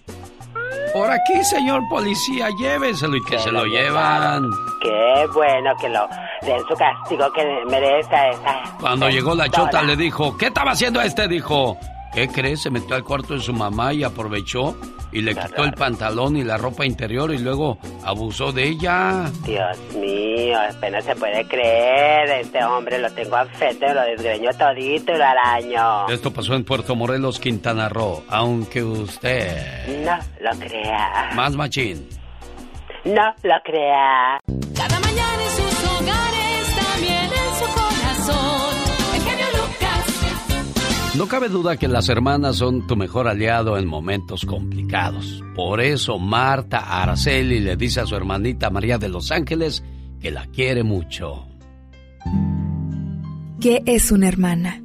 Por 0.96 1.12
aquí, 1.12 1.44
señor 1.44 1.82
policía, 1.90 2.48
lléveselo 2.52 3.18
y 3.18 3.22
que 3.22 3.38
se 3.38 3.52
lo 3.52 3.66
llevan. 3.66 4.50
¡Qué 4.82 5.28
bueno 5.34 5.76
que 5.82 5.90
lo 5.90 6.08
den 6.42 6.66
su 6.70 6.74
castigo 6.74 7.30
que 7.34 7.44
merece 7.70 8.30
esa... 8.30 8.62
Cuando 8.80 9.10
llegó 9.10 9.36
la 9.36 9.50
chota 9.50 9.84
le 9.84 9.98
dijo, 9.98 10.38
¿qué 10.38 10.46
estaba 10.46 10.72
haciendo 10.72 11.02
este? 11.02 11.28
Dijo, 11.28 11.78
¿qué 12.16 12.30
crees? 12.30 12.62
Se 12.62 12.72
metió 12.72 12.96
al 12.96 13.04
cuarto 13.04 13.36
de 13.36 13.42
su 13.42 13.54
mamá 13.54 13.94
y 13.94 14.04
aprovechó 14.04 14.76
y 15.12 15.22
le 15.22 15.36
quitó 15.36 15.64
el 15.64 15.74
pantalón 15.74 16.36
y 16.38 16.44
la 16.44 16.58
ropa 16.58 16.86
interior 16.86 17.34
y 17.34 17.38
luego 17.38 17.78
abusó 18.04 18.52
de 18.52 18.64
ella. 18.64 19.30
Dios 19.44 19.78
mío, 19.96 20.58
apenas 20.70 21.06
se 21.06 21.16
puede 21.16 21.46
creer. 21.48 22.30
Este 22.42 22.64
hombre 22.64 22.98
lo 22.98 23.12
tengo 23.12 23.36
afecto, 23.36 23.86
lo 23.94 24.02
desgreño 24.02 24.50
todito 24.58 25.14
y 25.14 25.18
lo 25.18 25.26
araño. 25.26 26.08
Esto 26.10 26.32
pasó 26.32 26.56
en 26.56 26.64
Puerto 26.64 26.96
Morelos, 26.96 27.40
Quintana 27.40 27.90
Roo, 27.90 28.24
aunque 28.30 28.84
usted... 28.84 30.04
No 30.04 30.18
lo 30.42 30.60
crea. 30.60 31.32
Más 31.36 31.56
machín. 31.56 32.08
No 33.04 33.34
lo 33.44 33.56
crea. 33.64 34.40
No 41.18 41.30
cabe 41.30 41.48
duda 41.48 41.78
que 41.78 41.88
las 41.88 42.10
hermanas 42.10 42.58
son 42.58 42.88
tu 42.88 42.98
mejor 42.98 43.30
aliado 43.30 43.78
en 43.78 43.88
momentos 43.88 44.46
complicados. 44.46 45.42
Por 45.56 45.80
eso 45.80 46.20
Marta 46.20 47.02
Araceli 47.02 47.62
le 47.62 47.78
dice 47.78 48.02
a 48.02 48.06
su 48.06 48.18
hermanita 48.18 48.70
María 48.70 48.98
de 48.98 49.08
Los 49.08 49.32
Ángeles 49.32 49.82
que 50.20 50.30
la 50.30 50.46
quiere 50.48 50.84
mucho. 50.84 51.48
¿Qué 53.62 53.82
es 53.86 54.12
una 54.12 54.28
hermana? 54.28 54.84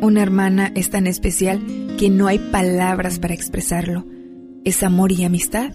Una 0.00 0.22
hermana 0.22 0.70
es 0.76 0.90
tan 0.90 1.08
especial 1.08 1.60
que 1.98 2.08
no 2.08 2.28
hay 2.28 2.38
palabras 2.38 3.18
para 3.18 3.34
expresarlo. 3.34 4.06
Es 4.64 4.84
amor 4.84 5.10
y 5.10 5.24
amistad. 5.24 5.72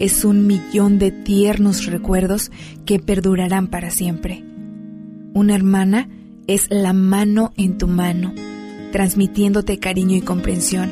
Es 0.00 0.24
un 0.24 0.48
millón 0.48 0.98
de 0.98 1.12
tiernos 1.12 1.86
recuerdos 1.86 2.50
que 2.84 2.98
perdurarán 2.98 3.68
para 3.68 3.90
siempre. 3.90 4.44
Una 5.34 5.54
hermana 5.54 6.08
es 6.50 6.68
la 6.68 6.92
mano 6.92 7.52
en 7.56 7.78
tu 7.78 7.86
mano, 7.86 8.34
transmitiéndote 8.90 9.78
cariño 9.78 10.16
y 10.16 10.20
comprensión. 10.20 10.90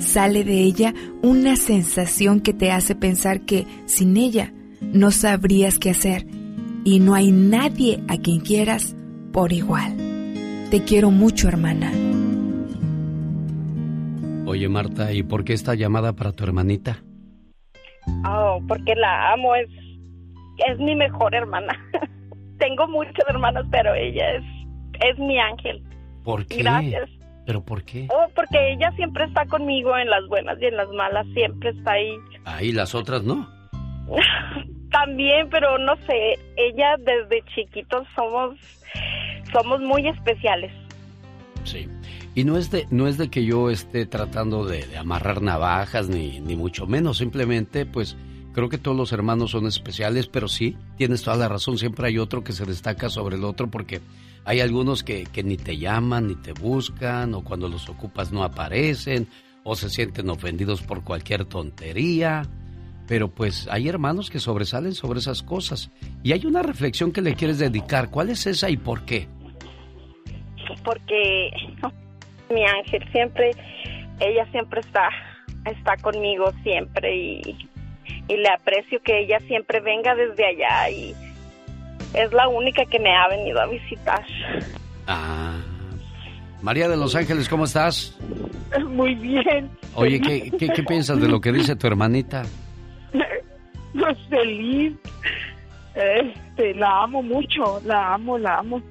Sale 0.00 0.44
de 0.44 0.60
ella 0.60 0.92
una 1.22 1.56
sensación 1.56 2.40
que 2.40 2.52
te 2.52 2.70
hace 2.70 2.94
pensar 2.94 3.46
que 3.46 3.66
sin 3.86 4.18
ella 4.18 4.52
no 4.82 5.12
sabrías 5.12 5.78
qué 5.78 5.90
hacer 5.90 6.26
y 6.84 7.00
no 7.00 7.14
hay 7.14 7.32
nadie 7.32 8.02
a 8.06 8.18
quien 8.18 8.40
quieras 8.40 8.94
por 9.32 9.54
igual. 9.54 9.96
Te 10.70 10.84
quiero 10.84 11.10
mucho, 11.10 11.48
hermana. 11.48 11.90
Oye, 14.44 14.68
Marta, 14.68 15.10
¿y 15.10 15.22
por 15.22 15.42
qué 15.44 15.54
esta 15.54 15.74
llamada 15.74 16.12
para 16.12 16.32
tu 16.32 16.44
hermanita? 16.44 16.98
Oh, 18.28 18.60
porque 18.68 18.94
la 18.94 19.32
amo, 19.32 19.54
es, 19.54 19.70
es 20.70 20.78
mi 20.78 20.94
mejor 20.94 21.34
hermana. 21.34 21.72
Tengo 22.58 22.86
muchas 22.88 23.24
hermanas, 23.26 23.64
pero 23.70 23.94
ella 23.94 24.32
es, 24.32 24.44
es 25.00 25.18
mi 25.18 25.38
ángel. 25.38 25.82
¿Por 26.24 26.46
qué? 26.46 26.58
Gracias. 26.58 27.10
¿Pero 27.46 27.64
por 27.64 27.84
qué? 27.84 28.08
Oh, 28.10 28.28
porque 28.34 28.72
ella 28.72 28.90
siempre 28.96 29.24
está 29.24 29.46
conmigo 29.46 29.96
en 29.96 30.10
las 30.10 30.26
buenas 30.26 30.60
y 30.60 30.66
en 30.66 30.76
las 30.76 30.88
malas, 30.88 31.26
siempre 31.32 31.70
está 31.70 31.92
ahí. 31.92 32.12
Ah, 32.44 32.62
¿y 32.62 32.72
las 32.72 32.94
otras 32.94 33.22
no? 33.22 33.48
También, 34.90 35.48
pero 35.50 35.78
no 35.78 35.94
sé, 36.06 36.38
ella 36.56 36.96
desde 36.98 37.42
chiquitos 37.54 38.06
somos 38.14 38.56
somos 39.52 39.80
muy 39.80 40.08
especiales. 40.08 40.72
Sí. 41.64 41.88
Y 42.34 42.44
no 42.44 42.58
es 42.58 42.70
de, 42.70 42.86
no 42.90 43.08
es 43.08 43.16
de 43.16 43.30
que 43.30 43.44
yo 43.44 43.70
esté 43.70 44.06
tratando 44.06 44.66
de, 44.66 44.86
de 44.86 44.98
amarrar 44.98 45.40
navajas, 45.40 46.08
ni, 46.08 46.40
ni 46.40 46.54
mucho 46.54 46.86
menos. 46.86 47.18
Simplemente, 47.18 47.86
pues, 47.86 48.16
creo 48.52 48.68
que 48.68 48.76
todos 48.76 48.96
los 48.96 49.12
hermanos 49.12 49.52
son 49.52 49.66
especiales, 49.66 50.28
pero 50.28 50.48
sí, 50.48 50.76
tienes 50.96 51.22
toda 51.22 51.36
la 51.36 51.48
razón. 51.48 51.78
Siempre 51.78 52.08
hay 52.08 52.18
otro 52.18 52.44
que 52.44 52.52
se 52.52 52.66
destaca 52.66 53.08
sobre 53.08 53.36
el 53.36 53.44
otro 53.44 53.68
porque 53.70 54.00
hay 54.46 54.60
algunos 54.60 55.02
que, 55.02 55.24
que 55.24 55.42
ni 55.42 55.56
te 55.56 55.76
llaman, 55.76 56.28
ni 56.28 56.36
te 56.36 56.52
buscan, 56.52 57.34
o 57.34 57.42
cuando 57.42 57.68
los 57.68 57.88
ocupas 57.88 58.30
no 58.30 58.44
aparecen, 58.44 59.26
o 59.64 59.74
se 59.74 59.90
sienten 59.90 60.30
ofendidos 60.30 60.82
por 60.82 61.02
cualquier 61.02 61.44
tontería. 61.46 62.42
Pero 63.08 63.28
pues 63.28 63.68
hay 63.68 63.88
hermanos 63.88 64.30
que 64.30 64.38
sobresalen 64.38 64.94
sobre 64.94 65.18
esas 65.18 65.42
cosas. 65.42 65.90
Y 66.22 66.32
hay 66.32 66.46
una 66.46 66.62
reflexión 66.62 67.10
que 67.12 67.22
le 67.22 67.34
quieres 67.34 67.58
dedicar. 67.58 68.08
¿Cuál 68.08 68.30
es 68.30 68.46
esa 68.46 68.70
y 68.70 68.76
por 68.76 69.04
qué? 69.04 69.26
Porque 70.84 71.50
mi 72.48 72.64
ángel 72.64 73.02
siempre, 73.10 73.50
ella 74.20 74.46
siempre 74.52 74.78
está, 74.78 75.08
está 75.64 75.96
conmigo 75.96 76.52
siempre 76.62 77.16
y, 77.16 77.68
y 78.28 78.36
le 78.36 78.48
aprecio 78.48 79.02
que 79.02 79.24
ella 79.24 79.40
siempre 79.48 79.80
venga 79.80 80.14
desde 80.14 80.46
allá 80.46 80.90
y 80.90 81.14
es 82.16 82.32
la 82.32 82.48
única 82.48 82.84
que 82.86 82.98
me 82.98 83.14
ha 83.14 83.28
venido 83.28 83.60
a 83.60 83.66
visitar. 83.66 84.24
Ah. 85.06 85.54
María 86.62 86.88
de 86.88 86.96
Los 86.96 87.14
Ángeles, 87.14 87.48
¿cómo 87.48 87.64
estás? 87.64 88.16
Muy 88.88 89.14
bien. 89.14 89.70
Oye, 89.94 90.20
¿qué, 90.20 90.50
qué, 90.58 90.68
qué 90.68 90.82
piensas 90.82 91.20
de 91.20 91.28
lo 91.28 91.40
que 91.40 91.52
dice 91.52 91.76
tu 91.76 91.86
hermanita? 91.86 92.42
Pues 93.98 94.18
feliz. 94.28 94.92
Este, 95.94 96.74
la 96.74 97.04
amo 97.04 97.22
mucho, 97.22 97.80
la 97.86 98.12
amo, 98.12 98.36
la 98.36 98.58
amo 98.58 98.82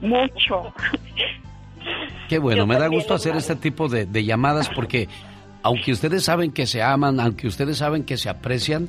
mucho. 0.00 0.72
Qué 2.30 2.38
bueno, 2.38 2.62
Yo 2.62 2.66
me 2.66 2.78
da 2.78 2.86
gusto 2.88 3.12
hacer 3.12 3.36
este 3.36 3.56
tipo 3.56 3.88
de, 3.88 4.06
de 4.06 4.24
llamadas 4.24 4.70
porque 4.70 5.06
aunque 5.62 5.92
ustedes 5.92 6.24
saben 6.24 6.50
que 6.50 6.66
se 6.66 6.82
aman, 6.82 7.20
aunque 7.20 7.46
ustedes 7.46 7.76
saben 7.76 8.04
que 8.04 8.16
se 8.16 8.30
aprecian, 8.30 8.88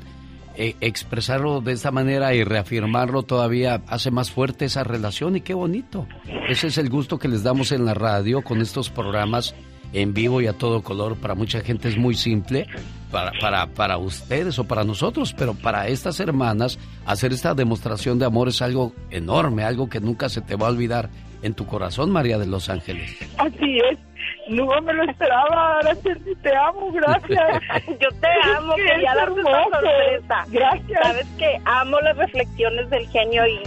eh, 0.55 0.75
expresarlo 0.81 1.61
de 1.61 1.73
esta 1.73 1.91
manera 1.91 2.33
y 2.33 2.43
reafirmarlo 2.43 3.23
todavía 3.23 3.81
hace 3.87 4.11
más 4.11 4.31
fuerte 4.31 4.65
esa 4.65 4.83
relación 4.83 5.35
y 5.35 5.41
qué 5.41 5.53
bonito. 5.53 6.07
Ese 6.49 6.67
es 6.67 6.77
el 6.77 6.89
gusto 6.89 7.19
que 7.19 7.27
les 7.27 7.43
damos 7.43 7.71
en 7.71 7.85
la 7.85 7.93
radio 7.93 8.41
con 8.41 8.61
estos 8.61 8.89
programas 8.89 9.55
en 9.93 10.13
vivo 10.13 10.41
y 10.41 10.47
a 10.47 10.53
todo 10.53 10.81
color. 10.81 11.15
Para 11.17 11.35
mucha 11.35 11.61
gente 11.61 11.89
es 11.89 11.97
muy 11.97 12.15
simple, 12.15 12.67
para, 13.11 13.31
para, 13.39 13.67
para 13.67 13.97
ustedes 13.97 14.59
o 14.59 14.65
para 14.65 14.83
nosotros, 14.83 15.33
pero 15.37 15.53
para 15.53 15.87
estas 15.87 16.19
hermanas 16.19 16.79
hacer 17.05 17.33
esta 17.33 17.53
demostración 17.53 18.19
de 18.19 18.25
amor 18.25 18.49
es 18.49 18.61
algo 18.61 18.93
enorme, 19.09 19.63
algo 19.63 19.89
que 19.89 19.99
nunca 19.99 20.29
se 20.29 20.41
te 20.41 20.55
va 20.55 20.67
a 20.67 20.71
olvidar 20.71 21.09
en 21.41 21.53
tu 21.53 21.65
corazón, 21.65 22.11
María 22.11 22.37
de 22.37 22.47
Los 22.47 22.69
Ángeles. 22.69 23.17
Así 23.37 23.79
es. 23.89 24.08
No 24.49 24.81
me 24.81 24.93
lo 24.93 25.03
esperaba, 25.03 25.77
Araceli, 25.79 26.35
te 26.41 26.55
amo, 26.55 26.91
gracias. 26.91 27.61
Yo 27.87 28.09
te 28.19 28.27
amo, 28.57 28.75
que 28.75 28.83
quería 28.83 29.13
darte 29.15 29.39
una 29.39 29.63
sorpresa. 29.63 30.45
Gracias. 30.47 30.99
Sabes 31.03 31.27
que 31.37 31.61
amo 31.65 31.99
las 32.01 32.17
reflexiones 32.17 32.89
del 32.89 33.07
genio 33.09 33.45
y, 33.47 33.61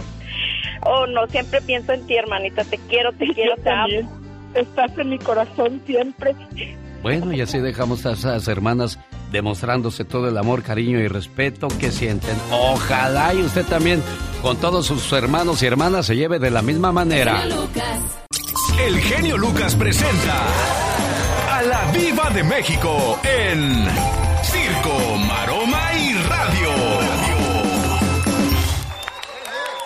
oh, 0.85 1.07
no, 1.07 1.25
siempre 1.27 1.61
pienso 1.61 1.93
en 1.93 2.05
ti, 2.05 2.15
hermanita. 2.17 2.63
Te 2.65 2.77
quiero, 2.89 3.11
te 3.13 3.27
quiero, 3.27 3.55
Yo 3.55 3.63
te 3.63 3.69
también. 3.69 4.05
amo. 4.05 4.19
Estás 4.55 4.97
en 4.97 5.09
mi 5.09 5.19
corazón 5.19 5.81
siempre. 5.85 6.35
Bueno, 7.01 7.31
y 7.33 7.41
así 7.41 7.59
dejamos 7.59 8.05
a 8.05 8.11
esas 8.11 8.47
hermanas 8.47 8.99
demostrándose 9.33 10.05
todo 10.05 10.29
el 10.29 10.37
amor, 10.37 10.61
cariño 10.61 10.99
y 10.99 11.07
respeto 11.07 11.67
que 11.67 11.91
sienten. 11.91 12.37
Ojalá 12.51 13.33
y 13.33 13.41
usted 13.41 13.65
también, 13.65 14.01
con 14.41 14.57
todos 14.57 14.85
sus 14.85 15.11
hermanos 15.11 15.61
y 15.63 15.65
hermanas, 15.65 16.05
se 16.05 16.15
lleve 16.15 16.39
de 16.39 16.51
la 16.51 16.61
misma 16.61 16.91
manera. 16.91 17.43
El 18.79 18.99
genio 18.99 19.37
Lucas 19.37 19.75
presenta 19.75 20.45
a 21.51 21.61
la 21.63 21.91
Viva 21.91 22.29
de 22.29 22.43
México 22.43 23.19
en 23.23 23.87
Circo, 24.43 25.17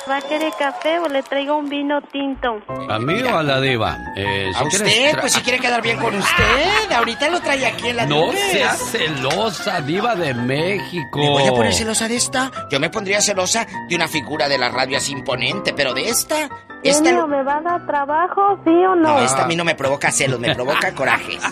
¿Va 0.10 0.18
a 0.18 0.22
querer 0.22 0.54
café 0.58 1.00
o 1.00 1.08
le 1.10 1.22
traigo 1.22 1.58
un 1.58 1.68
vino 1.68 2.02
tinto? 2.02 2.62
¿A 2.90 2.98
mí 2.98 3.22
o 3.24 3.38
a 3.38 3.44
la 3.44 3.60
diva? 3.60 3.98
Eh, 4.16 4.50
¿A 4.56 4.60
si 4.60 4.68
usted? 4.78 5.20
Pues 5.20 5.34
si 5.34 5.42
quiere 5.42 5.60
quedar 5.60 5.82
bien 5.82 5.98
con 6.00 6.16
usted. 6.16 6.92
Ahorita 6.96 7.30
lo 7.30 7.42
trae 7.42 7.66
aquí 7.66 7.90
en 7.90 7.98
la 7.98 8.06
No 8.06 8.28
nubes. 8.28 8.40
seas 8.52 8.78
celosa, 8.92 9.82
diva 9.82 10.16
de 10.16 10.34
México. 10.34 11.20
¿Me 11.20 11.30
voy 11.30 11.48
a 11.48 11.52
poner 11.52 11.74
celosa 11.74 12.08
de 12.08 12.16
esta? 12.16 12.52
Yo 12.72 12.80
me 12.80 12.90
pondría 12.90 13.20
celosa 13.22 13.68
de 13.90 13.96
una 13.96 14.08
figura 14.08 14.48
de 14.48 14.58
la 14.58 14.70
radio 14.70 14.98
así 14.98 15.12
imponente, 15.12 15.74
pero 15.74 15.94
de 15.94 16.08
esta... 16.08 16.48
Esta... 16.84 17.04
Genio, 17.10 17.28
¿me 17.28 17.44
va 17.44 17.58
a 17.58 17.62
dar 17.62 17.86
trabajo, 17.86 18.60
sí 18.64 18.70
o 18.70 18.96
no? 18.96 19.16
No, 19.16 19.20
esta 19.20 19.44
a 19.44 19.48
mí 19.48 19.56
no 19.56 19.66
me 19.66 19.76
provoca 19.76 20.12
celos, 20.12 20.40
me 20.40 20.54
provoca 20.56 20.92
corajes. 20.96 21.44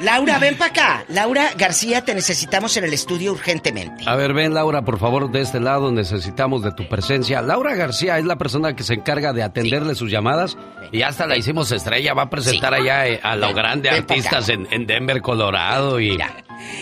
Laura, 0.00 0.38
ven 0.38 0.56
para 0.56 0.70
acá. 0.70 1.04
Laura 1.08 1.50
García, 1.56 2.04
te 2.04 2.14
necesitamos 2.14 2.76
en 2.76 2.84
el 2.84 2.92
estudio 2.92 3.32
urgentemente. 3.32 4.04
A 4.06 4.14
ver, 4.16 4.32
ven 4.34 4.54
Laura, 4.54 4.82
por 4.82 4.98
favor, 4.98 5.30
de 5.30 5.40
este 5.42 5.60
lado 5.60 5.90
necesitamos 5.92 6.62
de 6.62 6.72
tu 6.72 6.88
presencia. 6.88 7.42
Laura 7.42 7.74
García 7.74 8.18
es 8.18 8.24
la 8.24 8.36
persona 8.36 8.74
que 8.74 8.82
se 8.82 8.94
encarga 8.94 9.32
de 9.32 9.42
atenderle 9.42 9.94
sus 9.94 10.10
llamadas 10.10 10.56
y 10.92 11.02
hasta 11.02 11.26
la 11.26 11.36
hicimos 11.36 11.70
estrella, 11.72 12.14
va 12.14 12.22
a 12.22 12.30
presentar 12.30 12.74
allá 12.74 13.06
eh, 13.08 13.20
a 13.22 13.36
lo 13.36 13.52
grande 13.54 13.90
ven 13.90 14.04
pa' 14.06 14.14
artistas 14.14 14.48
en, 14.48 14.66
en 14.70 14.86
Denver, 14.86 15.20
Colorado 15.22 16.00
y... 16.00 16.16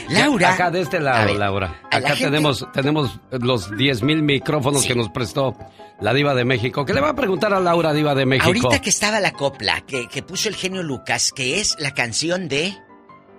Laura. 0.08 0.54
Acá 0.54 0.70
de 0.70 0.80
este 0.82 1.00
lado, 1.00 1.26
ver, 1.26 1.36
Laura. 1.36 1.80
la 1.90 1.98
Acá 1.98 2.08
gente- 2.10 2.24
tenemos, 2.24 2.66
tenemos 2.72 3.18
los 3.32 3.76
10 3.76 4.02
mil 4.02 4.22
micrófonos 4.22 4.86
que 4.86 4.94
nos 4.94 5.08
prestó 5.08 5.56
la 6.00 6.14
diva 6.14 6.34
de 6.34 6.44
México. 6.44 6.84
¿Qué 6.84 6.94
le 6.94 7.00
va 7.00 7.10
a 7.10 7.14
preguntar 7.16 7.52
a 7.52 7.60
Laura, 7.60 7.92
diva 7.92 8.14
de 8.14 8.24
México? 8.24 8.46
Ahorita 8.46 8.80
que 8.80 8.90
estaba 8.90 9.18
la 9.20 9.32
copla 9.32 9.80
que, 9.80 10.06
que 10.08 10.22
puso 10.22 10.48
el 10.48 10.54
genio 10.54 10.82
Lucas, 10.82 11.32
que 11.34 11.60
es 11.60 11.74
la 11.80 11.92
canción 11.92 12.46
de 12.48 12.74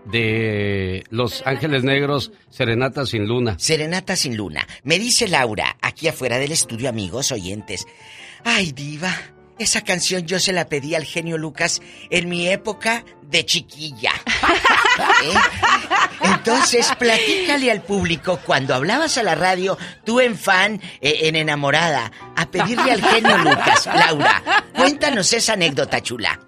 De 0.06 1.04
Los 1.10 1.42
Ángeles 1.46 1.84
Negros, 1.84 2.32
Serenata 2.50 3.06
sin 3.06 3.26
Luna. 3.26 3.56
Serenata 3.58 4.16
sin 4.16 4.38
Luna. 4.38 4.68
Me 4.84 5.00
dice 5.00 5.28
Laura, 5.28 5.78
aquí 5.82 6.08
afuera 6.08 6.38
del 6.38 6.52
estudio, 6.52 6.90
amigos 6.90 7.32
oyentes. 7.32 7.86
Ay, 8.44 8.72
diva, 8.72 9.12
esa 9.58 9.82
canción 9.82 10.26
yo 10.26 10.40
se 10.40 10.54
la 10.54 10.68
pedí 10.68 10.96
al 10.96 11.06
genio 11.06 11.38
Lucas 11.38 11.82
en 12.10 12.30
mi 12.30 12.48
época 12.50 13.06
de 13.24 13.46
chiquilla. 13.46 14.12
¿Eh? 15.24 15.34
Entonces, 16.22 16.92
platícale 17.00 17.72
al 17.72 17.82
público 17.82 18.40
cuando 18.46 18.76
hablabas 18.76 19.18
a 19.18 19.24
la 19.24 19.36
radio, 19.36 19.78
tú 20.04 20.20
en 20.20 20.38
fan, 20.38 20.82
eh, 21.02 21.20
en 21.24 21.36
enamorada, 21.36 22.12
a 22.36 22.46
pedirle 22.52 22.92
al 22.92 23.02
genio 23.02 23.38
Lucas. 23.38 23.86
Laura, 23.88 24.44
cuéntanos 24.76 25.32
esa 25.34 25.54
anécdota 25.54 26.02
chula. 26.02 26.40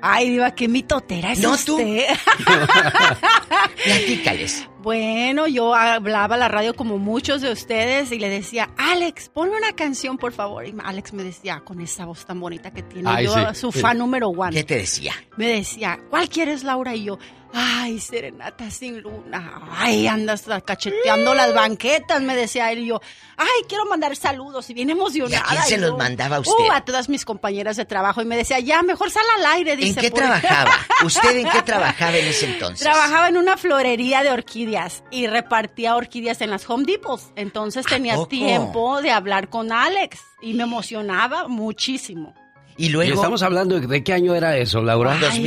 Ay, 0.00 0.30
Diva, 0.30 0.54
qué 0.54 0.68
mitotera 0.68 1.32
es 1.32 1.40
No, 1.40 1.56
tú. 1.58 1.74
usted. 1.76 2.04
Platícales. 3.84 4.68
Bueno, 4.84 5.46
yo 5.46 5.74
hablaba 5.74 6.34
a 6.34 6.38
la 6.38 6.48
radio 6.48 6.74
como 6.76 6.98
muchos 6.98 7.40
de 7.40 7.50
ustedes 7.50 8.12
y 8.12 8.18
le 8.18 8.28
decía, 8.28 8.68
Alex, 8.76 9.30
ponme 9.30 9.56
una 9.56 9.72
canción, 9.72 10.18
por 10.18 10.32
favor. 10.34 10.66
Y 10.66 10.74
Alex 10.84 11.14
me 11.14 11.22
decía, 11.24 11.62
con 11.64 11.80
esa 11.80 12.04
voz 12.04 12.26
tan 12.26 12.38
bonita 12.38 12.70
que 12.70 12.82
tiene, 12.82 13.08
Ay, 13.10 13.24
yo, 13.24 13.32
sí. 13.54 13.60
su 13.60 13.72
fan 13.72 13.96
número 13.96 14.28
uno. 14.28 14.50
¿Qué 14.50 14.62
te 14.62 14.76
decía? 14.76 15.14
Me 15.38 15.46
decía, 15.48 15.98
¿cuál 16.10 16.28
quieres, 16.28 16.64
Laura? 16.64 16.94
Y 16.94 17.04
yo, 17.04 17.18
ay, 17.54 17.98
serenata 17.98 18.70
sin 18.70 19.00
luna. 19.00 19.62
Ay, 19.72 20.06
andas 20.06 20.44
cacheteando 20.66 21.32
las 21.34 21.54
banquetas, 21.54 22.20
me 22.20 22.36
decía 22.36 22.70
él. 22.70 22.80
Y 22.80 22.86
yo, 22.88 23.00
ay, 23.38 23.46
quiero 23.66 23.86
mandar 23.86 24.14
saludos. 24.16 24.68
Y 24.68 24.74
bien 24.74 24.90
emocionada. 24.90 25.46
¿Y 25.50 25.56
a 25.56 25.62
quién 25.62 25.62
se 25.62 25.78
los 25.78 25.96
mandaba 25.96 26.40
usted? 26.40 26.52
"Uh, 26.52 26.72
a 26.72 26.84
todas 26.84 27.08
mis 27.08 27.24
compañeras 27.24 27.76
de 27.78 27.86
trabajo. 27.86 28.20
Y 28.20 28.26
me 28.26 28.36
decía, 28.36 28.60
ya, 28.60 28.82
mejor 28.82 29.10
sal 29.10 29.24
al 29.38 29.46
aire, 29.54 29.76
dice. 29.76 30.00
¿En 30.00 30.04
qué 30.04 30.10
por- 30.10 30.20
trabajaba? 30.20 30.72
¿Usted 31.04 31.36
en 31.38 31.48
qué 31.48 31.62
trabajaba 31.64 32.16
en 32.18 32.26
ese 32.26 32.52
entonces? 32.52 32.80
Trabajaba 32.80 33.28
en 33.28 33.38
una 33.38 33.56
florería 33.56 34.22
de 34.22 34.30
orquídeas 34.30 34.73
y 35.10 35.26
repartía 35.26 35.96
orquídeas 35.96 36.40
en 36.40 36.50
las 36.50 36.68
Home 36.68 36.84
Depots. 36.84 37.32
Entonces 37.36 37.86
tenía 37.86 38.14
poco? 38.14 38.28
tiempo 38.28 39.02
de 39.02 39.10
hablar 39.10 39.48
con 39.48 39.72
Alex 39.72 40.18
y 40.42 40.54
me 40.54 40.64
emocionaba 40.64 41.48
muchísimo. 41.48 42.34
Y 42.76 42.90
Y 42.90 43.12
estamos 43.12 43.42
hablando 43.42 43.78
de, 43.78 44.02
qué 44.02 44.12
año 44.12 44.34
era 44.34 44.56
eso, 44.56 44.82
Laura. 44.82 45.12
Ay, 45.12 45.40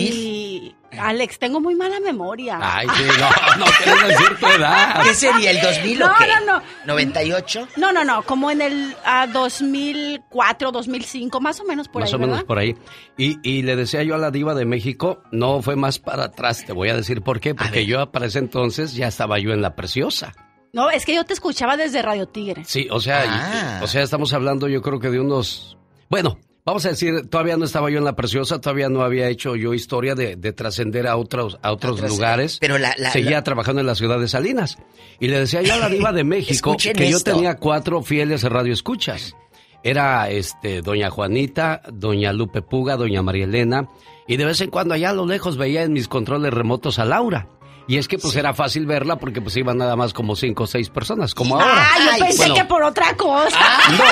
Alex, 0.99 1.39
tengo 1.39 1.59
muy 1.59 1.75
mala 1.75 1.99
memoria. 1.99 2.59
Ay, 2.61 2.87
sí, 2.95 3.03
no, 3.19 3.65
no 3.65 3.65
quieres 3.83 4.07
decir 4.07 4.37
tu 4.39 4.47
edad. 4.47 5.03
¿Qué 5.03 5.13
sería, 5.13 5.51
el 5.51 5.61
2000 5.61 6.03
o 6.03 6.07
No, 6.07 6.13
qué? 6.17 6.25
no, 6.45 6.61
no. 6.85 6.95
¿98? 6.99 7.67
No, 7.77 7.91
no, 7.93 8.03
no, 8.03 8.21
como 8.23 8.51
en 8.51 8.61
el 8.61 8.95
ah, 9.05 9.27
2004, 9.27 10.71
2005, 10.71 11.39
más 11.41 11.59
o 11.59 11.63
menos 11.65 11.87
por 11.87 12.01
más 12.01 12.09
ahí, 12.09 12.15
o 12.15 12.19
menos 12.19 12.35
¿verdad? 12.37 12.47
por 12.47 12.59
ahí. 12.59 12.75
Y, 13.17 13.37
y 13.43 13.61
le 13.63 13.75
decía 13.75 14.03
yo 14.03 14.15
a 14.15 14.17
la 14.17 14.31
diva 14.31 14.53
de 14.55 14.65
México, 14.65 15.21
no 15.31 15.61
fue 15.61 15.75
más 15.75 15.99
para 15.99 16.25
atrás, 16.25 16.65
te 16.65 16.73
voy 16.73 16.89
a 16.89 16.95
decir 16.95 17.21
por 17.21 17.39
qué, 17.39 17.55
porque 17.55 17.85
yo 17.85 18.11
para 18.11 18.25
ese 18.27 18.39
entonces 18.39 18.93
ya 18.93 19.07
estaba 19.07 19.39
yo 19.39 19.51
en 19.51 19.61
La 19.61 19.75
Preciosa. 19.75 20.33
No, 20.73 20.89
es 20.91 21.05
que 21.05 21.15
yo 21.15 21.23
te 21.23 21.33
escuchaba 21.33 21.77
desde 21.77 22.01
Radio 22.01 22.27
Tigre. 22.27 22.63
Sí, 22.65 22.87
o 22.91 22.99
sea, 22.99 23.23
Ah. 23.25 23.77
y- 23.79 23.83
o 23.83 23.87
sea, 23.87 24.03
estamos 24.03 24.33
hablando 24.33 24.67
yo 24.67 24.81
creo 24.81 24.99
que 24.99 25.09
de 25.09 25.19
unos... 25.19 25.77
Bueno, 26.09 26.37
vamos 26.67 26.85
a 26.85 26.89
decir, 26.89 27.27
todavía 27.29 27.55
no 27.57 27.63
estaba 27.65 27.89
yo 27.89 27.97
en 27.97 28.03
La 28.03 28.15
Preciosa, 28.15 28.59
todavía 28.61 28.89
no 28.89 29.01
había 29.01 29.29
hecho 29.29 29.55
yo 29.55 29.73
historia 29.73 30.13
de, 30.15 30.35
de 30.35 30.51
trascender 30.53 31.07
a 31.07 31.15
otros, 31.17 31.57
a 31.63 31.71
otros 31.71 32.01
lugares. 32.01 32.57
pero 32.59 32.77
la- 32.77 32.93
la- 32.97 33.09
Seguía 33.11 33.31
la- 33.37 33.43
trabajando 33.43 33.79
en 33.81 33.87
la 33.87 33.95
ciudad 33.95 34.19
de 34.19 34.27
Salinas. 34.27 34.77
Y 35.19 35.29
le 35.29 35.39
decía 35.39 35.61
yo 35.61 35.73
a 35.73 35.77
la 35.77 35.89
diva 35.89 36.11
de 36.11 36.23
México 36.25 36.51
Escuchen 36.53 36.93
que 36.93 37.09
yo 37.09 37.19
tenía 37.21 37.55
cuatro 37.55 38.03
fieles 38.03 38.43
radioescuchas. 38.43 39.33
Era 39.83 40.29
este 40.29 40.81
doña 40.81 41.09
Juanita, 41.09 41.81
doña 41.93 42.33
Lupe 42.33 42.61
Puga, 42.61 42.97
doña 42.97 43.21
María 43.21 43.45
Elena, 43.45 43.87
y 44.27 44.35
de 44.35 44.43
vez 44.45 44.59
en 44.59 44.69
cuando 44.69 44.93
allá 44.93 45.11
a 45.11 45.13
lo 45.13 45.25
lejos 45.25 45.55
veía 45.55 45.83
en 45.83 45.93
mis 45.93 46.07
controles 46.09 46.53
remotos 46.53 46.99
a 46.99 47.05
Laura. 47.05 47.47
Y 47.89 47.97
es 47.97 48.09
que 48.09 48.17
pues 48.17 48.35
era 48.35 48.53
fácil 48.53 48.85
verla 48.85 49.15
porque 49.15 49.39
pues 49.39 49.55
iban 49.55 49.77
nada 49.77 49.95
más 49.95 50.11
como 50.11 50.35
cinco 50.35 50.63
o 50.63 50.67
seis 50.67 50.89
personas, 50.89 51.33
como 51.33 51.55
ahora. 51.55 51.87
Ah, 51.95 52.17
yo 52.17 52.25
pensé 52.25 52.37
Bueno, 52.39 52.55
que 52.55 52.65
por 52.65 52.83
otra 52.83 53.15
cosa. 53.15 53.57
no, 53.91 54.03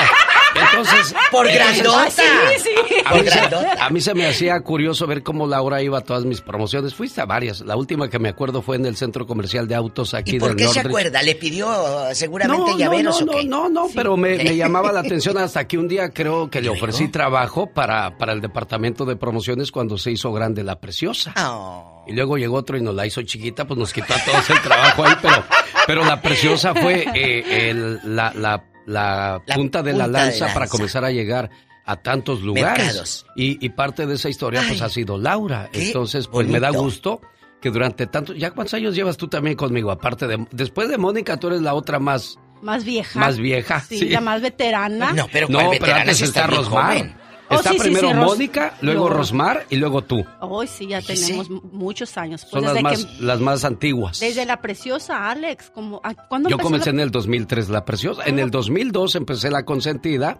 entonces... 0.56 1.16
Por 1.32 1.48
entonces- 1.48 1.84
grandota. 1.84 2.06
Sí, 2.56 2.62
sí. 2.64 2.96
a 3.06 3.14
mí, 3.16 3.30
se, 3.30 3.40
a 3.82 3.90
mí 3.90 4.02
se 4.02 4.14
me 4.14 4.26
hacía 4.28 4.60
curioso 4.62 5.06
ver 5.08 5.24
cómo 5.24 5.48
Laura 5.48 5.82
iba 5.82 5.98
a 5.98 6.02
todas 6.02 6.26
mis 6.26 6.42
promociones. 6.42 6.94
Fuiste 6.96 7.22
a 7.22 7.26
varias. 7.26 7.62
La 7.62 7.76
última 7.76 8.10
que 8.10 8.20
me 8.20 8.30
acuerdo 8.30 8.62
fue 8.62 8.76
en 8.78 8.86
el 8.86 8.96
Centro 8.96 9.26
Comercial 9.28 9.68
de 9.68 9.76
Autos 9.76 10.14
aquí 10.14 10.36
¿Y 10.38 10.40
por 10.40 10.50
del 10.50 10.58
qué 10.58 10.68
se 10.68 10.80
acuerda? 10.82 11.22
¿Le 11.22 11.36
pidió 11.36 12.10
eh, 12.10 12.16
seguramente 12.16 12.72
no, 12.72 12.78
llaveros 12.78 13.20
no, 13.22 13.26
no, 13.28 13.32
o 13.32 13.36
qué? 13.42 13.46
no, 13.48 13.70
no, 13.70 13.88
pero 13.94 14.16
me, 14.18 14.38
me 14.38 14.56
llamaba 14.58 14.92
la 14.92 15.02
atención 15.02 15.38
hasta 15.38 15.68
que 15.68 15.78
un 15.78 15.88
día 15.88 16.10
creo 16.10 16.50
que 16.50 16.62
le 16.62 16.70
ofrecí 16.70 17.08
trabajo 17.10 17.68
para, 17.68 18.18
para 18.18 18.34
el 18.34 18.42
departamento 18.42 19.06
de 19.06 19.16
promociones 19.16 19.72
cuando 19.72 19.98
se 19.98 20.12
hizo 20.12 20.32
grande 20.32 20.64
la 20.64 20.80
preciosa. 20.80 21.34
Oh. 21.38 22.04
Y 22.08 22.14
luego 22.14 22.38
llegó 22.38 22.56
otro 22.58 22.78
y 22.78 22.82
nos 22.82 22.96
la 22.96 23.06
hizo 23.06 23.22
chiquita, 23.24 23.66
pues 23.66 23.78
nos 23.80 23.92
quitó 23.92 24.14
a 24.14 24.24
todos 24.24 24.50
el 24.50 24.62
trabajo 24.62 25.04
ahí, 25.06 25.14
pero, 25.22 25.44
pero 25.88 26.06
la 26.06 26.22
preciosa 26.22 26.74
fue 26.76 27.06
eh, 27.14 27.70
el- 27.70 28.00
la, 28.16 28.32
la, 28.36 28.64
la 28.86 29.42
La 29.46 29.56
punta 29.56 29.82
de 29.84 29.94
la 29.94 30.08
de 30.08 30.14
lanza 30.14 30.54
para 30.54 30.68
comenzar 30.68 31.04
a 31.06 31.12
llegar 31.12 31.50
a 31.86 31.96
tantos 31.98 32.42
lugares. 32.42 32.84
Mercados. 32.86 33.26
Y, 33.36 33.64
y 33.64 33.70
parte 33.70 34.06
de 34.06 34.16
esa 34.16 34.30
historia 34.30 34.64
pues 34.68 34.82
ha 34.82 34.90
sido 34.90 35.18
Laura. 35.18 35.70
Entonces, 35.74 36.28
pues 36.28 36.48
me 36.48 36.60
da 36.60 36.70
gusto 36.72 37.22
que 37.62 37.70
durante 37.72 38.08
tanto, 38.08 38.34
¿ya 38.34 38.52
cuántos 38.52 38.74
años 38.76 38.96
llevas 38.96 39.18
tú 39.18 39.28
también 39.28 39.56
conmigo? 39.56 39.92
Aparte 39.92 40.28
de, 40.28 40.46
después 40.52 40.90
de 40.90 40.98
Mónica, 40.98 41.38
tú 41.38 41.48
eres 41.48 41.62
la 41.62 41.74
otra 41.74 42.00
más, 42.00 42.38
Más 42.62 42.84
vieja. 42.84 43.20
más 43.20 43.38
vieja. 43.38 43.80
Sí, 43.82 44.00
sí. 44.00 44.10
la 44.10 44.22
más 44.22 44.42
veterana. 44.42 45.14
No, 45.14 45.28
pero 45.32 45.48
No, 45.48 45.58
¿cuál 45.60 45.70
pero 45.72 45.82
veterana 45.82 46.02
antes 46.02 46.22
está 46.22 46.48
bien 46.48 46.60
Rosmar. 46.60 47.25
Oh, 47.50 47.56
Está 47.56 47.72
sí, 47.72 47.78
primero 47.78 48.08
sí, 48.10 48.14
Mónica, 48.16 48.76
luego 48.82 49.02
luego- 49.02 49.18
Rosmar 49.18 49.66
y 49.70 49.76
luego 49.76 50.02
tú. 50.04 50.26
Hoy 50.42 50.66
sí, 50.68 50.88
ya 50.88 51.02
tenemos 51.02 51.50
muchos 51.50 52.18
años. 52.18 52.42
Pues 52.50 52.64
Son 52.64 52.74
las 52.74 52.82
más, 52.84 53.06
que, 53.06 53.22
las 53.24 53.40
más 53.40 53.64
antiguas. 53.66 54.20
desde 54.20 54.46
la 54.46 54.62
preciosa 54.62 55.30
Alex. 55.30 55.70
Como, 55.70 56.02
¿a- 56.04 56.16
¿Cuándo 56.28 56.50
Yo 56.50 56.58
comencé 56.58 56.88
la- 56.92 56.96
en 56.96 57.00
el 57.02 57.12
2003 57.12 57.70
La 57.70 57.86
Preciosa. 57.86 58.24
En 58.26 58.40
el 58.40 58.50
2002 58.50 59.16
empecé 59.16 59.52
La 59.52 59.64
Consentida, 59.64 60.40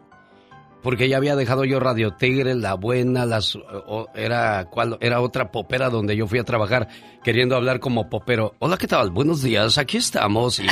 porque 0.82 1.08
ya 1.08 1.18
había 1.18 1.36
dejado 1.36 1.64
yo 1.64 1.80
Radio 1.80 2.14
Tigre, 2.16 2.56
La 2.56 2.74
Buena, 2.74 3.26
las, 3.26 3.56
o- 3.56 4.08
era, 4.16 4.66
¿cuál? 4.72 4.98
era 5.02 5.22
otra 5.22 5.52
popera 5.52 5.90
donde 5.92 6.16
yo 6.16 6.26
fui 6.28 6.40
a 6.40 6.44
trabajar 6.44 6.88
queriendo 7.24 7.56
hablar 7.56 7.80
como 7.80 8.10
popero. 8.10 8.56
Hola, 8.60 8.78
¿qué 8.78 8.88
tal? 8.88 9.12
Buenos 9.12 9.44
días, 9.44 9.78
aquí 9.78 9.98
estamos. 9.98 10.60
Y 10.60 10.66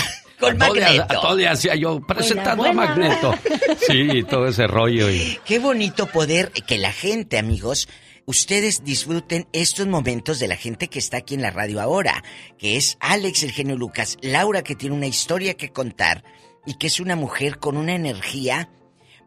Con 0.46 0.62
a 0.62 0.66
todo 0.68 0.76
le- 0.76 0.82
Magneto. 0.82 1.06
A 1.18 1.22
todo 1.22 1.36
le 1.36 1.48
hacía 1.48 1.76
yo 1.76 2.00
presentando 2.02 2.64
buena. 2.64 2.84
a 2.84 2.86
Magneto. 2.88 3.34
Sí, 3.88 4.24
todo 4.30 4.48
ese 4.48 4.68
rollo. 4.68 5.10
Y... 5.10 5.38
Qué 5.46 5.60
bonito 5.60 6.08
poder 6.08 6.52
que 6.52 6.78
la 6.78 6.92
gente, 6.94 7.38
amigos, 7.38 7.90
ustedes 8.26 8.84
disfruten 8.84 9.48
estos 9.52 9.88
momentos 9.88 10.40
de 10.40 10.48
la 10.48 10.56
gente 10.56 10.88
que 10.88 11.00
está 11.00 11.18
aquí 11.18 11.34
en 11.36 11.42
la 11.42 11.52
radio 11.52 11.82
ahora, 11.82 12.24
que 12.58 12.78
es 12.78 12.98
Alex 13.02 13.44
el 13.44 13.52
genio 13.52 13.76
Lucas, 13.76 14.18
Laura 14.22 14.62
que 14.64 14.76
tiene 14.76 14.96
una 14.96 15.08
historia 15.08 15.56
que 15.56 15.72
contar 15.72 16.24
y 16.66 16.76
que 16.78 16.88
es 16.88 17.00
una 17.02 17.16
mujer 17.18 17.58
con 17.60 17.76
una 17.76 17.94
energía 17.96 18.70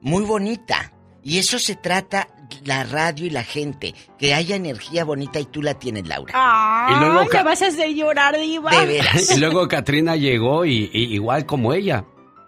muy 0.00 0.22
bonita. 0.24 0.92
Y 1.22 1.38
eso 1.38 1.58
se 1.58 1.74
trata 1.74 2.28
la 2.64 2.84
radio 2.84 3.26
y 3.26 3.30
la 3.30 3.44
gente, 3.44 3.94
que 4.18 4.34
haya 4.34 4.56
energía 4.56 5.04
bonita 5.04 5.38
y 5.40 5.44
tú 5.46 5.62
la 5.62 5.74
tienes, 5.74 6.06
Laura. 6.06 6.32
Ay, 6.34 6.94
Y 6.94 7.00
luego 7.00 7.24
me 7.32 7.42
vas 7.42 7.62
a 7.62 7.66
hacer 7.66 7.94
llorar, 7.94 8.36
diva. 8.38 8.70
De 8.70 8.86
veras. 8.86 9.30
Y 9.36 9.40
luego 9.40 9.66
Katrina 9.68 10.16
llegó 10.16 10.64
y, 10.64 10.90
y 10.92 11.14
igual 11.14 11.46
como 11.46 11.72
ella. 11.72 12.04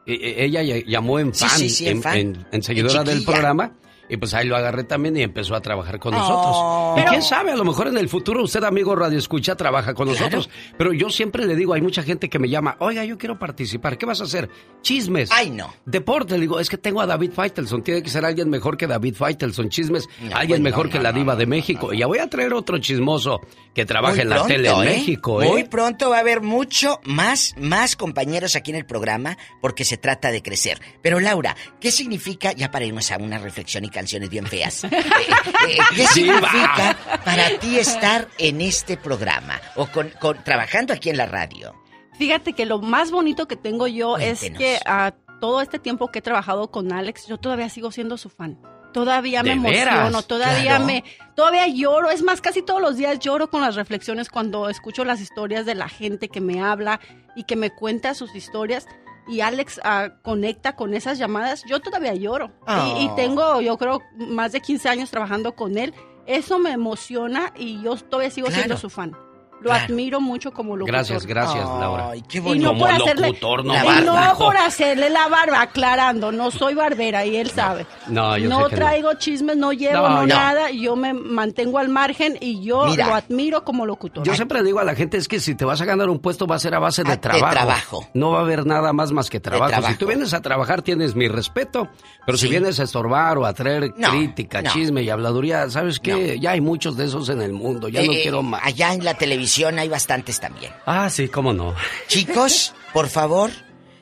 E- 0.06 0.14
e- 0.14 0.44
Ella 0.44 0.62
ll- 0.62 0.84
llamó 0.86 1.18
en 1.18 1.34
Sí, 1.34 1.44
fan, 1.44 1.58
sí, 1.58 1.68
sí, 1.70 1.86
en 1.86 1.96
en, 1.98 2.02
fan. 2.02 2.16
en- 2.16 2.46
en 2.52 2.62
seguidora 2.62 3.04
De 3.04 3.14
del 3.14 3.24
programa. 3.24 3.72
Y 4.09 4.16
pues 4.16 4.32
ahí 4.35 4.47
lo 4.47 4.56
agarré 4.56 4.85
también 4.85 5.16
y 5.16 5.22
empezó 5.22 5.55
a 5.55 5.60
trabajar 5.60 5.98
con 5.98 6.14
Oh. 6.14 6.18
nosotros. 6.18 6.56
Y 6.97 7.01
Pero- 7.01 7.10
quién 7.10 7.22
sabe, 7.22 7.52
a 7.52 7.56
lo 7.56 7.64
mejor 7.64 7.89
en 7.89 7.98
el 7.98 8.09
futuro 8.09 8.43
usted, 8.43 8.64
amigo 8.64 8.97
Radio 8.97 9.18
Escucha, 9.18 9.55
trabaja 9.55 9.94
con 9.94 10.09
Claro. 10.09 10.18
nosotros. 10.20 10.48
Pero 10.76 10.93
yo 10.93 11.10
siempre 11.10 11.44
le 11.47 11.55
digo, 11.56 11.74
hay 11.74 11.82
mucha 11.82 12.02
gente 12.02 12.28
que 12.28 12.39
me 12.39 12.48
llama, 12.48 12.76
oiga, 12.80 13.05
yo 13.05 13.18
quiero 13.18 13.39
participar, 13.39 13.98
¿qué 13.98 14.06
vas 14.06 14.20
a 14.20 14.24
hacer? 14.24 14.48
Chismes. 14.82 15.30
Ay, 15.32 15.51
no. 15.51 15.72
Deporte, 15.85 16.35
le 16.35 16.40
digo, 16.40 16.59
es 16.60 16.70
que 16.70 16.78
tengo 16.78 17.01
a 17.01 17.06
David 17.06 17.32
Faitelson, 17.32 17.82
tiene 17.82 18.02
que 18.02 18.09
ser 18.10 18.24
alguien 18.24 18.48
mejor 18.48 18.76
que 18.76 18.86
David 18.86 19.14
Faitelson. 19.14 19.68
Chismes, 19.68 20.09
No, 20.20 20.36
alguien 20.36 20.62
pues, 20.62 20.72
mejor 20.72 20.86
no, 20.86 20.93
que 20.93 20.98
no, 20.98 21.05
la 21.05 21.12
diva 21.12 21.36
de 21.36 21.47
México. 21.47 21.93
Y 21.93 21.98
ya 21.98 22.06
voy 22.06 22.18
a 22.18 22.28
traer 22.30 22.55
otro 22.55 22.78
chismoso 22.78 23.40
que 23.74 23.85
trabaja 23.85 24.14
Muy 24.14 24.22
en 24.22 24.28
la 24.30 24.36
pronto, 24.36 24.55
tele 24.55 24.68
en 24.70 24.74
¿eh? 24.76 24.85
México, 24.85 25.43
¿eh? 25.43 25.48
Muy 25.48 25.64
pronto 25.64 26.10
va 26.10 26.16
a 26.16 26.20
haber 26.20 26.40
mucho 26.40 27.01
más, 27.05 27.55
más 27.59 27.97
compañeros 27.97 28.56
aquí 28.56 28.70
en 28.70 28.76
el 28.78 28.86
programa 28.86 29.36
porque 29.60 29.85
se 29.85 29.97
trata 29.98 30.30
de 30.30 30.43
crecer. 30.43 30.80
Pero 31.02 31.20
Laura, 31.20 31.56
¿qué 31.80 31.90
significa, 31.90 32.52
ya 32.52 32.70
para 32.70 32.85
irnos 32.86 33.10
a 33.10 33.18
una 33.18 33.39
reflexión 33.39 33.85
y 33.85 33.90
canciones 33.98 34.30
bien 34.30 34.46
feas, 34.46 34.84
eh, 34.84 34.90
eh, 34.92 35.78
¿qué 35.96 36.06
significa 36.06 36.96
para 37.24 37.50
ti 37.58 37.78
estar 37.78 38.28
en 38.38 38.60
este 38.60 38.96
programa 38.96 39.60
o 39.76 39.86
con, 39.86 40.10
con- 40.20 40.42
trabajando 40.44 40.92
aquí 40.92 41.10
en 41.10 41.16
la 41.16 41.26
radio? 41.26 41.74
Fíjate 42.16 42.52
que 42.52 42.64
lo 42.66 42.78
más 42.80 43.10
bonito 43.10 43.46
que 43.48 43.56
tengo 43.56 43.86
yo 43.86 44.16
es 44.18 44.40
que 44.56 44.78
a 44.86 45.12
todo 45.40 45.60
este 45.62 45.78
tiempo 45.78 46.08
que 46.08 46.18
he 46.20 46.22
trabajado 46.22 46.70
con 46.70 46.92
Alex, 46.92 47.26
yo 47.26 47.38
todavía 47.38 47.68
sigo 47.68 47.90
siendo 47.92 48.16
su 48.16 48.28
fan. 48.28 48.58
Todavía 48.92 49.42
me 49.42 49.50
¿De 49.50 49.54
emociono, 49.56 50.08
veras? 50.08 50.26
todavía 50.26 50.62
Claro. 50.76 50.84
me, 50.86 51.04
todavía 51.36 51.68
lloro. 51.68 52.10
Es 52.10 52.22
más, 52.22 52.40
casi 52.40 52.62
todos 52.62 52.80
los 52.80 52.96
días 52.96 53.18
lloro 53.20 53.50
con 53.50 53.60
las 53.60 53.74
reflexiones 53.76 54.30
cuando 54.30 54.68
escucho 54.70 55.04
las 55.04 55.20
historias 55.20 55.66
de 55.66 55.74
la 55.74 55.88
gente 55.88 56.28
que 56.28 56.40
me 56.40 56.60
habla 56.62 56.98
y 57.36 57.44
que 57.44 57.54
me 57.54 57.70
cuenta 57.70 58.14
sus 58.14 58.34
historias. 58.34 58.86
Y 59.28 59.40
Alex 59.42 59.80
ah, 59.84 60.10
conecta 60.22 60.74
con 60.74 60.94
esas 60.94 61.18
llamadas. 61.18 61.62
Yo 61.68 61.80
todavía 61.80 62.14
lloro. 62.14 62.50
Y- 62.66 63.05
Y, 63.05 63.09
Oh. 63.10 63.14
tengo, 63.14 63.60
yo 63.60 63.76
creo, 63.76 64.00
más 64.16 64.52
de 64.52 64.60
15 64.60 64.88
años 64.88 65.10
trabajando 65.10 65.55
con 65.55 65.76
él. 65.78 65.94
Eso 66.26 66.59
me 66.59 66.72
emociona 66.72 67.52
y 67.56 67.80
yo 67.82 67.96
todavía 67.96 68.30
sigo 68.30 68.46
Claro. 68.48 68.62
siendo 68.62 68.76
su 68.76 68.90
fan. 68.90 69.16
Lo 69.60 69.70
Claro. 69.70 69.85
admiro 69.86 70.20
mucho 70.20 70.52
como 70.52 70.76
locutor. 70.76 70.94
Gracias, 70.94 71.26
gracias, 71.26 71.64
Laura. 71.64 72.10
Ay, 72.10 72.22
qué 72.28 72.39
Y 72.39 72.40
bonito. 72.40 72.62
no 72.64 72.68
Como 72.74 72.80
por 72.86 72.90
hacerle, 72.93 73.26
locutor, 73.28 73.64
no 73.64 73.74
y 73.74 73.76
barba. 73.85 74.01
no 74.30 74.39
por 74.39 74.56
hacerle 74.56 75.10
la 75.10 75.28
barba, 75.28 75.60
aclarando, 75.62 76.30
no 76.30 76.51
soy 76.52 76.74
barbera 76.74 77.26
y 77.26 77.36
él 77.36 77.51
sabe. 77.51 77.85
No, 78.06 78.39
yo 78.39 78.48
no 78.48 78.59
sé 78.64 78.64
que 78.66 78.70
no. 78.70 78.76
traigo 78.76 79.14
chismes, 79.14 79.56
no 79.56 79.72
llevo 79.72 79.94
No, 79.94 80.09
no, 80.10 80.20
no. 80.20 80.26
nada, 80.28 80.70
yo 80.70 80.94
me 80.94 81.12
mantengo 81.12 81.78
al 81.78 81.89
margen 81.89 82.39
y 82.40 82.62
yo 82.62 82.85
Mira. 82.86 83.06
lo 83.09 83.14
admiro 83.16 83.64
como 83.64 83.85
locutor. 83.85 84.24
Yo 84.24 84.35
siempre 84.35 84.62
digo 84.62 84.78
a 84.78 84.85
la 84.85 84.94
gente 84.94 85.16
es 85.16 85.26
que 85.26 85.40
si 85.40 85.56
te 85.56 85.64
vas 85.64 85.80
a 85.80 85.85
ganar 85.85 86.09
un 86.09 86.20
puesto 86.20 86.47
va 86.47 86.55
a 86.55 86.59
ser 86.60 86.74
a 86.76 86.78
base 86.78 87.02
Ah, 87.05 87.09
de 87.09 87.10
de 87.10 87.16
trabajo. 87.18 87.51
trabajo. 87.52 88.09
No 88.14 88.30
va 88.30 88.39
a 88.39 88.43
haber 88.43 88.64
nada 88.64 88.93
más 88.93 89.10
más 89.10 89.28
que 89.28 89.40
trabajo. 89.40 89.70
trabajo. 89.70 89.93
Si 89.93 89.98
tú 89.98 90.06
vienes 90.06 90.35
a 90.35 90.40
trabajar 90.40 90.82
tienes 90.82 91.16
mi 91.16 91.26
respeto, 91.26 91.89
pero 92.24 92.39
Sí. 92.39 92.44
si 92.47 92.51
vienes 92.52 92.78
a 92.78 92.85
estorbar 92.85 93.36
o 93.39 93.44
a 93.44 93.52
traer 93.55 93.93
No, 93.97 94.10
crítica, 94.10 94.62
no. 94.62 94.70
chisme 94.70 95.02
y 95.02 95.10
habladuría, 95.10 95.68
¿sabes 95.68 95.98
qué? 95.98 96.39
Ya 96.39 96.52
hay 96.52 96.60
muchos 96.60 96.97
de 96.97 97.06
esos 97.06 97.28
en 97.28 97.43
el 97.43 97.52
mundo, 97.52 97.89
ya 97.89 98.02
no 98.05 98.12
Eh, 98.12 98.20
quiero 98.22 98.43
más. 98.44 98.60
Allá 98.64 98.94
en 98.94 99.05
la 99.05 99.14
televisión 99.14 99.47
televisión 99.48 99.78
hay 99.78 99.88
bastantes 99.88 100.40
también. 100.40 100.72
Ah, 100.86 101.08
sí, 101.10 101.28
cómo 101.28 101.52
no. 101.52 101.74
Chicos, 102.06 102.74
por 102.92 103.08
favor, 103.08 103.50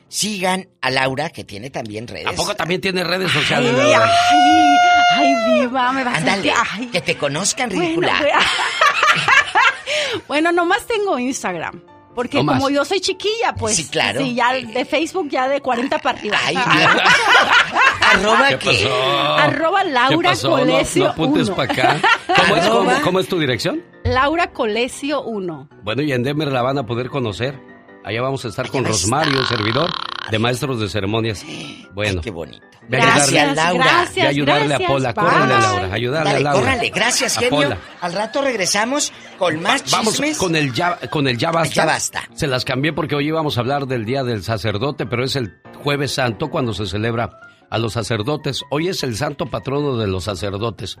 sigan 0.09 0.67
a 0.81 0.89
Laura, 0.89 1.29
que 1.29 1.43
tiene 1.43 1.69
también 1.69 2.07
redes. 2.07 2.27
¿A 2.27 2.33
poco 2.33 2.55
también 2.55 2.81
tiene 2.81 3.03
redes 3.03 3.31
sociales? 3.31 3.71
Ay, 3.73 3.77
Laura? 3.91 4.11
ay, 4.29 4.77
ay, 5.19 5.59
diva, 5.61 5.91
me 5.93 6.03
vas 6.03 6.15
a 6.15 6.17
Ándale, 6.17 6.53
Ay. 6.73 6.87
que 6.87 7.01
te 7.01 7.17
conozcan, 7.17 7.69
Bueno, 7.69 7.83
ridícula. 7.83 8.15
pues, 8.19 8.33
Bueno, 10.27 10.51
nomás 10.51 10.85
tengo 10.85 11.17
Instagram. 11.17 11.81
Porque 12.17 12.41
No 12.41 12.51
como 12.51 12.71
yo 12.71 12.83
soy 12.83 12.99
chiquilla, 12.99 13.53
pues. 13.55 13.75
Sí, 13.75 13.85
claro. 13.89 14.21
Sí, 14.21 14.33
ya 14.33 14.51
de 14.51 14.85
Facebook 14.85 15.29
ya 15.29 15.47
de 15.47 15.61
40 15.61 15.99
para 15.99 16.17
arriba. 16.17 16.35
¿Arroba 18.01 18.57
¿Qué? 18.57 18.89
Arroba 19.37 19.83
Laura 19.83 20.09
¿Qué 20.17 20.23
pasó? 20.23 20.49
No- 20.49 20.55
Colesio 20.57 21.03
No, 21.03 21.09
apuntes 21.11 21.47
uno. 21.47 21.55
para 21.55 21.71
acá. 21.73 22.01
¿Cómo 22.35 22.55
es, 22.55 22.63
Arroba- 22.65 22.93
cómo- 22.93 23.01
cómo 23.03 23.19
es 23.19 23.27
tu 23.27 23.37
dirección? 23.39 23.83
Laura 24.03 24.47
Colesio 24.51 25.21
1. 25.21 25.69
Bueno, 25.83 26.01
y 26.01 26.11
en 26.11 26.23
Denver 26.23 26.47
la 26.51 26.63
van 26.63 26.79
a 26.79 26.87
poder 26.87 27.09
conocer. 27.09 27.59
Allá 28.03 28.21
vamos 28.21 28.43
a 28.45 28.47
estar 28.47 28.67
con 28.69 28.83
va 28.83 28.87
a 28.87 28.91
Rosmario, 28.91 29.45
servidor 29.45 29.91
de 30.31 30.39
maestros 30.39 30.79
de 30.79 30.89
ceremonias. 30.89 31.45
Bueno. 31.93 32.21
qué 32.21 32.31
bonito. 32.31 32.65
A 32.87 32.89
Gracias, 32.89 33.55
Laura. 33.55 34.07
Ve 34.15 34.21
a 34.21 34.27
ayudarle 34.29 34.63
a 34.73 34.77
gracias, 34.77 34.89
Pola. 34.91 35.13
bye. 35.13 35.23
Córrele, 35.23 35.47
Laura. 35.61 35.93
Ayudarle 35.93 36.31
Dale, 36.31 36.37
a 36.37 36.51
Laura. 36.51 36.59
córrale. 36.59 36.89
Gracias, 36.89 37.37
A 37.37 37.39
genio. 37.41 37.57
Pola. 37.57 37.77
Al 38.01 38.13
rato 38.13 38.41
regresamos 38.41 39.11
con 39.37 39.61
más 39.61 39.83
Vamos 39.91 40.13
chismes. 40.13 40.37
con 40.37 40.55
el 40.55 40.73
ya, 40.73 40.97
con 41.09 41.27
el 41.27 41.37
ya 41.37 41.51
basta. 41.51 41.73
Ya 41.75 41.85
basta. 41.85 42.23
Se 42.33 42.47
las 42.47 42.63
cambié 42.65 42.93
porque 42.93 43.15
hoy 43.15 43.27
íbamos 43.27 43.57
a 43.57 43.61
hablar 43.61 43.87
del 43.87 44.05
Día 44.05 44.23
del 44.23 44.43
Sacerdote, 44.43 45.05
pero 45.05 45.23
es 45.25 45.35
el 45.35 45.59
Jueves 45.83 46.13
Santo 46.13 46.49
cuando 46.49 46.73
se 46.73 46.85
celebra 46.85 47.29
a 47.69 47.77
los 47.77 47.93
sacerdotes. 47.93 48.61
Hoy 48.71 48.87
es 48.87 49.03
el 49.03 49.17
santo 49.17 49.47
patrono 49.47 49.97
de 49.97 50.07
los 50.07 50.23
sacerdotes. 50.23 50.97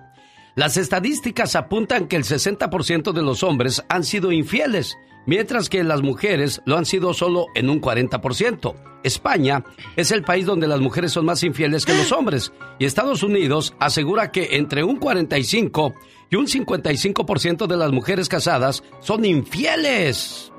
Las 0.55 0.75
estadísticas 0.75 1.55
apuntan 1.55 2.07
que 2.07 2.15
el 2.15 2.23
60% 2.23 3.13
de 3.13 3.21
los 3.21 3.43
hombres 3.43 3.83
han 3.89 4.03
sido 4.03 4.31
infieles, 4.31 4.97
mientras 5.27 5.69
que 5.69 5.83
las 5.83 6.01
mujeres 6.01 6.61
lo 6.65 6.77
han 6.77 6.85
sido 6.85 7.13
solo 7.13 7.45
en 7.53 7.69
un 7.69 7.79
40%. 7.79 8.73
España 9.03 9.63
es 9.95 10.11
el 10.11 10.23
país 10.23 10.47
donde 10.47 10.67
las 10.67 10.79
mujeres 10.79 11.11
son 11.11 11.25
más 11.25 11.43
infieles 11.43 11.85
que 11.85 11.93
los 11.93 12.11
hombres 12.11 12.51
y 12.79 12.85
Estados 12.85 13.21
Unidos 13.21 13.75
asegura 13.79 14.31
que 14.31 14.55
entre 14.57 14.83
un 14.83 14.95
45 14.95 15.93
y 16.31 16.35
un 16.35 16.47
55% 16.47 17.67
de 17.67 17.77
las 17.77 17.91
mujeres 17.91 18.27
casadas 18.27 18.83
son 18.99 19.23
infieles. 19.23 20.51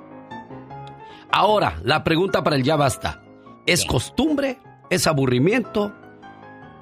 Ahora, 1.31 1.81
la 1.82 2.05
pregunta 2.05 2.43
para 2.45 2.57
el 2.57 2.62
ya 2.62 2.77
basta. 2.77 3.23
¿Es 3.66 3.85
costumbre? 3.85 4.59
¿Es 4.89 5.07
aburrimiento? 5.07 5.95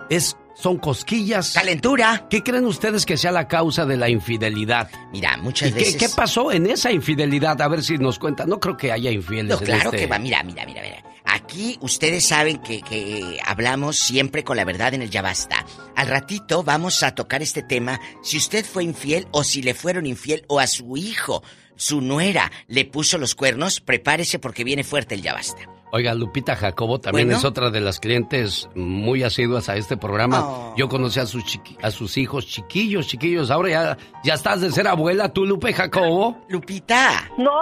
¿Es, 0.09 0.37
¿Son 0.59 0.79
cosquillas? 0.79 1.53
Calentura. 1.53 2.27
¿Qué 2.31 2.43
creen 2.43 2.65
ustedes 2.65 3.05
que 3.05 3.17
sea 3.19 3.31
la 3.31 3.47
causa 3.47 3.85
de 3.85 3.97
la 3.99 4.09
infidelidad? 4.09 4.91
Mira, 5.13 5.37
muchas 5.37 5.69
¿Y 5.69 5.73
qué- 5.73 5.79
veces- 5.81 5.97
¿Qué, 5.97 6.09
pasó 6.09 6.51
en 6.51 6.67
esa 6.67 6.91
infidelidad? 6.91 7.61
A 7.61 7.69
ver 7.69 7.83
si 7.83 7.99
nos 7.99 8.19
cuentan. 8.19 8.49
No 8.49 8.59
creo 8.59 8.77
que 8.77 8.91
haya 8.91 9.11
infieles 9.11 9.51
No, 9.51 9.59
en 9.59 9.65
claro 9.67 9.91
este- 9.91 9.97
que 9.99 10.07
va. 10.07 10.19
Mira, 10.19 10.43
mira, 10.43 10.65
mira, 10.65 10.81
mira. 10.83 11.03
Aquí 11.27 11.77
ustedes 11.83 12.27
saben 12.27 12.59
que, 12.59 12.81
que 12.81 13.39
hablamos 13.45 13.99
siempre 13.99 14.45
con 14.45 14.57
la 14.57 14.65
verdad 14.65 14.95
en 14.95 15.03
el 15.03 15.11
Ya 15.11 15.21
Basta. 15.23 15.67
Al 15.95 16.07
ratito 16.07 16.63
vamos 16.63 17.03
a 17.03 17.15
tocar 17.15 17.43
este 17.43 17.63
tema. 17.63 18.01
Si 18.23 18.37
usted 18.39 18.65
fue 18.65 18.85
infiel 18.85 19.27
o 19.33 19.45
si 19.45 19.61
le 19.61 19.75
fueron 19.75 20.07
infiel 20.07 20.45
o 20.49 20.59
a 20.61 20.67
su 20.67 20.97
hijo, 20.97 21.43
su 21.77 22.01
nuera, 22.01 22.51
le 22.69 22.85
puso 22.85 23.19
los 23.19 23.35
cuernos, 23.35 23.81
prepárese 23.81 24.39
porque 24.39 24.65
viene 24.65 24.83
fuerte 24.85 25.15
el 25.15 25.23
Ya 25.23 25.33
Basta. 25.35 25.63
Oiga, 25.93 26.15
Lupita 26.15 26.57
Jacobo 26.57 26.99
también 26.99 27.29
Bueno. 27.29 27.39
es 27.39 27.45
otra 27.45 27.71
de 27.71 27.81
las 27.81 28.01
clientes 28.01 28.69
muy 28.75 29.23
asiduas 29.23 29.69
a 29.69 29.77
este 29.77 29.97
programa. 29.97 30.41
Oh. 30.43 30.75
Yo 30.77 30.89
conocí 30.89 31.21
a 31.21 31.27
sus, 31.27 31.45
chiqui- 31.45 31.79
a 31.81 31.91
sus 31.93 32.19
hijos 32.19 32.45
chiquillos, 32.47 33.07
chiquillos. 33.07 33.51
Ahora 33.53 33.69
ya, 33.71 33.99
ya 34.25 34.35
estás 34.35 34.61
de 34.61 34.71
ser 34.73 34.89
abuela 34.89 35.33
tú, 35.33 35.47
Lupe 35.47 35.73
Jacobo. 35.73 36.45
Lupita. 36.49 37.31
No, 37.39 37.53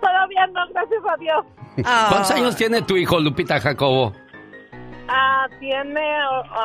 todavía 0.00 0.46
no, 0.48 0.60
gracias 0.72 1.02
a 1.06 1.16
Dios. 1.18 1.86
¿Cuántos 2.08 2.30
años 2.30 2.56
tiene 2.56 2.80
tu 2.82 2.96
hijo, 2.96 3.20
Lupita 3.20 3.60
Jacobo? 3.60 4.14
Ah, 5.08 5.46
tiene 5.60 6.00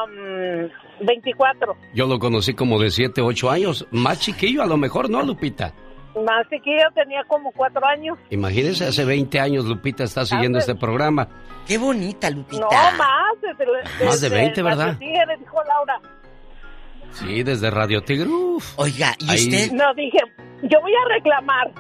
um, 0.06 1.06
24. 1.06 1.76
Yo 1.94 2.08
lo 2.08 2.18
conocí 2.20 2.54
como 2.54 2.80
de 2.80 2.90
7, 2.90 3.22
8 3.22 3.52
años. 3.52 3.86
Más 3.92 4.20
chiquillo 4.20 4.64
a 4.64 4.66
lo 4.66 4.78
mejor, 4.78 5.10
¿no, 5.10 5.22
Lupita? 5.22 5.74
Más 6.16 6.48
chiquillo 6.50 6.84
tenía 6.94 7.24
como 7.28 7.52
4 7.52 7.86
años. 7.86 8.18
Imagínese, 8.30 8.86
hace 8.86 9.06
20 9.06 9.40
años 9.40 9.66
Lupita 9.66 10.04
está 10.04 10.26
siguiendo 10.26 10.58
Hace- 10.60 10.72
este 10.72 10.80
programa. 10.82 11.28
Qué 11.68 11.78
bonita, 11.78 12.30
Lupita. 12.30 12.62
No, 12.62 12.70
más. 12.98 13.42
Desde, 13.42 13.72
Más 14.06 14.20
de 14.22 14.30
desde 14.30 14.30
20, 14.30 14.62
¿verdad? 14.62 14.96
Sí, 15.00 15.06
le 15.06 15.38
dijo 15.38 15.58
Laura. 15.64 16.00
Sí, 17.14 17.44
desde 17.44 17.70
Radio 17.72 18.02
Tigre. 18.04 18.28
uf. 18.28 18.78
Oiga, 18.78 19.14
¿y 19.20 19.30
Ahí- 19.30 19.38
usted? 19.38 19.72
No, 19.74 19.94
dije, 19.96 20.18
yo 20.64 20.80
voy 20.82 20.92
a 20.94 21.14
reclamar. 21.14 21.72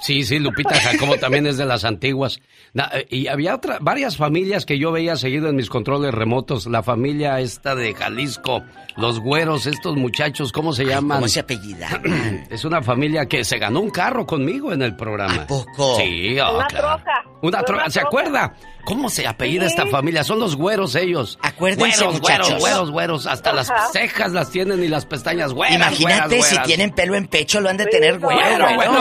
Sí, 0.00 0.24
sí, 0.24 0.38
Lupita 0.38 0.74
Jacobo 0.74 1.16
también 1.16 1.46
es 1.46 1.56
de 1.56 1.64
las 1.64 1.84
antiguas. 1.84 2.40
Eh, 2.74 3.06
y 3.10 3.26
había 3.28 3.54
otra, 3.54 3.78
varias 3.80 4.16
familias 4.16 4.64
que 4.66 4.78
yo 4.78 4.92
veía 4.92 5.16
seguido 5.16 5.48
en 5.48 5.56
mis 5.56 5.68
controles 5.68 6.12
remotos. 6.14 6.66
La 6.66 6.82
familia 6.82 7.40
esta 7.40 7.74
de 7.74 7.94
Jalisco, 7.94 8.62
los 8.96 9.20
güeros, 9.20 9.66
estos 9.66 9.96
muchachos, 9.96 10.52
¿cómo 10.52 10.72
se 10.72 10.84
llaman? 10.84 11.18
¿Cómo 11.18 11.28
se 11.28 11.40
apellida? 11.40 12.00
Es 12.50 12.64
una 12.64 12.82
familia 12.82 13.26
que 13.26 13.44
se 13.44 13.58
ganó 13.58 13.80
un 13.80 13.90
carro 13.90 14.26
conmigo 14.26 14.72
en 14.72 14.82
el 14.82 14.96
programa. 14.96 15.46
poco? 15.46 15.96
Sí, 15.96 16.38
oh, 16.40 16.56
Una 16.56 16.66
claro. 16.66 16.88
troca. 16.96 17.12
Una 17.42 17.58
Una 17.58 17.62
troca, 17.62 17.90
¿se 17.90 18.00
acuerda? 18.00 18.54
¿Cómo 18.84 19.08
se 19.10 19.26
apellida 19.26 19.62
Sí. 19.68 19.74
esta 19.76 19.86
familia? 19.86 20.24
Son 20.24 20.38
los 20.40 20.56
güeros 20.56 20.94
ellos. 20.96 21.38
Acuérdense, 21.42 21.98
güeros, 22.04 22.20
muchachos. 22.20 22.48
güeros, 22.48 22.60
güeros, 22.60 22.90
güeros. 22.90 23.26
Hasta 23.26 23.50
Ajá. 23.50 23.56
las 23.56 23.92
cejas 23.92 24.32
las 24.32 24.50
tienen 24.50 24.82
y 24.82 24.88
las 24.88 25.06
pestañas 25.06 25.52
güeras, 25.52 25.76
Imagínate 25.76 26.02
güeras, 26.36 26.46
si 26.48 26.54
güeras. 26.54 26.66
tienen 26.66 26.90
pelo 26.92 27.14
en 27.14 27.26
pecho, 27.28 27.60
lo 27.60 27.68
han 27.68 27.76
de 27.76 27.86
tener 27.86 28.20
no, 28.20 28.26
güero, 28.28 28.68
no, 28.70 28.74
güero. 28.76 28.92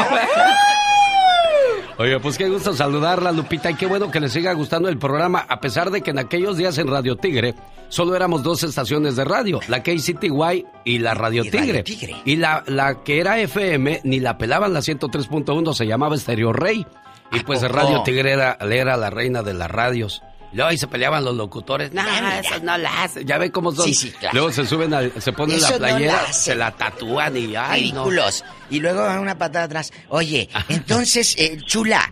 Oye, 2.01 2.19
pues 2.19 2.35
qué 2.35 2.49
gusto 2.49 2.73
saludarla, 2.73 3.31
Lupita, 3.31 3.69
y 3.69 3.75
qué 3.75 3.85
bueno 3.85 4.09
que 4.09 4.19
le 4.19 4.27
siga 4.27 4.53
gustando 4.53 4.89
el 4.89 4.97
programa, 4.97 5.45
a 5.47 5.59
pesar 5.59 5.91
de 5.91 6.01
que 6.01 6.09
en 6.09 6.17
aquellos 6.17 6.57
días 6.57 6.75
en 6.79 6.87
Radio 6.87 7.15
Tigre 7.15 7.53
solo 7.89 8.15
éramos 8.15 8.41
dos 8.41 8.63
estaciones 8.63 9.15
de 9.15 9.23
radio, 9.23 9.59
la 9.67 9.83
KCTY 9.83 10.65
y 10.83 10.97
la 10.97 11.13
Radio 11.13 11.43
Y 11.45 11.51
Radio 11.51 11.61
Tigre. 11.61 11.83
Tigre. 11.83 12.15
Y 12.25 12.37
la, 12.37 12.63
la 12.65 13.03
que 13.03 13.19
era 13.19 13.39
FM 13.39 14.01
ni 14.03 14.19
la 14.19 14.39
pelaban 14.39 14.73
la 14.73 14.79
103.1, 14.79 15.73
se 15.75 15.85
llamaba 15.85 16.17
Stereo 16.17 16.51
Rey. 16.51 16.87
Y 17.33 17.41
pues? 17.41 17.61
Radio 17.61 18.01
Tigre 18.01 18.31
era, 18.31 18.57
era 18.59 18.97
la 18.97 19.11
reina 19.11 19.43
de 19.43 19.53
las 19.53 19.69
radios. 19.69 20.23
Y 20.51 20.55
luego 20.57 20.69
ahí 20.69 20.77
se 20.77 20.87
peleaban 20.87 21.23
los 21.23 21.35
locutores. 21.35 21.93
No, 21.93 22.03
mira. 22.03 22.39
esas 22.39 22.61
no 22.61 22.77
las 22.77 22.91
hacen. 22.99 23.25
Ya 23.25 23.37
ve 23.37 23.51
cómo 23.51 23.71
son. 23.71 23.85
Sí, 23.85 23.93
sí, 23.93 24.11
claro. 24.11 24.33
Luego 24.33 24.51
se 24.51 24.65
suben, 24.65 24.93
a- 24.93 25.21
se 25.21 25.33
ponen 25.33 25.57
Eso 25.57 25.67
la 25.67 25.71
no 25.71 25.77
playera, 25.97 26.23
la 26.23 26.33
se 26.33 26.55
la 26.55 26.71
tatúan 26.71 27.37
y 27.37 27.55
ay, 27.55 27.91
no. 27.91 28.03
Ridículos. 28.05 28.43
Y 28.69 28.79
luego 28.79 29.03
una 29.19 29.37
patada 29.37 29.65
atrás. 29.65 29.91
Oye, 30.09 30.49
entonces, 30.69 31.35
eh, 31.37 31.57
chula, 31.65 32.11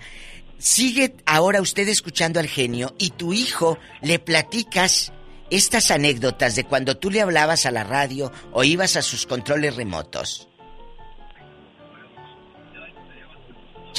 sigue 0.57 1.15
ahora 1.25 1.61
usted 1.61 1.87
escuchando 1.87 2.39
al 2.39 2.47
genio 2.47 2.93
y 2.97 3.11
tu 3.11 3.33
hijo 3.33 3.77
le 4.01 4.19
platicas 4.19 5.11
estas 5.49 5.89
anécdotas 5.91 6.55
de 6.55 6.63
cuando 6.65 6.97
tú 6.97 7.09
le 7.09 7.21
hablabas 7.21 7.65
a 7.65 7.71
la 7.71 7.83
radio 7.83 8.31
o 8.51 8.63
ibas 8.63 8.95
a 8.97 9.01
sus 9.01 9.25
controles 9.25 9.75
remotos. 9.75 10.48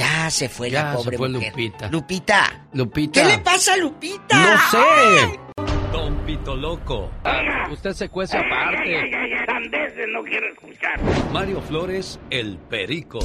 Ya 0.01 0.31
se 0.31 0.49
fue 0.49 0.71
Ya 0.71 0.83
la 0.83 0.93
se 0.93 0.97
pobre 0.97 1.19
fue 1.19 1.29
mujer. 1.29 1.53
Lupita. 1.53 1.89
Lupita. 1.91 2.67
Lupita. 2.73 3.21
¿Qué 3.21 3.29
le 3.29 3.39
pasa 3.41 3.75
a 3.75 3.77
Lupita? 3.77 4.35
No 4.35 4.59
sé. 4.71 5.41
Don 5.93 6.17
Pito 6.25 6.57
Loco. 6.57 7.11
Usted 7.71 7.93
se 7.93 8.09
cuece 8.09 8.39
aparte. 8.39 9.11
no 10.09 10.23
quiero 10.23 10.49
escuchar. 10.49 10.99
Mario 11.35 11.61
Flores, 11.61 12.19
el 12.31 12.57
perico. 12.57 13.19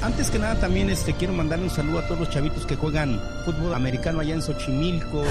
Antes 0.00 0.30
que 0.30 0.38
nada 0.38 0.58
también 0.58 0.88
este 0.88 1.12
quiero 1.12 1.34
mandarle 1.34 1.64
un 1.64 1.70
saludo 1.70 1.98
a 1.98 2.06
todos 2.06 2.20
los 2.20 2.30
chavitos 2.30 2.64
que 2.64 2.74
juegan 2.76 3.20
fútbol 3.44 3.74
americano 3.74 4.20
allá 4.20 4.32
en 4.32 4.40
Xochimilco. 4.40 5.22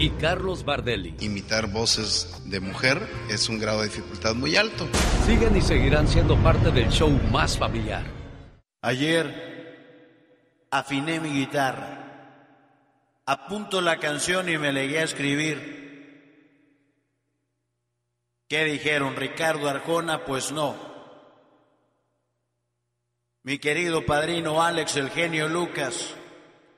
Y 0.00 0.10
Carlos 0.10 0.64
Bardelli. 0.64 1.14
Imitar 1.20 1.68
voces 1.68 2.42
de 2.46 2.58
mujer 2.58 3.06
es 3.30 3.48
un 3.48 3.60
grado 3.60 3.82
de 3.82 3.84
dificultad 3.86 4.34
muy 4.34 4.56
alto. 4.56 4.88
Siguen 5.26 5.56
y 5.56 5.60
seguirán 5.60 6.08
siendo 6.08 6.36
parte 6.38 6.72
del 6.72 6.88
show 6.90 7.08
más 7.30 7.56
familiar. 7.56 8.02
Ayer 8.82 9.59
afiné 10.70 11.18
mi 11.20 11.30
guitarra, 11.30 11.98
apunto 13.26 13.80
la 13.80 13.98
canción 13.98 14.48
y 14.48 14.58
me 14.58 14.72
legué 14.72 15.00
a 15.00 15.04
escribir. 15.04 15.80
¿Qué 18.48 18.64
dijeron? 18.64 19.16
¿Ricardo 19.16 19.68
Arjona? 19.68 20.24
Pues 20.24 20.50
no. 20.52 20.74
Mi 23.42 23.58
querido 23.58 24.04
padrino 24.04 24.62
Alex, 24.62 24.96
el 24.96 25.10
genio 25.10 25.48
Lucas, 25.48 26.14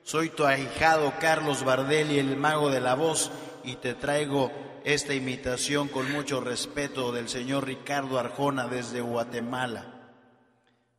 soy 0.03 0.29
tu 0.29 0.45
ahijado 0.45 1.13
Carlos 1.19 1.63
Bardelli, 1.63 2.19
el 2.19 2.37
mago 2.37 2.69
de 2.69 2.79
la 2.79 2.93
voz, 2.93 3.31
y 3.63 3.75
te 3.75 3.95
traigo 3.95 4.51
esta 4.85 5.13
imitación 5.13 5.87
con 5.87 6.11
mucho 6.11 6.41
respeto 6.41 7.11
del 7.11 7.29
señor 7.29 7.65
Ricardo 7.65 8.19
Arjona 8.19 8.67
desde 8.67 9.01
Guatemala 9.01 9.92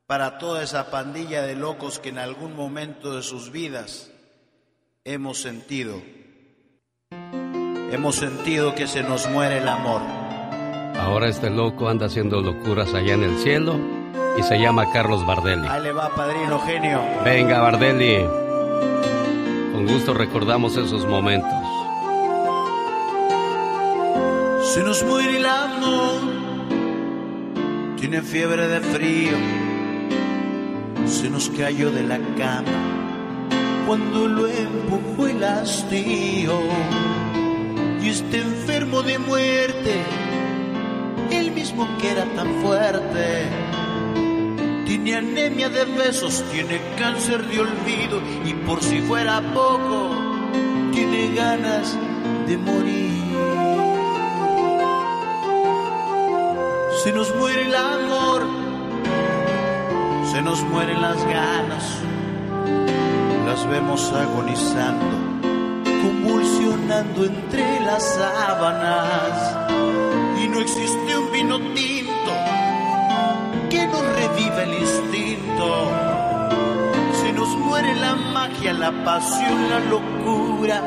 para 0.07 0.39
toda 0.39 0.63
esa 0.63 0.91
pandilla 0.91 1.43
de 1.43 1.55
locos 1.57 1.99
que 1.99 2.11
en 2.11 2.19
algún 2.19 2.55
momento 2.55 3.17
de 3.17 3.23
sus 3.23 3.51
vidas 3.51 4.11
hemos 5.05 5.41
sentido. 5.41 6.03
Hemos 7.91 8.17
sentido 8.17 8.75
que 8.75 8.87
se 8.87 9.03
nos 9.03 9.29
muere 9.29 9.59
el 9.59 9.69
amor. 9.69 10.03
Ahora 10.99 11.29
este 11.29 11.51
loco 11.51 11.89
anda 11.89 12.07
haciendo 12.07 12.41
locuras 12.41 12.93
allá 12.95 13.15
en 13.15 13.23
el 13.23 13.39
cielo 13.39 13.79
y 14.39 14.43
se 14.43 14.59
llama 14.59 14.91
Carlos 14.93 15.25
Bardelli. 15.27 15.67
Ahí 15.69 15.83
le 15.83 15.93
va, 15.93 16.15
padrino 16.15 16.59
genio. 16.61 17.01
Venga, 17.25 17.61
Bardelli. 17.61 18.25
Con 19.73 19.87
gusto 19.87 20.13
recordamos 20.15 20.77
esos 20.77 21.07
momentos. 21.07 21.51
Se 24.73 24.83
nos 24.83 25.03
muere 25.05 25.37
el 25.37 25.47
amor, 25.47 26.21
tiene 27.97 28.23
fiebre 28.23 28.67
de 28.67 28.81
frío, 28.81 29.37
se 31.07 31.31
nos 31.31 31.51
cayó 31.51 31.91
de 31.91 32.03
la 32.03 32.19
cama 32.37 33.05
cuando 33.87 34.27
lo 34.27 34.49
empujó 34.49 35.27
el 35.27 35.45
hastío 35.45 36.59
y 38.03 38.09
está 38.09 38.37
enfermo 38.39 39.03
de 39.03 39.19
muerte, 39.19 40.03
el 41.31 41.53
mismo 41.53 41.87
que 41.99 42.11
era 42.11 42.25
tan 42.35 42.63
fuerte. 42.63 43.49
Tiene 44.87 45.17
anemia 45.17 45.69
de 45.69 45.85
besos, 45.85 46.45
tiene 46.53 46.81
cáncer 46.99 47.47
de 47.47 47.61
olvido 47.61 48.23
y 48.45 48.55
por 48.67 48.83
si 48.83 49.01
fuera 49.01 49.41
poco, 49.53 50.11
tiene 50.93 51.35
ganas 51.35 51.97
de 52.47 52.57
morir. 52.57 53.25
Se 57.03 57.13
nos 57.13 57.35
muere 57.37 57.63
el 57.67 57.75
amor, 57.75 58.64
se 60.35 60.43
nos 60.43 60.65
mueren 60.65 61.01
las 61.01 61.25
ganas, 61.27 61.85
las 63.47 63.69
vemos 63.69 64.13
agonizando, 64.13 65.17
convulsionando 66.03 67.27
entre 67.27 67.79
las 67.79 68.03
sábanas. 68.03 69.57
Y 70.43 70.49
no 70.49 70.59
existe 70.59 71.17
un 71.17 71.31
vino 71.31 71.61
tinto 71.73 72.33
que 73.71 73.87
nos 73.87 74.03
reviva 74.03 74.65
el 74.65 74.75
instinto. 74.75 75.93
Se 77.23 77.33
nos 77.33 77.51
muere 77.51 77.95
la 77.95 78.17
magia, 78.17 78.73
la 78.73 78.91
pasión, 79.05 79.71
la 79.71 79.79
locura. 79.79 80.83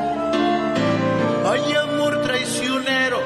Hay 1.50 1.72
amor 1.72 2.20
traicionero 2.20 3.17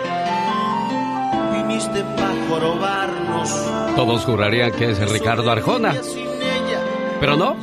viniste 1.72 2.04
para 2.16 2.48
jorobarnos. 2.48 3.50
Todos 3.96 4.24
jurarían 4.24 4.72
que 4.72 4.90
es 4.90 5.10
Ricardo 5.10 5.50
Arjona. 5.50 5.94
Pero 7.20 7.36
no. 7.36 7.56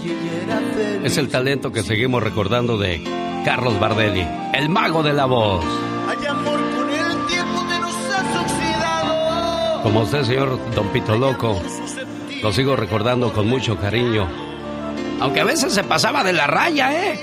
Es 1.03 1.17
el 1.17 1.29
talento 1.29 1.71
que 1.71 1.83
seguimos 1.83 2.23
recordando 2.23 2.77
de 2.77 3.03
Carlos 3.45 3.79
Bardelli, 3.79 4.25
el 4.53 4.69
mago 4.69 5.03
de 5.03 5.13
la 5.13 5.25
voz. 5.25 5.63
Hay 6.07 6.25
amor 6.25 6.59
con 6.75 6.89
el 6.89 7.25
tiempo 7.27 7.67
que 7.69 7.79
nos 7.79 7.95
has 7.95 8.37
oxidado. 8.41 9.83
Como 9.83 10.01
usted, 10.01 10.23
señor 10.23 10.59
Don 10.75 10.87
Pito 10.89 11.15
Loco, 11.17 11.61
lo 12.41 12.51
sigo 12.51 12.75
recordando 12.75 13.31
con 13.31 13.47
mucho 13.47 13.77
cariño. 13.77 14.27
Aunque 15.21 15.41
a 15.41 15.45
veces 15.45 15.73
se 15.73 15.83
pasaba 15.83 16.23
de 16.23 16.33
la 16.33 16.47
raya, 16.47 16.93
¿eh? 16.93 17.19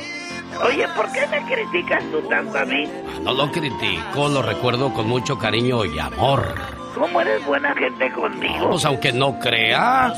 Oye, 0.65 0.87
¿por 0.97 1.11
qué 1.13 1.27
me 1.27 1.43
criticas 1.45 2.03
tú 2.11 2.21
tanto 2.29 2.59
a 2.59 2.65
mí? 2.65 2.89
No 3.23 3.33
lo 3.33 3.51
critico, 3.51 4.29
lo 4.29 4.43
recuerdo 4.43 4.93
con 4.93 5.07
mucho 5.07 5.39
cariño 5.39 5.85
y 5.85 5.99
amor. 5.99 6.76
¿Cómo 6.97 7.21
eres 7.21 7.45
buena 7.45 7.75
gente 7.75 8.11
conmigo? 8.13 8.71
Pues 8.71 8.85
aunque 8.87 9.13
no 9.13 9.39
crea. 9.39 10.15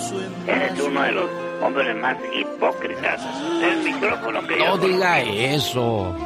Eres 0.46 0.80
uno 0.80 1.02
de 1.02 1.10
los 1.12 1.30
hombres 1.60 1.96
más 1.96 2.16
hipócritas 2.32 3.20
del 3.60 3.82
micrófono 3.82 4.46
que 4.46 4.56
No 4.56 4.76
yo 4.76 4.78
diga 4.86 5.20
eso. 5.20 6.16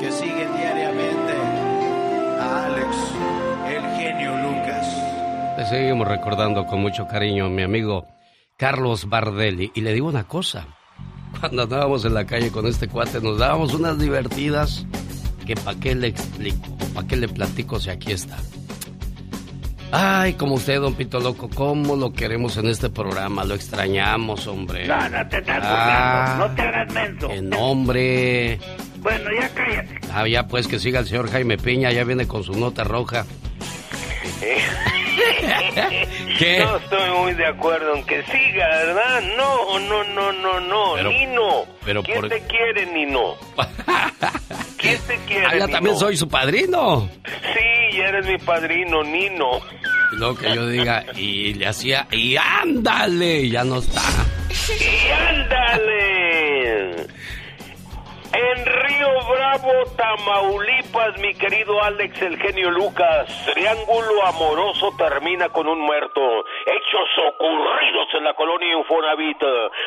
Que 0.00 0.12
sigue 0.12 0.46
diariamente 0.56 1.32
a 2.40 2.66
Alex, 2.66 2.96
el 3.66 3.82
genio 3.96 4.36
Lucas. 4.36 5.58
Le 5.58 5.66
seguimos 5.66 6.06
recordando 6.06 6.64
con 6.66 6.80
mucho 6.80 7.08
cariño, 7.08 7.48
mi 7.50 7.64
amigo 7.64 8.06
Carlos 8.56 9.08
Bardelli. 9.08 9.72
Y 9.74 9.80
le 9.80 9.92
digo 9.94 10.06
una 10.06 10.28
cosa. 10.28 10.66
Cuando 11.40 11.64
andábamos 11.64 12.04
en 12.04 12.14
la 12.14 12.24
calle 12.24 12.52
con 12.52 12.66
este 12.66 12.86
cuate, 12.86 13.20
nos 13.20 13.38
dábamos 13.38 13.74
unas 13.74 13.98
divertidas 13.98 14.86
que 15.44 15.56
para 15.56 15.78
qué 15.80 15.96
le 15.96 16.06
explico, 16.06 16.68
para 16.94 17.06
qué 17.08 17.16
le 17.16 17.26
platico 17.26 17.80
si 17.80 17.90
aquí 17.90 18.12
está. 18.12 18.36
Ay, 19.90 20.34
como 20.34 20.54
usted, 20.56 20.80
don 20.80 20.94
Pito 20.94 21.18
Loco, 21.18 21.48
cómo 21.54 21.96
lo 21.96 22.12
queremos 22.12 22.56
en 22.58 22.66
este 22.66 22.90
programa, 22.90 23.44
lo 23.44 23.54
extrañamos, 23.54 24.46
hombre. 24.46 24.86
No, 24.86 25.08
no 25.08 25.28
te 25.28 25.38
estás 25.38 25.60
Ah. 25.62 26.36
burlando, 26.36 26.48
no 26.48 26.54
te 26.54 26.62
hagas 26.62 26.92
menso. 26.92 27.30
En 27.30 27.48
nombre. 27.48 28.58
Bueno, 28.98 29.30
ya 29.40 29.48
cállate. 29.54 30.00
Ah, 30.12 30.28
ya 30.28 30.46
pues 30.46 30.66
que 30.66 30.78
siga 30.78 31.00
el 31.00 31.06
señor 31.06 31.30
Jaime 31.30 31.56
Piña, 31.56 31.90
ya 31.90 32.04
viene 32.04 32.26
con 32.26 32.44
su 32.44 32.52
nota 32.52 32.84
roja. 32.84 33.24
¿Qué? 36.38 36.58
No 36.60 36.76
estoy 36.76 37.10
muy 37.20 37.34
de 37.34 37.46
acuerdo 37.46 37.94
en 37.96 38.04
que 38.04 38.22
siga, 38.24 38.68
¿verdad? 38.68 39.22
No, 39.36 39.78
no, 39.80 40.04
no, 40.04 40.32
no, 40.32 40.60
no, 40.60 40.92
Pero- 40.96 41.10
Nino. 41.10 41.64
pero 41.84 42.02
¿Quién 42.02 42.20
por- 42.20 42.28
te 42.28 42.40
quiere, 42.46 42.86
Nino? 42.86 43.34
¿Quién 44.78 44.98
te 45.06 45.16
quiere, 45.26 45.46
Ah, 45.46 45.56
yo 45.58 45.68
también 45.68 45.96
soy 45.96 46.16
su 46.16 46.28
padrino. 46.28 47.08
Sí, 47.26 47.96
ya 47.96 48.04
eres 48.08 48.26
mi 48.26 48.38
padrino, 48.38 49.02
Nino. 49.02 49.60
Luego 50.12 50.36
que 50.36 50.54
yo 50.54 50.66
diga, 50.68 51.04
y 51.16 51.54
le 51.54 51.66
hacía, 51.66 52.06
y 52.10 52.36
ándale, 52.36 53.48
ya 53.48 53.64
no 53.64 53.78
está. 53.78 54.00
¡Y 54.80 55.10
ándale! 55.10 57.06
En 58.30 58.66
Río 58.66 59.08
Bravo, 59.26 59.72
Tamaulipas, 59.96 61.18
mi 61.18 61.32
querido 61.34 61.82
Alex, 61.82 62.20
el 62.20 62.36
genio 62.36 62.70
Lucas, 62.70 63.26
triángulo 63.54 64.26
amoroso 64.26 64.92
termina 64.98 65.48
con 65.48 65.66
un 65.66 65.80
muerto. 65.80 66.20
Hechos 66.66 67.08
ocurridos 67.32 68.08
en 68.12 68.24
la 68.24 68.34
colonia 68.34 68.76
Infonavit. 68.76 69.42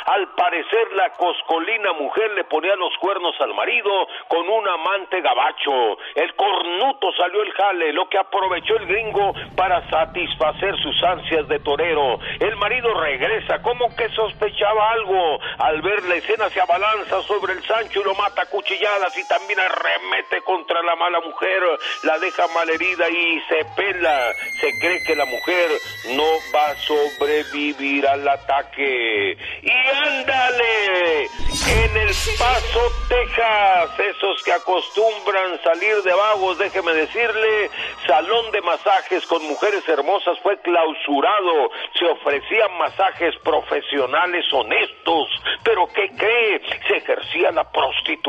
Al 0.06 0.28
parecer, 0.30 0.92
la 0.96 1.12
coscolina 1.12 1.94
mujer 1.94 2.32
le 2.32 2.44
ponía 2.46 2.76
los 2.78 2.98
cuernos 2.98 3.36
al 3.42 3.54
marido 3.54 3.92
con 4.28 4.50
un 4.50 4.68
amante 4.68 5.22
gabacho. 5.22 6.00
El 6.16 6.34
cornuto 6.34 7.14
salió 7.14 7.44
el 7.44 7.52
jale, 7.52 7.94
lo 7.94 8.10
que 8.10 8.18
aprovechó 8.18 8.76
el 8.78 8.88
gringo 8.88 9.34
para 9.56 9.88
satisfacer 9.92 10.76
sus 10.82 11.04
ansias 11.04 11.48
de 11.48 11.60
torero. 11.60 12.18
El 12.40 12.56
marido 12.56 12.92
regresa, 12.96 13.62
como 13.62 13.96
que 13.96 14.10
sospechaba 14.10 14.92
algo. 14.94 15.40
Al 15.60 15.82
ver 15.84 16.04
la 16.06 16.16
escena 16.16 16.50
se 16.50 16.60
abalanza 16.60 17.22
sobre 17.22 17.54
el 17.54 17.64
Sancho 17.64 18.02
y 18.02 18.04
lo 18.04 18.16
mata 18.16 18.31
a 18.40 18.46
cuchilladas 18.46 19.18
y 19.18 19.28
también 19.28 19.60
arremete 19.60 20.42
contra 20.44 20.82
la 20.84 20.96
mala 20.96 21.20
mujer. 21.22 21.62
La 22.04 22.18
deja 22.20 22.48
malherida 22.50 23.10
y 23.10 23.42
se 23.50 23.66
pela. 23.76 24.34
Se 24.60 24.72
cree 24.80 25.04
que 25.06 25.16
la 25.16 25.26
mujer 25.26 25.70
no 26.16 26.28
va 26.56 26.70
a 26.70 26.76
sobrevivir 26.76 28.08
al 28.08 28.28
ataque. 28.28 29.38
Y 29.62 29.72
ándale, 30.06 31.24
en 31.24 31.98
El 31.98 32.08
Paso, 32.38 32.82
Texas, 33.10 34.00
esos 34.00 34.44
que 34.44 34.54
acostumbran 34.54 35.62
salir 35.64 36.02
de 36.04 36.14
vagos, 36.14 36.58
déjeme 36.58 36.94
decirle, 36.94 37.70
salón 38.08 38.52
de 38.52 38.62
masajes 38.62 39.26
con 39.28 39.44
mujeres 39.48 39.88
hermosas 39.88 40.40
fue 40.42 40.60
clausurado. 40.62 41.72
Se 41.98 42.06
ofrecían 42.06 42.78
masajes 42.78 43.36
profesionales 43.44 44.46
honestos, 44.52 45.28
pero 45.64 45.88
¿qué 45.88 46.10
cree? 46.18 46.62
Se 46.88 46.98
ejercía 46.98 47.52
la 47.52 47.70
prostitución. 47.72 48.21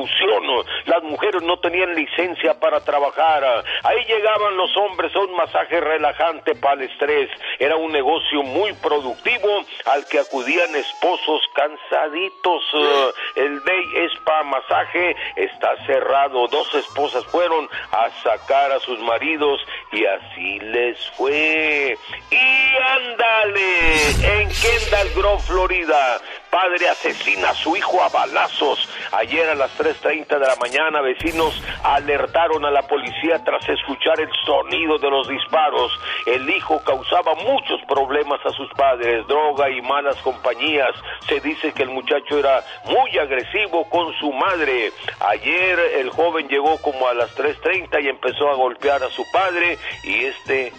Las 0.86 1.02
mujeres 1.02 1.42
no 1.42 1.58
tenían 1.58 1.94
licencia 1.94 2.58
para 2.58 2.80
trabajar. 2.84 3.64
Ahí 3.82 4.04
llegaban 4.06 4.56
los 4.56 4.76
hombres 4.76 5.14
a 5.14 5.20
un 5.20 5.34
masaje 5.36 5.80
relajante 5.80 6.54
para 6.54 6.74
el 6.74 6.90
estrés. 6.90 7.30
Era 7.58 7.76
un 7.76 7.92
negocio 7.92 8.42
muy 8.42 8.72
productivo 8.74 9.64
al 9.86 10.06
que 10.08 10.18
acudían 10.18 10.74
esposos 10.74 11.42
cansaditos. 11.54 12.62
Eh, 12.74 13.12
El 13.36 13.64
Day 13.64 13.84
Spa 14.16 14.42
Masaje 14.44 15.16
está 15.36 15.76
cerrado. 15.86 16.48
Dos 16.48 16.74
esposas 16.74 17.24
fueron 17.26 17.68
a 17.90 18.10
sacar 18.22 18.72
a 18.72 18.80
sus 18.80 18.98
maridos 19.00 19.60
y 19.92 20.04
así 20.04 20.60
les 20.60 20.98
fue. 21.12 21.96
Y 22.30 22.76
ándale, 22.96 24.40
en 24.40 24.48
Kendall 24.48 25.10
Grove, 25.14 25.42
Florida, 25.42 26.20
padre 26.52 26.86
asesina 26.86 27.48
a 27.48 27.54
su 27.54 27.74
hijo 27.74 28.02
a 28.02 28.10
balazos. 28.10 28.86
Ayer 29.12 29.48
a 29.48 29.54
las 29.54 29.70
3.30 29.78 30.38
de 30.38 30.46
la 30.46 30.56
mañana, 30.56 31.00
vecinos 31.00 31.58
alertaron 31.82 32.62
a 32.66 32.70
la 32.70 32.82
policía 32.82 33.42
tras 33.42 33.66
escuchar 33.70 34.20
el 34.20 34.28
sonido 34.44 34.98
de 34.98 35.10
los 35.10 35.26
disparos. 35.26 35.90
El 36.26 36.48
hijo 36.50 36.78
causaba 36.84 37.34
muchos 37.36 37.80
problemas 37.88 38.38
a 38.44 38.50
sus 38.50 38.68
padres, 38.74 39.26
droga 39.26 39.70
y 39.70 39.80
malas 39.80 40.16
compañías. 40.18 40.90
Se 41.26 41.40
dice 41.40 41.72
que 41.72 41.84
el 41.84 41.88
muchacho 41.88 42.38
era 42.38 42.62
muy 42.84 43.18
agresivo 43.18 43.88
con 43.88 44.12
su 44.20 44.30
madre. 44.32 44.92
Ayer 45.20 45.78
el 45.96 46.10
joven 46.10 46.48
llegó 46.48 46.76
como 46.82 47.08
a 47.08 47.14
las 47.14 47.34
3.30 47.34 48.04
y 48.04 48.08
empezó 48.08 48.50
a 48.50 48.56
golpear 48.56 49.02
a 49.02 49.08
su 49.08 49.24
padre 49.32 49.78
y 50.04 50.24
este 50.24 50.70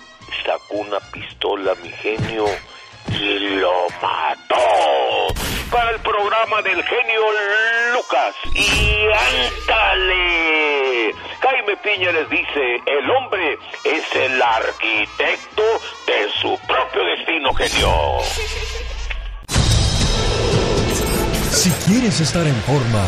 sacó 0.45 0.75
una 0.75 0.99
pistola, 1.11 1.73
mi 1.81 1.89
genio, 1.89 2.45
y 3.09 3.39
lo 3.57 3.87
mató. 4.01 5.52
Para 5.71 5.91
el 5.91 5.99
programa 6.01 6.61
del 6.61 6.83
genio 6.83 7.21
Lucas. 7.93 8.35
Y 8.53 9.05
ándale. 9.67 11.15
Jaime 11.41 11.77
Piña 11.77 12.11
les 12.11 12.29
dice, 12.29 12.81
el 12.85 13.09
hombre 13.11 13.57
es 13.83 14.15
el 14.15 14.41
arquitecto 14.41 15.63
de 16.07 16.29
su 16.41 16.57
propio 16.67 17.03
destino, 17.05 17.53
genio. 17.53 18.19
Si 21.51 21.69
quieres 21.85 22.19
estar 22.21 22.45
en 22.45 22.55
forma, 22.63 23.05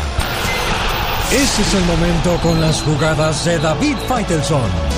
ese 1.32 1.62
es 1.62 1.74
el 1.74 1.84
momento 1.84 2.38
con 2.42 2.60
las 2.60 2.82
jugadas 2.82 3.44
de 3.44 3.58
David 3.58 3.96
Faitelson. 4.08 4.95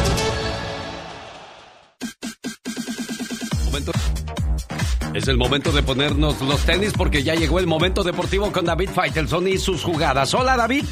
Es 5.18 5.26
el 5.26 5.36
momento 5.36 5.72
de 5.72 5.82
ponernos 5.82 6.40
los 6.42 6.64
tenis 6.64 6.92
porque 6.96 7.24
ya 7.24 7.34
llegó 7.34 7.58
el 7.58 7.66
momento 7.66 8.04
deportivo 8.04 8.52
con 8.52 8.64
David 8.64 8.90
Faitelson 8.90 9.48
y 9.48 9.58
sus 9.58 9.82
jugadas. 9.82 10.32
Hola 10.32 10.56
David. 10.56 10.84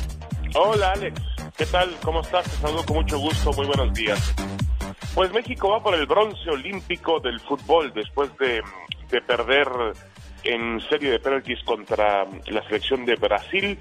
Hola 0.57 0.95
Alex, 0.95 1.23
¿qué 1.57 1.65
tal? 1.67 1.95
¿Cómo 2.03 2.23
estás? 2.23 2.43
Te 2.43 2.57
saludo 2.57 2.85
con 2.85 2.97
mucho 2.97 3.21
gusto, 3.21 3.53
muy 3.53 3.67
buenos 3.67 3.95
días. 3.95 4.35
Pues 5.15 5.33
México 5.33 5.69
va 5.69 5.81
por 5.81 5.95
el 5.95 6.07
bronce 6.07 6.51
olímpico 6.51 7.21
del 7.21 7.39
fútbol 7.39 7.93
después 7.95 8.37
de, 8.39 8.65
de 9.11 9.23
perder 9.23 9.69
en 10.43 10.81
serie 10.91 11.13
de 11.13 11.21
penaltis 11.21 11.63
contra 11.63 12.27
la 12.49 12.65
selección 12.65 13.07
de 13.07 13.15
Brasil. 13.15 13.79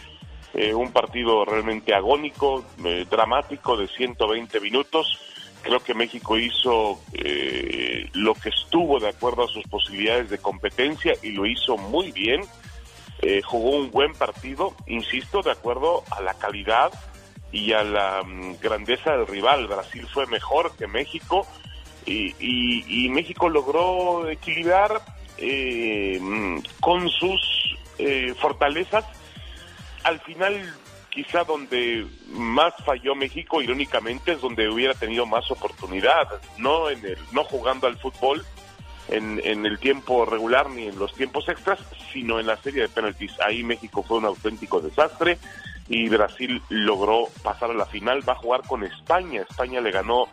Eh, 0.54 0.76
un 0.76 0.92
partido 0.92 1.44
realmente 1.44 1.96
agónico, 1.96 2.64
eh, 2.86 3.08
dramático 3.10 3.76
de 3.78 3.88
120 3.88 4.60
minutos. 4.60 5.20
Creo 5.66 5.80
que 5.80 5.96
México 5.96 6.38
hizo 6.38 7.02
eh, 7.12 8.08
lo 8.14 8.36
que 8.36 8.50
estuvo 8.50 9.00
de 9.00 9.10
acuerdo 9.10 9.46
a 9.46 9.48
sus 9.48 9.64
posibilidades 9.64 10.30
de 10.30 10.38
competencia 10.38 11.14
y 11.24 11.32
lo 11.32 11.48
hizo 11.48 11.76
muy 11.76 12.12
bien. 12.12 12.42
Eh, 13.24 13.42
jugó 13.42 13.72
un 13.72 13.90
buen 13.90 14.14
partido, 14.14 14.76
insisto, 14.86 15.42
de 15.42 15.50
acuerdo 15.50 16.04
a 16.12 16.22
la 16.22 16.36
calidad 16.36 16.92
y 17.52 17.74
a 17.74 17.84
la 17.84 18.22
mm, 18.22 18.58
grandeza 18.62 19.14
del 19.14 19.26
rival. 19.26 19.66
Brasil 19.66 20.06
fue 20.14 20.28
mejor 20.28 20.78
que 20.78 20.86
México 20.86 21.48
y, 22.06 23.10
México 23.10 23.50
logró 23.50 24.30
equilibrar 24.30 25.02
eh, 25.40 26.20
mm, 26.22 26.60
con 26.80 27.10
sus 27.10 27.42
fortalezas. 28.40 29.04
Al 30.04 30.20
final, 30.20 30.76
quizá 31.16 31.46
donde 31.46 32.06
más 32.34 32.74
falló 32.86 33.16
México, 33.16 33.62
irónicamente, 33.62 34.34
es 34.34 34.42
donde 34.42 34.68
hubiera 34.68 34.94
tenido 34.94 35.26
más 35.26 35.50
oportunidad, 35.50 36.28
no 36.58 36.90
en 36.90 37.06
el, 37.06 37.18
no 37.32 37.46
jugando 37.46 37.88
al 37.88 37.98
fútbol, 37.98 38.46
en, 39.08 39.40
el 39.66 39.80
tiempo 39.80 40.26
regular 40.26 40.70
ni 40.70 40.88
en 40.88 41.00
los 41.00 41.14
tiempos 41.14 41.48
extras, 41.48 41.80
sino 42.12 42.40
en 42.40 42.48
la 42.48 42.58
serie 42.58 42.82
de 42.82 42.90
penaltis. 42.90 43.32
Ahí 43.40 43.64
México 43.64 44.04
fue 44.04 44.18
un 44.18 44.26
auténtico 44.26 44.82
desastre 44.82 45.38
y 45.88 46.10
Brasil 46.10 46.62
logró 46.70 47.30
pasar 47.44 47.72
a 47.72 47.76
la 47.76 47.86
final. 47.86 48.28
Va 48.28 48.34
a 48.34 48.38
jugar 48.38 48.64
con 48.68 48.84
España. 48.84 49.46
España 49.48 49.80
le 49.80 49.92
ganó 49.92 50.28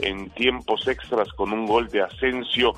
en 0.00 0.30
tiempos 0.30 0.88
extras 0.88 1.28
con 1.34 1.52
un 1.52 1.66
gol 1.66 1.88
de 1.88 2.02
Asensio 2.02 2.72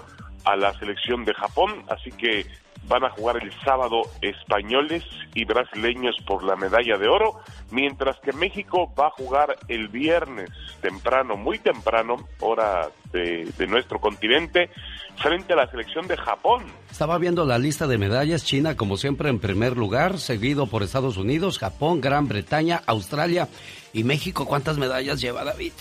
a 0.44 0.56
la 0.56 0.76
selección 0.78 1.24
de 1.24 1.32
Japón. 1.32 1.84
Así 1.88 2.10
que 2.10 2.44
van 2.88 3.04
a 3.04 3.10
jugar 3.10 3.36
el 3.42 3.52
sábado 3.64 4.02
españoles 4.22 5.04
y 5.34 5.44
brasileños 5.44 6.16
por 6.26 6.42
la 6.44 6.56
medalla 6.56 6.96
de 6.98 7.08
oro, 7.08 7.40
mientras 7.70 8.18
que 8.20 8.32
México 8.32 8.92
va 8.98 9.08
a 9.08 9.10
jugar 9.10 9.56
el 9.68 9.88
viernes 9.88 10.50
temprano, 10.80 11.36
muy 11.36 11.58
temprano, 11.58 12.16
hora 12.40 12.88
de, 13.12 13.48
de 13.58 13.66
nuestro 13.66 13.98
continente, 14.00 14.70
frente 15.16 15.52
a 15.52 15.56
la 15.56 15.70
selección 15.70 16.06
de 16.06 16.16
Japón. 16.16 16.64
Estaba 16.90 17.18
viendo 17.18 17.44
la 17.44 17.58
lista 17.58 17.86
de 17.86 17.98
medallas, 17.98 18.44
China 18.44 18.76
como 18.76 18.96
siempre 18.96 19.28
en 19.30 19.38
primer 19.38 19.76
lugar, 19.76 20.18
seguido 20.18 20.66
por 20.66 20.82
Estados 20.82 21.16
Unidos, 21.16 21.58
Japón, 21.58 22.00
Gran 22.00 22.28
Bretaña, 22.28 22.82
Australia 22.86 23.48
y 23.92 24.04
México. 24.04 24.46
¿Cuántas 24.46 24.78
medallas 24.78 25.20
lleva 25.20 25.44
David? 25.44 25.72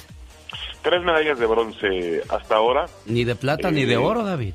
Tres 0.82 1.04
medallas 1.04 1.40
de 1.40 1.46
bronce 1.48 2.22
hasta 2.30 2.56
ahora. 2.56 2.86
Ni 3.06 3.24
de 3.24 3.36
plata 3.36 3.72
ni 3.72 3.86
de 3.86 3.94
Eh, 3.94 3.98
oro, 3.98 4.24
David. 4.24 4.54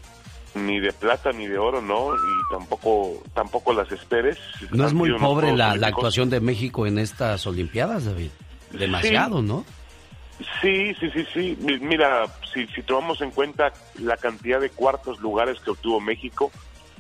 Ni 0.55 0.81
de 0.81 0.93
plata 0.93 1.31
ni 1.33 1.47
de 1.47 1.59
oro, 1.59 1.81
no, 1.81 2.15
y 2.17 2.53
tampoco 2.53 3.23
tampoco 3.35 3.73
las 3.73 3.91
esperes. 3.93 4.37
¿No 4.73 4.87
es 4.87 4.93
muy 4.93 5.13
pobre 5.19 5.57
la, 5.57 5.71
actuación 5.73 6.29
de 6.29 6.41
México 6.41 6.87
en 6.87 6.99
estas 6.99 7.47
Olimpiadas, 7.47 8.05
David? 8.07 8.31
Demasiado, 8.73 9.41
Sí. 9.41 9.47
¿no? 9.47 9.65
Sí, 10.63 10.95
sí, 10.99 11.11
sí, 11.11 11.27
sí. 11.35 11.59
Mi- 11.61 11.79
Mira, 11.79 12.25
si, 12.53 12.67
si 12.69 12.83
tomamos 12.83 13.21
en 13.21 13.31
cuenta 13.31 13.73
la 13.99 14.17
cantidad 14.17 14.59
de 14.61 14.71
cuartos 14.71 15.21
lugares 15.21 15.61
que 15.61 15.71
obtuvo 15.71 16.01
México, 16.01 16.51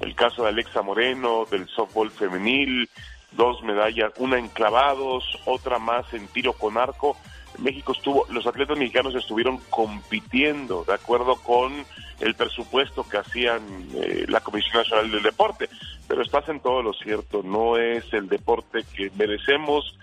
el 0.01 0.15
caso 0.15 0.43
de 0.43 0.51
Alexa 0.51 0.83
Moreno, 0.83 1.45
del 1.51 1.67
softball 1.69 2.11
femenil, 2.11 2.89
dos 3.33 3.63
medallas, 3.63 4.13
una 4.19 4.39
en 4.39 4.49
clavados, 4.49 5.25
otra 5.47 5.79
más 5.79 6.13
en 6.13 6.27
tiro 6.29 6.53
con 6.53 6.77
arco. 6.79 7.17
México 7.61 7.93
estuvo, 7.93 8.27
los 8.31 8.47
atletas 8.47 8.79
mexicanos 8.79 9.15
estuvieron 9.15 9.59
compitiendo 9.71 10.85
de 10.85 10.95
acuerdo 10.95 11.37
con 11.37 11.73
el 12.21 12.35
presupuesto 12.35 13.07
que 13.09 13.19
hacían 13.19 13.61
eh, 13.95 14.25
la 14.29 14.41
Comisión 14.41 14.79
Nacional 14.79 15.11
del 15.11 15.23
Deporte. 15.23 15.69
Pero 16.07 16.23
estás 16.23 16.49
en 16.49 16.61
todo 16.61 16.83
lo 16.83 16.93
cierto, 16.93 17.43
no 17.43 17.77
es 17.77 18.13
el 18.13 18.29
deporte 18.29 18.85
que 18.95 19.11
merecemos, 19.17 19.97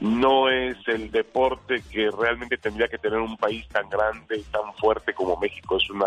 no 0.00 0.50
es 0.50 0.76
el 0.86 1.10
deporte 1.10 1.82
que 1.90 2.10
realmente 2.10 2.58
tendría 2.58 2.88
que 2.88 2.98
tener 2.98 3.18
un 3.18 3.36
país 3.36 3.66
tan 3.68 3.88
grande 3.88 4.38
y 4.38 4.42
tan 4.42 4.74
fuerte 4.74 5.14
como 5.14 5.36
México. 5.38 5.76
Es 5.76 5.88
una, 5.90 6.06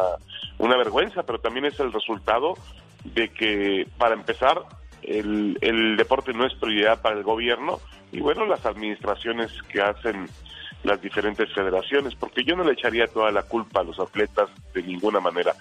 una 0.60 0.78
vergüenza, 0.78 1.24
pero 1.24 1.40
también 1.40 1.66
es 1.66 1.80
el 1.80 1.92
resultado 1.92 2.56
de 3.04 3.30
que, 3.30 3.88
para 3.98 4.14
empezar, 4.14 4.62
el, 5.02 5.58
el 5.62 5.96
deporte 5.96 6.34
no 6.34 6.46
es 6.46 6.54
prioridad 6.56 7.02
para 7.02 7.16
el 7.16 7.24
gobierno 7.24 7.80
y 8.12 8.20
bueno, 8.20 8.46
las 8.46 8.66
administraciones 8.66 9.52
que 9.64 9.82
hacen 9.82 10.28
las 10.88 11.02
diferentes 11.02 11.54
federaciones, 11.54 12.16
porque 12.16 12.44
yo 12.44 12.56
no 12.56 12.64
le 12.64 12.74
echaría 12.74 13.08
toda 13.08 13.32
la 13.32 13.44
culpa 13.44 13.82
a 13.82 13.84
los 13.84 14.00
atletas 14.00 14.50
de 14.74 14.82
ninguna 14.82 15.20
manera. 15.20 15.54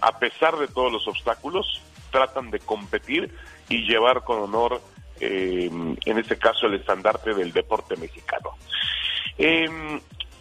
A 0.00 0.18
pesar 0.18 0.56
de 0.56 0.68
todos 0.68 0.92
los 0.92 1.08
obstáculos, 1.08 1.82
tratan 2.10 2.50
de 2.50 2.60
competir 2.60 3.32
y 3.68 3.86
llevar 3.86 4.22
con 4.22 4.40
honor, 4.40 4.80
eh, 5.20 5.70
en 6.04 6.18
este 6.18 6.36
caso, 6.36 6.66
el 6.66 6.74
estandarte 6.74 7.34
del 7.34 7.52
deporte 7.52 7.96
mexicano. 7.96 8.50
Eh, 9.38 9.68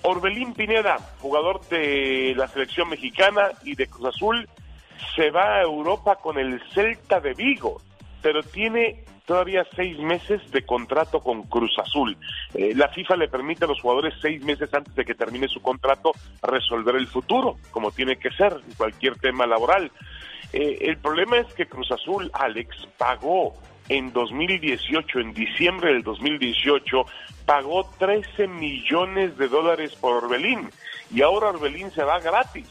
Orbelín 0.04 0.54
Pineda, 0.54 0.98
jugador 1.20 1.66
de 1.70 2.34
la 2.36 2.48
selección 2.50 2.90
mexicana 2.90 3.52
y 3.64 3.76
de 3.76 3.88
Cruz 3.88 4.14
Azul, 4.16 4.50
se 5.16 5.32
va 5.32 5.56
a 5.56 5.62
Europa 5.62 6.18
con 6.18 6.38
el 6.38 6.62
Celta 6.74 7.20
de 7.20 7.34
Vigo, 7.34 7.82
pero 8.24 8.42
tiene 8.42 9.04
todavía 9.26 9.68
seis 9.76 10.00
meses 10.00 10.42
de 10.52 10.66
contrato 10.66 11.20
con 11.20 11.44
Cruz 11.44 11.78
Azul. 11.78 12.18
Eh, 12.54 12.74
la 12.76 12.88
FIFA 12.88 13.18
le 13.18 13.28
permite 13.28 13.66
a 13.66 13.68
los 13.68 13.80
jugadores 13.82 14.16
seis 14.22 14.44
meses 14.44 14.74
antes 14.74 14.96
de 14.96 15.06
que 15.06 15.14
termine 15.14 15.48
su 15.48 15.62
contrato 15.62 16.14
resolver 16.42 16.96
el 16.96 17.08
futuro, 17.08 17.58
como 17.72 17.92
tiene 17.92 18.18
que 18.18 18.32
ser 18.32 18.54
en 18.54 18.74
cualquier 18.76 19.18
tema 19.18 19.46
laboral. 19.46 19.92
Eh, 20.52 20.78
el 20.82 20.98
problema 20.98 21.38
es 21.38 21.54
que 21.54 21.68
Cruz 21.68 21.92
Azul, 21.92 22.32
Alex, 22.34 22.88
pagó 22.98 23.54
en 23.90 24.14
2018, 24.14 25.20
en 25.20 25.34
diciembre 25.34 25.94
del 25.94 26.04
2018, 26.04 27.06
pagó 27.46 27.90
13 28.00 28.48
millones 28.48 29.38
de 29.38 29.48
dólares 29.50 29.96
por 30.00 30.24
Orbelín 30.24 30.70
y 31.14 31.22
ahora 31.22 31.50
Orbelín 31.50 31.92
se 31.92 32.04
va 32.04 32.20
gratis, 32.20 32.70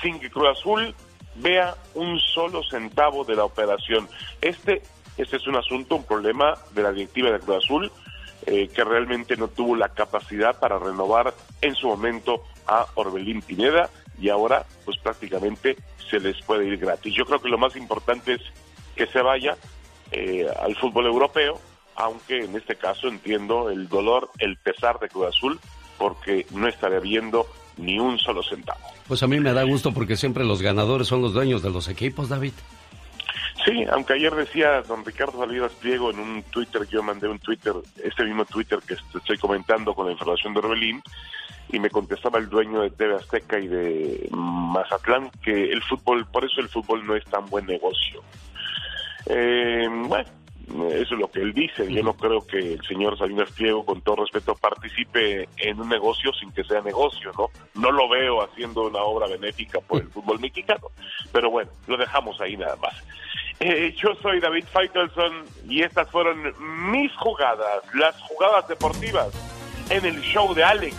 sin 0.00 0.20
que 0.20 0.30
Cruz 0.30 0.58
Azul 0.58 0.94
vea 1.38 1.74
un 1.94 2.18
solo 2.20 2.62
centavo 2.62 3.24
de 3.24 3.36
la 3.36 3.44
operación. 3.44 4.08
Este, 4.40 4.82
este 5.16 5.36
es 5.36 5.46
un 5.46 5.56
asunto, 5.56 5.96
un 5.96 6.04
problema 6.04 6.54
de 6.72 6.82
la 6.82 6.92
directiva 6.92 7.30
de 7.30 7.40
Cruz 7.40 7.64
Azul, 7.64 7.92
eh, 8.46 8.68
que 8.68 8.84
realmente 8.84 9.36
no 9.36 9.48
tuvo 9.48 9.74
la 9.74 9.88
capacidad 9.88 10.58
para 10.58 10.78
renovar 10.78 11.34
en 11.62 11.74
su 11.74 11.88
momento 11.88 12.44
a 12.66 12.86
Orbelín 12.94 13.42
Pineda 13.42 13.90
y 14.20 14.28
ahora 14.28 14.64
pues 14.84 14.98
prácticamente 14.98 15.76
se 16.08 16.20
les 16.20 16.40
puede 16.44 16.66
ir 16.66 16.78
gratis. 16.78 17.14
Yo 17.14 17.24
creo 17.24 17.40
que 17.40 17.48
lo 17.48 17.58
más 17.58 17.76
importante 17.76 18.34
es 18.34 18.42
que 18.94 19.06
se 19.06 19.20
vaya 19.20 19.56
eh, 20.12 20.46
al 20.60 20.76
fútbol 20.76 21.06
europeo, 21.06 21.60
aunque 21.96 22.44
en 22.44 22.54
este 22.56 22.76
caso 22.76 23.08
entiendo 23.08 23.70
el 23.70 23.88
dolor, 23.88 24.30
el 24.38 24.56
pesar 24.56 24.98
de 25.00 25.08
Cruz 25.08 25.26
Azul, 25.28 25.58
porque 25.98 26.46
no 26.50 26.68
estaría 26.68 27.00
viendo 27.00 27.46
ni 27.76 27.98
un 27.98 28.18
solo 28.18 28.42
centavo. 28.42 28.78
Pues 29.06 29.22
a 29.22 29.26
mí 29.26 29.38
me 29.40 29.52
da 29.52 29.62
gusto 29.64 29.92
porque 29.92 30.16
siempre 30.16 30.44
los 30.44 30.62
ganadores 30.62 31.06
son 31.08 31.22
los 31.22 31.32
dueños 31.32 31.62
de 31.62 31.70
los 31.70 31.88
equipos, 31.88 32.28
David. 32.28 32.52
Sí, 33.64 33.84
aunque 33.92 34.14
ayer 34.14 34.32
decía 34.34 34.82
don 34.82 35.04
Ricardo 35.04 35.38
Salinas 35.40 35.72
Pliego 35.72 36.10
en 36.10 36.20
un 36.20 36.42
Twitter, 36.44 36.86
yo 36.88 37.02
mandé 37.02 37.26
un 37.28 37.38
Twitter, 37.40 37.72
este 38.02 38.24
mismo 38.24 38.44
Twitter 38.44 38.78
que 38.86 38.94
est- 38.94 39.14
estoy 39.16 39.38
comentando 39.38 39.92
con 39.94 40.06
la 40.06 40.12
información 40.12 40.52
de 40.54 40.60
Orbelín, 40.60 41.02
y 41.72 41.80
me 41.80 41.90
contestaba 41.90 42.38
el 42.38 42.48
dueño 42.48 42.82
de 42.82 42.90
TV 42.90 43.16
Azteca 43.16 43.58
y 43.58 43.66
de 43.66 44.28
Mazatlán 44.30 45.30
que 45.42 45.72
el 45.72 45.82
fútbol, 45.82 46.24
por 46.26 46.44
eso 46.44 46.60
el 46.60 46.68
fútbol 46.68 47.04
no 47.04 47.16
es 47.16 47.24
tan 47.24 47.46
buen 47.46 47.66
negocio. 47.66 48.22
Eh, 49.26 49.88
bueno, 49.90 50.28
eso 50.68 51.14
es 51.14 51.20
lo 51.20 51.30
que 51.30 51.40
él 51.40 51.52
dice. 51.52 51.92
Yo 51.92 52.02
no 52.02 52.14
creo 52.14 52.44
que 52.46 52.74
el 52.74 52.82
señor 52.86 53.16
Salinas 53.16 53.50
Pliego, 53.52 53.84
con 53.84 54.00
todo 54.02 54.16
respeto, 54.16 54.54
participe 54.54 55.48
en 55.56 55.80
un 55.80 55.88
negocio 55.88 56.32
sin 56.32 56.50
que 56.52 56.64
sea 56.64 56.80
negocio, 56.80 57.30
¿no? 57.38 57.50
No 57.80 57.92
lo 57.92 58.08
veo 58.08 58.42
haciendo 58.42 58.86
una 58.86 59.00
obra 59.00 59.28
benéfica 59.28 59.80
por 59.80 60.02
el 60.02 60.08
fútbol 60.08 60.40
mexicano. 60.40 60.88
Pero 61.32 61.50
bueno, 61.50 61.70
lo 61.86 61.96
dejamos 61.96 62.40
ahí 62.40 62.56
nada 62.56 62.76
más. 62.76 62.94
Eh, 63.60 63.94
yo 63.96 64.14
soy 64.20 64.40
David 64.40 64.64
Feitelson 64.70 65.44
y 65.68 65.82
estas 65.82 66.10
fueron 66.10 66.52
mis 66.90 67.14
jugadas, 67.16 67.82
las 67.94 68.20
jugadas 68.22 68.68
deportivas 68.68 69.28
en 69.88 70.04
el 70.04 70.20
show 70.20 70.52
de 70.52 70.62
Alex, 70.62 70.94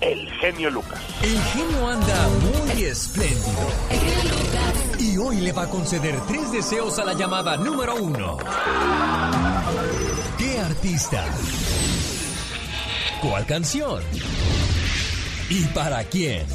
el 0.00 0.28
genio 0.32 0.70
Lucas. 0.70 1.00
El 1.22 1.38
genio 1.38 1.88
anda 1.88 2.28
muy 2.28 2.84
espléndido. 2.84 4.81
Y 5.02 5.16
hoy 5.16 5.40
le 5.40 5.50
va 5.50 5.62
a 5.64 5.68
conceder 5.68 6.14
tres 6.28 6.52
deseos 6.52 6.96
a 7.00 7.04
la 7.04 7.14
llamada 7.14 7.56
número 7.56 7.96
uno. 7.96 8.36
¿Qué 10.38 10.60
artista? 10.60 11.24
¿Cuál 13.20 13.44
canción? 13.44 14.00
¿Y 15.50 15.64
para 15.74 16.04
quién? 16.04 16.46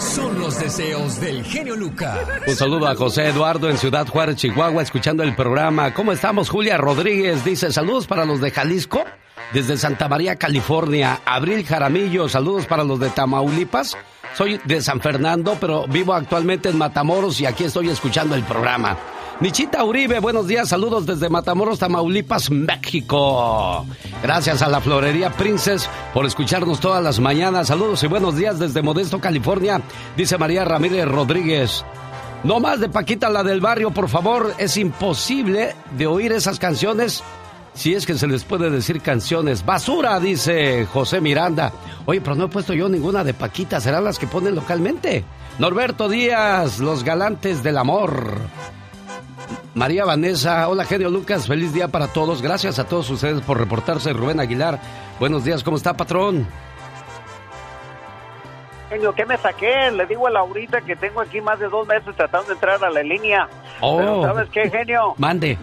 Son 0.00 0.40
los 0.40 0.58
deseos 0.58 1.20
del 1.20 1.44
genio 1.44 1.76
Lucas. 1.76 2.18
Un 2.48 2.56
saludo 2.56 2.88
a 2.88 2.96
José 2.96 3.28
Eduardo 3.28 3.70
en 3.70 3.78
Ciudad 3.78 4.08
Juárez, 4.08 4.36
Chihuahua, 4.38 4.82
escuchando 4.82 5.22
el 5.22 5.36
programa. 5.36 5.94
¿Cómo 5.94 6.10
estamos? 6.10 6.50
Julia 6.50 6.76
Rodríguez 6.78 7.44
dice, 7.44 7.72
saludos 7.72 8.08
para 8.08 8.24
los 8.24 8.40
de 8.40 8.50
Jalisco, 8.50 9.04
desde 9.52 9.76
Santa 9.76 10.08
María, 10.08 10.34
California. 10.34 11.20
Abril 11.24 11.64
Jaramillo, 11.64 12.28
saludos 12.28 12.66
para 12.66 12.82
los 12.82 12.98
de 12.98 13.08
Tamaulipas. 13.10 13.96
Soy 14.38 14.60
de 14.66 14.80
San 14.80 15.00
Fernando, 15.00 15.56
pero 15.60 15.88
vivo 15.88 16.14
actualmente 16.14 16.68
en 16.68 16.78
Matamoros 16.78 17.40
y 17.40 17.46
aquí 17.46 17.64
estoy 17.64 17.88
escuchando 17.88 18.36
el 18.36 18.44
programa. 18.44 18.96
Michita 19.40 19.82
Uribe, 19.82 20.20
buenos 20.20 20.46
días, 20.46 20.68
saludos 20.68 21.06
desde 21.06 21.28
Matamoros, 21.28 21.80
Tamaulipas, 21.80 22.48
México. 22.48 23.84
Gracias 24.22 24.62
a 24.62 24.68
la 24.68 24.80
Florería 24.80 25.30
Princess 25.30 25.90
por 26.14 26.24
escucharnos 26.24 26.78
todas 26.78 27.02
las 27.02 27.18
mañanas. 27.18 27.66
Saludos 27.66 28.04
y 28.04 28.06
buenos 28.06 28.36
días 28.36 28.60
desde 28.60 28.80
Modesto, 28.80 29.20
California, 29.20 29.82
dice 30.16 30.38
María 30.38 30.64
Ramírez 30.64 31.08
Rodríguez. 31.08 31.84
No 32.44 32.60
más 32.60 32.78
de 32.78 32.88
Paquita, 32.88 33.30
la 33.30 33.42
del 33.42 33.60
barrio, 33.60 33.90
por 33.90 34.08
favor. 34.08 34.54
Es 34.58 34.76
imposible 34.76 35.74
de 35.96 36.06
oír 36.06 36.30
esas 36.30 36.60
canciones 36.60 37.24
si 37.78 37.94
es 37.94 38.06
que 38.06 38.14
se 38.14 38.26
les 38.26 38.42
puede 38.42 38.70
decir 38.70 39.00
canciones. 39.00 39.64
Basura, 39.64 40.18
dice 40.18 40.84
José 40.86 41.20
Miranda. 41.20 41.70
Oye, 42.06 42.20
pero 42.20 42.34
no 42.34 42.46
he 42.46 42.48
puesto 42.48 42.74
yo 42.74 42.88
ninguna 42.88 43.22
de 43.22 43.34
Paquita. 43.34 43.80
¿Serán 43.80 44.02
las 44.02 44.18
que 44.18 44.26
ponen 44.26 44.56
localmente? 44.56 45.24
Norberto 45.60 46.08
Díaz, 46.08 46.80
Los 46.80 47.04
Galantes 47.04 47.62
del 47.62 47.78
Amor. 47.78 48.32
María 49.74 50.04
Vanessa, 50.04 50.68
hola 50.68 50.84
genio 50.84 51.08
Lucas, 51.08 51.46
feliz 51.46 51.72
día 51.72 51.86
para 51.86 52.08
todos. 52.08 52.42
Gracias 52.42 52.80
a 52.80 52.88
todos 52.88 53.08
ustedes 53.10 53.42
por 53.42 53.58
reportarse. 53.58 54.12
Rubén 54.12 54.40
Aguilar, 54.40 54.80
buenos 55.20 55.44
días, 55.44 55.62
¿cómo 55.62 55.76
está, 55.76 55.96
patrón? 55.96 56.48
Genio, 58.88 59.14
¿qué 59.14 59.24
me 59.24 59.38
saqué? 59.38 59.92
Le 59.92 60.04
digo 60.06 60.26
a 60.26 60.30
Laurita 60.30 60.80
que 60.80 60.96
tengo 60.96 61.20
aquí 61.20 61.40
más 61.40 61.60
de 61.60 61.68
dos 61.68 61.86
meses 61.86 62.12
tratando 62.16 62.48
de 62.48 62.54
entrar 62.54 62.82
a 62.82 62.90
la 62.90 63.04
línea. 63.04 63.48
Oh. 63.80 63.98
Pero 63.98 64.22
¿sabes 64.22 64.48
qué, 64.50 64.68
genio? 64.68 65.14
Mande. 65.16 65.56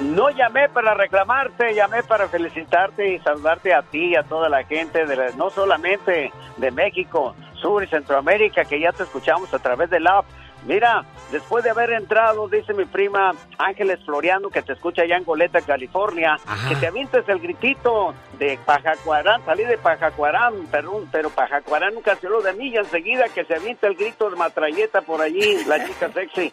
No 0.00 0.30
llamé 0.30 0.68
para 0.68 0.94
reclamarte, 0.94 1.74
llamé 1.74 2.02
para 2.02 2.28
felicitarte 2.28 3.14
y 3.14 3.18
saludarte 3.20 3.74
a 3.74 3.82
ti 3.82 4.10
y 4.12 4.16
a 4.16 4.22
toda 4.22 4.48
la 4.48 4.64
gente, 4.64 5.04
de 5.06 5.16
la- 5.16 5.30
no 5.36 5.50
solamente 5.50 6.32
de 6.56 6.70
México, 6.70 7.34
Sur 7.54 7.84
y 7.84 7.86
Centroamérica, 7.88 8.64
que 8.64 8.80
ya 8.80 8.92
te 8.92 9.02
escuchamos 9.02 9.52
a 9.52 9.58
través 9.58 9.90
del 9.90 10.06
app. 10.06 10.24
Mira, 10.66 11.04
después 11.32 11.64
de 11.64 11.70
haber 11.70 11.90
entrado, 11.92 12.46
dice 12.48 12.74
mi 12.74 12.84
prima 12.84 13.32
Ángeles 13.58 13.98
Floriano, 14.04 14.50
que 14.50 14.60
te 14.62 14.74
escucha 14.74 15.02
allá 15.02 15.16
en 15.16 15.24
Goleta, 15.24 15.60
California, 15.62 16.36
que 16.68 16.76
te 16.76 16.86
avientes 16.86 17.26
el 17.28 17.38
gritito 17.40 18.14
de 18.38 18.58
Pajacuarán, 18.66 19.42
salí 19.46 19.64
de 19.64 19.78
Pajacuarán, 19.78 20.54
pero, 20.70 21.02
pero 21.10 21.30
Pajacuarán 21.30 21.94
nunca 21.94 22.14
se 22.16 22.28
lo 22.28 22.42
de 22.42 22.52
mí, 22.52 22.68
y 22.68 22.76
enseguida 22.76 23.24
que 23.34 23.44
se 23.44 23.54
avienta 23.54 23.86
el 23.86 23.94
grito 23.94 24.28
de 24.28 24.36
matralleta 24.36 25.00
por 25.02 25.20
allí, 25.22 25.64
la 25.66 25.84
chica 25.86 26.10
sexy. 26.14 26.52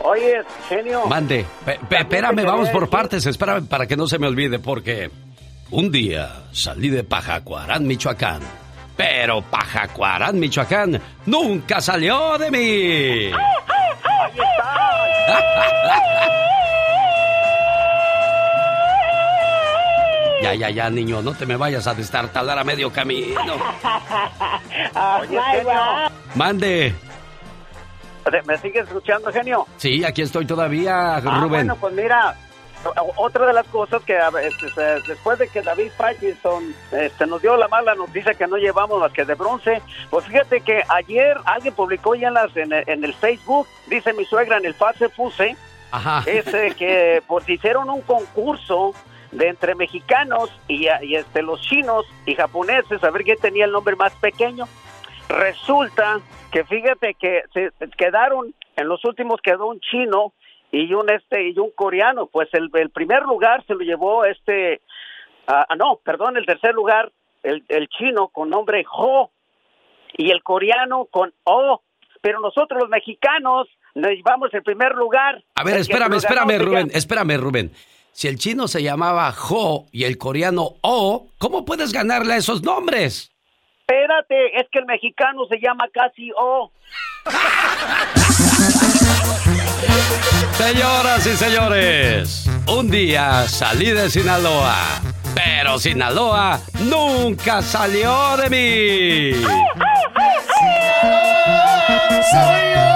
Oye, 0.00 0.42
genio. 0.68 1.06
Mande. 1.06 1.44
Pe- 1.64 1.80
pe- 1.88 1.98
espérame, 1.98 2.44
vamos 2.44 2.68
por 2.70 2.88
partes. 2.88 3.26
Espérame 3.26 3.66
para 3.66 3.86
que 3.86 3.96
no 3.96 4.06
se 4.06 4.18
me 4.18 4.28
olvide, 4.28 4.58
porque 4.60 5.10
un 5.70 5.90
día 5.90 6.44
salí 6.52 6.90
de 6.90 7.02
Pajacuarán, 7.02 7.86
Michoacán. 7.86 8.40
Pero 8.96 9.42
Pajacuarán, 9.42 10.38
Michoacán, 10.38 11.00
nunca 11.26 11.80
salió 11.80 12.38
de 12.38 12.50
mí. 12.50 13.30
Ya, 20.42 20.54
ya, 20.54 20.70
ya, 20.70 20.90
niño, 20.90 21.22
no 21.22 21.32
te 21.34 21.46
me 21.46 21.56
vayas 21.56 21.86
a 21.86 21.94
destartalar 21.94 22.58
a 22.58 22.62
medio 22.64 22.92
camino. 22.92 23.54
Oye, 25.20 25.40
genio. 25.52 25.80
Mande. 26.34 26.94
¿Me 28.44 28.58
sigues 28.58 28.84
escuchando, 28.86 29.32
genio? 29.32 29.66
Sí, 29.76 30.04
aquí 30.04 30.22
estoy 30.22 30.44
todavía, 30.46 31.16
Ah, 31.16 31.20
Rubén. 31.20 31.48
bueno, 31.48 31.76
pues 31.76 31.94
mira, 31.94 32.34
otra 33.16 33.46
de 33.46 33.52
las 33.52 33.66
cosas 33.68 34.02
que 34.04 34.18
este, 34.42 34.82
después 35.06 35.38
de 35.38 35.48
que 35.48 35.62
David 35.62 35.90
Pattinson 35.96 36.74
este, 36.92 37.26
nos 37.26 37.42
dio 37.42 37.56
la 37.56 37.68
mala 37.68 37.94
noticia 37.94 38.34
que 38.34 38.46
no 38.46 38.56
llevamos 38.56 39.00
más 39.00 39.12
que 39.12 39.24
de 39.24 39.34
bronce, 39.34 39.82
pues 40.10 40.26
fíjate 40.26 40.60
que 40.60 40.82
ayer 40.88 41.36
alguien 41.44 41.74
publicó 41.74 42.14
ya 42.14 42.28
en, 42.28 42.34
las, 42.34 42.56
en, 42.56 42.72
el, 42.72 42.84
en 42.86 43.04
el 43.04 43.14
Facebook, 43.14 43.66
dice 43.86 44.12
mi 44.12 44.24
suegra 44.24 44.58
en 44.58 44.64
el 44.64 44.74
Pase 44.74 45.08
Fuse, 45.08 45.56
Ajá. 45.90 46.22
es 46.26 46.52
eh, 46.52 46.74
que 46.76 47.22
pues 47.26 47.48
hicieron 47.48 47.90
un 47.90 48.02
concurso 48.02 48.94
de 49.32 49.48
entre 49.48 49.74
mexicanos 49.74 50.50
y, 50.68 50.88
y, 51.02 51.16
este 51.16 51.42
los 51.42 51.60
chinos 51.60 52.06
y 52.24 52.34
japoneses 52.34 53.02
a 53.02 53.10
ver 53.10 53.24
quién 53.24 53.38
tenía 53.38 53.64
el 53.64 53.72
nombre 53.72 53.96
más 53.96 54.12
pequeño. 54.14 54.66
Resulta 55.28 56.20
que 56.52 56.64
fíjate 56.64 57.14
que 57.14 57.42
se 57.52 57.70
quedaron 57.98 58.54
en 58.76 58.88
los 58.88 59.04
últimos 59.04 59.40
quedó 59.42 59.66
un 59.66 59.80
chino 59.80 60.32
y 60.72 60.92
un 60.94 61.10
este 61.10 61.50
y 61.50 61.58
un 61.58 61.70
coreano, 61.70 62.26
pues 62.26 62.48
el, 62.52 62.70
el 62.74 62.90
primer 62.90 63.22
lugar 63.22 63.64
se 63.66 63.74
lo 63.74 63.80
llevó 63.80 64.24
este 64.24 64.80
ah, 65.46 65.66
ah, 65.68 65.76
no, 65.76 66.00
perdón, 66.04 66.36
el 66.36 66.46
tercer 66.46 66.74
lugar 66.74 67.12
el, 67.42 67.64
el 67.68 67.88
chino 67.88 68.28
con 68.28 68.50
nombre 68.50 68.84
Ho 68.90 69.30
y 70.16 70.30
el 70.30 70.42
coreano 70.42 71.06
con 71.10 71.32
O, 71.44 71.82
pero 72.20 72.40
nosotros 72.40 72.80
los 72.80 72.90
mexicanos 72.90 73.68
nos 73.94 74.10
llevamos 74.10 74.52
el 74.52 74.62
primer 74.62 74.94
lugar. 74.94 75.42
A 75.54 75.64
ver, 75.64 75.78
espérame, 75.78 76.14
espérame, 76.14 76.58
Rubén, 76.58 76.90
espérame, 76.92 77.38
Rubén. 77.38 77.72
Si 78.12 78.28
el 78.28 78.38
chino 78.38 78.66
se 78.66 78.82
llamaba 78.82 79.30
Jo 79.32 79.86
y 79.92 80.04
el 80.04 80.16
coreano 80.16 80.76
O, 80.80 81.28
¿cómo 81.38 81.64
puedes 81.64 81.92
ganarle 81.92 82.34
a 82.34 82.36
esos 82.36 82.62
nombres? 82.62 83.30
Espérate, 83.80 84.58
es 84.58 84.66
que 84.72 84.78
el 84.80 84.86
mexicano 84.86 85.46
se 85.46 85.58
llama 85.60 85.86
casi 85.92 86.30
O. 86.36 86.72
Señoras 90.56 91.26
y 91.26 91.36
señores, 91.36 92.46
un 92.66 92.90
día 92.90 93.46
salí 93.48 93.90
de 93.90 94.10
Sinaloa, 94.10 95.00
pero 95.34 95.78
Sinaloa 95.78 96.60
nunca 96.80 97.62
salió 97.62 98.36
de 98.36 98.50
mí. 98.50 99.32
Soy 102.30 102.62
yo 102.74 102.90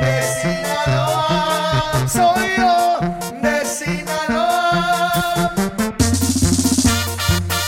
de 0.00 0.22
Sinaloa, 0.42 2.08
soy 2.08 2.48
yo 2.56 3.00
de 3.42 3.64
Sinaloa. 3.64 5.52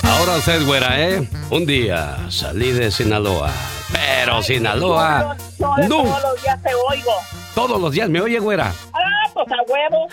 Ahora 0.02 0.32
usted, 0.38 0.64
güera, 0.66 1.00
¿eh? 1.00 1.28
Un 1.50 1.66
día 1.66 2.16
salí 2.30 2.72
de 2.72 2.90
Sinaloa, 2.90 3.52
pero 3.92 4.42
Sinaloa 4.42 5.36
Todos 5.58 5.78
nunca... 5.88 6.20
los 6.20 6.42
días 6.42 6.62
te 6.62 6.70
oigo. 6.74 7.12
Todos 7.54 7.80
los 7.80 7.92
días 7.92 8.08
me 8.08 8.20
oye, 8.20 8.38
güera. 8.38 8.72
Ah, 8.92 9.30
pues 9.34 9.46
a 9.50 9.62
huevo. 9.70 10.08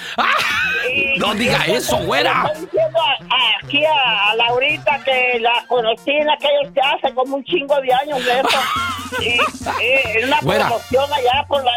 Y- 0.92 1.20
no 1.20 1.34
diga 1.36 1.68
y- 1.68 1.72
eso, 1.74 1.98
güera. 1.98 2.44
le 2.46 2.52
Estoy 2.54 2.66
diciendo 2.66 3.00
a- 3.00 3.66
aquí 3.66 3.86
a, 3.86 4.30
a 4.32 4.36
Laurita 4.36 5.00
que 5.04 5.40
la 5.40 5.64
conocí 5.68 6.12
en 6.12 6.30
aquellos 6.30 6.74
que 6.74 6.82
hace 6.82 7.14
como 7.14 7.36
un 7.36 7.44
chingo 7.44 7.80
de 7.82 7.94
años 7.94 8.24
de 8.26 8.40
eso. 8.40 9.22
y, 9.22 10.20
y 10.20 10.24
una 10.24 10.40
Güera. 10.42 10.68
promoción 10.68 11.14
allá 11.14 11.46
por 11.48 11.64
la 11.64 11.72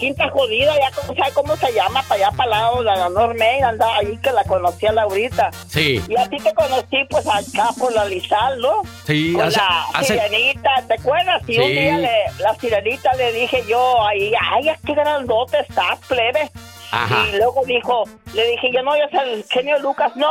Quinta 0.00 0.28
Jodida, 0.30 0.74
ya 0.80 0.90
cómo 0.92 1.14
sabe 1.14 1.32
cómo 1.34 1.56
se 1.56 1.72
llama, 1.74 2.02
para 2.08 2.26
allá 2.26 2.36
para 2.36 2.50
lado 2.50 2.82
la 2.82 3.08
Normain, 3.10 3.62
andaba 3.62 3.96
ahí 3.98 4.16
que 4.22 4.32
la 4.32 4.42
conocí 4.44 4.86
a 4.86 4.92
Laurita. 4.92 5.50
Sí. 5.68 6.02
Y 6.08 6.16
a 6.16 6.26
ti 6.28 6.38
te 6.38 6.52
conocí 6.54 7.04
pues 7.10 7.26
acá 7.26 7.68
por 7.78 7.92
la 7.92 8.06
Lizal, 8.06 8.60
¿no? 8.60 8.82
Sí, 9.06 9.34
Con 9.34 9.42
hace- 9.46 9.58
la 9.58 9.84
hace- 9.94 10.14
sirenita, 10.14 10.70
¿te 10.88 10.94
acuerdas? 10.94 11.42
Y 11.46 11.58
un 11.58 11.68
día 11.68 11.98
le, 11.98 12.10
la 12.38 12.54
sirenita 12.54 13.12
le 13.14 13.32
dije 13.32 13.62
yo 13.68 14.06
ahí, 14.06 14.32
ay, 14.40 14.70
qué 14.86 14.94
grandote 14.94 15.60
estás, 15.60 15.98
plebe. 16.08 16.50
Ajá. 16.92 17.26
Y 17.28 17.36
luego 17.36 17.62
dijo, 17.66 18.04
le 18.34 18.46
dije 18.48 18.70
yo, 18.72 18.82
no, 18.82 18.96
ya 18.96 19.04
es 19.04 19.12
el 19.22 19.44
genio 19.48 19.78
Lucas, 19.78 20.10
no, 20.16 20.26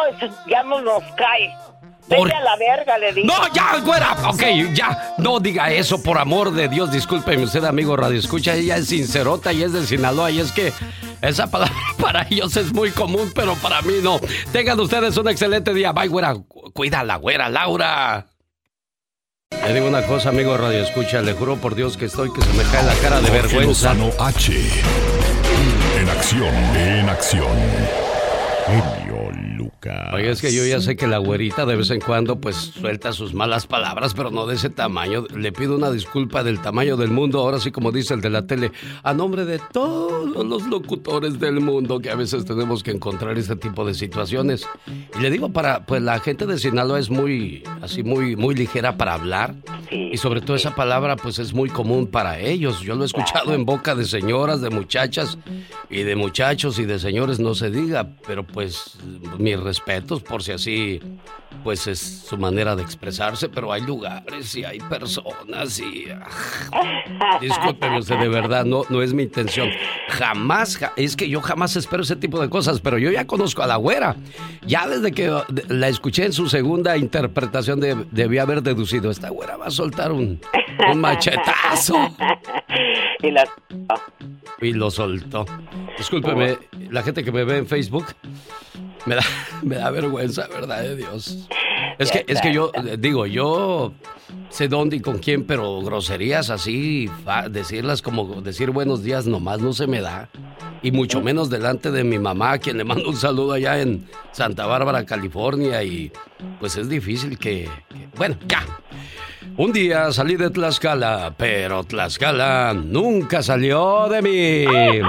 ya 0.48 0.64
no 0.64 0.82
nos 0.82 1.04
cae. 1.16 1.54
Por- 2.10 2.28
Vete 2.28 2.36
a 2.38 2.42
la 2.42 2.56
verga, 2.58 2.98
le 2.98 3.14
dije. 3.14 3.28
No, 3.28 3.34
ya, 3.54 3.78
güera. 3.80 4.18
Ok, 4.30 4.44
ya. 4.74 5.14
No 5.20 5.40
diga 5.40 5.72
eso, 5.72 6.02
por 6.02 6.18
amor 6.18 6.52
de 6.52 6.68
Dios. 6.68 6.92
Discúlpeme 6.92 7.44
usted, 7.44 7.64
amigo 7.64 7.96
Radio 7.96 8.20
Escucha. 8.20 8.56
Ella 8.56 8.78
es 8.78 8.88
sincerota 8.88 9.54
y 9.54 9.64
es 9.64 9.74
de 9.74 9.86
Sinaloa. 9.86 10.32
Y 10.32 10.40
es 10.40 10.52
que 10.52 10.74
esa 11.22 11.48
palabra 11.52 11.76
para 12.02 12.26
ellos 12.30 12.56
es 12.58 12.74
muy 12.74 12.92
común, 12.92 13.32
pero 13.36 13.54
para 13.56 13.82
mí 13.84 13.94
no. 14.02 14.20
Tengan 14.52 14.80
ustedes 14.80 15.16
un 15.18 15.30
excelente 15.30 15.74
día. 15.74 15.92
Bye, 15.92 16.08
güera. 16.08 16.34
Cu- 16.36 16.72
Cuida 16.74 17.02
a 17.02 17.04
la 17.04 17.16
güera, 17.18 17.48
Laura. 17.50 18.26
Le 19.66 19.74
digo 19.74 19.88
una 19.88 20.04
cosa, 20.06 20.30
amigo 20.30 20.58
Radio 20.58 20.82
Escucha. 20.84 21.22
Le 21.22 21.34
juro 21.34 21.58
por 21.58 21.76
Dios 21.76 21.98
que 21.98 22.06
estoy 22.06 22.32
que 22.34 22.42
se 22.42 22.54
me 22.54 22.64
cae 22.72 22.84
la 22.86 22.94
cara 22.96 23.20
de 23.22 23.30
vergüenza. 23.30 23.92
H. 24.20 24.54
En 26.00 26.10
acción, 26.10 26.56
en 26.76 27.10
acción. 27.10 27.58
Lucas. 29.60 30.14
Oye, 30.14 30.32
es 30.32 30.42
que 30.42 30.54
yo 30.54 30.66
ya 30.66 30.80
sé 30.80 30.96
que 30.96 31.06
la 31.06 31.18
güerita 31.18 31.66
de 31.66 31.76
vez 31.76 31.92
en 31.92 32.00
cuando 32.00 32.40
pues 32.40 32.56
suelta 32.56 33.12
sus 33.12 33.34
malas 33.34 33.68
palabras, 33.68 34.14
pero 34.14 34.32
no 34.32 34.48
de 34.48 34.56
ese 34.56 34.70
tamaño. 34.70 35.26
Le 35.36 35.52
pido 35.52 35.76
una 35.76 35.92
disculpa 35.92 36.44
del 36.44 36.62
tamaño 36.62 36.96
del 36.96 37.12
mundo, 37.12 37.40
ahora 37.40 37.60
sí 37.60 37.70
como 37.70 37.92
dice 37.92 38.14
el 38.14 38.22
de 38.22 38.30
la 38.30 38.48
tele, 38.48 38.72
a 39.04 39.14
nombre 39.14 39.44
de 39.44 39.60
todos 39.72 40.46
los 40.46 40.66
locutores 40.68 41.40
del 41.40 41.60
mundo 41.60 42.00
que 42.00 42.10
a 42.10 42.16
veces 42.16 42.46
tenemos 42.46 42.84
que 42.84 42.92
encontrar 42.92 43.38
este 43.38 43.58
tipo 43.58 43.86
de 43.86 43.94
situaciones. 43.94 44.66
Y 45.18 45.22
le 45.22 45.30
digo 45.30 45.50
para, 45.50 45.86
pues 45.86 46.02
la 46.02 46.20
gente 46.20 46.46
de 46.46 46.58
Sinaloa 46.58 46.98
es 46.98 47.10
muy, 47.10 47.64
así 47.82 48.02
muy, 48.02 48.38
muy 48.38 48.56
ligera 48.56 48.98
para 48.98 49.14
hablar. 49.14 49.56
y 49.92 50.18
sobre 50.18 50.42
todo 50.42 50.56
esa 50.56 50.74
palabra 50.74 51.18
pues 51.18 51.40
es 51.40 51.54
muy 51.54 51.70
común 51.70 52.08
para 52.08 52.40
ellos. 52.40 52.80
Yo 52.82 52.96
lo 52.96 53.04
he 53.04 53.08
escuchado 53.08 53.54
en 53.54 53.66
boca 53.66 53.94
de 53.96 54.06
señoras, 54.06 54.62
de 54.62 54.70
muchachas 54.70 55.38
y 55.90 56.04
de 56.04 56.16
muchachos 56.16 56.80
y 56.80 56.86
de 56.86 57.00
señores, 57.00 57.40
no 57.40 57.56
se 57.56 57.70
diga, 57.70 58.08
pero 58.26 58.46
pues 58.46 58.98
mis 59.56 59.60
respetos 59.60 60.22
por 60.22 60.44
si 60.44 60.52
así 60.52 61.00
pues 61.64 61.88
es 61.88 62.00
su 62.00 62.38
manera 62.38 62.76
de 62.76 62.84
expresarse, 62.84 63.50
pero 63.50 63.74
hay 63.74 63.82
lugares 63.82 64.56
y 64.56 64.64
hay 64.64 64.80
personas 64.80 65.80
y... 65.80 66.06
ah, 66.10 67.38
discúlpeme 67.42 68.00
usted, 68.00 68.18
de 68.18 68.30
verdad, 68.30 68.64
no, 68.66 68.84
no 68.90 69.02
es 69.02 69.14
mi 69.14 69.24
intención. 69.24 69.70
Jamás, 70.10 70.78
ja- 70.78 70.94
es 70.96 71.16
que 71.18 71.28
yo 71.28 71.42
jamás 71.42 71.76
espero 71.76 72.04
ese 72.04 72.16
tipo 72.16 72.40
de 72.40 72.50
cosas, 72.50 72.80
pero 72.80 72.98
yo 72.98 73.12
ya 73.12 73.26
conozco 73.28 73.62
a 73.64 73.68
la 73.68 73.76
güera. 73.76 74.16
Ya 74.66 74.88
desde 74.88 75.12
que 75.12 75.34
la 75.68 75.88
escuché 75.90 76.26
en 76.26 76.34
su 76.34 76.48
segunda 76.48 76.96
interpretación 76.98 77.80
de- 77.82 78.06
debí 78.12 78.38
haber 78.38 78.62
deducido, 78.62 79.12
esta 79.12 79.30
güera 79.30 79.58
va 79.58 79.66
a 79.66 79.72
soltar 79.72 80.12
un, 80.14 80.40
un 80.92 81.02
machetazo. 81.02 81.96
y 83.24 83.32
las... 83.32 83.50
Y 84.62 84.74
lo 84.74 84.92
soltó. 84.92 85.46
Discúlpeme, 85.98 86.58
la 86.90 87.02
gente 87.04 87.24
que 87.24 87.32
me 87.32 87.44
ve 87.44 87.58
en 87.58 87.68
Facebook 87.68 88.06
me 89.06 89.16
da, 89.16 89.24
me 89.64 89.76
da 89.76 89.90
vergüenza, 89.92 90.48
¿verdad? 90.48 90.82
De 90.82 90.96
Dios. 90.96 91.48
Es 91.98 92.12
que, 92.12 92.24
es 92.28 92.40
que 92.42 92.54
yo, 92.54 92.72
eh, 92.74 92.96
digo, 92.98 93.26
yo 93.26 93.94
sé 94.50 94.68
dónde 94.68 94.98
y 94.98 95.00
con 95.02 95.20
quién, 95.20 95.44
pero 95.46 95.82
groserías 95.82 96.50
así, 96.50 97.10
decirlas 97.50 98.02
como 98.02 98.42
decir 98.42 98.72
buenos 98.72 99.04
días 99.04 99.26
nomás 99.28 99.60
no 99.60 99.74
se 99.74 99.86
me 99.88 100.02
da. 100.02 100.30
Y 100.82 100.92
mucho 100.92 101.22
menos 101.22 101.50
delante 101.50 101.92
de 101.92 102.06
mi 102.06 102.18
mamá, 102.20 102.54
a 102.54 102.58
quien 102.58 102.78
le 102.78 102.86
mando 102.86 103.10
un 103.10 103.18
saludo 103.18 103.52
allá 103.54 103.82
en 103.82 104.06
Santa 104.32 104.66
Bárbara, 104.66 105.06
California. 105.06 105.84
Y 105.84 106.10
pues 106.60 106.78
es 106.78 106.88
difícil 106.88 107.38
que... 107.38 107.68
que- 107.90 108.08
bueno, 108.16 108.38
ya. 108.48 108.66
Un 109.58 109.74
día 109.74 110.10
salí 110.14 110.38
de 110.38 110.50
Tlaxcala, 110.52 111.34
pero 111.38 111.84
Tlaxcala 111.84 112.74
nunca 112.74 113.44
salió 113.44 114.08
de 114.08 114.22
mí. 114.22 115.02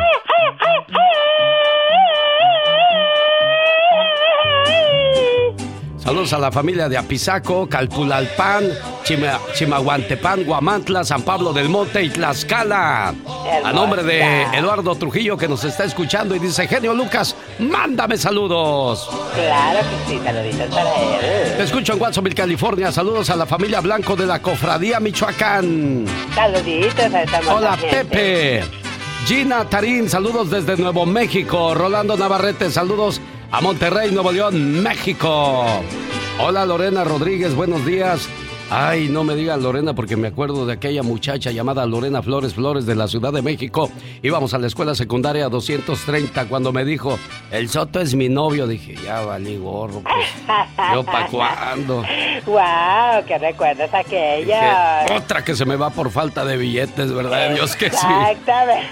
Saludos 6.10 6.32
a 6.32 6.38
la 6.40 6.50
familia 6.50 6.88
de 6.88 6.98
Apizaco, 6.98 7.68
Calpulalpan, 7.68 8.64
Chima- 9.04 9.38
Chimahuantepán, 9.54 10.42
Guamantla, 10.42 11.04
San 11.04 11.22
Pablo 11.22 11.52
del 11.52 11.68
Monte 11.68 12.02
y 12.02 12.08
Tlaxcala. 12.10 13.14
A 13.64 13.72
nombre 13.72 14.02
de 14.02 14.42
Eduardo 14.52 14.96
Trujillo 14.96 15.36
que 15.36 15.46
nos 15.46 15.62
está 15.62 15.84
escuchando 15.84 16.34
y 16.34 16.40
dice, 16.40 16.66
genio 16.66 16.94
Lucas, 16.94 17.36
mándame 17.60 18.16
saludos. 18.16 19.08
Claro 19.36 19.78
que 19.78 20.12
sí, 20.12 20.20
saluditos 20.24 20.74
para 20.74 20.90
él. 20.96 21.56
Te 21.56 21.62
escucho 21.62 21.92
en 21.92 22.00
Watsonville, 22.02 22.34
California. 22.34 22.90
Saludos 22.90 23.30
a 23.30 23.36
la 23.36 23.46
familia 23.46 23.80
Blanco 23.80 24.16
de 24.16 24.26
la 24.26 24.42
Cofradía 24.42 24.98
Michoacán. 24.98 26.06
Saluditos 26.34 26.98
a 27.14 27.22
hermosa 27.22 27.54
Hola, 27.54 27.76
gente. 27.76 28.04
Pepe. 28.04 28.64
Gina 29.26 29.64
Tarín, 29.64 30.08
saludos 30.08 30.50
desde 30.50 30.76
Nuevo 30.76 31.06
México. 31.06 31.72
Rolando 31.72 32.16
Navarrete, 32.16 32.68
saludos 32.68 33.20
a 33.50 33.60
Monterrey, 33.60 34.10
Nuevo 34.12 34.32
León, 34.32 34.82
México. 34.82 35.64
Hola, 36.38 36.64
Lorena 36.64 37.04
Rodríguez, 37.04 37.54
buenos 37.54 37.84
días. 37.84 38.28
Ay, 38.72 39.08
no 39.08 39.24
me 39.24 39.34
digas 39.34 39.60
Lorena 39.60 39.94
porque 39.94 40.16
me 40.16 40.28
acuerdo 40.28 40.64
de 40.64 40.74
aquella 40.74 41.02
muchacha 41.02 41.50
llamada 41.50 41.84
Lorena 41.86 42.22
Flores 42.22 42.54
Flores 42.54 42.86
de 42.86 42.94
la 42.94 43.08
Ciudad 43.08 43.32
de 43.32 43.42
México. 43.42 43.90
Íbamos 44.22 44.54
a 44.54 44.58
la 44.58 44.68
escuela 44.68 44.94
secundaria 44.94 45.48
230 45.48 46.44
cuando 46.46 46.72
me 46.72 46.84
dijo, 46.84 47.18
el 47.50 47.68
Soto 47.68 48.00
es 48.00 48.14
mi 48.14 48.28
novio. 48.28 48.68
Dije, 48.68 48.94
ya 49.04 49.22
valí 49.22 49.56
gorro, 49.56 50.02
pues. 50.02 50.28
¿Yo 50.94 51.04
pa' 51.04 51.26
cuándo? 51.26 52.04
Wow, 52.46 53.24
qué 53.26 53.38
recuerdas 53.38 53.92
aquella. 53.92 55.02
Dije, 55.02 55.16
Otra 55.16 55.44
que 55.44 55.56
se 55.56 55.64
me 55.64 55.74
va 55.74 55.90
por 55.90 56.10
falta 56.12 56.44
de 56.44 56.56
billetes, 56.56 57.12
¿verdad? 57.12 57.52
Dios 57.54 57.74
que 57.74 57.90
sí. 57.90 57.96
Exactamente. 57.96 58.86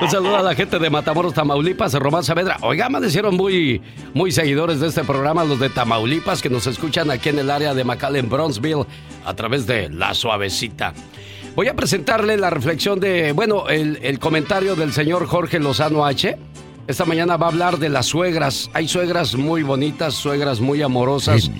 Un 0.00 0.10
saludo 0.10 0.38
a 0.38 0.42
la 0.42 0.56
gente 0.56 0.80
de 0.80 0.90
Matamoros, 0.90 1.34
Tamaulipas, 1.34 1.94
Román 1.94 2.24
Saavedra. 2.24 2.56
Oiga, 2.62 2.86
amanecieron 2.86 3.36
muy, 3.36 3.80
muy 4.12 4.32
seguidores 4.32 4.80
de 4.80 4.88
este 4.88 5.04
programa, 5.04 5.44
los 5.44 5.60
de 5.60 5.70
Tamaulipas, 5.70 6.42
que 6.42 6.50
nos 6.50 6.66
escuchan 6.66 7.12
aquí 7.12 7.28
en 7.28 7.38
el 7.38 7.50
área 7.50 7.74
de 7.74 7.84
McAllen, 8.24 8.28
Bronzeville, 8.28 8.86
a 9.24 9.34
través 9.34 9.66
de 9.66 9.88
La 9.90 10.14
Suavecita. 10.14 10.92
Voy 11.54 11.68
a 11.68 11.74
presentarle 11.74 12.36
la 12.36 12.50
reflexión 12.50 12.98
de, 12.98 13.32
bueno, 13.32 13.68
el, 13.68 13.98
el 14.02 14.18
comentario 14.18 14.74
del 14.74 14.92
señor 14.92 15.26
Jorge 15.26 15.60
Lozano 15.60 16.04
H. 16.04 16.36
Esta 16.86 17.06
mañana 17.06 17.38
va 17.38 17.46
a 17.46 17.48
hablar 17.48 17.78
de 17.78 17.88
las 17.88 18.04
suegras. 18.06 18.70
Hay 18.74 18.88
suegras 18.88 19.34
muy 19.36 19.62
bonitas, 19.62 20.12
suegras 20.14 20.60
muy 20.60 20.82
amorosas. 20.82 21.50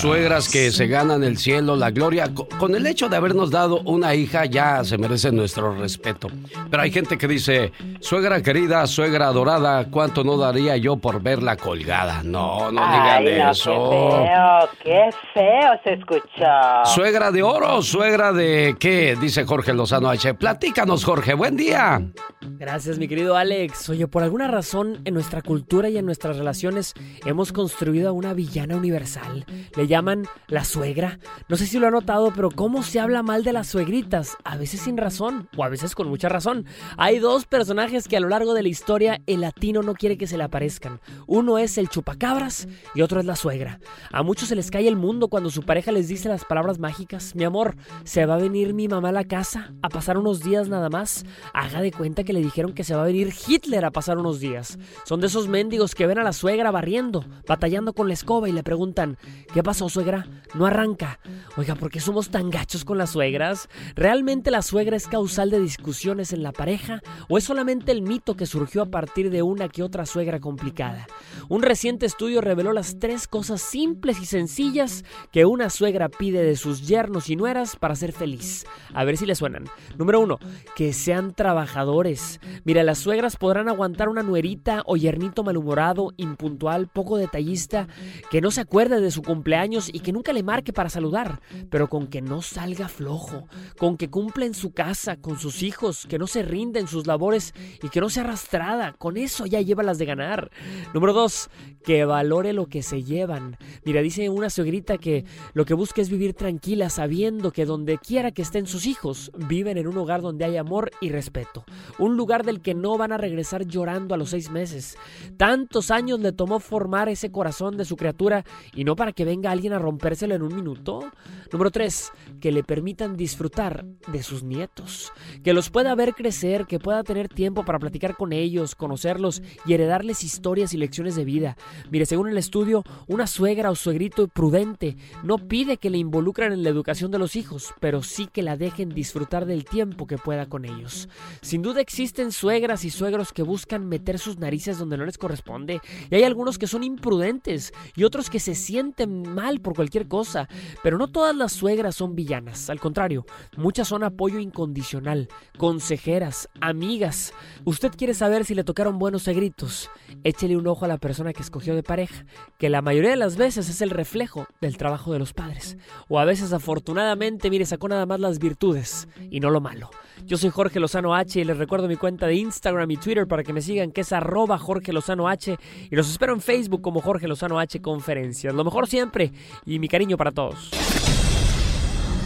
Suegras 0.00 0.48
que 0.48 0.70
se 0.70 0.86
ganan 0.86 1.22
el 1.22 1.36
cielo, 1.36 1.76
la 1.76 1.90
gloria. 1.90 2.32
Co- 2.32 2.48
Con 2.58 2.74
el 2.74 2.86
hecho 2.86 3.10
de 3.10 3.16
habernos 3.16 3.50
dado 3.50 3.80
una 3.84 4.14
hija 4.14 4.46
ya 4.46 4.82
se 4.82 4.96
merece 4.96 5.30
nuestro 5.30 5.74
respeto. 5.74 6.28
Pero 6.70 6.82
hay 6.82 6.90
gente 6.90 7.18
que 7.18 7.28
dice, 7.28 7.72
suegra 8.00 8.42
querida, 8.42 8.86
suegra 8.86 9.26
adorada, 9.26 9.86
¿cuánto 9.90 10.24
no 10.24 10.38
daría 10.38 10.78
yo 10.78 10.96
por 10.96 11.20
verla 11.22 11.56
colgada? 11.58 12.22
No, 12.24 12.72
no 12.72 12.80
Ay, 12.82 13.24
digan 13.26 13.44
no, 13.44 13.50
eso. 13.50 13.90
Qué 13.90 14.24
feo, 14.24 14.70
qué 14.82 15.10
feo 15.34 15.80
se 15.84 15.92
escuchó. 16.00 16.84
Suegra 16.94 17.30
de 17.30 17.42
oro, 17.42 17.82
suegra 17.82 18.32
de 18.32 18.74
qué, 18.78 19.16
dice 19.20 19.44
Jorge 19.44 19.74
Lozano 19.74 20.08
H. 20.08 20.32
Platícanos, 20.32 21.04
Jorge, 21.04 21.34
buen 21.34 21.56
día. 21.58 22.00
Gracias, 22.40 22.98
mi 22.98 23.06
querido 23.06 23.36
Alex. 23.36 23.90
Oye, 23.90 24.06
por 24.14 24.22
alguna 24.22 24.46
razón 24.46 25.00
en 25.04 25.12
nuestra 25.12 25.42
cultura 25.42 25.88
y 25.88 25.98
en 25.98 26.06
nuestras 26.06 26.36
relaciones 26.36 26.94
hemos 27.26 27.50
construido 27.50 28.08
a 28.08 28.12
una 28.12 28.32
villana 28.32 28.76
universal. 28.76 29.44
Le 29.74 29.88
llaman 29.88 30.28
la 30.46 30.64
suegra. 30.64 31.18
No 31.48 31.56
sé 31.56 31.66
si 31.66 31.80
lo 31.80 31.88
ha 31.88 31.90
notado, 31.90 32.32
pero 32.32 32.48
cómo 32.52 32.84
se 32.84 33.00
habla 33.00 33.24
mal 33.24 33.42
de 33.42 33.52
las 33.52 33.66
suegritas, 33.66 34.36
a 34.44 34.56
veces 34.56 34.82
sin 34.82 34.98
razón 34.98 35.48
o 35.56 35.64
a 35.64 35.68
veces 35.68 35.96
con 35.96 36.08
mucha 36.08 36.28
razón. 36.28 36.64
Hay 36.96 37.18
dos 37.18 37.46
personajes 37.46 38.06
que 38.06 38.16
a 38.16 38.20
lo 38.20 38.28
largo 38.28 38.54
de 38.54 38.62
la 38.62 38.68
historia 38.68 39.20
el 39.26 39.40
latino 39.40 39.82
no 39.82 39.94
quiere 39.94 40.16
que 40.16 40.28
se 40.28 40.38
le 40.38 40.44
aparezcan. 40.44 41.00
Uno 41.26 41.58
es 41.58 41.76
el 41.76 41.88
chupacabras 41.88 42.68
y 42.94 43.02
otro 43.02 43.18
es 43.18 43.26
la 43.26 43.34
suegra. 43.34 43.80
A 44.12 44.22
muchos 44.22 44.48
se 44.48 44.54
les 44.54 44.70
cae 44.70 44.86
el 44.86 44.94
mundo 44.94 45.26
cuando 45.26 45.50
su 45.50 45.64
pareja 45.64 45.90
les 45.90 46.06
dice 46.06 46.28
las 46.28 46.44
palabras 46.44 46.78
mágicas. 46.78 47.34
Mi 47.34 47.42
amor, 47.42 47.74
se 48.04 48.26
va 48.26 48.34
a 48.34 48.38
venir 48.38 48.74
mi 48.74 48.86
mamá 48.86 49.08
a 49.08 49.12
la 49.12 49.24
casa 49.24 49.74
a 49.82 49.88
pasar 49.88 50.18
unos 50.18 50.38
días 50.38 50.68
nada 50.68 50.88
más. 50.88 51.26
Haga 51.52 51.80
de 51.80 51.90
cuenta 51.90 52.22
que 52.22 52.32
le 52.32 52.38
dijeron 52.38 52.74
que 52.74 52.84
se 52.84 52.94
va 52.94 53.02
a 53.02 53.06
venir 53.06 53.34
Hitler 53.48 53.84
a 53.84 53.90
pasar 53.90 54.03
unos 54.12 54.40
días. 54.40 54.78
Son 55.04 55.20
de 55.20 55.26
esos 55.26 55.48
mendigos 55.48 55.94
que 55.94 56.06
ven 56.06 56.18
a 56.18 56.22
la 56.22 56.32
suegra 56.32 56.70
barriendo, 56.70 57.24
batallando 57.46 57.92
con 57.92 58.08
la 58.08 58.14
escoba 58.14 58.48
y 58.48 58.52
le 58.52 58.62
preguntan, 58.62 59.18
¿qué 59.52 59.62
pasó 59.62 59.88
suegra? 59.88 60.26
No 60.54 60.66
arranca. 60.66 61.18
Oiga, 61.56 61.74
¿por 61.74 61.90
qué 61.90 62.00
somos 62.00 62.30
tan 62.30 62.50
gachos 62.50 62.84
con 62.84 62.98
las 62.98 63.10
suegras? 63.10 63.68
¿Realmente 63.94 64.50
la 64.50 64.62
suegra 64.62 64.96
es 64.96 65.08
causal 65.08 65.50
de 65.50 65.60
discusiones 65.60 66.32
en 66.32 66.42
la 66.42 66.52
pareja 66.52 67.00
o 67.28 67.38
es 67.38 67.44
solamente 67.44 67.92
el 67.92 68.02
mito 68.02 68.36
que 68.36 68.46
surgió 68.46 68.82
a 68.82 68.90
partir 68.90 69.30
de 69.30 69.42
una 69.42 69.68
que 69.68 69.82
otra 69.82 70.06
suegra 70.06 70.40
complicada? 70.40 71.06
Un 71.48 71.62
reciente 71.62 72.06
estudio 72.06 72.40
reveló 72.40 72.72
las 72.72 72.98
tres 72.98 73.26
cosas 73.26 73.60
simples 73.62 74.20
y 74.20 74.26
sencillas 74.26 75.04
que 75.32 75.44
una 75.44 75.70
suegra 75.70 76.08
pide 76.08 76.42
de 76.42 76.56
sus 76.56 76.86
yernos 76.86 77.30
y 77.30 77.36
nueras 77.36 77.76
para 77.76 77.96
ser 77.96 78.12
feliz. 78.12 78.66
A 78.92 79.04
ver 79.04 79.16
si 79.16 79.26
le 79.26 79.34
suenan. 79.34 79.64
Número 79.96 80.20
uno, 80.20 80.38
que 80.76 80.92
sean 80.92 81.34
trabajadores. 81.34 82.40
Mira, 82.64 82.82
las 82.82 82.98
suegras 82.98 83.36
podrán 83.36 83.68
aguantar 83.68 83.93
una 84.02 84.22
nuerita 84.22 84.82
o 84.86 84.96
yernito 84.96 85.44
malhumorado, 85.44 86.12
impuntual, 86.16 86.88
poco 86.88 87.16
detallista, 87.16 87.88
que 88.30 88.40
no 88.40 88.50
se 88.50 88.60
acuerde 88.60 89.00
de 89.00 89.10
su 89.10 89.22
cumpleaños 89.22 89.88
y 89.92 90.00
que 90.00 90.12
nunca 90.12 90.32
le 90.32 90.42
marque 90.42 90.72
para 90.72 90.90
saludar, 90.90 91.40
pero 91.70 91.88
con 91.88 92.08
que 92.08 92.20
no 92.20 92.42
salga 92.42 92.88
flojo, 92.88 93.46
con 93.78 93.96
que 93.96 94.10
cumpla 94.10 94.46
en 94.46 94.54
su 94.54 94.72
casa, 94.72 95.16
con 95.16 95.38
sus 95.38 95.62
hijos, 95.62 96.06
que 96.06 96.18
no 96.18 96.26
se 96.26 96.42
rinda 96.42 96.80
en 96.80 96.88
sus 96.88 97.06
labores 97.06 97.54
y 97.82 97.88
que 97.88 98.00
no 98.00 98.10
sea 98.10 98.24
arrastrada. 98.24 98.92
Con 98.92 99.16
eso 99.16 99.46
ya 99.46 99.60
lleva 99.60 99.82
las 99.82 99.98
de 99.98 100.06
ganar. 100.06 100.50
Número 100.92 101.12
dos, 101.12 101.50
que 101.84 102.04
valore 102.04 102.52
lo 102.52 102.66
que 102.66 102.82
se 102.82 103.02
llevan. 103.02 103.56
Mira, 103.84 104.02
dice 104.02 104.28
una 104.28 104.50
suegrita 104.50 104.98
que 104.98 105.24
lo 105.52 105.64
que 105.64 105.74
busca 105.74 106.00
es 106.00 106.10
vivir 106.10 106.34
tranquila 106.34 106.90
sabiendo 106.90 107.52
que 107.52 107.66
donde 107.66 107.98
quiera 107.98 108.32
que 108.32 108.42
estén 108.42 108.66
sus 108.66 108.86
hijos, 108.86 109.30
viven 109.48 109.78
en 109.78 109.86
un 109.86 109.98
hogar 109.98 110.22
donde 110.22 110.44
hay 110.44 110.56
amor 110.56 110.90
y 111.00 111.10
respeto. 111.10 111.64
Un 111.98 112.16
lugar 112.16 112.44
del 112.44 112.60
que 112.60 112.74
no 112.74 112.96
van 112.98 113.12
a 113.12 113.18
regresar 113.18 113.64
llorando 113.66 113.83
a 113.88 114.16
los 114.16 114.30
seis 114.30 114.50
meses. 114.50 114.96
Tantos 115.36 115.90
años 115.90 116.20
le 116.20 116.32
tomó 116.32 116.58
formar 116.58 117.08
ese 117.08 117.30
corazón 117.30 117.76
de 117.76 117.84
su 117.84 117.96
criatura 117.96 118.44
y 118.74 118.84
no 118.84 118.96
para 118.96 119.12
que 119.12 119.24
venga 119.24 119.50
alguien 119.50 119.72
a 119.72 119.78
rompérselo 119.78 120.34
en 120.34 120.42
un 120.42 120.54
minuto. 120.54 121.10
Número 121.52 121.70
tres, 121.70 122.10
que 122.40 122.50
le 122.50 122.64
permitan 122.64 123.16
disfrutar 123.16 123.84
de 124.08 124.22
sus 124.22 124.42
nietos, 124.42 125.12
que 125.42 125.52
los 125.52 125.70
pueda 125.70 125.94
ver 125.94 126.14
crecer, 126.14 126.66
que 126.66 126.78
pueda 126.78 127.04
tener 127.04 127.28
tiempo 127.28 127.64
para 127.64 127.78
platicar 127.78 128.16
con 128.16 128.32
ellos, 128.32 128.74
conocerlos 128.74 129.42
y 129.66 129.74
heredarles 129.74 130.24
historias 130.24 130.72
y 130.74 130.78
lecciones 130.78 131.14
de 131.14 131.24
vida. 131.24 131.56
Mire, 131.90 132.06
según 132.06 132.28
el 132.28 132.38
estudio, 132.38 132.82
una 133.06 133.26
suegra 133.26 133.70
o 133.70 133.74
suegrito 133.74 134.26
prudente 134.28 134.96
no 135.22 135.38
pide 135.38 135.76
que 135.76 135.90
le 135.90 135.98
involucren 135.98 136.52
en 136.52 136.62
la 136.62 136.70
educación 136.70 137.10
de 137.10 137.18
los 137.18 137.36
hijos, 137.36 137.74
pero 137.80 138.02
sí 138.02 138.28
que 138.32 138.42
la 138.42 138.56
dejen 138.56 138.88
disfrutar 138.88 139.46
del 139.46 139.64
tiempo 139.64 140.06
que 140.06 140.18
pueda 140.18 140.46
con 140.46 140.64
ellos. 140.64 141.08
Sin 141.42 141.62
duda 141.62 141.80
existen 141.80 142.32
suegras 142.32 142.84
y 142.84 142.90
suegros 142.90 143.32
que 143.32 143.42
buscan 143.42 143.73
meter 143.82 144.18
sus 144.18 144.38
narices 144.38 144.78
donde 144.78 144.96
no 144.96 145.04
les 145.04 145.18
corresponde, 145.18 145.80
y 146.10 146.14
hay 146.14 146.22
algunos 146.22 146.58
que 146.58 146.66
son 146.66 146.84
imprudentes 146.84 147.72
y 147.96 148.04
otros 148.04 148.30
que 148.30 148.40
se 148.40 148.54
sienten 148.54 149.22
mal 149.34 149.60
por 149.60 149.74
cualquier 149.74 150.08
cosa, 150.08 150.48
pero 150.82 150.98
no 150.98 151.08
todas 151.08 151.34
las 151.34 151.52
suegras 151.52 151.96
son 151.96 152.14
villanas, 152.14 152.70
al 152.70 152.80
contrario, 152.80 153.26
muchas 153.56 153.88
son 153.88 154.04
apoyo 154.04 154.38
incondicional, 154.38 155.28
consejeras, 155.58 156.48
amigas. 156.60 157.32
Usted 157.64 157.92
quiere 157.96 158.14
saber 158.14 158.44
si 158.44 158.54
le 158.54 158.64
tocaron 158.64 158.98
buenos 158.98 159.22
segritos, 159.22 159.90
échele 160.22 160.56
un 160.56 160.66
ojo 160.66 160.84
a 160.84 160.88
la 160.88 160.98
persona 160.98 161.32
que 161.32 161.42
escogió 161.42 161.74
de 161.74 161.82
pareja, 161.82 162.24
que 162.58 162.70
la 162.70 162.82
mayoría 162.82 163.10
de 163.10 163.16
las 163.16 163.36
veces 163.36 163.68
es 163.68 163.80
el 163.80 163.90
reflejo 163.90 164.46
del 164.60 164.76
trabajo 164.76 165.12
de 165.12 165.18
los 165.18 165.32
padres, 165.32 165.76
o 166.08 166.18
a 166.18 166.24
veces 166.24 166.52
afortunadamente, 166.52 167.50
mire, 167.50 167.66
sacó 167.66 167.88
nada 167.88 168.06
más 168.06 168.20
las 168.20 168.38
virtudes 168.38 169.08
y 169.30 169.40
no 169.40 169.50
lo 169.50 169.60
malo. 169.60 169.90
Yo 170.24 170.36
soy 170.36 170.50
Jorge 170.50 170.80
Lozano 170.80 171.14
H 171.14 171.40
y 171.40 171.44
les 171.44 171.58
recuerdo 171.58 171.88
mi 171.88 171.96
cuenta 171.96 172.26
de 172.26 172.36
Instagram 172.36 172.90
y 172.90 172.96
Twitter 172.96 173.26
para 173.26 173.42
que 173.42 173.52
me 173.52 173.60
sigan, 173.64 173.90
que 173.90 174.02
es 174.02 174.12
arroba 174.12 174.58
Jorge 174.58 174.92
Lozano 174.92 175.28
H. 175.28 175.56
Y 175.90 175.96
los 175.96 176.08
espero 176.10 176.32
en 176.32 176.40
Facebook 176.40 176.82
como 176.82 177.00
Jorge 177.00 177.26
Lozano 177.26 177.58
H 177.58 177.80
Conferencias. 177.80 178.54
Lo 178.54 178.64
mejor 178.64 178.86
siempre 178.86 179.32
y 179.66 179.78
mi 179.78 179.88
cariño 179.88 180.16
para 180.16 180.30
todos. 180.30 180.70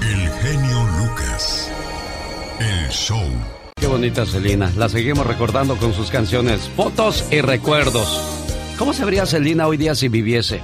El 0.03 0.29
genio 0.31 0.85
Lucas. 0.99 1.71
El 2.61 2.89
show. 2.91 3.25
Qué 3.77 3.87
bonita 3.87 4.27
Celina. 4.27 4.73
La 4.77 4.89
seguimos 4.89 5.27
recordando 5.27 5.77
con 5.77 5.93
sus 5.93 6.11
canciones, 6.11 6.69
fotos 6.71 7.25
y 7.31 7.41
recuerdos. 7.41 8.21
¿Cómo 8.79 8.93
se 8.93 9.05
vería 9.05 9.27
Celina 9.27 9.67
hoy 9.67 9.77
día 9.77 9.95
si 9.95 10.09
viviese? 10.09 10.61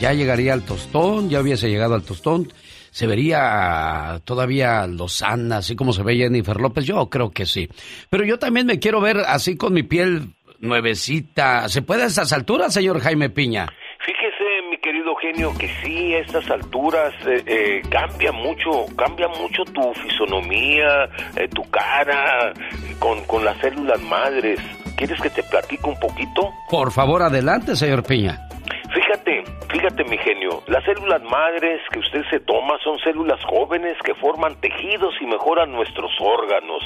Ya 0.00 0.12
llegaría 0.12 0.52
al 0.52 0.62
tostón, 0.62 1.30
ya 1.30 1.40
hubiese 1.40 1.68
llegado 1.68 1.94
al 1.94 2.02
tostón. 2.02 2.52
¿Se 2.96 3.06
vería 3.06 4.22
todavía 4.24 4.86
Lozana, 4.86 5.58
así 5.58 5.76
como 5.76 5.92
se 5.92 6.02
ve 6.02 6.16
Jennifer 6.16 6.58
López? 6.58 6.86
Yo 6.86 7.10
creo 7.10 7.30
que 7.30 7.44
sí. 7.44 7.68
Pero 8.08 8.24
yo 8.24 8.38
también 8.38 8.66
me 8.66 8.78
quiero 8.78 9.02
ver 9.02 9.18
así 9.18 9.58
con 9.58 9.74
mi 9.74 9.82
piel 9.82 10.30
nuevecita. 10.60 11.68
¿Se 11.68 11.82
puede 11.82 12.04
a 12.04 12.06
estas 12.06 12.32
alturas, 12.32 12.72
señor 12.72 13.00
Jaime 13.00 13.28
Piña? 13.28 13.66
Fíjese, 13.98 14.70
mi 14.70 14.78
querido 14.78 15.14
genio, 15.16 15.52
que 15.58 15.68
sí, 15.82 16.14
a 16.14 16.20
estas 16.20 16.50
alturas 16.50 17.12
eh, 17.26 17.42
eh, 17.46 17.82
cambia 17.90 18.32
mucho, 18.32 18.86
cambia 18.96 19.28
mucho 19.28 19.62
tu 19.74 19.92
fisonomía, 19.92 21.04
eh, 21.36 21.48
tu 21.54 21.68
cara, 21.68 22.54
con, 22.98 23.22
con 23.26 23.44
las 23.44 23.58
células 23.58 24.00
madres. 24.00 24.58
¿Quieres 24.96 25.20
que 25.20 25.28
te 25.28 25.42
platique 25.42 25.86
un 25.86 26.00
poquito? 26.00 26.50
Por 26.70 26.90
favor, 26.90 27.22
adelante, 27.22 27.76
señor 27.76 28.04
Piña. 28.04 28.48
Fíjate, 28.94 29.44
fíjate 29.76 30.04
mi 30.04 30.16
genio, 30.16 30.62
las 30.68 30.82
células 30.84 31.22
madres 31.24 31.82
que 31.92 31.98
usted 31.98 32.22
se 32.30 32.40
toma 32.40 32.78
son 32.82 32.98
células 33.00 33.38
jóvenes 33.44 33.98
que 34.02 34.14
forman 34.14 34.58
tejidos 34.60 35.14
y 35.20 35.26
mejoran 35.26 35.70
nuestros 35.72 36.10
órganos. 36.18 36.82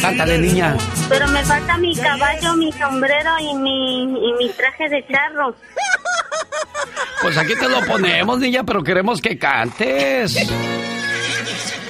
Cántale, 0.00 0.38
niña. 0.38 0.76
Pero 1.08 1.28
me 1.28 1.42
falta 1.44 1.78
mi 1.78 1.96
caballo, 1.96 2.54
mi 2.54 2.72
sombrero 2.72 3.30
y 3.40 3.54
mi, 3.54 4.02
y 4.04 4.32
mi 4.38 4.48
traje 4.50 4.88
de 4.88 5.06
charro. 5.06 5.54
Pues 7.22 7.38
aquí 7.38 7.54
te 7.54 7.68
lo 7.68 7.80
ponemos, 7.86 8.38
niña, 8.38 8.62
pero 8.64 8.82
queremos 8.82 9.20
que 9.20 9.38
cantes. 9.38 10.36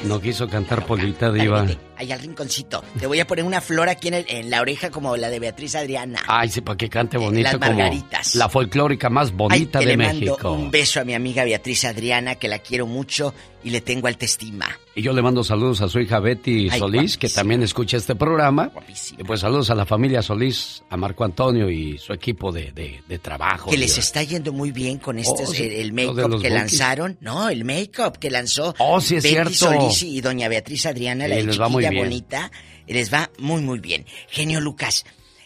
No 0.06 0.20
quiso 0.20 0.48
cantar 0.48 0.86
Polita, 0.86 1.32
Diva. 1.32 1.66
Ahí 1.98 2.12
al 2.12 2.20
rinconcito. 2.20 2.84
Te 3.00 3.06
voy 3.06 3.20
a 3.20 3.26
poner 3.26 3.44
una 3.44 3.60
flor 3.62 3.88
aquí 3.88 4.08
en, 4.08 4.14
el- 4.14 4.26
en 4.28 4.50
la 4.50 4.60
oreja 4.60 4.90
como 4.90 5.16
la 5.16 5.30
de 5.30 5.38
Beatriz 5.40 5.74
Adriana. 5.74 6.22
Ay, 6.28 6.50
sí, 6.50 6.60
para 6.60 6.76
que 6.76 6.88
cante 6.90 7.16
bonito 7.16 7.42
las 7.44 7.54
como 7.54 7.66
margaritas. 7.66 8.34
la 8.34 8.48
folclórica 8.50 9.08
más 9.08 9.32
bonita 9.32 9.78
Ay, 9.78 9.86
de 9.86 9.96
le 9.96 10.04
mando 10.04 10.20
México. 10.32 10.52
un 10.52 10.70
beso 10.70 11.00
a 11.00 11.04
mi 11.04 11.14
amiga 11.14 11.42
Beatriz 11.44 11.84
Adriana, 11.86 12.34
que 12.34 12.48
la 12.48 12.58
quiero 12.58 12.86
mucho 12.86 13.32
y 13.64 13.70
le 13.70 13.80
tengo 13.80 14.06
alta 14.08 14.26
estima. 14.26 14.78
Y 14.94 15.02
yo 15.02 15.12
le 15.14 15.22
mando 15.22 15.42
saludos 15.42 15.80
a 15.80 15.88
su 15.88 15.98
hija 15.98 16.20
Betty 16.20 16.68
Ay, 16.70 16.78
Solís, 16.78 17.16
que 17.16 17.28
también 17.30 17.62
escucha 17.62 17.96
este 17.96 18.14
programa. 18.14 18.70
Y 19.18 19.24
pues 19.24 19.40
saludos 19.40 19.70
a 19.70 19.74
la 19.74 19.86
familia 19.86 20.20
Solís, 20.22 20.82
a 20.90 20.96
Marco 20.98 21.24
Antonio 21.24 21.70
y 21.70 21.96
su 21.98 22.12
equipo 22.12 22.52
de, 22.52 22.72
de- 22.72 23.02
de 23.08 23.18
trabajo. 23.18 23.70
Que 23.70 23.76
les 23.78 23.96
está 23.96 24.22
yendo 24.22 24.52
muy 24.52 24.70
bien 24.70 24.98
con 24.98 25.18
Oh, 25.18 25.46
sí, 25.46 25.62
el, 25.64 25.92
make-up 25.94 26.16
que 26.16 26.22
Bookies. 26.28 26.52
lanzaron. 26.52 27.16
No, 27.22 27.48
el 27.48 27.64
make-up 27.64 28.18
que 28.18 28.30
lanzó 28.30 28.74
Oh, 28.78 29.00
sí, 29.00 29.16
es 29.16 29.22
Betty 29.24 29.34
cierto. 29.34 29.54
Solís 29.54 29.95
y 30.02 30.20
doña 30.20 30.48
Beatriz 30.48 30.86
Adriana, 30.86 31.28
la 31.28 31.36
Sí, 31.36 31.40
de 31.42 31.46
les 31.48 31.60
va 31.60 31.68
muy 31.68 31.82
chiquilla 31.82 31.90
bien. 31.90 32.04
bonita. 32.04 32.50
Les 32.86 33.12
va 33.12 33.30
muy, 33.38 33.62
muy 33.62 33.78
bien. 33.80 34.06
Genio 34.28 34.60
Lucas, 34.60 35.04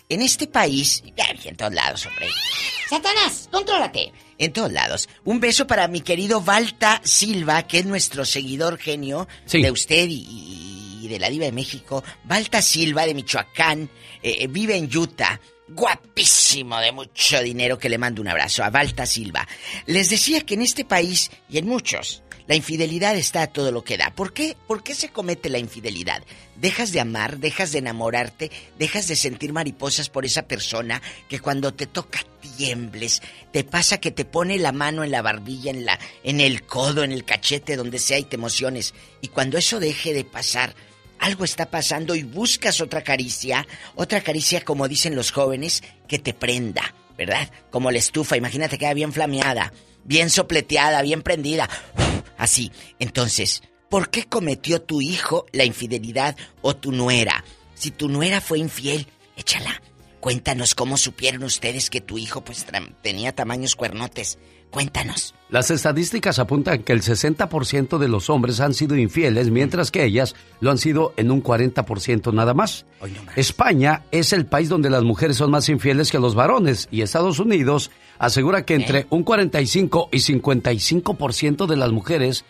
en 0.08 0.20
este 0.22 0.46
país, 0.46 1.02
y 1.04 1.48
en 1.48 1.56
todos 1.56 1.72
lados, 1.72 2.04
hombre. 2.06 2.26
Satanás, 2.88 3.48
contrólate. 3.50 4.12
En 4.38 4.52
todos 4.52 4.72
lados. 4.72 5.08
Un 5.24 5.38
beso 5.40 5.66
para 5.66 5.86
mi 5.88 6.00
querido 6.00 6.40
Valta 6.40 7.00
Silva, 7.04 7.62
que 7.66 7.78
es 7.78 7.86
nuestro 7.86 8.24
seguidor 8.24 8.78
genio 8.78 9.28
Sí. 9.44 9.62
de 9.62 9.70
usted 9.70 10.06
y, 10.08 10.98
y 11.02 11.08
de 11.08 11.18
la 11.18 11.28
Diva 11.30 11.44
de 11.44 11.52
México. 11.52 12.02
Valta 12.24 12.60
Silva 12.62 13.06
de 13.06 13.14
Michoacán, 13.14 13.90
eh, 14.22 14.36
eh, 14.40 14.46
vive 14.48 14.76
en 14.76 14.94
Utah. 14.96 15.40
Guapísimo, 15.72 16.80
de 16.80 16.90
mucho 16.90 17.40
dinero, 17.40 17.78
que 17.78 17.88
le 17.88 17.96
mando 17.96 18.20
un 18.20 18.26
abrazo 18.26 18.64
a 18.64 18.70
Valta 18.70 19.06
Silva. 19.06 19.46
Les 19.86 20.10
decía 20.10 20.40
que 20.40 20.54
en 20.54 20.62
este 20.62 20.84
país 20.84 21.30
y 21.48 21.58
en 21.58 21.66
muchos, 21.66 22.24
la 22.48 22.56
infidelidad 22.56 23.16
está 23.16 23.42
a 23.42 23.46
todo 23.46 23.70
lo 23.70 23.84
que 23.84 23.96
da. 23.96 24.12
¿Por 24.12 24.32
qué? 24.32 24.56
¿Por 24.66 24.82
qué 24.82 24.96
se 24.96 25.10
comete 25.10 25.48
la 25.48 25.58
infidelidad? 25.58 26.24
Dejas 26.56 26.90
de 26.90 26.98
amar, 26.98 27.38
dejas 27.38 27.70
de 27.70 27.78
enamorarte, 27.78 28.50
dejas 28.80 29.06
de 29.06 29.14
sentir 29.14 29.52
mariposas 29.52 30.10
por 30.10 30.24
esa 30.24 30.42
persona 30.42 31.00
que 31.28 31.38
cuando 31.38 31.72
te 31.72 31.86
toca 31.86 32.18
tiembles, 32.56 33.22
te 33.52 33.62
pasa 33.62 34.00
que 34.00 34.10
te 34.10 34.24
pone 34.24 34.58
la 34.58 34.72
mano 34.72 35.04
en 35.04 35.12
la 35.12 35.22
barbilla, 35.22 35.70
en 35.70 35.84
la 35.84 36.00
en 36.24 36.40
el 36.40 36.66
codo, 36.66 37.04
en 37.04 37.12
el 37.12 37.24
cachete, 37.24 37.76
donde 37.76 38.00
sea 38.00 38.18
y 38.18 38.24
te 38.24 38.34
emociones. 38.34 38.92
Y 39.20 39.28
cuando 39.28 39.56
eso 39.56 39.78
deje 39.78 40.12
de 40.14 40.24
pasar, 40.24 40.74
algo 41.20 41.44
está 41.44 41.70
pasando 41.70 42.14
y 42.14 42.24
buscas 42.24 42.80
otra 42.80 43.02
caricia, 43.02 43.66
otra 43.94 44.20
caricia 44.20 44.62
como 44.62 44.88
dicen 44.88 45.14
los 45.14 45.30
jóvenes, 45.30 45.82
que 46.08 46.18
te 46.18 46.34
prenda, 46.34 46.94
¿verdad? 47.16 47.50
Como 47.70 47.90
la 47.90 47.98
estufa, 47.98 48.36
imagínate 48.36 48.78
queda 48.78 48.94
bien 48.94 49.12
flameada, 49.12 49.72
bien 50.04 50.30
sopleteada, 50.30 51.02
bien 51.02 51.22
prendida. 51.22 51.68
Así. 52.36 52.72
Entonces, 52.98 53.62
¿Por 53.90 54.08
qué 54.08 54.24
cometió 54.24 54.80
tu 54.80 55.00
hijo 55.00 55.46
la 55.50 55.64
infidelidad 55.64 56.36
o 56.62 56.76
tu 56.76 56.92
nuera? 56.92 57.44
Si 57.74 57.90
tu 57.90 58.08
nuera 58.08 58.40
fue 58.40 58.60
infiel, 58.60 59.08
échala. 59.36 59.82
Cuéntanos 60.20 60.76
cómo 60.76 60.96
supieron 60.96 61.42
ustedes 61.42 61.90
que 61.90 62.00
tu 62.00 62.16
hijo 62.16 62.44
pues 62.44 62.64
tenía 63.02 63.34
tamaños 63.34 63.74
cuernotes. 63.74 64.38
Cuéntanos. 64.70 65.34
Las 65.48 65.70
estadísticas 65.72 66.38
apuntan 66.38 66.84
que 66.84 66.92
el 66.92 67.02
60% 67.02 67.98
de 67.98 68.06
los 68.06 68.30
hombres 68.30 68.60
han 68.60 68.72
sido 68.72 68.96
infieles, 68.96 69.50
mientras 69.50 69.90
que 69.90 70.04
ellas 70.04 70.36
lo 70.60 70.70
han 70.70 70.78
sido 70.78 71.12
en 71.16 71.32
un 71.32 71.42
40% 71.42 72.32
nada 72.32 72.54
más. 72.54 72.86
España 73.34 74.04
es 74.12 74.32
el 74.32 74.46
país 74.46 74.68
donde 74.68 74.90
las 74.90 75.02
mujeres 75.02 75.36
son 75.36 75.50
más 75.50 75.68
infieles 75.68 76.12
que 76.12 76.20
los 76.20 76.36
varones 76.36 76.86
y 76.92 77.02
Estados 77.02 77.40
Unidos 77.40 77.90
asegura 78.18 78.64
que 78.64 78.74
entre 78.74 79.06
un 79.10 79.24
45 79.24 80.10
y 80.12 80.18
55% 80.18 81.66
de 81.66 81.76
las 81.76 81.90
mujeres 81.90 82.44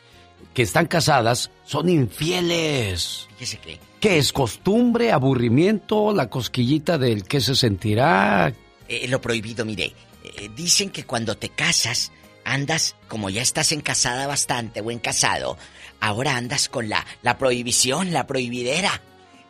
que 0.52 0.62
están 0.62 0.86
casadas 0.86 1.50
son 1.64 1.88
infieles. 1.88 3.28
Fíjese 3.36 3.58
que 3.58 3.78
¿Qué 4.00 4.16
es 4.16 4.32
costumbre, 4.32 5.12
aburrimiento, 5.12 6.14
la 6.14 6.30
cosquillita 6.30 6.96
del 6.96 7.24
que 7.24 7.40
se 7.40 7.54
sentirá? 7.54 8.52
eh, 8.88 9.06
lo 9.08 9.20
prohibido, 9.20 9.64
mire, 9.64 9.84
eh, 9.84 9.94
dicen 10.48 10.90
que 10.90 11.04
cuando 11.04 11.36
te 11.36 11.50
casas, 11.50 12.12
andas, 12.44 12.96
como 13.08 13.30
ya 13.30 13.42
estás 13.42 13.72
en 13.72 13.80
casada 13.80 14.26
bastante 14.26 14.80
o 14.80 14.90
en 14.90 14.98
casado, 14.98 15.58
ahora 16.00 16.36
andas 16.36 16.68
con 16.68 16.88
la, 16.88 17.06
la 17.22 17.38
prohibición, 17.38 18.12
la 18.12 18.26
prohibidera. 18.26 19.02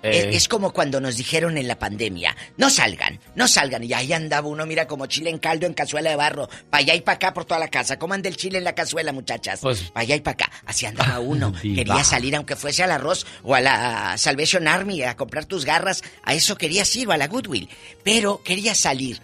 Eh. 0.02 0.30
Es, 0.30 0.36
es 0.36 0.48
como 0.48 0.72
cuando 0.72 0.98
nos 0.98 1.18
dijeron 1.18 1.58
en 1.58 1.68
la 1.68 1.78
pandemia, 1.78 2.34
no 2.56 2.70
salgan, 2.70 3.20
no 3.34 3.46
salgan. 3.46 3.84
Y 3.84 3.92
ahí 3.92 4.14
andaba 4.14 4.48
uno, 4.48 4.64
mira, 4.64 4.86
como 4.86 5.04
chile 5.04 5.28
en 5.28 5.38
caldo 5.38 5.66
en 5.66 5.74
cazuela 5.74 6.08
de 6.08 6.16
barro, 6.16 6.48
para 6.70 6.80
allá 6.82 6.94
y 6.94 7.02
para 7.02 7.16
acá 7.16 7.34
por 7.34 7.44
toda 7.44 7.60
la 7.60 7.68
casa. 7.68 7.98
¿Cómo 7.98 8.14
anda 8.14 8.30
el 8.30 8.36
chile 8.36 8.56
en 8.56 8.64
la 8.64 8.74
cazuela, 8.74 9.12
muchachas? 9.12 9.60
Pues- 9.60 9.90
para 9.90 10.00
allá 10.00 10.16
y 10.16 10.20
para 10.20 10.32
acá. 10.32 10.50
Así 10.64 10.86
andaba 10.86 11.20
uno. 11.20 11.52
Quería 11.60 12.02
salir, 12.02 12.34
aunque 12.34 12.56
fuese 12.56 12.82
al 12.82 12.92
arroz 12.92 13.26
o 13.42 13.54
a 13.54 13.60
la 13.60 14.16
Salvation 14.16 14.66
Army 14.68 15.02
a 15.02 15.16
comprar 15.16 15.44
tus 15.44 15.66
garras. 15.66 16.02
A 16.22 16.32
eso 16.32 16.56
querías 16.56 16.96
ir 16.96 17.06
o 17.08 17.12
a 17.12 17.18
la 17.18 17.28
Goodwill. 17.28 17.68
Pero 18.02 18.42
quería 18.42 18.74
salir. 18.74 19.20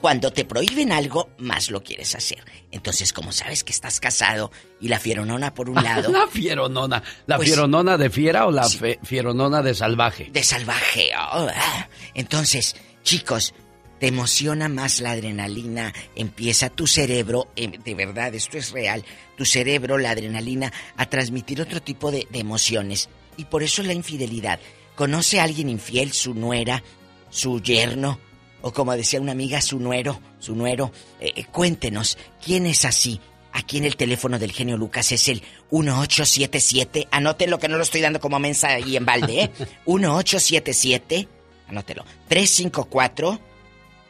Cuando 0.00 0.30
te 0.32 0.44
prohíben 0.44 0.92
algo, 0.92 1.30
más 1.38 1.70
lo 1.70 1.82
quieres 1.82 2.14
hacer. 2.14 2.44
Entonces, 2.70 3.12
como 3.12 3.32
sabes 3.32 3.64
que 3.64 3.72
estás 3.72 3.98
casado 3.98 4.52
y 4.80 4.88
la 4.88 5.00
fieronona 5.00 5.54
por 5.54 5.70
un 5.70 5.76
lado, 5.82 6.10
La 6.12 6.26
fieronona. 6.28 7.02
¿La 7.26 7.36
Pues- 7.36 7.48
fieronona 7.48 7.96
de 7.96 8.10
fiera 8.10 8.46
o 8.46 8.50
la 8.50 8.68
fe- 8.68 8.98
fieronona 9.02 9.62
de 9.62 9.74
salvaje? 9.74 10.28
de 10.30 10.42
salvaje. 10.44 11.10
oh, 11.16 11.48
ah. 11.52 11.88
Entonces, 12.14 12.76
chicos, 13.02 13.54
te 13.98 14.08
emociona 14.08 14.68
más 14.68 15.00
la 15.00 15.12
adrenalina, 15.12 15.94
empieza 16.14 16.68
tu 16.68 16.86
cerebro, 16.86 17.48
em, 17.56 17.72
de 17.72 17.94
verdad, 17.94 18.34
esto 18.34 18.58
es 18.58 18.70
real, 18.72 19.02
tu 19.38 19.46
cerebro, 19.46 19.96
la 19.96 20.10
adrenalina, 20.10 20.70
a 20.98 21.06
transmitir 21.06 21.62
otro 21.62 21.80
tipo 21.80 22.10
de, 22.12 22.26
de 22.30 22.38
emociones. 22.38 23.08
Y 23.38 23.46
por 23.46 23.62
eso 23.62 23.82
la 23.82 23.94
infidelidad. 23.94 24.60
Conoce 24.94 25.40
a 25.40 25.44
alguien 25.44 25.70
infiel, 25.70 26.12
su 26.12 26.34
nuera, 26.34 26.82
su 27.30 27.60
yerno, 27.62 28.20
o 28.62 28.72
como 28.72 28.96
decía 28.96 29.20
una 29.20 29.32
amiga, 29.32 29.60
su 29.60 29.78
nuero, 29.78 30.20
su 30.38 30.54
nuero. 30.54 30.92
Eh, 31.20 31.32
eh, 31.36 31.44
cuéntenos, 31.44 32.18
¿quién 32.44 32.66
es 32.66 32.84
así? 32.84 33.20
Aquí 33.52 33.78
en 33.78 33.84
el 33.84 33.96
teléfono 33.96 34.38
del 34.38 34.52
genio 34.52 34.76
Lucas 34.76 35.12
es 35.12 35.28
el 35.28 35.42
1877. 35.70 37.08
Anótelo 37.10 37.58
que 37.58 37.68
no 37.68 37.76
lo 37.76 37.82
estoy 37.82 38.00
dando 38.02 38.20
como 38.20 38.38
mensa 38.38 38.68
ahí 38.68 38.96
en 38.96 39.06
balde, 39.06 39.44
¿eh? 39.44 39.50
1877. 39.86 41.28
Anótelo. 41.68 42.04
354 42.28 43.40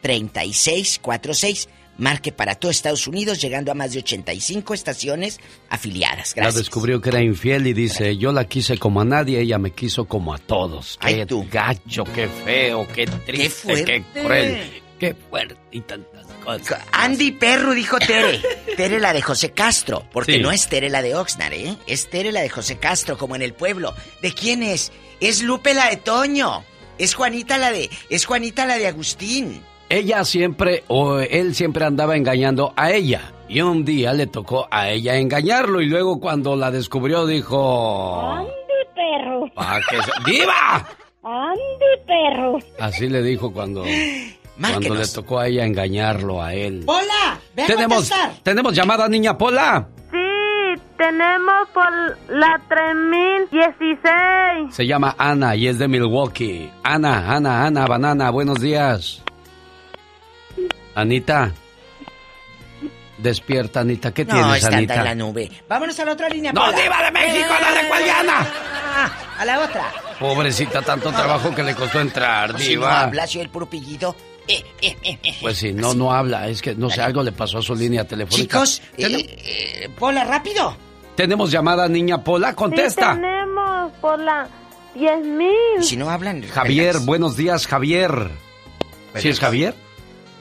3646. 0.01 1.69
Marque 1.97 2.31
para 2.31 2.55
todo 2.55 2.69
Estados 2.71 3.07
Unidos, 3.07 3.41
llegando 3.41 3.71
a 3.71 3.75
más 3.75 3.91
de 3.93 3.99
85 3.99 4.73
estaciones 4.73 5.39
afiliadas. 5.69 6.33
La 6.35 6.43
Gracias. 6.43 6.55
descubrió 6.55 7.01
que 7.01 7.09
era 7.09 7.21
infiel 7.21 7.65
y 7.67 7.73
dice, 7.73 8.17
yo 8.17 8.31
la 8.31 8.45
quise 8.45 8.77
como 8.77 9.01
a 9.01 9.05
nadie, 9.05 9.39
ella 9.41 9.57
me 9.57 9.71
quiso 9.71 10.05
como 10.05 10.33
a 10.33 10.37
todos. 10.37 10.97
Qué 11.01 11.25
gacho, 11.51 12.03
qué 12.03 12.27
feo, 12.27 12.87
qué 12.93 13.05
triste, 13.07 13.83
qué, 13.85 14.03
cruel, 14.13 14.81
qué 14.99 15.15
fuerte 15.29 15.55
y 15.71 15.81
tantas 15.81 16.25
cosas. 16.43 16.81
Andy 16.91 17.31
Perro 17.31 17.73
dijo 17.73 17.97
Tere. 17.99 18.41
Tere 18.75 18.99
la 18.99 19.11
de 19.13 19.21
José 19.21 19.51
Castro. 19.51 20.05
Porque 20.13 20.33
Sí. 20.33 20.39
no 20.39 20.51
es 20.51 20.67
Tere 20.67 20.89
la 20.89 21.01
de 21.01 21.15
Oxnard, 21.15 21.53
¿eh? 21.53 21.77
Es 21.87 22.09
Tere 22.09 22.31
la 22.31 22.41
de 22.41 22.49
José 22.49 22.77
Castro, 22.77 23.17
como 23.17 23.35
en 23.35 23.41
el 23.41 23.53
pueblo. 23.53 23.95
¿De 24.21 24.33
quién 24.33 24.61
es? 24.63 24.91
Es 25.19 25.41
Lupe 25.41 25.73
la 25.73 25.89
de 25.89 25.97
Toño. 25.97 26.63
Es 26.99 27.15
Juanita 27.15 27.57
la 27.57 27.71
de. 27.71 27.89
Es 28.09 28.25
Juanita 28.25 28.65
la 28.67 28.77
de 28.77 28.87
Agustín. 28.87 29.61
Ella 29.89 30.25
siempre, 30.25 30.83
o 30.87 31.19
él 31.19 31.55
siempre 31.55 31.85
andaba 31.85 32.17
engañando 32.17 32.73
a 32.75 32.91
ella. 32.91 33.31
Y 33.47 33.61
un 33.61 33.85
día 33.85 34.11
le 34.13 34.27
tocó 34.27 34.67
a 34.69 34.89
ella 34.89 35.15
engañarlo 35.15 35.81
y 35.81 35.85
luego 35.85 36.19
cuando 36.19 36.55
la 36.57 36.71
descubrió 36.71 37.25
dijo... 37.25 38.21
Andy, 38.21 38.49
perro. 38.93 39.49
"Pa' 39.55 39.79
que 39.89 39.95
se- 40.03 40.11
¡Diva! 40.31 40.85
Andy, 41.23 42.03
perro. 42.05 42.57
Así 42.79 43.07
le 43.07 43.21
dijo 43.21 43.53
cuando, 43.53 43.83
cuando 43.83 43.97
Márquenos. 44.57 44.97
le 44.97 45.07
tocó 45.07 45.39
a 45.39 45.47
ella 45.47 45.65
engañarlo 45.65 46.43
a 46.43 46.53
él. 46.53 46.83
¡Hola! 46.85 47.39
¡Ve 47.55 47.63
a 47.63 47.67
Tenemos, 47.67 48.09
contestar! 48.09 48.31
tenemos 48.43 48.73
llamada, 48.73 49.07
niña 49.07 49.37
Pola. 49.37 49.87
Sí, 50.11 50.81
tenemos 50.97 51.69
por 51.73 51.89
la 52.37 52.61
3016. 52.67 54.75
Se 54.75 54.85
llama 54.85 55.15
Ana 55.17 55.55
y 55.55 55.67
es 55.67 55.79
de 55.79 55.87
Milwaukee. 55.87 56.69
Ana, 56.83 57.33
Ana, 57.33 57.65
Ana, 57.65 57.85
banana, 57.87 58.29
buenos 58.31 58.59
días. 58.59 59.23
Anita. 60.97 61.51
Despierta, 63.19 63.81
Anita. 63.81 64.11
¿Qué 64.13 64.25
No, 64.25 64.33
tienes, 64.33 64.63
está 64.63 64.75
Anita? 64.77 64.95
en 64.95 65.03
la 65.03 65.15
nube. 65.15 65.51
Vámonos 65.69 65.99
a 65.99 66.05
la 66.05 66.11
otra 66.13 66.27
línea. 66.29 66.51
¡No, 66.53 66.65
Pola. 66.65 66.77
diva 66.81 67.03
de 67.03 67.11
México, 67.11 67.53
no 67.61 67.81
le 67.81 67.87
cuelgue, 67.87 68.11
Ana! 68.11 68.47
Ah, 68.99 69.11
A 69.39 69.45
la 69.45 69.59
otra. 69.61 69.91
Pobrecita, 70.19 70.81
tanto 70.81 71.11
trabajo 71.11 71.53
que 71.53 71.61
le 71.63 71.75
costó 71.75 71.99
entrar, 71.99 72.49
si 72.59 72.63
no 72.63 72.69
diva. 72.69 73.01
habla, 73.01 73.27
si 73.27 73.39
el 73.39 73.49
puro 73.49 73.67
pillido. 73.69 74.15
Eh, 74.47 74.63
eh, 74.81 74.97
eh, 75.03 75.19
eh. 75.21 75.35
Pues 75.41 75.57
sí, 75.57 75.71
no, 75.73 75.93
no 75.93 76.11
habla. 76.11 76.47
Es 76.47 76.61
que, 76.63 76.73
no 76.73 76.89
sé, 76.89 77.01
algo 77.01 77.21
le 77.21 77.31
pasó 77.31 77.59
a 77.59 77.61
su 77.61 77.75
línea 77.75 78.05
telefónica. 78.05 78.57
Chicos, 78.65 78.81
eh, 78.97 79.83
eh, 79.83 79.89
Pola, 79.99 80.23
rápido. 80.23 80.75
Tenemos 81.15 81.51
llamada, 81.51 81.87
niña 81.87 82.23
Pola, 82.23 82.55
contesta. 82.55 83.13
Sí, 83.13 83.21
tenemos 83.21 83.91
por 84.01 84.19
la 84.19 84.47
10000. 84.95 85.49
Y 85.79 85.83
si 85.83 85.97
no 85.97 86.09
hablan. 86.09 86.41
Javier, 86.47 86.97
buenos 87.01 87.35
días, 87.35 87.67
Javier. 87.67 88.29
¿Sí 89.15 89.29
es 89.29 89.39
Javier? 89.39 89.75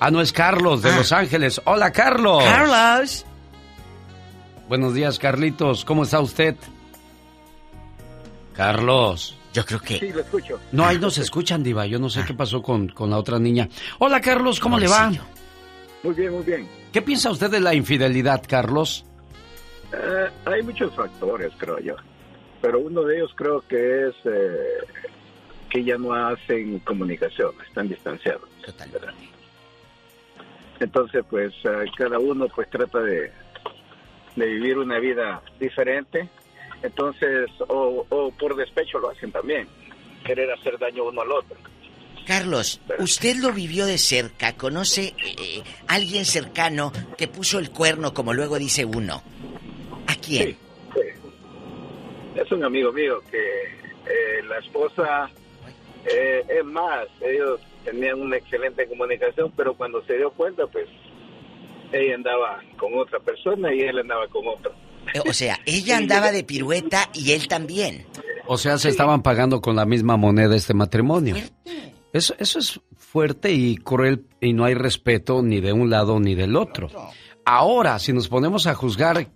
Ah, 0.01 0.11
no, 0.11 0.21
es 0.21 0.33
Carlos, 0.33 0.83
de 0.83 0.91
Ah. 0.91 0.97
Los 0.97 1.13
Ángeles. 1.13 1.61
Hola, 1.65 1.91
Carlos. 1.93 2.43
Carlos. 2.45 3.25
Buenos 4.69 4.95
días, 4.95 5.19
Carlitos. 5.19 5.85
¿Cómo 5.85 6.03
está 6.03 6.21
usted? 6.21 6.57
Carlos. 8.55 9.37
Yo 9.53 9.65
creo 9.65 9.81
que. 9.81 9.99
Sí, 9.99 10.13
lo 10.13 10.21
escucho. 10.21 10.61
No, 10.73 10.85
ahí 10.85 10.99
nos 10.99 11.17
escuchan, 11.19 11.63
Diva. 11.63 11.87
Yo 11.87 11.99
no 11.99 12.11
sé 12.11 12.25
qué 12.27 12.35
pasó 12.35 12.63
con, 12.63 12.89
con 12.89 13.11
la 13.11 13.19
otra 13.19 13.39
niña. 13.39 13.69
Hola, 13.99 14.21
Carlos, 14.21 14.61
¿cómo 14.61 14.79
le 14.79 14.89
va? 14.89 15.11
Muy 16.03 16.15
bien, 16.15 16.33
muy 16.33 16.43
bien. 16.45 16.69
¿Qué 16.93 17.01
piensa 17.03 17.31
usted 17.31 17.51
de 17.51 17.61
la 17.61 17.75
infidelidad, 17.75 18.43
Carlos? 18.47 19.05
Eh, 19.93 20.29
hay 20.45 20.63
muchos 20.63 20.95
factores, 20.95 21.53
creo 21.57 21.79
yo. 21.81 21.95
Pero 22.61 22.81
uno 22.81 23.03
de 23.03 23.17
ellos 23.17 23.31
creo 23.35 23.63
que 23.67 24.09
es 24.09 24.15
eh, 24.25 24.57
que 25.71 25.85
ya 25.85 25.97
no 25.97 26.13
hacen 26.13 26.79
comunicación, 26.81 27.53
están 27.67 27.89
distanciados. 27.89 28.43
¿verdad? 28.93 29.13
Entonces, 30.81 31.25
pues 31.29 31.53
eh, 31.65 31.85
cada 31.97 32.19
uno 32.19 32.47
pues 32.55 32.69
trata 32.71 33.01
de, 33.01 33.33
de 34.37 34.47
vivir 34.47 34.79
una 34.79 34.99
vida 34.99 35.43
diferente. 35.59 36.29
Entonces, 36.83 37.51
o, 37.69 38.07
o 38.09 38.31
por 38.33 38.55
despecho 38.55 38.99
lo 38.99 39.11
hacen 39.11 39.33
también, 39.33 39.67
querer 40.25 40.51
hacer 40.53 40.79
daño 40.79 41.05
uno 41.05 41.23
al 41.23 41.33
otro. 41.33 41.57
Carlos, 42.27 42.81
usted 42.99 43.37
lo 43.37 43.53
vivió 43.53 43.87
de 43.87 43.99
cerca, 43.99 44.57
conoce 44.57 45.15
eh, 45.25 45.63
alguien 45.87 46.25
cercano 46.25 46.93
que 47.17 47.29
puso 47.29 47.61
el 47.61 47.71
cuerno, 47.71 48.13
como 48.13 48.35
luego 48.35 48.59
dice 48.59 48.85
uno. 48.85 49.23
¿A 50.09 50.15
quién? 50.17 50.57
Es 52.35 52.53
un 52.53 52.65
amigo 52.65 52.93
mío 52.93 53.23
que 53.31 53.39
eh, 53.39 54.43
la 54.47 54.59
esposa, 54.59 55.31
eh, 56.05 56.45
es 56.49 56.65
más, 56.65 57.07
ellos 57.21 57.61
tenían 57.87 58.21
una 58.21 58.37
excelente 58.37 58.87
comunicación, 58.87 59.53
pero 59.57 59.75
cuando 59.77 60.05
se 60.05 60.17
dio 60.19 60.31
cuenta, 60.33 60.67
pues 60.67 60.87
ella 61.93 62.17
andaba 62.17 62.61
con 62.79 62.93
otra 62.99 63.19
persona 63.21 63.73
y 63.73 63.81
él 63.81 63.99
andaba 63.99 64.27
con 64.29 64.47
otro. 64.47 64.73
Eh, 65.15 65.21
O 65.29 65.33
sea, 65.33 65.59
ella 65.67 65.97
andaba 65.97 66.33
de 66.33 66.45
pirueta 66.45 67.09
y 67.15 67.33
él 67.33 67.49
también. 67.49 68.05
O 68.47 68.59
sea, 68.59 68.77
se 68.79 68.89
estaban 68.91 69.23
pagando 69.23 69.61
con 69.61 69.77
la 69.77 69.87
misma 69.87 70.17
moneda 70.17 70.55
este 70.55 70.75
matrimonio. 70.75 71.37
Eso, 72.13 72.35
eso 72.39 72.59
es 72.59 72.81
fuerte 72.97 73.53
y 73.53 73.77
cruel 73.77 74.25
y 74.41 74.53
no 74.53 74.65
hay 74.65 74.75
respeto 74.75 75.43
ni 75.43 75.61
de 75.61 75.73
un 75.73 75.91
lado 75.91 76.21
ni 76.21 76.35
del 76.35 76.57
otro. 76.57 76.89
Ahora, 77.45 77.99
si 77.99 78.13
nos 78.13 78.29
ponemos 78.29 78.67
a 78.67 78.75
juzgar, 78.75 79.29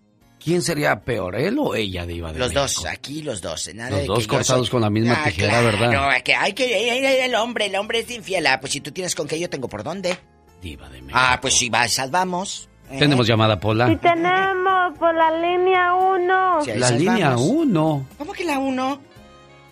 ¿quién 0.43 0.63
sería 0.63 1.01
peor, 1.01 1.37
él 1.37 1.57
o 1.61 1.75
ella, 1.75 2.07
Diva 2.07 2.33
de 2.33 2.39
Los 2.39 2.49
México? 2.55 2.61
dos, 2.63 2.87
aquí 2.87 3.23
los 3.23 3.41
dos. 3.41 3.73
Nada 3.75 3.91
Los 3.91 4.01
de 4.01 4.07
dos 4.07 4.19
que 4.21 4.27
cortados 4.27 4.67
soy- 4.67 4.71
con 4.73 4.81
la 4.83 4.91
misma 4.91 5.19
Ah, 5.21 5.25
tijera, 5.29 5.49
claro, 5.61 5.67
¿verdad? 5.79 6.23
que 6.25 6.35
hay 6.35 6.53
que 6.55 7.25
el 7.25 7.35
hombre, 7.35 7.67
el 7.67 7.77
hombre 7.77 8.01
es 8.01 8.11
infiel. 8.11 8.47
Ah, 8.47 8.59
pues 8.61 8.73
si 8.73 8.81
tú 8.81 8.91
tienes 8.91 9.15
con 9.15 9.29
que 9.29 9.39
yo 9.39 9.49
tengo 9.51 9.69
por 9.69 9.83
dónde. 9.83 10.19
Diva 10.63 10.89
de 10.89 11.03
Ah, 11.13 11.39
pues 11.41 11.55
si 11.55 11.69
vas, 11.71 12.01
vamos. 12.11 12.69
¿eh? 12.91 12.97
Tenemos 12.99 13.27
llamada, 13.27 13.59
Pola. 13.61 13.91
Y 13.91 13.97
tenemos 13.97 14.99
por 14.99 15.15
la 15.15 15.31
línea 15.41 15.95
1. 15.95 16.61
La 16.77 16.91
línea 16.91 17.37
1. 17.37 18.07
¿Cómo 18.19 18.33
que 18.33 18.45
la 18.45 18.59
1? 18.59 19.01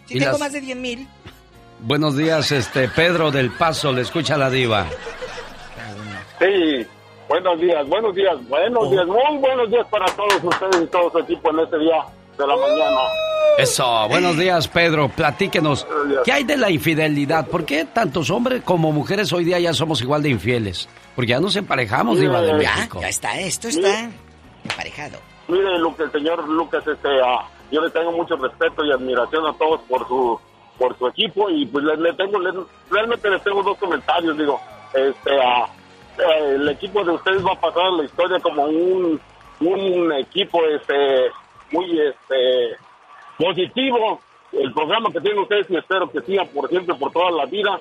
Si 0.07 0.17
¿Y 0.17 0.19
tengo 0.21 0.33
las- 0.33 0.41
más 0.41 0.53
de 0.53 0.61
10 0.61 0.77
mil. 0.77 1.07
Buenos 1.81 2.17
días, 2.17 2.51
este 2.53 2.89
Pedro 2.89 3.31
del 3.31 3.51
Paso, 3.53 3.93
le 3.93 4.01
escucha 4.03 4.37
la 4.37 4.49
diva. 4.51 4.87
Sí, 6.39 6.87
buenos 7.29 7.61
días, 7.61 7.89
buenos 7.89 8.15
días, 8.15 8.49
buenos 8.49 8.91
días, 8.91 9.07
muy 9.07 9.39
buenos 9.39 9.71
días 9.71 9.87
para 9.89 10.07
todos 10.07 10.43
ustedes 10.43 10.83
y 10.83 10.87
todo 10.87 11.11
su 11.11 11.19
equipo 11.19 11.51
en 11.51 11.61
este 11.61 11.79
día 11.79 11.97
de 12.39 12.47
la 12.47 12.57
mañana. 12.57 13.01
Eso, 13.59 14.09
buenos 14.09 14.37
días 14.39 14.69
Pedro, 14.69 15.09
platíquenos. 15.09 15.87
¿Qué 16.25 16.33
hay 16.33 16.45
de 16.45 16.57
la 16.57 16.71
infidelidad? 16.71 17.47
¿Por 17.49 17.65
qué 17.65 17.85
tantos 17.85 18.31
hombres 18.31 18.63
como 18.63 18.93
mujeres 18.93 19.33
hoy 19.33 19.45
día 19.45 19.59
ya 19.59 19.75
somos 19.75 20.01
igual 20.01 20.23
de 20.23 20.31
infieles? 20.31 20.89
Porque 21.17 21.31
ya 21.31 21.41
nos 21.41 21.57
emparejamos, 21.57 22.21
diva 22.21 22.41
de 22.41 22.63
Ya, 22.63 22.75
México. 22.77 23.01
Ya 23.01 23.09
está, 23.09 23.39
esto 23.41 23.67
está 23.69 24.11
emparejado. 24.63 25.19
Mire, 25.49 25.79
lo 25.79 25.97
que 25.97 26.05
el 26.05 26.13
señor 26.13 26.47
Lucas, 26.49 26.87
este, 26.87 27.09
ah, 27.25 27.49
yo 27.73 27.81
le 27.81 27.91
tengo 27.91 28.13
mucho 28.13 28.37
respeto 28.37 28.85
y 28.85 28.93
admiración 28.93 29.45
a 29.47 29.53
todos 29.55 29.81
por 29.89 30.07
su 30.07 30.39
por 30.79 30.97
su 30.97 31.09
equipo 31.09 31.51
y 31.51 31.67
pues 31.67 31.85
le, 31.85 31.97
le 31.97 32.13
tengo, 32.13 32.39
le- 32.39 32.53
realmente 32.89 33.29
les 33.29 33.43
tengo 33.43 33.65
dos 33.65 33.77
comentarios, 33.79 34.39
digo, 34.39 34.61
este, 34.95 35.31
ah, 35.45 35.67
el 36.19 36.69
equipo 36.69 37.05
de 37.05 37.13
ustedes 37.13 37.45
va 37.45 37.53
a 37.53 37.61
pasar 37.61 37.93
la 37.93 38.05
historia 38.05 38.39
como 38.41 38.65
un, 38.65 39.21
un 39.61 40.13
equipo, 40.13 40.65
este, 40.67 41.31
muy, 41.73 42.01
este, 42.01 42.77
positivo, 43.39 44.21
el 44.53 44.73
programa 44.73 45.11
que 45.13 45.21
tienen 45.21 45.41
ustedes 45.41 45.71
y 45.71 45.77
espero 45.77 46.11
que 46.11 46.21
siga 46.23 46.45
por 46.47 46.69
siempre, 46.69 46.95
por 46.95 47.13
toda 47.13 47.31
la 47.31 47.45
vida, 47.47 47.79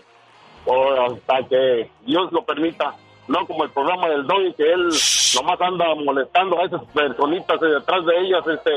o 0.66 0.92
hasta 1.02 1.48
que 1.48 1.90
Dios 2.06 2.32
lo 2.32 2.44
permita. 2.44 2.94
No 3.28 3.46
como 3.46 3.66
el 3.66 3.72
programa 3.72 4.08
del 4.08 4.26
Doggy, 4.26 4.54
que 4.54 4.64
él 4.72 4.90
nomás 5.36 5.60
anda 5.60 5.94
molestando 5.96 6.60
a 6.60 6.64
esas 6.66 6.82
personitas 6.94 7.60
detrás 7.60 8.06
de 8.06 8.18
ellas, 8.20 8.48
este, 8.48 8.72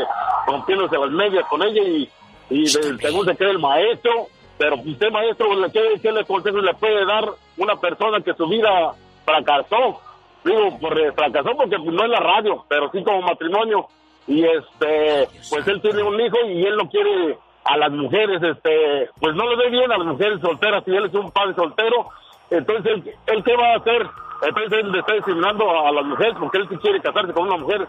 rompiéndose 0.46 0.98
las 0.98 1.10
medias 1.10 1.46
con 1.48 1.62
ella 1.62 1.82
y, 1.84 2.10
y 2.50 2.62
de- 2.64 2.98
según 2.98 3.26
se 3.26 3.36
cree 3.36 3.50
el 3.50 3.58
maestro. 3.60 4.26
Pero 4.58 4.76
usted, 4.84 5.10
maestro, 5.10 5.54
¿le- 5.54 5.70
¿qué, 5.70 5.80
qué 6.02 6.10
le 6.10 6.24
consejo 6.24 6.58
le 6.58 6.74
puede 6.74 7.04
dar 7.06 7.24
una 7.58 7.76
persona 7.76 8.20
que 8.22 8.34
su 8.34 8.46
vida 8.48 8.92
fracasó? 9.30 10.00
Digo, 10.44 10.78
por, 10.80 10.98
eh, 10.98 11.12
fracasó 11.12 11.50
porque 11.56 11.76
pues, 11.76 11.92
no 11.92 12.04
es 12.04 12.10
la 12.10 12.20
radio, 12.20 12.64
pero 12.68 12.90
sí 12.90 13.02
como 13.04 13.22
matrimonio. 13.22 13.86
Y 14.26 14.44
este, 14.44 15.28
pues 15.50 15.66
él 15.66 15.80
tiene 15.80 16.02
un 16.02 16.20
hijo 16.20 16.36
y 16.46 16.62
él 16.64 16.76
no 16.76 16.88
quiere 16.88 17.36
a 17.64 17.76
las 17.76 17.90
mujeres, 17.90 18.42
este, 18.42 19.08
pues 19.20 19.34
no 19.34 19.48
le 19.48 19.56
ve 19.56 19.70
bien 19.70 19.90
a 19.92 19.98
las 19.98 20.06
mujeres 20.06 20.40
solteras 20.40 20.82
y 20.86 20.94
él 20.96 21.06
es 21.06 21.14
un 21.14 21.30
padre 21.30 21.54
soltero. 21.54 22.08
Entonces, 22.50 22.86
¿él, 22.92 23.14
él 23.26 23.44
qué 23.44 23.56
va 23.56 23.72
a 23.74 23.76
hacer? 23.76 24.06
Entonces 24.42 24.72
él 24.80 24.92
le 24.92 24.98
está 25.00 25.14
discriminando 25.14 25.70
a 25.70 25.92
las 25.92 26.04
mujeres 26.04 26.34
porque 26.38 26.58
él 26.58 26.68
sí 26.70 26.76
quiere 26.78 27.00
casarse 27.00 27.32
con 27.32 27.46
una 27.48 27.58
mujer 27.58 27.86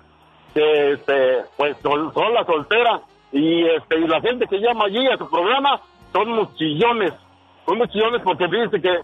que, 0.54 0.92
este, 0.94 1.38
pues 1.58 1.78
sol- 1.82 2.12
sola, 2.14 2.44
soltera. 2.46 3.02
Y 3.32 3.64
este, 3.66 3.98
y 4.00 4.08
la 4.08 4.20
gente 4.20 4.46
que 4.48 4.60
llama 4.60 4.86
allí 4.86 5.08
a 5.08 5.18
su 5.18 5.30
programa 5.30 5.80
son 6.12 6.32
unos 6.32 6.54
chillones, 6.58 7.14
son 7.66 7.78
unos 7.78 7.90
chillones 7.90 8.22
porque 8.24 8.46
dice 8.48 8.82
que 8.82 9.00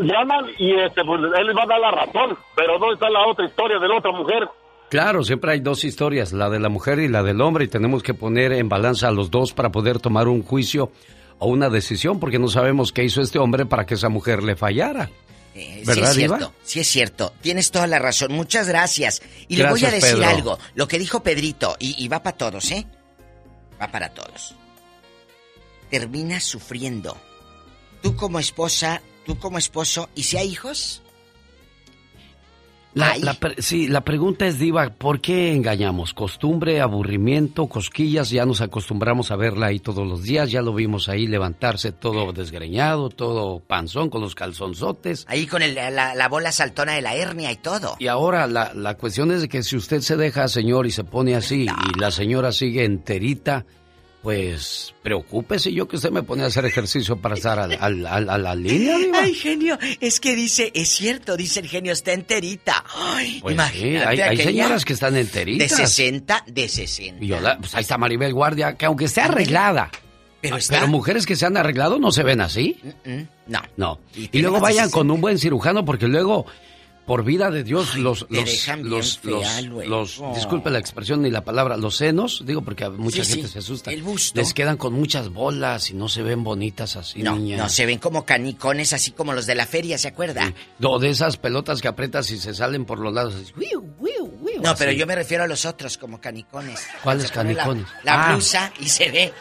llaman 0.00 0.46
y 0.58 0.74
este, 0.80 1.02
pues 1.04 1.20
él 1.36 1.46
les 1.46 1.56
va 1.56 1.62
a 1.62 1.66
dar 1.66 1.80
la 1.80 1.90
razón, 1.90 2.36
pero 2.56 2.78
¿dónde 2.78 2.94
está 2.94 3.10
la 3.10 3.26
otra 3.26 3.46
historia 3.46 3.78
de 3.78 3.88
la 3.88 3.98
otra 3.98 4.12
mujer? 4.12 4.48
Claro, 4.90 5.24
siempre 5.24 5.52
hay 5.52 5.60
dos 5.60 5.84
historias, 5.84 6.32
la 6.32 6.50
de 6.50 6.60
la 6.60 6.68
mujer 6.68 6.98
y 7.00 7.08
la 7.08 7.22
del 7.22 7.40
hombre, 7.40 7.64
y 7.64 7.68
tenemos 7.68 8.02
que 8.02 8.14
poner 8.14 8.52
en 8.52 8.68
balanza 8.68 9.08
a 9.08 9.10
los 9.12 9.30
dos 9.30 9.52
para 9.52 9.70
poder 9.72 9.98
tomar 9.98 10.28
un 10.28 10.42
juicio 10.42 10.90
o 11.38 11.48
una 11.48 11.68
decisión, 11.70 12.20
porque 12.20 12.38
no 12.38 12.48
sabemos 12.48 12.92
qué 12.92 13.02
hizo 13.02 13.20
este 13.20 13.38
hombre 13.38 13.66
para 13.66 13.86
que 13.86 13.94
esa 13.94 14.08
mujer 14.08 14.42
le 14.42 14.54
fallara. 14.56 15.10
Eh, 15.54 15.82
¿Verdad, 15.86 15.94
sí 15.94 16.10
es 16.10 16.16
Diva? 16.16 16.36
cierto, 16.38 16.54
sí 16.64 16.80
es 16.80 16.86
cierto. 16.88 17.32
Tienes 17.40 17.70
toda 17.70 17.86
la 17.86 17.98
razón. 18.00 18.32
Muchas 18.32 18.68
gracias. 18.68 19.22
Y 19.48 19.56
le 19.56 19.68
voy 19.70 19.84
a 19.84 19.90
decir 19.90 20.16
Pedro. 20.16 20.28
algo. 20.28 20.58
Lo 20.74 20.88
que 20.88 20.98
dijo 20.98 21.22
Pedrito, 21.22 21.76
y, 21.78 21.94
y 22.04 22.08
va 22.08 22.22
para 22.22 22.36
todos, 22.36 22.70
¿eh? 22.72 22.86
Va 23.80 23.88
para 23.88 24.10
todos. 24.10 24.54
Terminas 25.90 26.44
sufriendo. 26.44 27.16
Tú 28.02 28.16
como 28.16 28.38
esposa, 28.38 29.00
tú 29.24 29.38
como 29.38 29.58
esposo, 29.58 30.08
¿y 30.14 30.22
si 30.22 30.36
hay 30.36 30.48
hijos? 30.48 31.00
La, 32.96 33.16
sí, 33.58 33.88
la 33.88 34.02
pregunta 34.02 34.46
es, 34.46 34.60
Diva, 34.60 34.88
¿por 34.88 35.20
qué 35.20 35.52
engañamos? 35.52 36.14
¿Costumbre, 36.14 36.80
aburrimiento, 36.80 37.66
cosquillas? 37.66 38.30
Ya 38.30 38.46
nos 38.46 38.60
acostumbramos 38.60 39.32
a 39.32 39.36
verla 39.36 39.66
ahí 39.66 39.80
todos 39.80 40.06
los 40.06 40.22
días, 40.22 40.52
ya 40.52 40.62
lo 40.62 40.72
vimos 40.72 41.08
ahí 41.08 41.26
levantarse 41.26 41.90
todo 41.90 42.32
desgreñado, 42.32 43.08
todo 43.08 43.58
panzón 43.58 44.10
con 44.10 44.20
los 44.20 44.36
calzonzotes. 44.36 45.24
Ahí 45.28 45.48
con 45.48 45.62
el- 45.62 45.74
la, 45.74 46.14
la 46.14 46.28
bola 46.28 46.52
saltona 46.52 46.92
de 46.92 47.02
la 47.02 47.16
hernia 47.16 47.50
y 47.50 47.56
todo. 47.56 47.96
Y 47.98 48.06
ahora 48.06 48.46
la, 48.46 48.72
la 48.74 48.94
cuestión 48.96 49.32
es 49.32 49.40
de 49.40 49.48
que 49.48 49.64
si 49.64 49.74
usted 49.74 50.00
se 50.00 50.16
deja, 50.16 50.46
señor, 50.46 50.86
y 50.86 50.92
se 50.92 51.02
pone 51.02 51.34
así, 51.34 51.64
y 51.66 51.98
la 51.98 52.12
señora 52.12 52.52
sigue 52.52 52.84
enterita, 52.84 53.66
pues 54.24 54.94
preocúpese 55.02 55.70
yo 55.70 55.86
que 55.86 55.96
usted 55.96 56.10
me 56.10 56.22
pone 56.22 56.42
a 56.44 56.46
hacer 56.46 56.64
ejercicio 56.64 57.18
para 57.18 57.34
estar 57.34 57.58
al- 57.58 57.76
al- 57.78 58.06
al- 58.06 58.30
a 58.30 58.38
la 58.38 58.54
línea, 58.56 58.96
Diva. 58.96 59.18
Ay, 59.20 59.34
genio, 59.34 59.78
es 60.00 60.18
que 60.18 60.34
dice, 60.34 60.72
es 60.74 60.88
cierto, 60.88 61.36
dice 61.36 61.60
el 61.60 61.68
genio, 61.68 61.92
está 61.92 62.14
enterita. 62.14 62.82
Ay, 62.96 63.38
Pues 63.42 63.52
sí, 63.52 63.54
imagínate 63.54 64.06
hay, 64.06 64.20
hay 64.20 64.28
aquella 64.30 64.44
señoras 64.44 64.84
que 64.86 64.94
están 64.94 65.12
De 65.14 65.20
enteritas. 65.20 65.70
60, 65.76 66.44
de 66.46 66.68
60. 66.70 67.22
Y 67.22 67.28
yo 67.28 67.36
pues 67.60 67.74
ahí 67.74 67.82
está 67.82 67.98
Maribel 67.98 68.32
Guardia, 68.32 68.76
que 68.76 68.86
aunque 68.86 69.04
esté 69.04 69.20
arreglada. 69.20 69.90
Pero 70.40 70.56
está- 70.56 70.86
mujeres 70.86 71.26
que 71.26 71.36
se 71.36 71.44
han 71.44 71.58
arreglado 71.58 71.98
no 71.98 72.10
se 72.10 72.22
ven 72.22 72.40
así. 72.40 72.78
Mm, 73.04 73.20
No. 73.46 73.60
No. 73.76 74.00
Y 74.14 74.40
luego 74.40 74.56
de 74.56 74.62
vayan 74.62 74.84
60. 74.86 74.94
con 74.96 75.10
un 75.10 75.20
buen 75.20 75.38
cirujano 75.38 75.84
porque 75.84 76.08
luego, 76.08 76.46
por 77.06 77.22
vida 77.24 77.50
de 77.50 77.64
Dios, 77.64 77.96
los, 77.96 78.26
los, 78.30 78.68
los, 78.82 79.18
los, 79.24 80.16
los- 80.18 80.34
disculpe 80.34 80.70
la 80.70 80.78
expresión 80.78 81.20
ni 81.22 81.30
la 81.30 81.44
palabra, 81.44 81.76
los 81.76 81.96
senos, 81.96 82.42
digo 82.46 82.62
porque 82.62 82.88
mucha 82.88 83.24
Sí, 83.24 83.32
gente 83.32 83.46
sí, 83.48 83.52
se 83.54 83.58
asusta. 83.58 83.90
el 83.92 84.02
busto. 84.02 84.38
Les 84.40 84.54
quedan 84.54 84.76
con 84.78 84.94
muchas 84.94 85.28
bolas 85.28 85.90
y 85.90 85.94
no 85.94 86.08
se 86.08 86.22
ven 86.22 86.42
bonitas 86.44 86.96
así, 86.96 87.22
No, 87.22 87.36
niña. 87.36 87.58
no, 87.58 87.68
se 87.68 87.84
ven 87.86 87.98
como 87.98 88.24
canicones, 88.24 88.92
así 88.94 89.10
como 89.10 89.32
los 89.34 89.44
de 89.46 89.54
la 89.54 89.66
feria, 89.66 89.98
¿se 89.98 90.08
acuerda? 90.08 90.52
O 90.82 90.98
de 90.98 91.10
esas 91.10 91.36
pelotas 91.36 91.80
que 91.82 91.88
aprietas 91.88 92.30
y 92.30 92.38
se 92.38 92.54
salen 92.54 92.84
por 92.86 92.98
los 92.98 93.12
lados. 93.12 93.34
No, 94.62 94.74
pero 94.76 94.92
yo 94.92 95.06
me 95.06 95.14
refiero 95.14 95.44
a 95.44 95.46
los 95.46 95.64
otros, 95.66 95.98
como 95.98 96.20
canicones. 96.20 96.80
¿Cuáles 97.02 97.24
la- 97.28 97.34
canicones? 97.34 97.86
La, 98.02 98.28
Ah. 98.28 98.32
blusa 98.32 98.72
y 98.80 98.88
se 98.88 99.10
ve. 99.10 99.32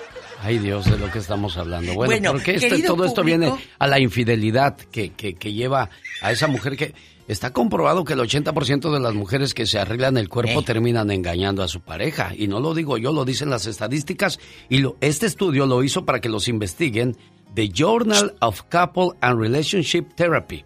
Ay 0.42 0.58
Dios, 0.60 0.84
de 0.86 0.98
lo 0.98 1.10
que 1.10 1.20
estamos 1.20 1.56
hablando. 1.56 1.94
Bueno, 1.94 2.12
Bueno, 2.12 2.32
porque 2.34 2.56
este- 2.56 2.84
todo 2.84 3.06
esto 3.06 3.24
viene 3.24 3.54
a 3.80 3.88
la 3.88 4.00
infidelidad 4.00 4.76
que, 4.76 5.14
que, 5.14 5.36
que 5.36 5.54
lleva 5.54 5.90
a 6.22 6.32
esa 6.34 6.48
mujer 6.48 6.76
que 6.76 6.94
está 7.28 7.52
comprobado 7.54 8.04
que 8.04 8.14
el 8.14 8.20
80% 8.20 8.92
de 8.94 9.00
las 9.00 9.14
mujeres 9.14 9.54
que 9.54 9.66
se 9.66 9.80
arreglan 9.80 10.18
el 10.18 10.30
cuerpo 10.30 10.60
Eh. 10.60 10.64
terminan 10.66 11.12
engañando 11.12 11.64
a 11.64 11.68
su 11.68 11.82
pareja. 11.82 12.32
Y 12.38 12.48
no 12.48 12.60
lo 12.60 12.74
digo 12.74 12.98
yo, 12.98 13.12
lo 13.12 13.26
dicen 13.26 13.50
las 13.50 13.66
estadísticas. 13.66 14.40
Y 14.70 14.80
lo, 14.80 14.98
este 15.02 15.26
estudio 15.26 15.66
lo 15.66 15.84
hizo 15.84 16.06
para 16.06 16.20
que 16.22 16.30
los 16.30 16.48
investiguen 16.48 17.16
The 17.56 17.70
Journal 17.70 18.36
of 18.42 18.64
Couple 18.70 19.18
and 19.22 19.40
Relationship 19.40 20.14
Therapy. 20.16 20.66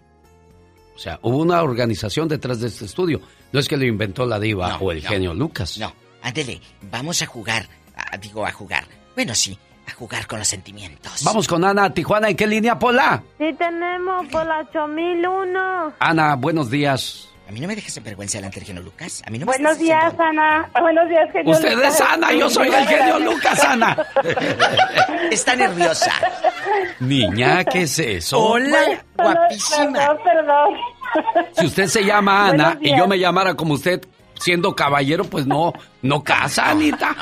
O 0.96 0.98
sea, 0.98 1.20
hubo 1.22 1.36
una 1.38 1.62
organización 1.62 2.26
detrás 2.28 2.60
de 2.60 2.68
este 2.68 2.84
estudio. 2.86 3.20
No 3.52 3.60
es 3.60 3.68
que 3.68 3.76
lo 3.76 3.84
inventó 3.86 4.26
la 4.26 4.40
diva 4.40 4.70
No, 4.70 4.76
o 4.78 4.92
el 4.92 5.02
no, 5.02 5.08
genio 5.08 5.34
Lucas. 5.34 5.78
No, 5.78 5.94
ándele, 6.22 6.60
vamos 6.90 7.22
a 7.22 7.26
jugar. 7.26 7.68
Ah, 7.96 8.16
digo, 8.16 8.44
a 8.44 8.50
jugar. 8.52 8.84
Bueno, 9.14 9.34
sí, 9.34 9.56
a 9.88 9.94
jugar 9.94 10.26
con 10.26 10.38
los 10.38 10.48
sentimientos. 10.48 11.24
Vamos 11.24 11.48
con 11.48 11.64
Ana 11.64 11.92
Tijuana. 11.92 12.28
¿En 12.28 12.36
qué 12.36 12.46
línea, 12.46 12.78
Pola? 12.78 13.22
Sí 13.38 13.52
tenemos 13.58 14.26
por 14.28 14.46
la 14.46 14.58
8001. 14.60 15.92
Ana, 15.98 16.34
buenos 16.36 16.70
días. 16.70 17.24
A 17.48 17.50
mí 17.50 17.60
no 17.60 17.66
me 17.68 17.74
dejes 17.74 17.96
en 17.96 18.04
vergüenza 18.04 18.36
delante 18.36 18.60
del 18.60 18.66
genio 18.66 18.82
Lucas. 18.82 19.22
A 19.26 19.30
mí 19.30 19.38
no 19.38 19.46
me 19.46 19.52
Buenos 19.52 19.72
estás 19.72 19.78
días, 19.82 20.04
haciendo- 20.04 20.22
Ana. 20.42 20.70
Ah, 20.74 20.80
Buenos 20.82 21.08
días, 21.08 21.28
genio 21.32 21.52
Usted 21.54 21.74
Lucas. 21.76 21.94
es 21.94 22.00
Ana, 22.02 22.32
yo 22.34 22.50
soy 22.50 22.68
el 22.68 22.86
genio 22.86 23.18
Lucas, 23.20 23.64
Ana. 23.64 23.96
Está 25.30 25.56
nerviosa. 25.56 26.12
Niña, 27.00 27.64
¿qué 27.64 27.82
es 27.82 27.98
eso? 27.98 28.38
Hola, 28.38 29.02
guapísima. 29.16 29.92
Perdón, 29.98 30.18
perdón. 30.24 30.74
Si 31.52 31.66
usted 31.66 31.86
se 31.86 32.04
llama 32.04 32.48
Ana 32.48 32.76
y 32.82 32.94
yo 32.96 33.06
me 33.08 33.18
llamara 33.18 33.54
como 33.54 33.74
usted 33.74 34.06
siendo 34.38 34.74
caballero, 34.76 35.24
pues 35.24 35.46
no, 35.46 35.72
no 36.02 36.22
casa, 36.22 36.68
Anita. 36.70 37.16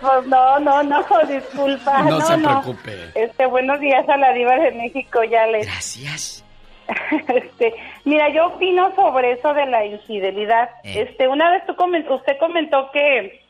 Pues 0.00 0.26
no, 0.26 0.58
no, 0.60 0.82
no, 0.82 1.04
disculpa. 1.28 2.02
No 2.02 2.10
No, 2.18 2.20
se 2.20 2.36
no. 2.36 2.62
preocupe. 2.62 2.92
Este, 3.14 3.46
buenos 3.46 3.80
días 3.80 4.08
a 4.08 4.16
la 4.16 4.32
diva 4.32 4.56
de 4.56 4.72
México, 4.72 5.22
ya 5.24 5.46
les. 5.46 5.66
Gracias. 5.66 6.42
Este, 7.28 7.74
mira, 8.04 8.28
yo 8.28 8.46
opino 8.46 8.94
sobre 8.94 9.32
eso 9.32 9.52
de 9.54 9.66
la 9.66 9.84
infidelidad. 9.84 10.70
Eh. 10.84 11.02
Este, 11.08 11.26
una 11.26 11.50
vez 11.50 11.66
tú 11.66 11.74
comentó, 11.74 12.14
usted 12.14 12.38
comentó 12.38 12.90
que 12.92 13.40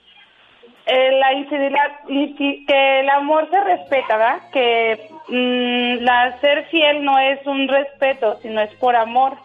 eh, 0.87 1.11
la 1.19 1.35
infidelidad, 1.35 2.01
infi- 2.09 2.65
que 2.67 3.01
el 3.01 3.11
amor 3.11 3.49
se 3.51 3.61
respeta, 3.63 4.17
¿verdad? 4.17 4.41
Que 4.53 5.11
mm, 5.29 6.03
la 6.05 6.39
ser 6.41 6.65
fiel 6.67 7.05
no 7.05 7.19
es 7.19 7.45
un 7.47 7.69
respeto, 7.69 8.39
sino 8.41 8.61
es 8.63 8.73
por 8.77 8.97
amor. 8.97 9.37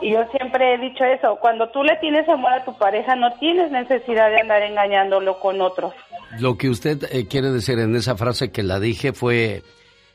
Y 0.00 0.12
yo 0.12 0.24
siempre 0.36 0.74
he 0.74 0.78
dicho 0.78 1.04
eso, 1.04 1.36
cuando 1.36 1.68
tú 1.70 1.82
le 1.82 1.96
tienes 1.96 2.28
amor 2.28 2.52
a 2.52 2.64
tu 2.64 2.76
pareja, 2.76 3.16
no 3.16 3.32
tienes 3.38 3.70
necesidad 3.70 4.30
de 4.30 4.40
andar 4.40 4.62
engañándolo 4.62 5.40
con 5.40 5.60
otros. 5.60 5.94
Lo 6.38 6.56
que 6.56 6.68
usted 6.68 7.04
eh, 7.10 7.26
quiere 7.28 7.50
decir 7.50 7.78
en 7.78 7.94
esa 7.96 8.16
frase 8.16 8.52
que 8.52 8.62
la 8.62 8.78
dije 8.78 9.12
fue, 9.12 9.62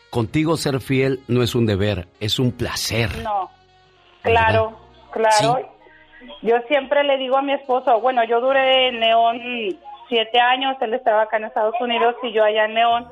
contigo 0.09 0.57
ser 0.57 0.79
fiel 0.81 1.21
no 1.27 1.41
es 1.41 1.55
un 1.55 1.65
deber, 1.65 2.07
es 2.19 2.38
un 2.38 2.51
placer. 2.51 3.09
No, 3.23 3.49
claro, 4.21 4.77
claro. 5.11 5.67
yo 6.41 6.57
siempre 6.67 7.03
le 7.03 7.17
digo 7.17 7.38
a 7.38 7.41
mi 7.41 7.53
esposo, 7.53 7.99
bueno, 8.01 8.23
yo 8.25 8.39
duré 8.39 8.89
en 8.89 8.99
León 8.99 9.39
siete 10.09 10.39
años, 10.39 10.75
él 10.81 10.93
estaba 10.93 11.23
acá 11.23 11.38
en 11.38 11.45
Estados 11.45 11.75
Unidos 11.79 12.15
y 12.21 12.33
yo 12.33 12.43
allá 12.43 12.65
en 12.65 12.75
León, 12.75 13.07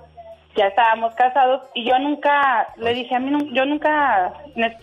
ya 0.59 0.67
estábamos 0.67 1.15
casados 1.15 1.61
y 1.73 1.85
yo 1.89 1.97
nunca, 1.99 2.67
le 2.75 2.93
dije 2.93 3.15
a 3.15 3.19
mí, 3.19 3.31
yo 3.53 3.65
nunca 3.65 4.33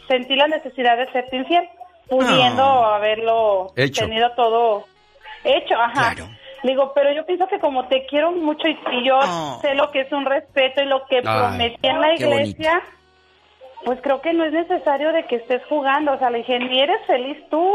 sentí 0.09 0.35
la 0.35 0.49
necesidad 0.49 0.97
de 0.97 1.07
serte 1.13 1.37
infiel, 1.37 1.69
pudiendo 2.09 2.63
haberlo 2.63 3.73
Hecho. 3.77 4.07
tenido 4.07 4.31
todo 4.33 4.85
hecho, 5.45 5.75
ajá. 5.75 6.15
Le 6.63 6.71
digo, 6.71 6.93
pero 6.95 7.13
yo 7.13 7.27
pienso 7.27 7.47
que 7.47 7.61
como 7.61 7.87
te 7.89 8.07
quiero 8.07 8.33
mucho 8.33 8.67
y, 8.67 8.79
y 8.93 9.05
yo 9.07 9.21
sé 9.61 9.75
lo 9.75 9.91
que 9.91 10.01
es 10.01 10.13
un 10.13 10.25
respeto 10.25 10.83
y 10.83 10.87
lo 10.87 11.05
que 11.07 11.17
Ay, 11.19 11.23
prometí 11.23 11.87
en 11.87 12.01
la 12.01 12.15
iglesia, 12.15 12.83
pues 13.85 14.01
creo 14.03 14.23
que 14.23 14.33
no 14.33 14.45
es 14.45 14.53
necesario 14.53 15.13
de 15.13 15.25
que 15.25 15.37
estés 15.37 15.63
jugando. 15.67 16.13
O 16.13 16.19
sea, 16.19 16.31
le 16.31 16.39
dije, 16.39 16.59
ni 16.59 16.81
eres 16.81 17.05
feliz 17.07 17.37
tú, 17.51 17.71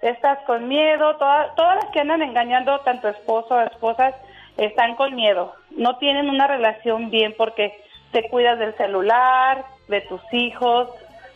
estás 0.00 0.38
con 0.46 0.68
miedo. 0.68 1.16
Todas, 1.16 1.54
todas 1.56 1.76
las 1.82 1.92
que 1.92 2.00
andan 2.00 2.22
engañando, 2.22 2.78
tanto 2.80 3.08
esposo 3.08 3.56
o 3.56 3.60
esposas, 3.60 4.14
están 4.56 4.94
con 4.94 5.14
miedo. 5.14 5.52
No 5.76 5.96
tienen 5.98 6.28
una 6.28 6.46
relación 6.46 7.10
bien 7.10 7.34
porque 7.36 7.72
te 8.12 8.28
cuidas 8.28 8.58
del 8.58 8.76
celular, 8.76 9.64
de 9.88 10.00
tus 10.02 10.20
hijos. 10.32 10.88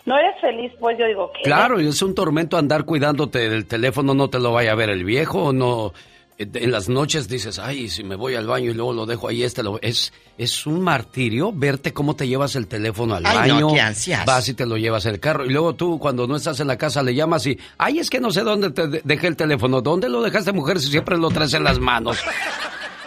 No 0.04 0.16
eres 0.18 0.40
feliz, 0.40 0.72
pues 0.78 0.96
yo 0.98 1.06
digo 1.06 1.32
que... 1.32 1.42
Claro, 1.42 1.80
y 1.80 1.88
es 1.88 2.00
un 2.02 2.14
tormento 2.14 2.56
andar 2.56 2.84
cuidándote 2.84 3.48
del 3.50 3.66
teléfono, 3.66 4.14
no 4.14 4.28
te 4.30 4.38
lo 4.38 4.52
vaya 4.52 4.72
a 4.72 4.74
ver 4.76 4.90
el 4.90 5.02
viejo, 5.04 5.52
no. 5.52 5.92
eh, 6.38 6.46
En 6.54 6.70
las 6.70 6.88
noches 6.88 7.28
dices, 7.28 7.58
ay, 7.58 7.88
si 7.88 8.04
me 8.04 8.14
voy 8.14 8.36
al 8.36 8.46
baño 8.46 8.70
y 8.70 8.74
luego 8.74 8.92
lo 8.92 9.04
dejo 9.04 9.26
ahí, 9.26 9.42
este 9.42 9.64
lo. 9.64 9.80
Es, 9.82 10.12
es 10.38 10.64
un 10.64 10.80
martirio 10.80 11.50
verte 11.52 11.92
cómo 11.92 12.14
te 12.14 12.28
llevas 12.28 12.54
el 12.54 12.68
teléfono 12.68 13.16
al 13.16 13.26
Ay, 13.26 13.48
no, 13.48 13.54
baño. 13.54 13.72
qué 13.74 13.80
ansias. 13.80 14.24
Vas 14.24 14.48
y 14.48 14.54
te 14.54 14.64
lo 14.64 14.76
llevas 14.76 15.06
el 15.06 15.18
carro. 15.18 15.44
Y 15.44 15.48
luego 15.50 15.74
tú, 15.74 15.98
cuando 15.98 16.28
no 16.28 16.36
estás 16.36 16.60
en 16.60 16.68
la 16.68 16.78
casa, 16.78 17.02
le 17.02 17.12
llamas 17.12 17.44
y, 17.48 17.58
ay, 17.76 17.98
es 17.98 18.08
que 18.08 18.20
no 18.20 18.30
sé 18.30 18.42
dónde 18.42 18.70
te 18.70 18.86
de- 18.86 19.00
dejé 19.02 19.26
el 19.26 19.36
teléfono. 19.36 19.80
¿Dónde 19.80 20.08
lo 20.08 20.22
dejaste, 20.22 20.52
mujer, 20.52 20.78
si 20.78 20.88
siempre 20.90 21.18
lo 21.18 21.30
traes 21.30 21.52
en 21.54 21.64
las 21.64 21.80
manos? 21.80 22.22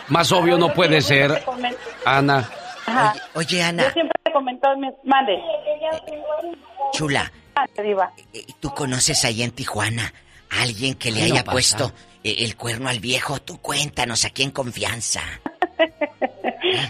Más 0.10 0.32
obvio 0.32 0.58
no 0.58 0.74
puede 0.74 1.02
ser, 1.02 1.44
Ana. 2.06 2.50
Ajá. 2.86 3.14
Oye, 3.36 3.62
Ana. 3.64 3.84
Yo 3.84 3.92
siempre 3.92 4.20
te 4.24 4.32
comento, 4.32 4.68
mande. 5.04 5.40
Chula, 6.94 7.32
Mande, 7.56 7.84
diva. 7.84 8.12
eh, 8.34 8.46
¿tú 8.60 8.74
conoces 8.74 9.24
ahí 9.26 9.44
en 9.44 9.52
Tijuana 9.52 10.12
a 10.50 10.62
alguien 10.64 10.96
que 10.96 11.12
le 11.12 11.20
no 11.20 11.26
haya 11.26 11.44
puesto 11.44 11.92
eh, 12.24 12.36
el 12.40 12.56
cuerno 12.56 12.90
al 12.90 13.00
viejo? 13.00 13.40
Tú 13.40 13.60
cuéntanos 13.62 14.26
aquí 14.26 14.44
en 14.44 14.52
confianza. 14.52 15.22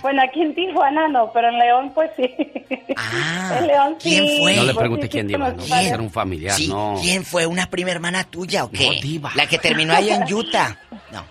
Bueno, 0.01 0.21
aquí 0.23 0.41
en 0.41 0.55
Tijuana 0.55 1.07
no, 1.07 1.31
pero 1.31 1.49
en 1.49 1.59
León 1.59 1.91
pues 1.93 2.09
sí. 2.17 2.23
en 2.27 3.67
León 3.67 3.95
sí. 3.99 4.09
¿Quién 4.09 4.39
fue? 4.41 4.55
No 4.55 4.63
le 4.63 4.73
pues, 4.73 4.77
pregunte 4.77 5.05
sí, 5.05 5.09
quién 5.09 5.27
sí, 5.27 5.33
diva, 5.33 5.49
no. 5.51 5.55
varios. 5.67 5.93
Era 5.93 6.01
un 6.01 6.09
familiar, 6.11 6.55
Sí, 6.55 6.67
no. 6.67 6.95
¿Quién 7.01 7.23
fue? 7.23 7.45
¿Una 7.45 7.67
prima 7.69 7.91
hermana 7.91 8.23
tuya 8.25 8.65
o 8.65 8.71
qué? 8.71 8.99
La 9.35 9.47
que 9.47 9.57
terminó 9.59 9.93
ahí 9.93 10.09
en 10.09 10.33
Utah. 10.33 10.75
No, 11.11 11.23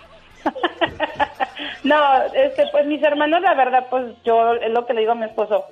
este, 2.34 2.66
pues 2.70 2.86
mis 2.86 3.02
hermanos, 3.02 3.40
la 3.42 3.54
verdad, 3.54 3.86
pues 3.90 4.04
yo 4.24 4.54
es 4.54 4.70
lo 4.70 4.86
que 4.86 4.94
le 4.94 5.00
digo 5.00 5.12
a 5.12 5.16
mi 5.16 5.26
esposo. 5.26 5.64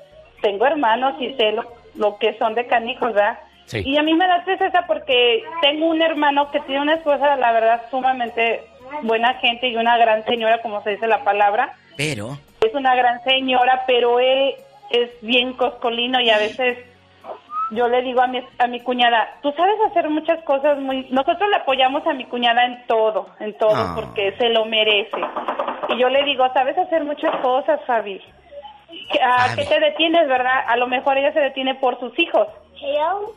Tengo 0.42 0.66
hermanos 0.66 1.14
y 1.20 1.34
sé 1.34 1.52
lo, 1.52 1.64
lo 1.94 2.18
que 2.18 2.36
son 2.38 2.54
de 2.54 2.66
canijos, 2.66 3.12
¿verdad? 3.12 3.38
Sí. 3.66 3.82
Y 3.84 3.96
a 3.96 4.02
mí 4.02 4.14
me 4.14 4.26
da 4.26 4.44
tristeza 4.44 4.84
porque 4.86 5.42
tengo 5.60 5.88
un 5.88 6.00
hermano 6.00 6.50
que 6.50 6.60
tiene 6.60 6.82
una 6.82 6.94
esposa, 6.94 7.36
la 7.36 7.52
verdad, 7.52 7.82
sumamente 7.90 8.62
buena 9.02 9.34
gente 9.34 9.68
y 9.68 9.76
una 9.76 9.98
gran 9.98 10.24
señora, 10.24 10.62
como 10.62 10.82
se 10.82 10.90
dice 10.90 11.06
la 11.06 11.24
palabra. 11.24 11.74
Pero, 11.96 12.38
Es 12.60 12.74
una 12.74 12.94
gran 12.94 13.22
señora, 13.24 13.84
pero 13.86 14.20
él 14.20 14.54
es 14.90 15.10
bien 15.20 15.54
coscolino 15.54 16.20
y 16.20 16.30
a 16.30 16.38
veces 16.38 16.78
yo 17.72 17.88
le 17.88 18.02
digo 18.02 18.20
a 18.22 18.26
mi, 18.26 18.40
a 18.58 18.66
mi 18.66 18.80
cuñada, 18.80 19.28
tú 19.42 19.52
sabes 19.56 19.74
hacer 19.90 20.08
muchas 20.10 20.42
cosas 20.44 20.78
muy... 20.78 21.06
Nosotros 21.10 21.48
le 21.50 21.56
apoyamos 21.56 22.06
a 22.06 22.12
mi 22.14 22.24
cuñada 22.26 22.64
en 22.64 22.86
todo, 22.86 23.28
en 23.40 23.56
todo, 23.58 23.74
Ah. 23.74 23.92
porque 23.96 24.34
se 24.38 24.48
lo 24.50 24.64
merece. 24.66 25.16
Y 25.88 26.00
yo 26.00 26.08
le 26.08 26.24
digo, 26.24 26.44
sabes 26.54 26.76
hacer 26.78 27.04
muchas 27.04 27.34
cosas, 27.42 27.80
Fabi. 27.86 28.20
¿Qué- 29.12 29.20
¿A 29.22 29.54
qué 29.56 29.64
te 29.64 29.80
detienes, 29.80 30.28
verdad? 30.28 30.64
A 30.66 30.76
lo 30.76 30.86
mejor 30.86 31.18
ella 31.18 31.32
se 31.32 31.40
detiene 31.40 31.74
por 31.76 31.98
sus 32.00 32.16
hijos. 32.18 32.46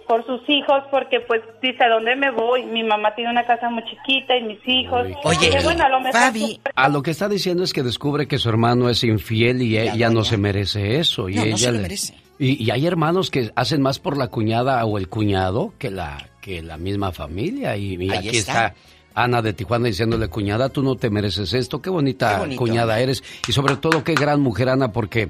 Por 0.07 0.25
sus 0.25 0.41
hijos, 0.49 0.83
porque 0.91 1.21
pues 1.21 1.41
dice, 1.61 1.83
¿a 1.85 1.89
dónde 1.89 2.15
me 2.15 2.29
voy? 2.29 2.63
Mi 2.63 2.83
mamá 2.83 3.15
tiene 3.15 3.31
una 3.31 3.45
casa 3.45 3.69
muy 3.69 3.83
chiquita 3.85 4.35
y 4.35 4.43
mis 4.43 4.59
hijos. 4.67 5.07
Oye, 5.23 5.49
bueno, 5.63 5.85
a 5.85 5.89
lo 5.89 5.99
mejor 6.01 6.21
tú- 6.33 6.59
A 6.75 6.89
lo 6.89 7.01
que 7.01 7.11
está 7.11 7.29
diciendo 7.29 7.63
es 7.63 7.71
que 7.73 7.81
descubre 7.81 8.27
que 8.27 8.37
su 8.37 8.49
hermano 8.49 8.89
es 8.89 9.03
infiel 9.03 9.61
y 9.61 9.77
ella 9.77 10.09
no 10.09 10.23
se 10.23 10.37
merece 10.37 10.97
eso. 10.99 11.29
Y 11.29 11.35
No, 11.35 11.41
no 11.41 11.47
ella 11.47 11.57
se 11.57 11.67
lo 11.71 11.77
le- 11.77 11.81
merece. 11.83 12.13
Y, 12.39 12.63
y 12.63 12.71
hay 12.71 12.87
hermanos 12.87 13.29
que 13.29 13.51
hacen 13.55 13.81
más 13.81 13.99
por 13.99 14.17
la 14.17 14.27
cuñada 14.27 14.83
o 14.85 14.97
el 14.97 15.09
cuñado 15.09 15.73
que 15.77 15.91
la, 15.91 16.29
que 16.41 16.61
la 16.63 16.77
misma 16.77 17.11
familia. 17.11 17.75
Y, 17.77 17.95
y 17.95 18.11
aquí 18.11 18.29
está. 18.29 18.67
está. 18.67 18.75
Ana 19.13 19.41
de 19.41 19.53
Tijuana 19.53 19.87
diciéndole, 19.87 20.29
cuñada, 20.29 20.69
tú 20.69 20.81
no 20.81 20.95
te 20.95 21.09
mereces 21.09 21.53
esto. 21.53 21.81
Qué 21.81 21.89
bonita 21.89 22.45
Qué 22.47 22.55
cuñada 22.55 22.99
eres. 22.99 23.23
Y 23.47 23.51
sobre 23.51 23.75
todo, 23.75 24.03
qué 24.03 24.13
gran 24.13 24.39
mujer, 24.39 24.69
Ana, 24.69 24.93
porque 24.93 25.29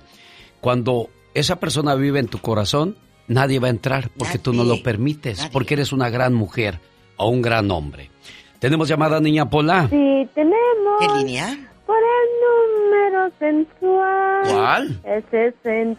cuando 0.61 1.10
esa 1.34 1.60
persona 1.60 1.95
vive 1.95 2.19
en 2.19 2.27
tu 2.27 2.40
corazón, 2.40 2.98
nadie 3.27 3.60
va 3.60 3.68
a 3.68 3.72
entrar 3.72 4.11
porque 4.15 4.38
tú 4.38 4.53
no 4.53 4.64
lo 4.64 4.84
permites, 4.84 5.48
porque 5.52 5.73
eres 5.73 5.91
una 5.91 6.10
gran 6.10 6.34
mujer 6.34 6.80
o 7.18 7.30
un 7.30 7.41
gran 7.41 7.72
hombre. 7.72 8.11
Tenemos 8.60 8.88
llamada 8.88 9.19
niña 9.19 9.49
Pola. 9.49 9.88
Sí, 9.90 10.27
tenemos. 10.36 10.99
¿Qué 10.99 11.07
línea? 11.18 11.68
Por 11.90 11.98
el 11.98 12.28
número 12.45 13.32
sensual. 13.40 14.44
¿Cuál? 14.53 14.99
El 15.06 15.24
69. 15.32 15.98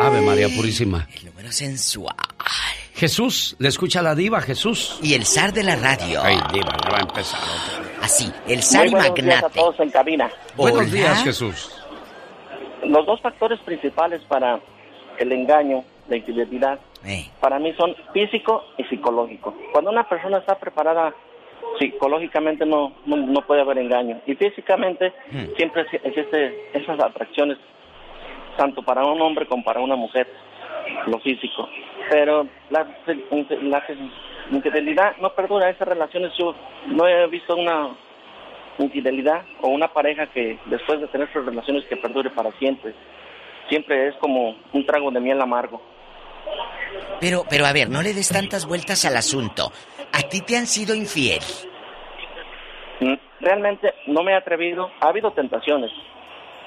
Ave 0.00 0.20
María 0.22 0.48
Purísima. 0.56 1.06
Número 1.22 1.52
sensual. 1.52 2.16
Jesús, 2.94 3.56
le 3.58 3.68
escucha 3.68 4.00
la 4.00 4.14
diva, 4.14 4.40
Jesús. 4.40 4.98
Y 5.02 5.12
el 5.12 5.26
zar 5.26 5.52
de 5.52 5.64
la 5.64 5.76
radio. 5.76 6.22
Ay, 6.22 6.38
diva, 6.52 6.74
ya 6.82 6.90
va 6.90 6.98
a 6.98 7.02
empezar 7.02 7.40
otra 7.40 7.80
vez. 7.88 7.98
Así, 8.00 8.32
el 8.48 8.62
zar 8.62 8.82
Muy 8.82 8.88
y 8.88 8.92
buenos 8.92 9.14
días 9.14 9.38
a 9.38 9.42
magnate. 9.42 9.58
todos 9.60 9.80
en 9.80 9.90
cabina. 9.90 10.30
Buenos 10.56 10.80
Hola. 10.80 10.90
días, 10.90 11.22
Jesús. 11.24 11.82
Los 12.84 13.04
dos 13.06 13.20
factores 13.20 13.60
principales 13.60 14.22
para 14.28 14.60
el 15.18 15.32
engaño, 15.32 15.84
la 16.08 16.16
infidelidad, 16.16 16.78
Eh. 17.04 17.28
para 17.40 17.58
mí 17.58 17.74
son 17.74 17.94
físico 18.14 18.62
y 18.78 18.84
psicológico. 18.84 19.54
Cuando 19.72 19.90
una 19.90 20.08
persona 20.08 20.38
está 20.38 20.58
preparada 20.58 21.12
psicológicamente 21.78 22.64
no, 22.66 22.92
no, 23.06 23.16
no 23.16 23.40
puede 23.46 23.60
haber 23.62 23.78
engaño. 23.78 24.20
Y 24.26 24.34
físicamente 24.34 25.12
Hmm. 25.30 25.54
siempre 25.56 25.86
exi- 25.86 26.00
existe 26.04 26.70
esas 26.74 26.98
atracciones, 27.00 27.58
tanto 28.56 28.82
para 28.82 29.04
un 29.04 29.20
hombre 29.20 29.46
como 29.46 29.62
para 29.64 29.80
una 29.80 29.96
mujer, 29.96 30.26
lo 31.06 31.18
físico. 31.20 31.68
Pero 32.10 32.46
la, 32.70 32.86
la 33.06 33.82
infidelidad 34.50 35.16
no 35.18 35.30
perdura, 35.34 35.70
esas 35.70 35.88
relaciones 35.88 36.32
yo 36.38 36.54
no 36.88 37.06
he 37.06 37.26
visto 37.28 37.56
una 37.56 37.88
infidelidad 38.78 39.42
o 39.60 39.68
una 39.68 39.88
pareja 39.92 40.26
que 40.26 40.58
después 40.66 41.00
de 41.00 41.06
tener 41.08 41.30
sus 41.32 41.44
relaciones 41.44 41.84
que 41.86 41.96
perdure 41.96 42.30
para 42.30 42.50
siempre. 42.52 42.94
Siempre 43.68 44.08
es 44.08 44.14
como 44.16 44.56
un 44.72 44.84
trago 44.84 45.10
de 45.10 45.20
miel 45.20 45.40
amargo. 45.40 45.80
Pero, 47.20 47.44
pero 47.48 47.64
a 47.66 47.72
ver, 47.72 47.88
no 47.88 48.02
le 48.02 48.12
des 48.12 48.28
tantas 48.28 48.66
vueltas 48.66 49.04
al 49.04 49.16
asunto. 49.16 49.70
¿A 50.12 50.22
ti 50.28 50.40
te 50.42 50.56
han 50.56 50.66
sido 50.66 50.94
infiel? 50.94 51.40
Mm, 53.00 53.14
Realmente 53.40 53.92
no 54.06 54.22
me 54.22 54.32
he 54.32 54.36
atrevido, 54.36 54.88
ha 55.00 55.08
habido 55.08 55.32
tentaciones 55.32 55.90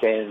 que 0.00 0.28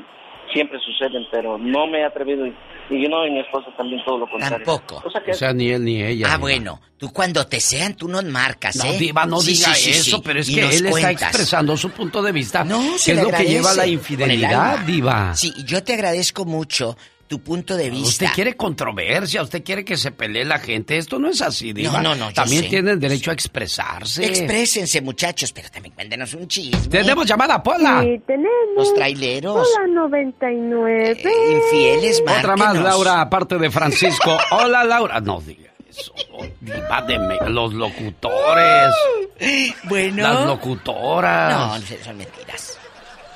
siempre 0.53 0.79
suceden, 0.79 1.23
pero 1.31 1.57
no 1.57 1.87
me 1.87 2.01
he 2.01 2.05
atrevido 2.05 2.45
y, 2.45 2.53
y 2.91 3.01
yo 3.01 3.09
no 3.09 3.25
y 3.25 3.31
mi 3.31 3.39
esposa 3.39 3.67
también 3.75 3.99
todo 4.05 4.19
lo 4.19 4.29
contrario. 4.29 4.63
Tampoco. 4.63 5.01
O 5.07 5.09
sea 5.09 5.23
que 5.23 5.31
O 5.31 5.33
sea, 5.33 5.53
ni 5.53 5.71
él 5.71 5.83
ni 5.83 6.03
ella. 6.03 6.27
Ah, 6.27 6.29
diva. 6.31 6.37
bueno. 6.37 6.81
Tú 6.97 7.11
cuando 7.11 7.45
te 7.47 7.59
sean, 7.59 7.95
tú 7.95 8.07
nos 8.07 8.23
marcas, 8.25 8.75
No, 8.77 8.85
¿eh? 8.85 8.97
Diva, 8.99 9.25
no 9.25 9.39
Sí, 9.39 9.53
diga 9.53 9.73
sí, 9.73 9.91
sí, 9.93 9.99
eso, 10.09 10.17
sí. 10.17 10.21
pero 10.23 10.39
es 10.39 10.47
que 10.49 10.61
él 10.61 10.69
está 10.85 10.89
cuentas. 10.91 11.21
expresando 11.29 11.75
su 11.75 11.89
punto 11.89 12.21
de 12.21 12.31
vista. 12.31 12.63
No, 12.63 12.79
¿Qué 12.93 12.99
se 12.99 13.11
es 13.13 13.23
lo 13.23 13.31
que 13.31 13.43
lleva 13.43 13.71
a 13.71 13.75
la 13.75 13.87
infidelidad. 13.87 14.79
Diva? 14.85 15.33
Sí, 15.35 15.51
yo 15.65 15.83
te 15.83 15.93
agradezco 15.93 16.45
mucho 16.45 16.95
tu 17.27 17.39
punto 17.39 17.76
de 17.76 17.89
vista. 17.89 18.07
Usted 18.26 18.27
quiere 18.35 18.56
controversia, 18.56 19.41
usted 19.41 19.64
quiere 19.64 19.84
que 19.84 19.97
se 19.97 20.11
pelee 20.11 20.45
la 20.45 20.60
gente. 20.60 20.97
Esto 20.97 21.18
no 21.19 21.30
es 21.30 21.41
así, 21.41 21.73
Diva. 21.73 22.02
No, 22.02 22.15
no, 22.15 22.26
no, 22.27 22.34
También 22.34 22.64
sé. 22.64 22.69
tienen 22.69 22.99
derecho 22.99 23.31
a 23.31 23.34
expresarse. 23.34 24.26
Exprésense, 24.26 25.02
muchachos, 25.02 25.52
pero 25.52 25.69
también 25.69 25.95
cuéntenos 25.95 26.34
un 26.35 26.47
chisme. 26.47 26.77
Tenemos 26.88 27.26
llamada, 27.26 27.61
Pola. 27.64 28.02
Sí, 28.03 28.22
tenemos. 28.27 28.49
Los 28.77 28.93
traileros. 28.93 29.68
Hola, 29.77 29.88
99. 29.88 31.18
Infieles, 31.52 32.22
Otra 32.22 32.56
más, 32.56 32.57
márquenos. 32.60 32.84
Laura, 32.84 33.22
aparte 33.22 33.57
de 33.57 33.72
Francisco. 33.72 34.38
Hola, 34.52 34.84
Laura. 34.84 35.19
No 35.19 35.41
diga 35.41 35.72
eso. 35.89 36.14
Diva 36.61 37.02
de 37.02 37.18
me- 37.19 37.49
los 37.49 37.73
locutores. 37.73 38.93
Bueno. 39.84 40.23
Las 40.23 40.45
locutoras. 40.47 41.52
No, 41.52 41.77
no, 41.77 42.03
son 42.03 42.18
mentiras. 42.18 42.77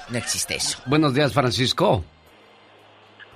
No 0.09 0.17
existe 0.17 0.55
eso. 0.55 0.77
Buenos 0.85 1.13
días, 1.13 1.33
Francisco. 1.33 2.03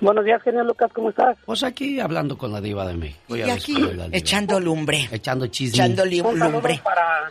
Buenos 0.00 0.24
días, 0.24 0.42
genio 0.42 0.64
Lucas, 0.64 0.90
¿cómo 0.92 1.10
estás? 1.10 1.36
Pues 1.46 1.62
aquí 1.62 2.00
hablando 2.00 2.36
con 2.36 2.52
la 2.52 2.60
diva 2.60 2.86
de 2.86 2.94
mí. 2.94 3.14
Voy 3.28 3.40
a 3.42 3.44
Y 3.44 3.48
ver 3.48 3.58
aquí, 3.58 3.76
echando 4.12 4.60
lumbre. 4.60 5.08
Echando 5.10 5.46
chisme. 5.46 5.76
Echando 5.84 6.02
Un 6.02 6.10
saludo 6.38 6.50
lumbre. 6.50 6.80
para 6.82 7.30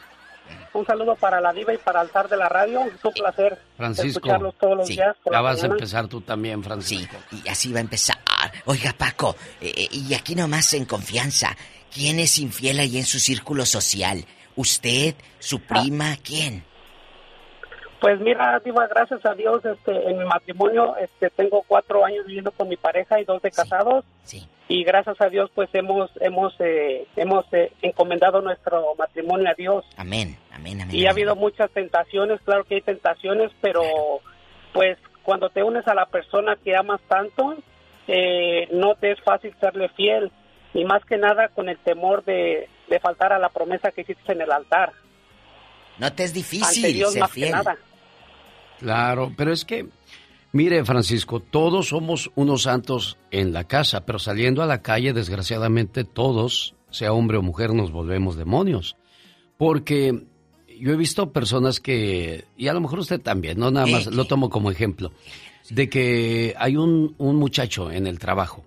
un 0.73 0.85
saludo 0.87 1.15
para 1.15 1.39
la 1.39 1.53
diva 1.53 1.71
y 1.71 1.77
para 1.77 2.01
el 2.01 2.09
zar 2.09 2.27
de 2.27 2.35
la 2.37 2.49
radio. 2.49 2.81
Es 2.81 3.05
un 3.05 3.13
placer 3.13 3.59
Francisco. 3.77 4.07
escucharlos 4.19 4.55
todos 4.59 4.77
los 4.77 4.87
Sí, 4.87 4.93
días. 4.95 5.15
Ya 5.31 5.41
vas 5.41 5.61
a 5.63 5.67
empezar 5.67 6.07
tú 6.07 6.21
también, 6.21 6.63
Francisco. 6.63 7.15
Y 7.31 7.47
así 7.47 7.71
va 7.71 7.77
a 7.77 7.81
empezar. 7.81 8.17
Oiga, 8.65 8.93
Paco, 8.97 9.35
eh, 9.61 9.71
eh, 9.75 9.87
y 9.91 10.13
aquí 10.15 10.33
nomás 10.33 10.73
en 10.73 10.85
confianza, 10.85 11.55
¿quién 11.93 12.19
es 12.19 12.39
infiel 12.39 12.79
ahí 12.79 12.97
en 12.97 13.05
su 13.05 13.19
círculo 13.19 13.65
social? 13.67 14.25
¿Usted? 14.55 15.13
¿Su 15.39 15.59
prima? 15.59 16.17
¿Quién? 16.23 16.63
Pues 18.03 18.19
mira, 18.19 18.59
Diva, 18.59 18.85
gracias 18.87 19.25
a 19.25 19.33
Dios, 19.33 19.63
este, 19.63 20.09
en 20.09 20.17
mi 20.17 20.25
matrimonio, 20.25 20.93
este, 20.97 21.29
tengo 21.29 21.63
cuatro 21.65 22.03
años 22.03 22.25
viviendo 22.25 22.51
con 22.51 22.67
mi 22.67 22.75
pareja 22.75 23.21
y 23.21 23.23
dos 23.23 23.41
de 23.41 23.49
casados. 23.49 24.03
Y 24.67 24.83
gracias 24.83 25.21
a 25.21 25.29
Dios, 25.29 25.49
pues 25.55 25.69
hemos, 25.71 26.11
hemos, 26.19 26.53
eh, 26.59 27.07
hemos 27.15 27.45
eh, 27.53 27.71
encomendado 27.81 28.41
nuestro 28.41 28.93
matrimonio 28.99 29.49
a 29.49 29.53
Dios. 29.53 29.85
Amén, 29.95 30.37
amén, 30.51 30.81
amén. 30.81 30.93
Y 30.93 31.05
ha 31.05 31.11
habido 31.11 31.37
muchas 31.37 31.71
tentaciones, 31.71 32.41
claro 32.41 32.65
que 32.65 32.75
hay 32.75 32.81
tentaciones, 32.81 33.51
pero 33.61 33.81
pues 34.73 34.97
cuando 35.23 35.49
te 35.49 35.63
unes 35.63 35.87
a 35.87 35.95
la 35.95 36.07
persona 36.07 36.57
que 36.61 36.75
amas 36.75 36.99
tanto, 37.07 37.55
eh, 38.09 38.67
no 38.73 38.95
te 38.95 39.13
es 39.13 39.21
fácil 39.21 39.55
serle 39.61 39.87
fiel. 39.95 40.29
Y 40.73 40.83
más 40.83 41.05
que 41.05 41.15
nada 41.15 41.47
con 41.55 41.69
el 41.69 41.77
temor 41.77 42.25
de, 42.25 42.67
de 42.89 42.99
faltar 42.99 43.31
a 43.31 43.39
la 43.39 43.47
promesa 43.47 43.91
que 43.91 44.01
hiciste 44.01 44.33
en 44.33 44.41
el 44.41 44.51
altar. 44.51 44.91
No 45.99 46.11
te 46.11 46.25
es 46.25 46.33
difícil 46.33 46.91
Dios 46.91 47.13
ser 47.13 47.27
fiel. 47.29 47.51
nada. 47.51 47.77
Claro, 48.83 49.31
pero 49.37 49.53
es 49.53 49.63
que, 49.63 49.87
mire 50.51 50.83
Francisco, 50.83 51.39
todos 51.39 51.87
somos 51.87 52.31
unos 52.35 52.63
santos 52.63 53.17
en 53.31 53.53
la 53.53 53.63
casa, 53.63 54.05
pero 54.05 54.19
saliendo 54.19 54.61
a 54.61 54.65
la 54.65 54.81
calle, 54.81 55.13
desgraciadamente 55.13 56.03
todos, 56.03 56.75
sea 56.91 57.13
hombre 57.13 57.37
o 57.37 57.41
mujer, 57.41 57.73
nos 57.73 57.93
volvemos 57.93 58.35
demonios. 58.35 58.97
Porque 59.57 60.25
yo 60.77 60.91
he 60.91 60.97
visto 60.97 61.31
personas 61.31 61.79
que, 61.79 62.43
y 62.57 62.67
a 62.67 62.73
lo 62.73 62.81
mejor 62.81 62.99
usted 62.99 63.21
también, 63.21 63.57
no 63.57 63.71
nada 63.71 63.87
más, 63.87 64.07
lo 64.07 64.25
tomo 64.25 64.49
como 64.49 64.69
ejemplo, 64.69 65.13
de 65.69 65.87
que 65.87 66.53
hay 66.57 66.75
un, 66.75 67.15
un 67.17 67.37
muchacho 67.37 67.89
en 67.89 68.05
el 68.05 68.19
trabajo, 68.19 68.65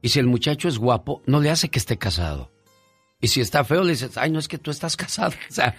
y 0.00 0.08
si 0.08 0.18
el 0.18 0.26
muchacho 0.26 0.66
es 0.66 0.78
guapo, 0.78 1.22
no 1.26 1.40
le 1.40 1.50
hace 1.50 1.68
que 1.68 1.78
esté 1.78 1.98
casado. 1.98 2.51
Y 3.24 3.28
si 3.28 3.40
está 3.40 3.62
feo, 3.64 3.82
le 3.84 3.92
dices, 3.92 4.18
ay, 4.18 4.30
no 4.32 4.38
es 4.40 4.48
que 4.48 4.58
tú 4.58 4.70
estás 4.72 4.96
casado. 4.96 5.32
O 5.48 5.54
sea, 5.54 5.74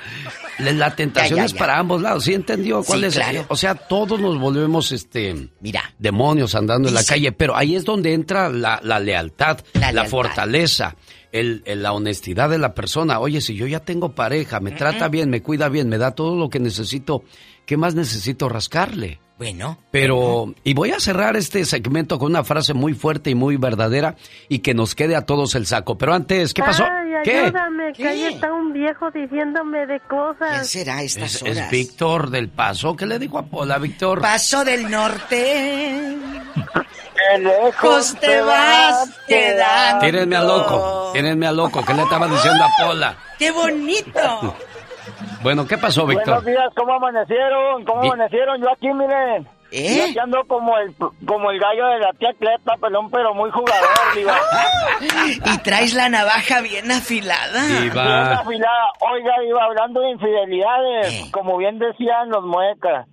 la 0.60 0.96
tentación 0.96 1.36
Ya, 1.38 1.44
ya, 1.44 1.46
es 1.46 1.54
para 1.54 1.78
ambos 1.78 2.02
lados. 2.02 2.24
¿Sí 2.24 2.34
entendió 2.34 2.82
cuál 2.84 3.02
Sí, 3.02 3.06
es? 3.08 3.14
claro. 3.16 3.46
O 3.50 3.56
sea, 3.58 3.76
todos 3.76 4.20
nos 4.20 4.40
volvemos, 4.40 4.92
este... 4.94 5.50
Mira. 5.60 5.94
Demonios 6.00 6.56
andando 6.56 6.88
en 6.88 6.96
la 6.96 7.04
calle. 7.04 7.32
Pero 7.34 7.56
ahí 7.56 7.76
es 7.76 7.84
donde 7.84 8.14
entra 8.14 8.48
la, 8.50 8.80
la 8.82 9.00
lealtad, 9.00 9.60
la, 9.74 9.92
lealtad. 9.92 10.10
fortaleza, 10.10 10.96
el, 11.34 11.64
el- 11.66 11.84
la 11.84 11.92
honestidad 11.92 12.50
de 12.50 12.60
la 12.60 12.74
persona. 12.74 13.20
Oye, 13.20 13.42
si 13.42 13.56
yo 13.56 13.68
ya 13.68 13.82
tengo 13.82 14.16
pareja, 14.16 14.62
me 14.62 14.72
trata 14.72 15.10
bien, 15.10 15.30
me 15.30 15.42
cuida 15.42 15.68
bien, 15.68 15.90
me 15.90 15.98
da 15.98 16.12
todo 16.12 16.36
lo 16.38 16.50
que 16.50 16.60
necesito, 16.62 17.24
¿qué 17.66 17.76
más 17.76 17.94
necesito 17.94 18.48
rascarle? 18.48 19.20
Bueno. 19.38 19.78
Pero, 19.92 20.54
y 20.64 20.74
voy 20.74 20.92
a 20.92 21.00
cerrar 21.00 21.36
este 21.36 21.66
segmento 21.66 22.20
con 22.20 22.32
una 22.32 22.44
frase 22.44 22.74
muy 22.74 22.94
fuerte 22.94 23.30
y 23.32 23.36
muy 23.36 23.58
verdadera 23.58 24.16
y 24.48 24.60
que 24.60 24.74
nos 24.74 24.96
quede 24.96 25.16
a 25.16 25.26
todos 25.26 25.56
el 25.56 25.66
saco. 25.66 25.98
Pero 25.98 26.14
antes, 26.14 26.54
¿qué 26.54 26.62
pasó? 26.62 26.84
Ay, 26.86 27.14
¿Qué? 27.24 27.40
ayúdame, 27.40 27.94
que 27.94 28.08
ahí 28.08 28.24
está 28.26 28.54
un 28.54 28.74
viejo 28.74 29.10
diciéndome 29.12 29.86
de 29.88 30.00
cosas. 30.02 30.50
¿Quién 30.52 30.66
será 30.66 30.98
a 30.98 31.04
estas 31.04 31.36
Es, 31.36 31.42
horas? 31.42 31.58
es 31.58 31.70
Víctor 31.72 32.30
del 32.30 32.50
Paso. 32.50 32.96
¿Qué 32.96 33.06
le 33.06 33.18
dijo 33.20 33.38
a 33.40 33.44
Pola, 33.46 33.80
Víctor? 33.80 34.22
Paso 34.22 34.64
del 34.64 34.90
norte. 34.90 36.18
lejos 37.40 38.16
te 38.20 38.42
vas 38.42 39.10
quedando. 39.28 40.06
Tírenme 40.06 40.36
a 40.36 40.44
loco, 40.44 41.12
tírenme 41.14 41.48
a 41.48 41.52
loco. 41.52 41.84
¿Qué 41.86 41.94
le 41.94 42.04
estaba 42.04 42.28
diciendo 42.28 42.64
a 42.64 42.86
Pola? 42.86 43.18
¡Qué 43.40 43.52
bonito! 43.52 44.56
Bueno, 45.44 45.68
¿qué 45.68 45.78
pasó, 45.78 46.06
Víctor? 46.06 46.42
Buenos 46.42 46.46
días, 46.46 46.74
¿cómo 46.76 46.94
amanecieron? 46.94 47.84
¿Cómo 47.86 48.02
amanecieron? 48.02 48.62
Yo 48.62 48.72
aquí, 48.72 48.88
miren. 48.94 49.48
¿Eh? 49.72 49.98
Yo 49.98 50.04
aquí 50.06 50.20
ando 50.20 50.44
como 50.48 50.78
el, 50.78 50.96
como 51.26 51.52
el 51.52 51.60
gallo 51.60 51.88
de 51.88 52.00
la 52.00 52.12
tía 52.14 52.30
Cleta, 52.40 52.76
pelón, 52.80 53.10
pero 53.10 53.34
muy 53.34 53.50
jugador, 53.52 53.90
diva. 54.16 54.38
Y 55.54 55.58
traes 55.60 55.94
la 55.96 56.10
navaja 56.10 56.62
bien 56.62 56.90
afilada. 56.92 57.66
Bien 57.68 57.98
afilada. 57.98 58.92
Oiga, 59.02 59.32
iba 59.48 59.64
hablando 59.64 60.00
de 60.02 60.12
infidelidades, 60.12 61.30
como 61.32 61.58
bien 61.58 61.80
decían 61.80 62.30
los 62.30 62.44
muecas. 62.46 63.08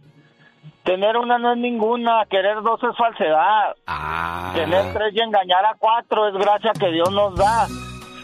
Tener 0.85 1.16
una 1.16 1.39
no 1.39 1.52
es 1.52 1.59
ninguna, 1.59 2.24
querer 2.31 2.62
dos 2.62 2.81
es 2.82 2.97
falsedad. 2.97 3.74
Ah. 3.86 4.52
Tener 4.55 4.93
tres 4.93 5.15
y 5.15 5.20
engañar 5.20 5.65
a 5.65 5.74
cuatro 5.78 6.28
es 6.28 6.35
gracia 6.35 6.73
que 6.78 6.90
Dios 6.93 7.11
nos 7.11 7.35
da. 7.36 7.66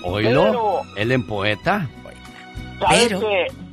Oílo, 0.04 0.44
Pero- 0.44 0.80
él 0.96 1.12
en 1.12 1.26
poeta. 1.26 1.86
¿Sabes 2.80 3.08
Pero-? 3.08 3.65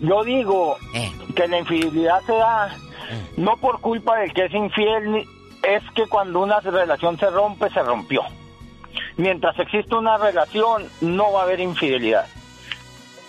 Yo 0.00 0.22
digo 0.24 0.76
Eh. 0.94 1.10
que 1.34 1.48
la 1.48 1.58
infidelidad 1.58 2.20
se 2.26 2.32
da 2.32 2.76
no 3.36 3.56
por 3.56 3.80
culpa 3.80 4.18
del 4.18 4.32
que 4.32 4.46
es 4.46 4.54
infiel, 4.54 5.26
es 5.62 5.82
que 5.94 6.06
cuando 6.06 6.40
una 6.40 6.60
relación 6.60 7.18
se 7.18 7.28
rompe, 7.30 7.68
se 7.70 7.82
rompió. 7.82 8.22
Mientras 9.16 9.58
existe 9.58 9.94
una 9.94 10.16
relación, 10.16 10.84
no 11.00 11.32
va 11.32 11.40
a 11.40 11.42
haber 11.44 11.60
infidelidad. 11.60 12.26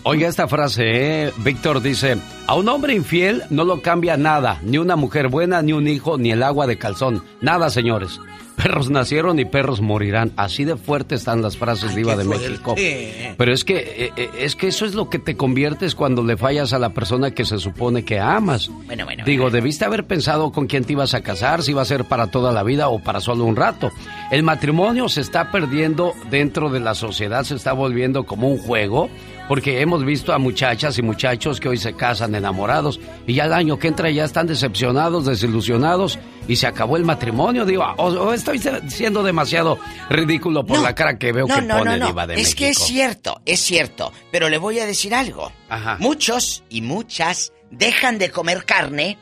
Oiga 0.03 0.27
esta 0.27 0.47
frase, 0.47 1.25
¿eh? 1.25 1.33
Víctor 1.37 1.81
dice, 1.81 2.17
a 2.45 2.55
un 2.55 2.69
hombre 2.69 2.93
infiel 2.93 3.41
no 3.49 3.63
lo 3.63 3.81
cambia 3.81 4.17
nada, 4.17 4.59
ni 4.61 4.77
una 4.77 4.95
mujer 4.95 5.29
buena, 5.29 5.63
ni 5.63 5.73
un 5.73 5.87
hijo, 5.87 6.17
ni 6.19 6.31
el 6.31 6.43
agua 6.43 6.67
de 6.67 6.77
calzón. 6.77 7.23
Nada, 7.41 7.69
señores. 7.71 8.19
Perros 8.55 8.89
nacieron 8.89 9.39
y 9.39 9.45
perros 9.45 9.81
morirán. 9.81 10.31
Así 10.37 10.63
de 10.63 10.77
fuerte 10.77 11.15
están 11.15 11.41
las 11.41 11.57
frases 11.57 11.95
diva 11.95 12.15
de 12.15 12.23
México. 12.23 12.75
Pero 12.75 13.53
es 13.53 13.63
que 13.63 13.77
eh, 13.77 14.11
eh, 14.15 14.29
es 14.39 14.55
que 14.55 14.67
eso 14.67 14.85
es 14.85 14.95
lo 14.95 15.09
que 15.09 15.19
te 15.19 15.35
conviertes 15.35 15.95
cuando 15.95 16.23
le 16.23 16.37
fallas 16.37 16.73
a 16.73 16.79
la 16.79 16.89
persona 16.89 17.31
que 17.31 17.45
se 17.45 17.59
supone 17.59 18.05
que 18.05 18.19
amas. 18.19 18.69
Bueno, 18.85 19.05
bueno. 19.05 19.23
Digo, 19.25 19.49
debiste 19.49 19.85
haber 19.85 20.05
pensado 20.05 20.51
con 20.51 20.67
quién 20.67 20.83
te 20.83 20.93
ibas 20.93 21.13
a 21.13 21.21
casar, 21.21 21.63
si 21.63 21.71
iba 21.71 21.81
a 21.81 21.85
ser 21.85 22.05
para 22.05 22.27
toda 22.27 22.51
la 22.51 22.63
vida 22.63 22.87
o 22.87 22.99
para 22.99 23.19
solo 23.19 23.45
un 23.45 23.55
rato. 23.55 23.91
El 24.31 24.43
matrimonio 24.43 25.09
se 25.09 25.21
está 25.21 25.51
perdiendo 25.51 26.13
dentro 26.29 26.69
de 26.69 26.79
la 26.79 26.95
sociedad, 26.95 27.43
se 27.43 27.55
está 27.55 27.73
volviendo 27.73 28.25
como 28.25 28.49
un 28.49 28.57
juego, 28.57 29.09
porque 29.47 29.81
hemos 29.81 30.03
visto 30.03 30.33
a 30.33 30.39
muchachas 30.39 30.97
y 30.97 31.01
muchachos 31.01 31.59
que 31.59 31.69
hoy 31.69 31.77
se 31.77 31.93
casan 31.93 32.33
enamorados 32.35 32.99
y 33.27 33.33
ya 33.35 33.45
el 33.45 33.53
año 33.53 33.77
que 33.77 33.87
entra 33.87 34.09
ya 34.09 34.25
están 34.25 34.47
decepcionados, 34.47 35.25
desilusionados 35.25 36.17
y 36.47 36.55
se 36.55 36.67
acabó 36.67 36.97
el 36.97 37.05
matrimonio. 37.05 37.65
Digo, 37.65 37.83
o, 37.97 38.05
o 38.07 38.33
estoy 38.33 38.59
siendo 38.87 39.23
demasiado 39.23 39.77
ridículo 40.09 40.65
por 40.65 40.79
la 40.79 40.95
cara 40.95 41.17
que 41.17 41.31
veo 41.31 41.47
No, 41.47 41.55
que 41.55 41.61
no, 41.61 41.77
pone 41.77 41.91
no, 41.91 41.97
no. 41.97 42.07
Diva 42.07 42.27
de 42.27 42.33
Es 42.35 42.39
México. 42.39 42.57
que 42.59 42.69
es 42.69 42.77
cierto, 42.79 43.41
es 43.45 43.59
cierto. 43.59 44.11
Pero 44.31 44.49
le 44.49 44.57
voy 44.57 44.79
a 44.79 44.85
decir 44.85 45.13
algo. 45.13 45.51
Ajá. 45.69 45.97
Muchos 45.99 46.63
y 46.69 46.81
muchas 46.81 47.53
dejan 47.71 48.17
de 48.17 48.31
comer 48.31 48.65
carne 48.65 49.17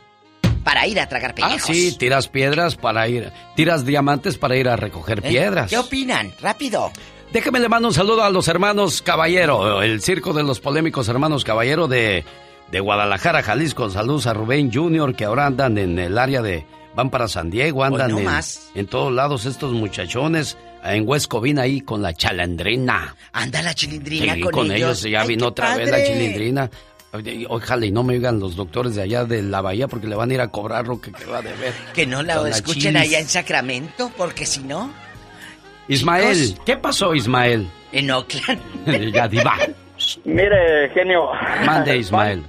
para 0.63 0.87
ir 0.87 0.99
a 1.01 1.09
tragar 1.09 1.31
Ah, 1.31 1.35
pellejos. 1.35 1.75
sí, 1.75 1.95
tiras 1.97 2.29
piedras 2.29 2.75
para 2.77 3.05
ir, 3.09 3.31
tiras 3.55 3.85
diamantes 3.85 4.37
para 4.37 4.55
ir 4.55 4.69
a 4.69 4.77
recoger 4.77 5.19
¿Eh? 5.19 5.29
piedras. 5.29 5.69
¿Qué 5.69 5.77
opinan? 5.77 6.31
Rápido. 6.41 6.91
Déjeme 7.33 7.59
le 7.59 7.67
mando 7.67 7.87
un 7.87 7.93
saludo 7.93 8.23
a 8.23 8.29
los 8.29 8.47
hermanos 8.47 9.01
Caballero, 9.01 9.81
el 9.81 10.01
circo 10.01 10.33
de 10.33 10.43
los 10.43 10.59
polémicos 10.59 11.07
hermanos 11.09 11.43
Caballero 11.43 11.87
de, 11.87 12.23
de 12.71 12.79
Guadalajara, 12.79 13.41
Jalisco. 13.41 13.89
Saludos 13.89 14.27
a 14.27 14.33
Rubén 14.35 14.71
Jr., 14.71 15.15
que 15.15 15.25
ahora 15.25 15.47
andan 15.47 15.77
en 15.79 15.97
el 15.97 16.17
área 16.17 16.41
de. 16.43 16.65
Van 16.95 17.09
para 17.09 17.27
San 17.27 17.49
Diego, 17.49 17.83
andan 17.83 18.11
no 18.11 18.19
en, 18.19 18.25
más. 18.25 18.69
en 18.75 18.85
todos 18.85 19.11
lados 19.11 19.45
estos 19.45 19.73
muchachones. 19.73 20.57
En 20.83 21.07
West 21.07 21.27
Covina 21.27 21.63
ahí 21.63 21.81
con 21.81 22.03
la 22.03 22.13
chalandrina. 22.13 23.15
Anda 23.31 23.63
la 23.63 23.73
chilindrina 23.73 24.35
Sí, 24.35 24.41
con, 24.41 24.51
con 24.51 24.71
ellos. 24.71 25.01
ya 25.01 25.21
Ay, 25.21 25.29
vino 25.29 25.47
otra 25.47 25.75
vez 25.75 25.89
la 25.89 26.03
chilindrina. 26.03 26.69
Ojalá 27.49 27.85
y 27.87 27.91
no 27.91 28.03
me 28.03 28.13
oigan 28.13 28.39
los 28.39 28.55
doctores 28.55 28.93
de 28.95 29.01
allá 29.03 29.25
de 29.25 29.41
la 29.41 29.61
bahía 29.61 29.87
porque 29.87 30.05
le 30.07 30.15
van 30.15 30.29
a 30.29 30.33
ir 30.35 30.41
a 30.41 30.49
cobrar 30.49 30.87
lo 30.87 31.01
que 31.01 31.11
queda 31.11 31.41
de 31.41 31.53
ver. 31.53 31.73
Que 31.95 32.05
no 32.05 32.21
la 32.21 32.47
escuchen 32.47 32.95
allá 32.95 33.19
en 33.19 33.27
Sacramento, 33.27 34.11
porque 34.17 34.45
si 34.45 34.61
no, 34.61 34.91
Ismael, 35.87 36.35
Chicos. 36.35 36.65
¿qué 36.65 36.77
pasó 36.77 37.13
Ismael? 37.13 37.67
en 37.91 38.11
Oakland. 38.11 39.13
ya 39.13 39.27
diva. 39.27 39.53
Mire, 40.25 40.89
genio. 40.93 41.29
Mande 41.65 41.97
Ismael. 41.97 42.43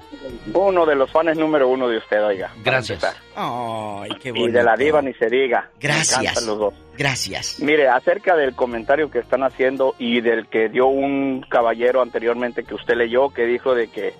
Uno 0.55 0.87
de 0.87 0.95
los 0.95 1.11
fans 1.11 1.37
número 1.37 1.69
uno 1.69 1.89
de 1.89 1.99
usted, 1.99 2.23
oiga. 2.25 2.51
Gracias. 2.65 3.05
Ay, 3.37 4.11
qué 4.23 4.31
Y 4.31 4.33
bonito. 4.33 4.59
de 4.59 4.65
la 4.65 4.77
diva 4.77 5.03
ni 5.03 5.13
se 5.15 5.27
diga. 5.29 5.69
Gracias. 5.81 6.45
los 6.47 6.59
dos. 6.59 6.75
Gracias. 6.97 7.61
Mire, 7.61 7.89
acerca 7.89 8.35
del 8.37 8.55
comentario 8.55 9.11
que 9.11 9.19
están 9.19 9.43
haciendo 9.43 9.95
y 9.99 10.21
del 10.21 10.47
que 10.49 10.69
dio 10.69 10.87
un 10.87 11.45
caballero 11.49 12.01
anteriormente 12.03 12.65
que 12.65 12.75
usted 12.75 12.95
leyó, 12.95 13.31
que 13.31 13.45
dijo 13.47 13.75
de 13.75 13.89
que, 13.89 14.15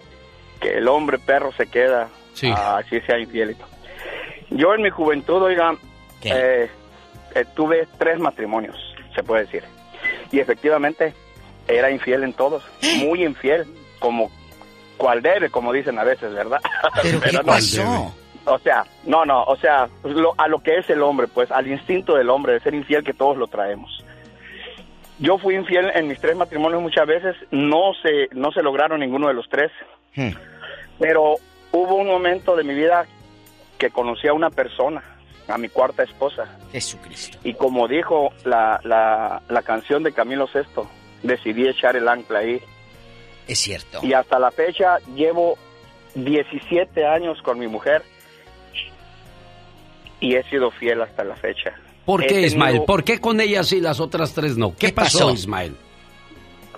que 0.61 0.79
el 0.79 0.89
hombre 0.89 1.19
perro 1.19 1.53
se 1.53 1.67
queda, 1.69 2.09
Sí. 2.35 2.51
así 2.55 3.01
sea 3.03 3.19
infielito. 3.19 3.65
Yo 4.51 4.75
en 4.75 4.83
mi 4.83 4.91
juventud, 4.91 5.41
oiga, 5.43 5.75
eh, 6.23 6.69
eh, 7.35 7.45
tuve 7.55 7.87
tres 7.99 8.19
matrimonios, 8.19 8.77
se 9.15 9.23
puede 9.23 9.45
decir. 9.45 9.65
Y 10.33 10.41
efectivamente 10.41 11.15
era 11.69 11.91
infiel 11.91 12.25
en 12.25 12.33
todos, 12.33 12.63
muy 12.99 13.25
infiel, 13.25 13.67
como 13.99 14.31
cual 14.97 15.23
debe, 15.23 15.51
como 15.51 15.73
dicen 15.73 15.99
a 15.99 16.05
veces, 16.05 16.33
¿verdad? 16.33 16.61
¿Pero 17.03 17.21
qué 17.21 17.33
no. 17.33 17.43
pasó? 17.43 18.15
O 18.47 18.59
sea, 18.59 18.85
no, 19.05 19.25
no, 19.25 19.43
o 19.45 19.57
sea, 19.57 19.89
lo- 20.05 20.35
a 20.37 20.49
lo 20.49 20.59
que 20.59 20.77
es 20.79 20.91
el 20.91 21.03
hombre, 21.03 21.27
pues, 21.29 21.51
al 21.51 21.67
instinto 21.67 22.15
del 22.15 22.29
hombre 22.29 22.53
de 22.53 22.61
ser 22.61 22.75
infiel 22.75 23.03
que 23.03 23.15
todos 23.15 23.37
lo 23.39 23.47
traemos. 23.47 24.05
Yo 25.19 25.39
fui 25.39 25.55
infiel 25.55 25.91
en 25.95 26.09
mis 26.09 26.21
tres 26.21 26.37
matrimonios 26.37 26.83
muchas 26.83 27.07
veces, 27.07 27.37
no 27.51 27.93
se, 28.03 28.29
no 28.33 28.51
se 28.53 28.63
lograron 28.63 29.01
ninguno 29.01 29.29
de 29.29 29.35
los 29.35 29.49
tres, 29.49 29.71
Hmm. 30.17 30.31
pero 31.01 31.35
hubo 31.73 31.97
un 31.97 32.07
momento 32.07 32.55
de 32.55 32.63
mi 32.63 32.73
vida 32.75 33.05
que 33.79 33.91
conocí 33.91 34.29
a 34.29 34.33
una 34.33 34.51
persona, 34.51 35.03
a 35.49 35.59
mi 35.59 35.69
cuarta 35.69 36.03
esposa, 36.03 36.59
Jesucristo. 36.73 37.39
y 37.45 37.55
como 37.55 37.87
dijo 37.89 38.31
la, 38.45 38.81
la, 38.85 39.43
la 39.49 39.63
canción 39.63 40.03
de 40.03 40.13
Camilo 40.13 40.47
Sesto, 40.49 40.89
decidí 41.23 41.69
echar 41.69 41.97
el 41.97 42.09
ancla 42.09 42.41
ahí. 42.41 42.61
Es 43.47 43.59
cierto. 43.59 44.01
Y 44.03 44.15
hasta 44.15 44.39
la 44.39 44.51
fecha 44.51 44.99
llevo 45.15 45.59
17 46.15 47.05
años 47.07 47.43
con 47.43 47.59
mi 47.59 47.67
mujer 47.69 48.03
y 50.21 50.35
he 50.37 50.43
sido 50.45 50.71
fiel 50.71 51.03
hasta 51.03 51.25
la 51.25 51.37
fecha. 51.37 51.75
¿Por 52.05 52.23
qué, 52.23 52.29
tenido- 52.29 52.47
Ismael? 52.47 52.83
¿Por 52.87 53.05
qué 53.05 53.21
con 53.21 53.41
ella 53.41 53.63
sí 53.65 53.77
y 53.77 53.81
las 53.81 54.01
otras 54.01 54.33
tres 54.35 54.57
no? 54.57 54.75
¿Qué, 54.77 54.91
pasó, 54.93 55.19
pasó? 55.21 55.31
Ismael? 55.33 55.77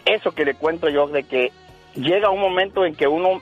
Eso 0.04 0.32
que 0.32 0.44
le 0.44 0.54
cuento 0.54 0.88
yo 0.88 1.06
de 1.08 1.24
que 1.24 1.52
llega 1.94 2.30
un 2.30 2.40
momento 2.40 2.84
en 2.84 2.94
que 2.94 3.06
uno 3.08 3.40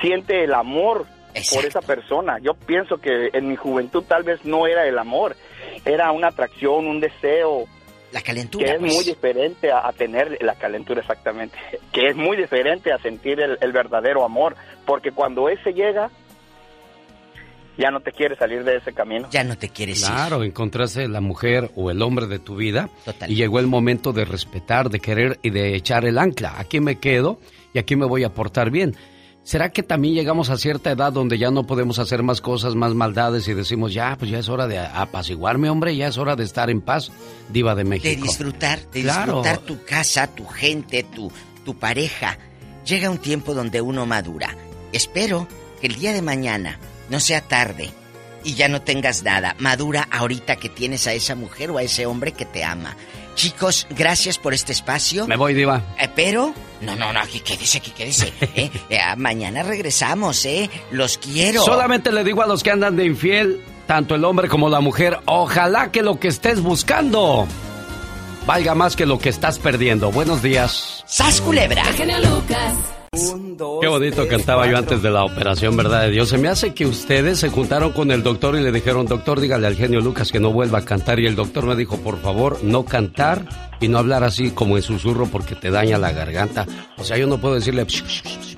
siente 0.00 0.44
el 0.44 0.54
amor 0.54 1.06
por 1.52 1.64
esa 1.64 1.80
persona. 1.80 2.38
Yo 2.40 2.54
pienso 2.54 2.98
que 2.98 3.30
en 3.32 3.48
mi 3.48 3.56
juventud 3.56 4.04
tal 4.06 4.22
vez 4.22 4.44
no 4.44 4.66
era 4.66 4.86
el 4.86 4.98
amor, 4.98 5.36
era 5.84 6.10
una 6.12 6.28
atracción, 6.28 6.86
un 6.86 7.00
deseo. 7.00 7.66
La 8.12 8.20
calentura. 8.22 8.64
Que 8.64 8.72
es 8.72 8.78
pues. 8.78 8.94
muy 8.94 9.04
diferente 9.04 9.70
a, 9.70 9.86
a 9.86 9.92
tener 9.92 10.38
la 10.40 10.54
calentura 10.54 11.00
exactamente. 11.00 11.56
Que 11.92 12.08
es 12.08 12.16
muy 12.16 12.36
diferente 12.36 12.92
a 12.92 12.98
sentir 12.98 13.40
el, 13.40 13.58
el 13.60 13.72
verdadero 13.72 14.24
amor. 14.24 14.56
Porque 14.86 15.10
cuando 15.10 15.48
ese 15.48 15.72
llega, 15.72 16.10
ya 17.78 17.90
no 17.90 18.00
te 18.00 18.12
quiere 18.12 18.36
salir 18.36 18.64
de 18.64 18.76
ese 18.76 18.92
camino. 18.92 19.28
Ya 19.30 19.44
no 19.44 19.56
te 19.56 19.68
quieres 19.68 20.04
Claro, 20.04 20.42
encontraste 20.42 21.08
la 21.08 21.20
mujer 21.20 21.70
o 21.76 21.90
el 21.90 22.02
hombre 22.02 22.26
de 22.26 22.38
tu 22.38 22.56
vida 22.56 22.88
y 23.28 23.34
llegó 23.34 23.58
el 23.58 23.66
momento 23.66 24.12
de 24.12 24.24
respetar, 24.24 24.88
de 24.88 25.00
querer 25.00 25.38
y 25.42 25.50
de 25.50 25.74
echar 25.74 26.04
el 26.04 26.18
ancla. 26.18 26.58
Aquí 26.58 26.80
me 26.80 26.98
quedo 26.98 27.38
y 27.72 27.78
aquí 27.78 27.96
me 27.96 28.06
voy 28.06 28.24
a 28.24 28.30
portar 28.30 28.70
bien. 28.70 28.96
¿Será 29.46 29.70
que 29.70 29.84
también 29.84 30.12
llegamos 30.14 30.50
a 30.50 30.56
cierta 30.58 30.90
edad 30.90 31.12
donde 31.12 31.38
ya 31.38 31.52
no 31.52 31.68
podemos 31.68 32.00
hacer 32.00 32.24
más 32.24 32.40
cosas, 32.40 32.74
más 32.74 32.94
maldades 32.94 33.46
y 33.46 33.54
decimos, 33.54 33.94
ya, 33.94 34.16
pues 34.18 34.28
ya 34.28 34.40
es 34.40 34.48
hora 34.48 34.66
de 34.66 34.76
apaciguarme, 34.80 35.70
hombre, 35.70 35.94
ya 35.94 36.08
es 36.08 36.18
hora 36.18 36.34
de 36.34 36.42
estar 36.42 36.68
en 36.68 36.80
paz, 36.80 37.12
diva 37.48 37.76
de 37.76 37.84
México? 37.84 38.08
De 38.08 38.16
disfrutar, 38.28 38.80
de 38.90 39.02
Claro. 39.02 39.34
disfrutar 39.42 39.58
tu 39.58 39.84
casa, 39.84 40.26
tu 40.26 40.44
gente, 40.46 41.04
tu, 41.04 41.30
tu 41.64 41.76
pareja. 41.78 42.38
Llega 42.84 43.08
un 43.08 43.18
tiempo 43.18 43.54
donde 43.54 43.80
uno 43.80 44.04
madura. 44.04 44.56
Espero 44.92 45.46
que 45.80 45.86
el 45.86 45.94
día 45.94 46.12
de 46.12 46.22
mañana 46.22 46.80
no 47.08 47.20
sea 47.20 47.40
tarde 47.40 47.90
y 48.42 48.54
ya 48.54 48.66
no 48.66 48.82
tengas 48.82 49.22
nada. 49.22 49.54
Madura 49.60 50.08
ahorita 50.10 50.56
que 50.56 50.68
tienes 50.70 51.06
a 51.06 51.12
esa 51.12 51.36
mujer 51.36 51.70
o 51.70 51.78
a 51.78 51.84
ese 51.84 52.04
hombre 52.06 52.32
que 52.32 52.46
te 52.46 52.64
ama. 52.64 52.96
Chicos, 53.36 53.86
gracias 53.90 54.38
por 54.38 54.54
este 54.54 54.72
espacio. 54.72 55.28
Me 55.28 55.36
voy, 55.36 55.54
diva. 55.54 55.82
Eh, 56.00 56.08
pero, 56.16 56.52
no, 56.80 56.94
no, 56.96 57.12
no, 57.12 57.20
aquí 57.20 57.40
quédese, 57.40 57.78
aquí 57.78 57.90
quédese. 57.90 58.32
eh. 58.54 58.70
Eh, 58.90 58.98
ah, 59.00 59.16
mañana 59.16 59.62
regresamos, 59.62 60.44
¿eh? 60.46 60.70
Los 60.90 61.18
quiero. 61.18 61.62
Solamente 61.62 62.12
le 62.12 62.22
digo 62.24 62.42
a 62.42 62.46
los 62.46 62.62
que 62.62 62.70
andan 62.70 62.96
de 62.96 63.04
infiel, 63.06 63.60
tanto 63.86 64.14
el 64.14 64.24
hombre 64.24 64.48
como 64.48 64.68
la 64.68 64.80
mujer, 64.80 65.18
ojalá 65.26 65.90
que 65.90 66.02
lo 66.02 66.18
que 66.20 66.28
estés 66.28 66.60
buscando 66.60 67.46
valga 68.46 68.74
más 68.74 68.94
que 68.96 69.06
lo 69.06 69.18
que 69.18 69.28
estás 69.28 69.58
perdiendo. 69.58 70.10
Buenos 70.12 70.42
días. 70.42 71.02
¡Sas 71.06 71.40
culebra! 71.40 71.82
genio 71.84 72.18
Lucas. 72.20 72.74
Qué 73.80 73.88
bonito 73.88 74.28
cantaba 74.28 74.66
yo 74.70 74.76
antes 74.76 75.00
de 75.02 75.10
la 75.10 75.24
operación, 75.24 75.74
¿verdad 75.74 76.02
de 76.02 76.10
Dios? 76.10 76.28
Se 76.28 76.36
me 76.36 76.48
hace 76.48 76.74
que 76.74 76.84
ustedes 76.84 77.38
se 77.38 77.48
juntaron 77.48 77.92
con 77.92 78.10
el 78.10 78.22
doctor 78.22 78.56
y 78.56 78.60
le 78.62 78.70
dijeron, 78.70 79.06
doctor, 79.06 79.40
dígale 79.40 79.66
al 79.66 79.74
genio 79.76 80.00
Lucas 80.00 80.30
que 80.30 80.38
no 80.38 80.52
vuelva 80.52 80.78
a 80.80 80.84
cantar. 80.84 81.18
Y 81.18 81.26
el 81.26 81.34
doctor 81.34 81.64
me 81.64 81.76
dijo, 81.76 81.96
por 81.98 82.20
favor, 82.20 82.58
no 82.62 82.84
cantar 82.84 83.65
y 83.80 83.88
no 83.88 83.98
hablar 83.98 84.24
así 84.24 84.50
como 84.50 84.76
en 84.76 84.82
susurro 84.82 85.26
porque 85.26 85.54
te 85.54 85.70
daña 85.70 85.98
la 85.98 86.12
garganta. 86.12 86.66
O 86.96 87.04
sea, 87.04 87.16
yo 87.16 87.26
no 87.26 87.38
puedo 87.38 87.54
decirle 87.54 87.86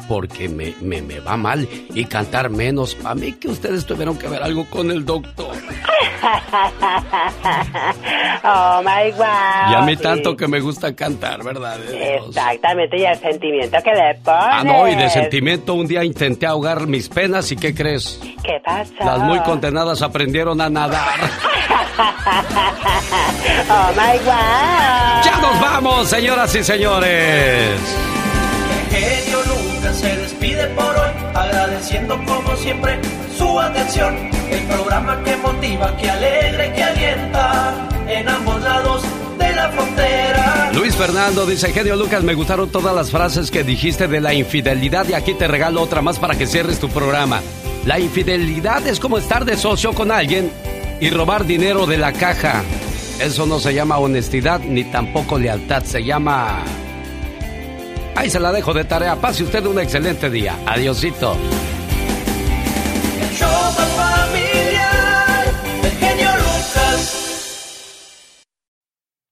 porque 0.09 0.49
me, 0.49 0.75
me, 0.81 1.03
me 1.03 1.21
va 1.21 1.37
mal 1.37 1.69
y 1.95 2.05
cantar 2.07 2.51
menos. 2.51 2.97
A 3.05 3.15
mí 3.15 3.35
que 3.35 3.49
ustedes 3.49 3.85
tuvieron 3.85 4.19
que 4.19 4.29
ver 4.29 4.43
algo 4.43 4.65
con 4.71 4.91
el 4.91 5.05
doctor. 5.05 5.49
oh 8.45 8.83
my 8.83 9.11
God. 9.13 9.71
Y 9.71 9.75
a 9.75 9.83
mí 9.85 9.97
tanto 9.97 10.37
que 10.37 10.49
me 10.49 10.61
gusta 10.61 10.95
cantar, 10.95 11.43
¿verdad? 11.45 11.79
Exactamente, 11.91 12.99
y 12.99 13.05
el 13.05 13.19
sentimiento 13.19 13.79
que 13.83 13.91
le 13.91 14.15
pones. 14.25 14.49
Ah, 14.51 14.63
no, 14.65 14.89
y 14.89 14.95
de 14.95 15.11
sentimiento 15.11 15.75
un 15.75 15.87
día 15.87 16.03
intenté 16.05 16.47
ahogar 16.47 16.87
mis 16.87 17.09
penas 17.09 17.51
y 17.53 17.57
¿qué 17.57 17.75
crees? 17.75 18.21
¿Qué 18.43 18.61
pasa? 18.65 19.05
Las 19.05 19.19
muy 19.21 19.41
condenadas 19.41 20.01
aprendieron 20.03 20.61
a 20.61 20.71
nadar. 20.71 21.19
oh 23.71 23.93
my 23.97 24.19
God. 24.25 25.08
¡Ya 25.25 25.39
nos 25.41 25.61
vamos, 25.61 26.09
señoras 26.09 26.55
y 26.55 26.65
señores! 26.65 27.81
Genio 28.91 29.39
Lucas 29.45 29.97
se 29.97 30.17
despide 30.17 30.67
por 30.69 30.97
hoy, 30.97 31.11
agradeciendo 31.35 32.19
como 32.25 32.57
siempre 32.57 32.99
su 33.37 33.61
atención. 33.61 34.17
El 34.51 34.62
programa 34.65 35.23
que 35.25 35.37
motiva, 35.37 35.97
que 35.97 36.11
alegra 36.11 36.67
y 36.67 36.73
que 36.73 36.83
alienta 36.83 37.89
en 38.09 38.28
ambos 38.28 38.62
lados 38.62 39.03
de 39.39 39.53
la 39.55 39.69
frontera. 39.70 40.70
Luis 40.75 40.97
Fernando 40.97 41.47
dice, 41.47 41.73
genio 41.73 41.97
Lucas, 41.97 42.23
me 42.23 42.35
gustaron 42.35 42.70
todas 42.70 42.95
las 42.95 43.11
frases 43.11 43.51
que 43.51 43.65
dijiste 43.65 44.09
de 44.09 44.20
la 44.20 44.33
infidelidad 44.33 45.07
y 45.09 45.15
aquí 45.15 45.35
te 45.35 45.49
regalo 45.49 45.83
otra 45.83 46.01
más 46.03 46.19
para 46.19 46.37
que 46.37 46.47
cierres 46.47 46.78
tu 46.78 46.89
programa. 46.89 47.41
La 47.85 47.99
infidelidad 47.99 48.87
es 48.87 49.01
como 49.01 49.19
estar 49.19 49.45
de 49.45 49.57
socio 49.57 49.93
con 49.93 50.11
alguien 50.11 50.51
y 51.01 51.11
robar 51.11 51.47
dinero 51.47 51.87
de 51.87 51.99
la 51.99 52.12
caja. 52.12 52.62
Eso 53.21 53.47
no 53.47 53.59
se 53.59 53.75
llama 53.75 53.99
honestidad 53.99 54.61
ni 54.61 54.85
tampoco 54.85 55.39
lealtad, 55.39 55.83
se 55.85 56.05
llama... 56.05 56.65
Ahí 58.15 58.31
se 58.31 58.41
la 58.41 58.53
dejo 58.53 58.75
de 58.75 58.85
tarea. 58.85 59.17
Pase 59.17 59.45
usted 59.45 59.65
un 59.67 59.79
excelente 59.79 60.29
día. 60.29 60.59
Adiosito. 60.67 61.37
El 63.21 63.37
show 63.37 63.49
más 63.49 63.89
familiar 63.97 65.55
del 65.83 65.93
genio 65.93 66.31
Lucas. 66.37 68.45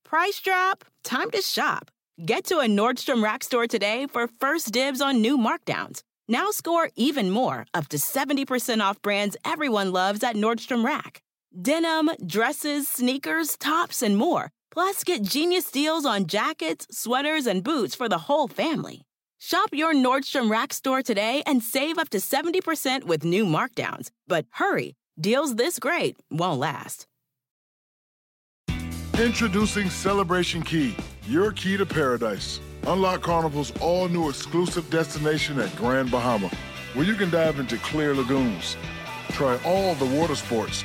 Price 0.04 0.40
drop? 0.40 0.84
Time 1.02 1.30
to 1.32 1.42
shop. 1.42 1.90
Get 2.24 2.44
to 2.44 2.60
a 2.60 2.66
Nordstrom 2.66 3.22
Rack 3.22 3.42
store 3.42 3.66
today 3.66 4.06
for 4.06 4.28
first 4.28 4.72
dibs 4.72 5.00
on 5.00 5.20
new 5.20 5.36
markdowns. 5.36 6.02
Now 6.28 6.50
score 6.50 6.90
even 6.96 7.30
more, 7.30 7.66
up 7.74 7.88
to 7.88 7.98
70% 7.98 8.80
off 8.80 9.02
brands 9.02 9.36
everyone 9.44 9.92
loves 9.92 10.22
at 10.22 10.36
Nordstrom 10.36 10.84
Rack. 10.84 11.22
Denim, 11.60 12.10
dresses, 12.26 12.86
sneakers, 12.86 13.56
tops, 13.56 14.02
and 14.02 14.14
more. 14.16 14.50
Plus, 14.70 15.02
get 15.04 15.22
genius 15.22 15.70
deals 15.70 16.04
on 16.04 16.26
jackets, 16.26 16.86
sweaters, 16.90 17.46
and 17.46 17.64
boots 17.64 17.94
for 17.94 18.10
the 18.10 18.18
whole 18.18 18.46
family. 18.46 19.06
Shop 19.38 19.70
your 19.72 19.94
Nordstrom 19.94 20.50
Rack 20.50 20.74
store 20.74 21.02
today 21.02 21.42
and 21.46 21.62
save 21.62 21.96
up 21.96 22.10
to 22.10 22.18
70% 22.18 23.04
with 23.04 23.24
new 23.24 23.46
markdowns. 23.46 24.10
But 24.28 24.44
hurry, 24.50 24.96
deals 25.18 25.56
this 25.56 25.78
great 25.78 26.16
won't 26.30 26.60
last. 26.60 27.06
Introducing 29.18 29.88
Celebration 29.88 30.62
Key, 30.62 30.94
your 31.26 31.52
key 31.52 31.78
to 31.78 31.86
paradise. 31.86 32.60
Unlock 32.86 33.22
Carnival's 33.22 33.72
all 33.80 34.08
new 34.08 34.28
exclusive 34.28 34.90
destination 34.90 35.58
at 35.58 35.74
Grand 35.76 36.10
Bahama, 36.10 36.50
where 36.92 37.06
you 37.06 37.14
can 37.14 37.30
dive 37.30 37.58
into 37.58 37.78
clear 37.78 38.14
lagoons, 38.14 38.76
try 39.30 39.58
all 39.64 39.94
the 39.94 40.04
water 40.04 40.34
sports, 40.34 40.84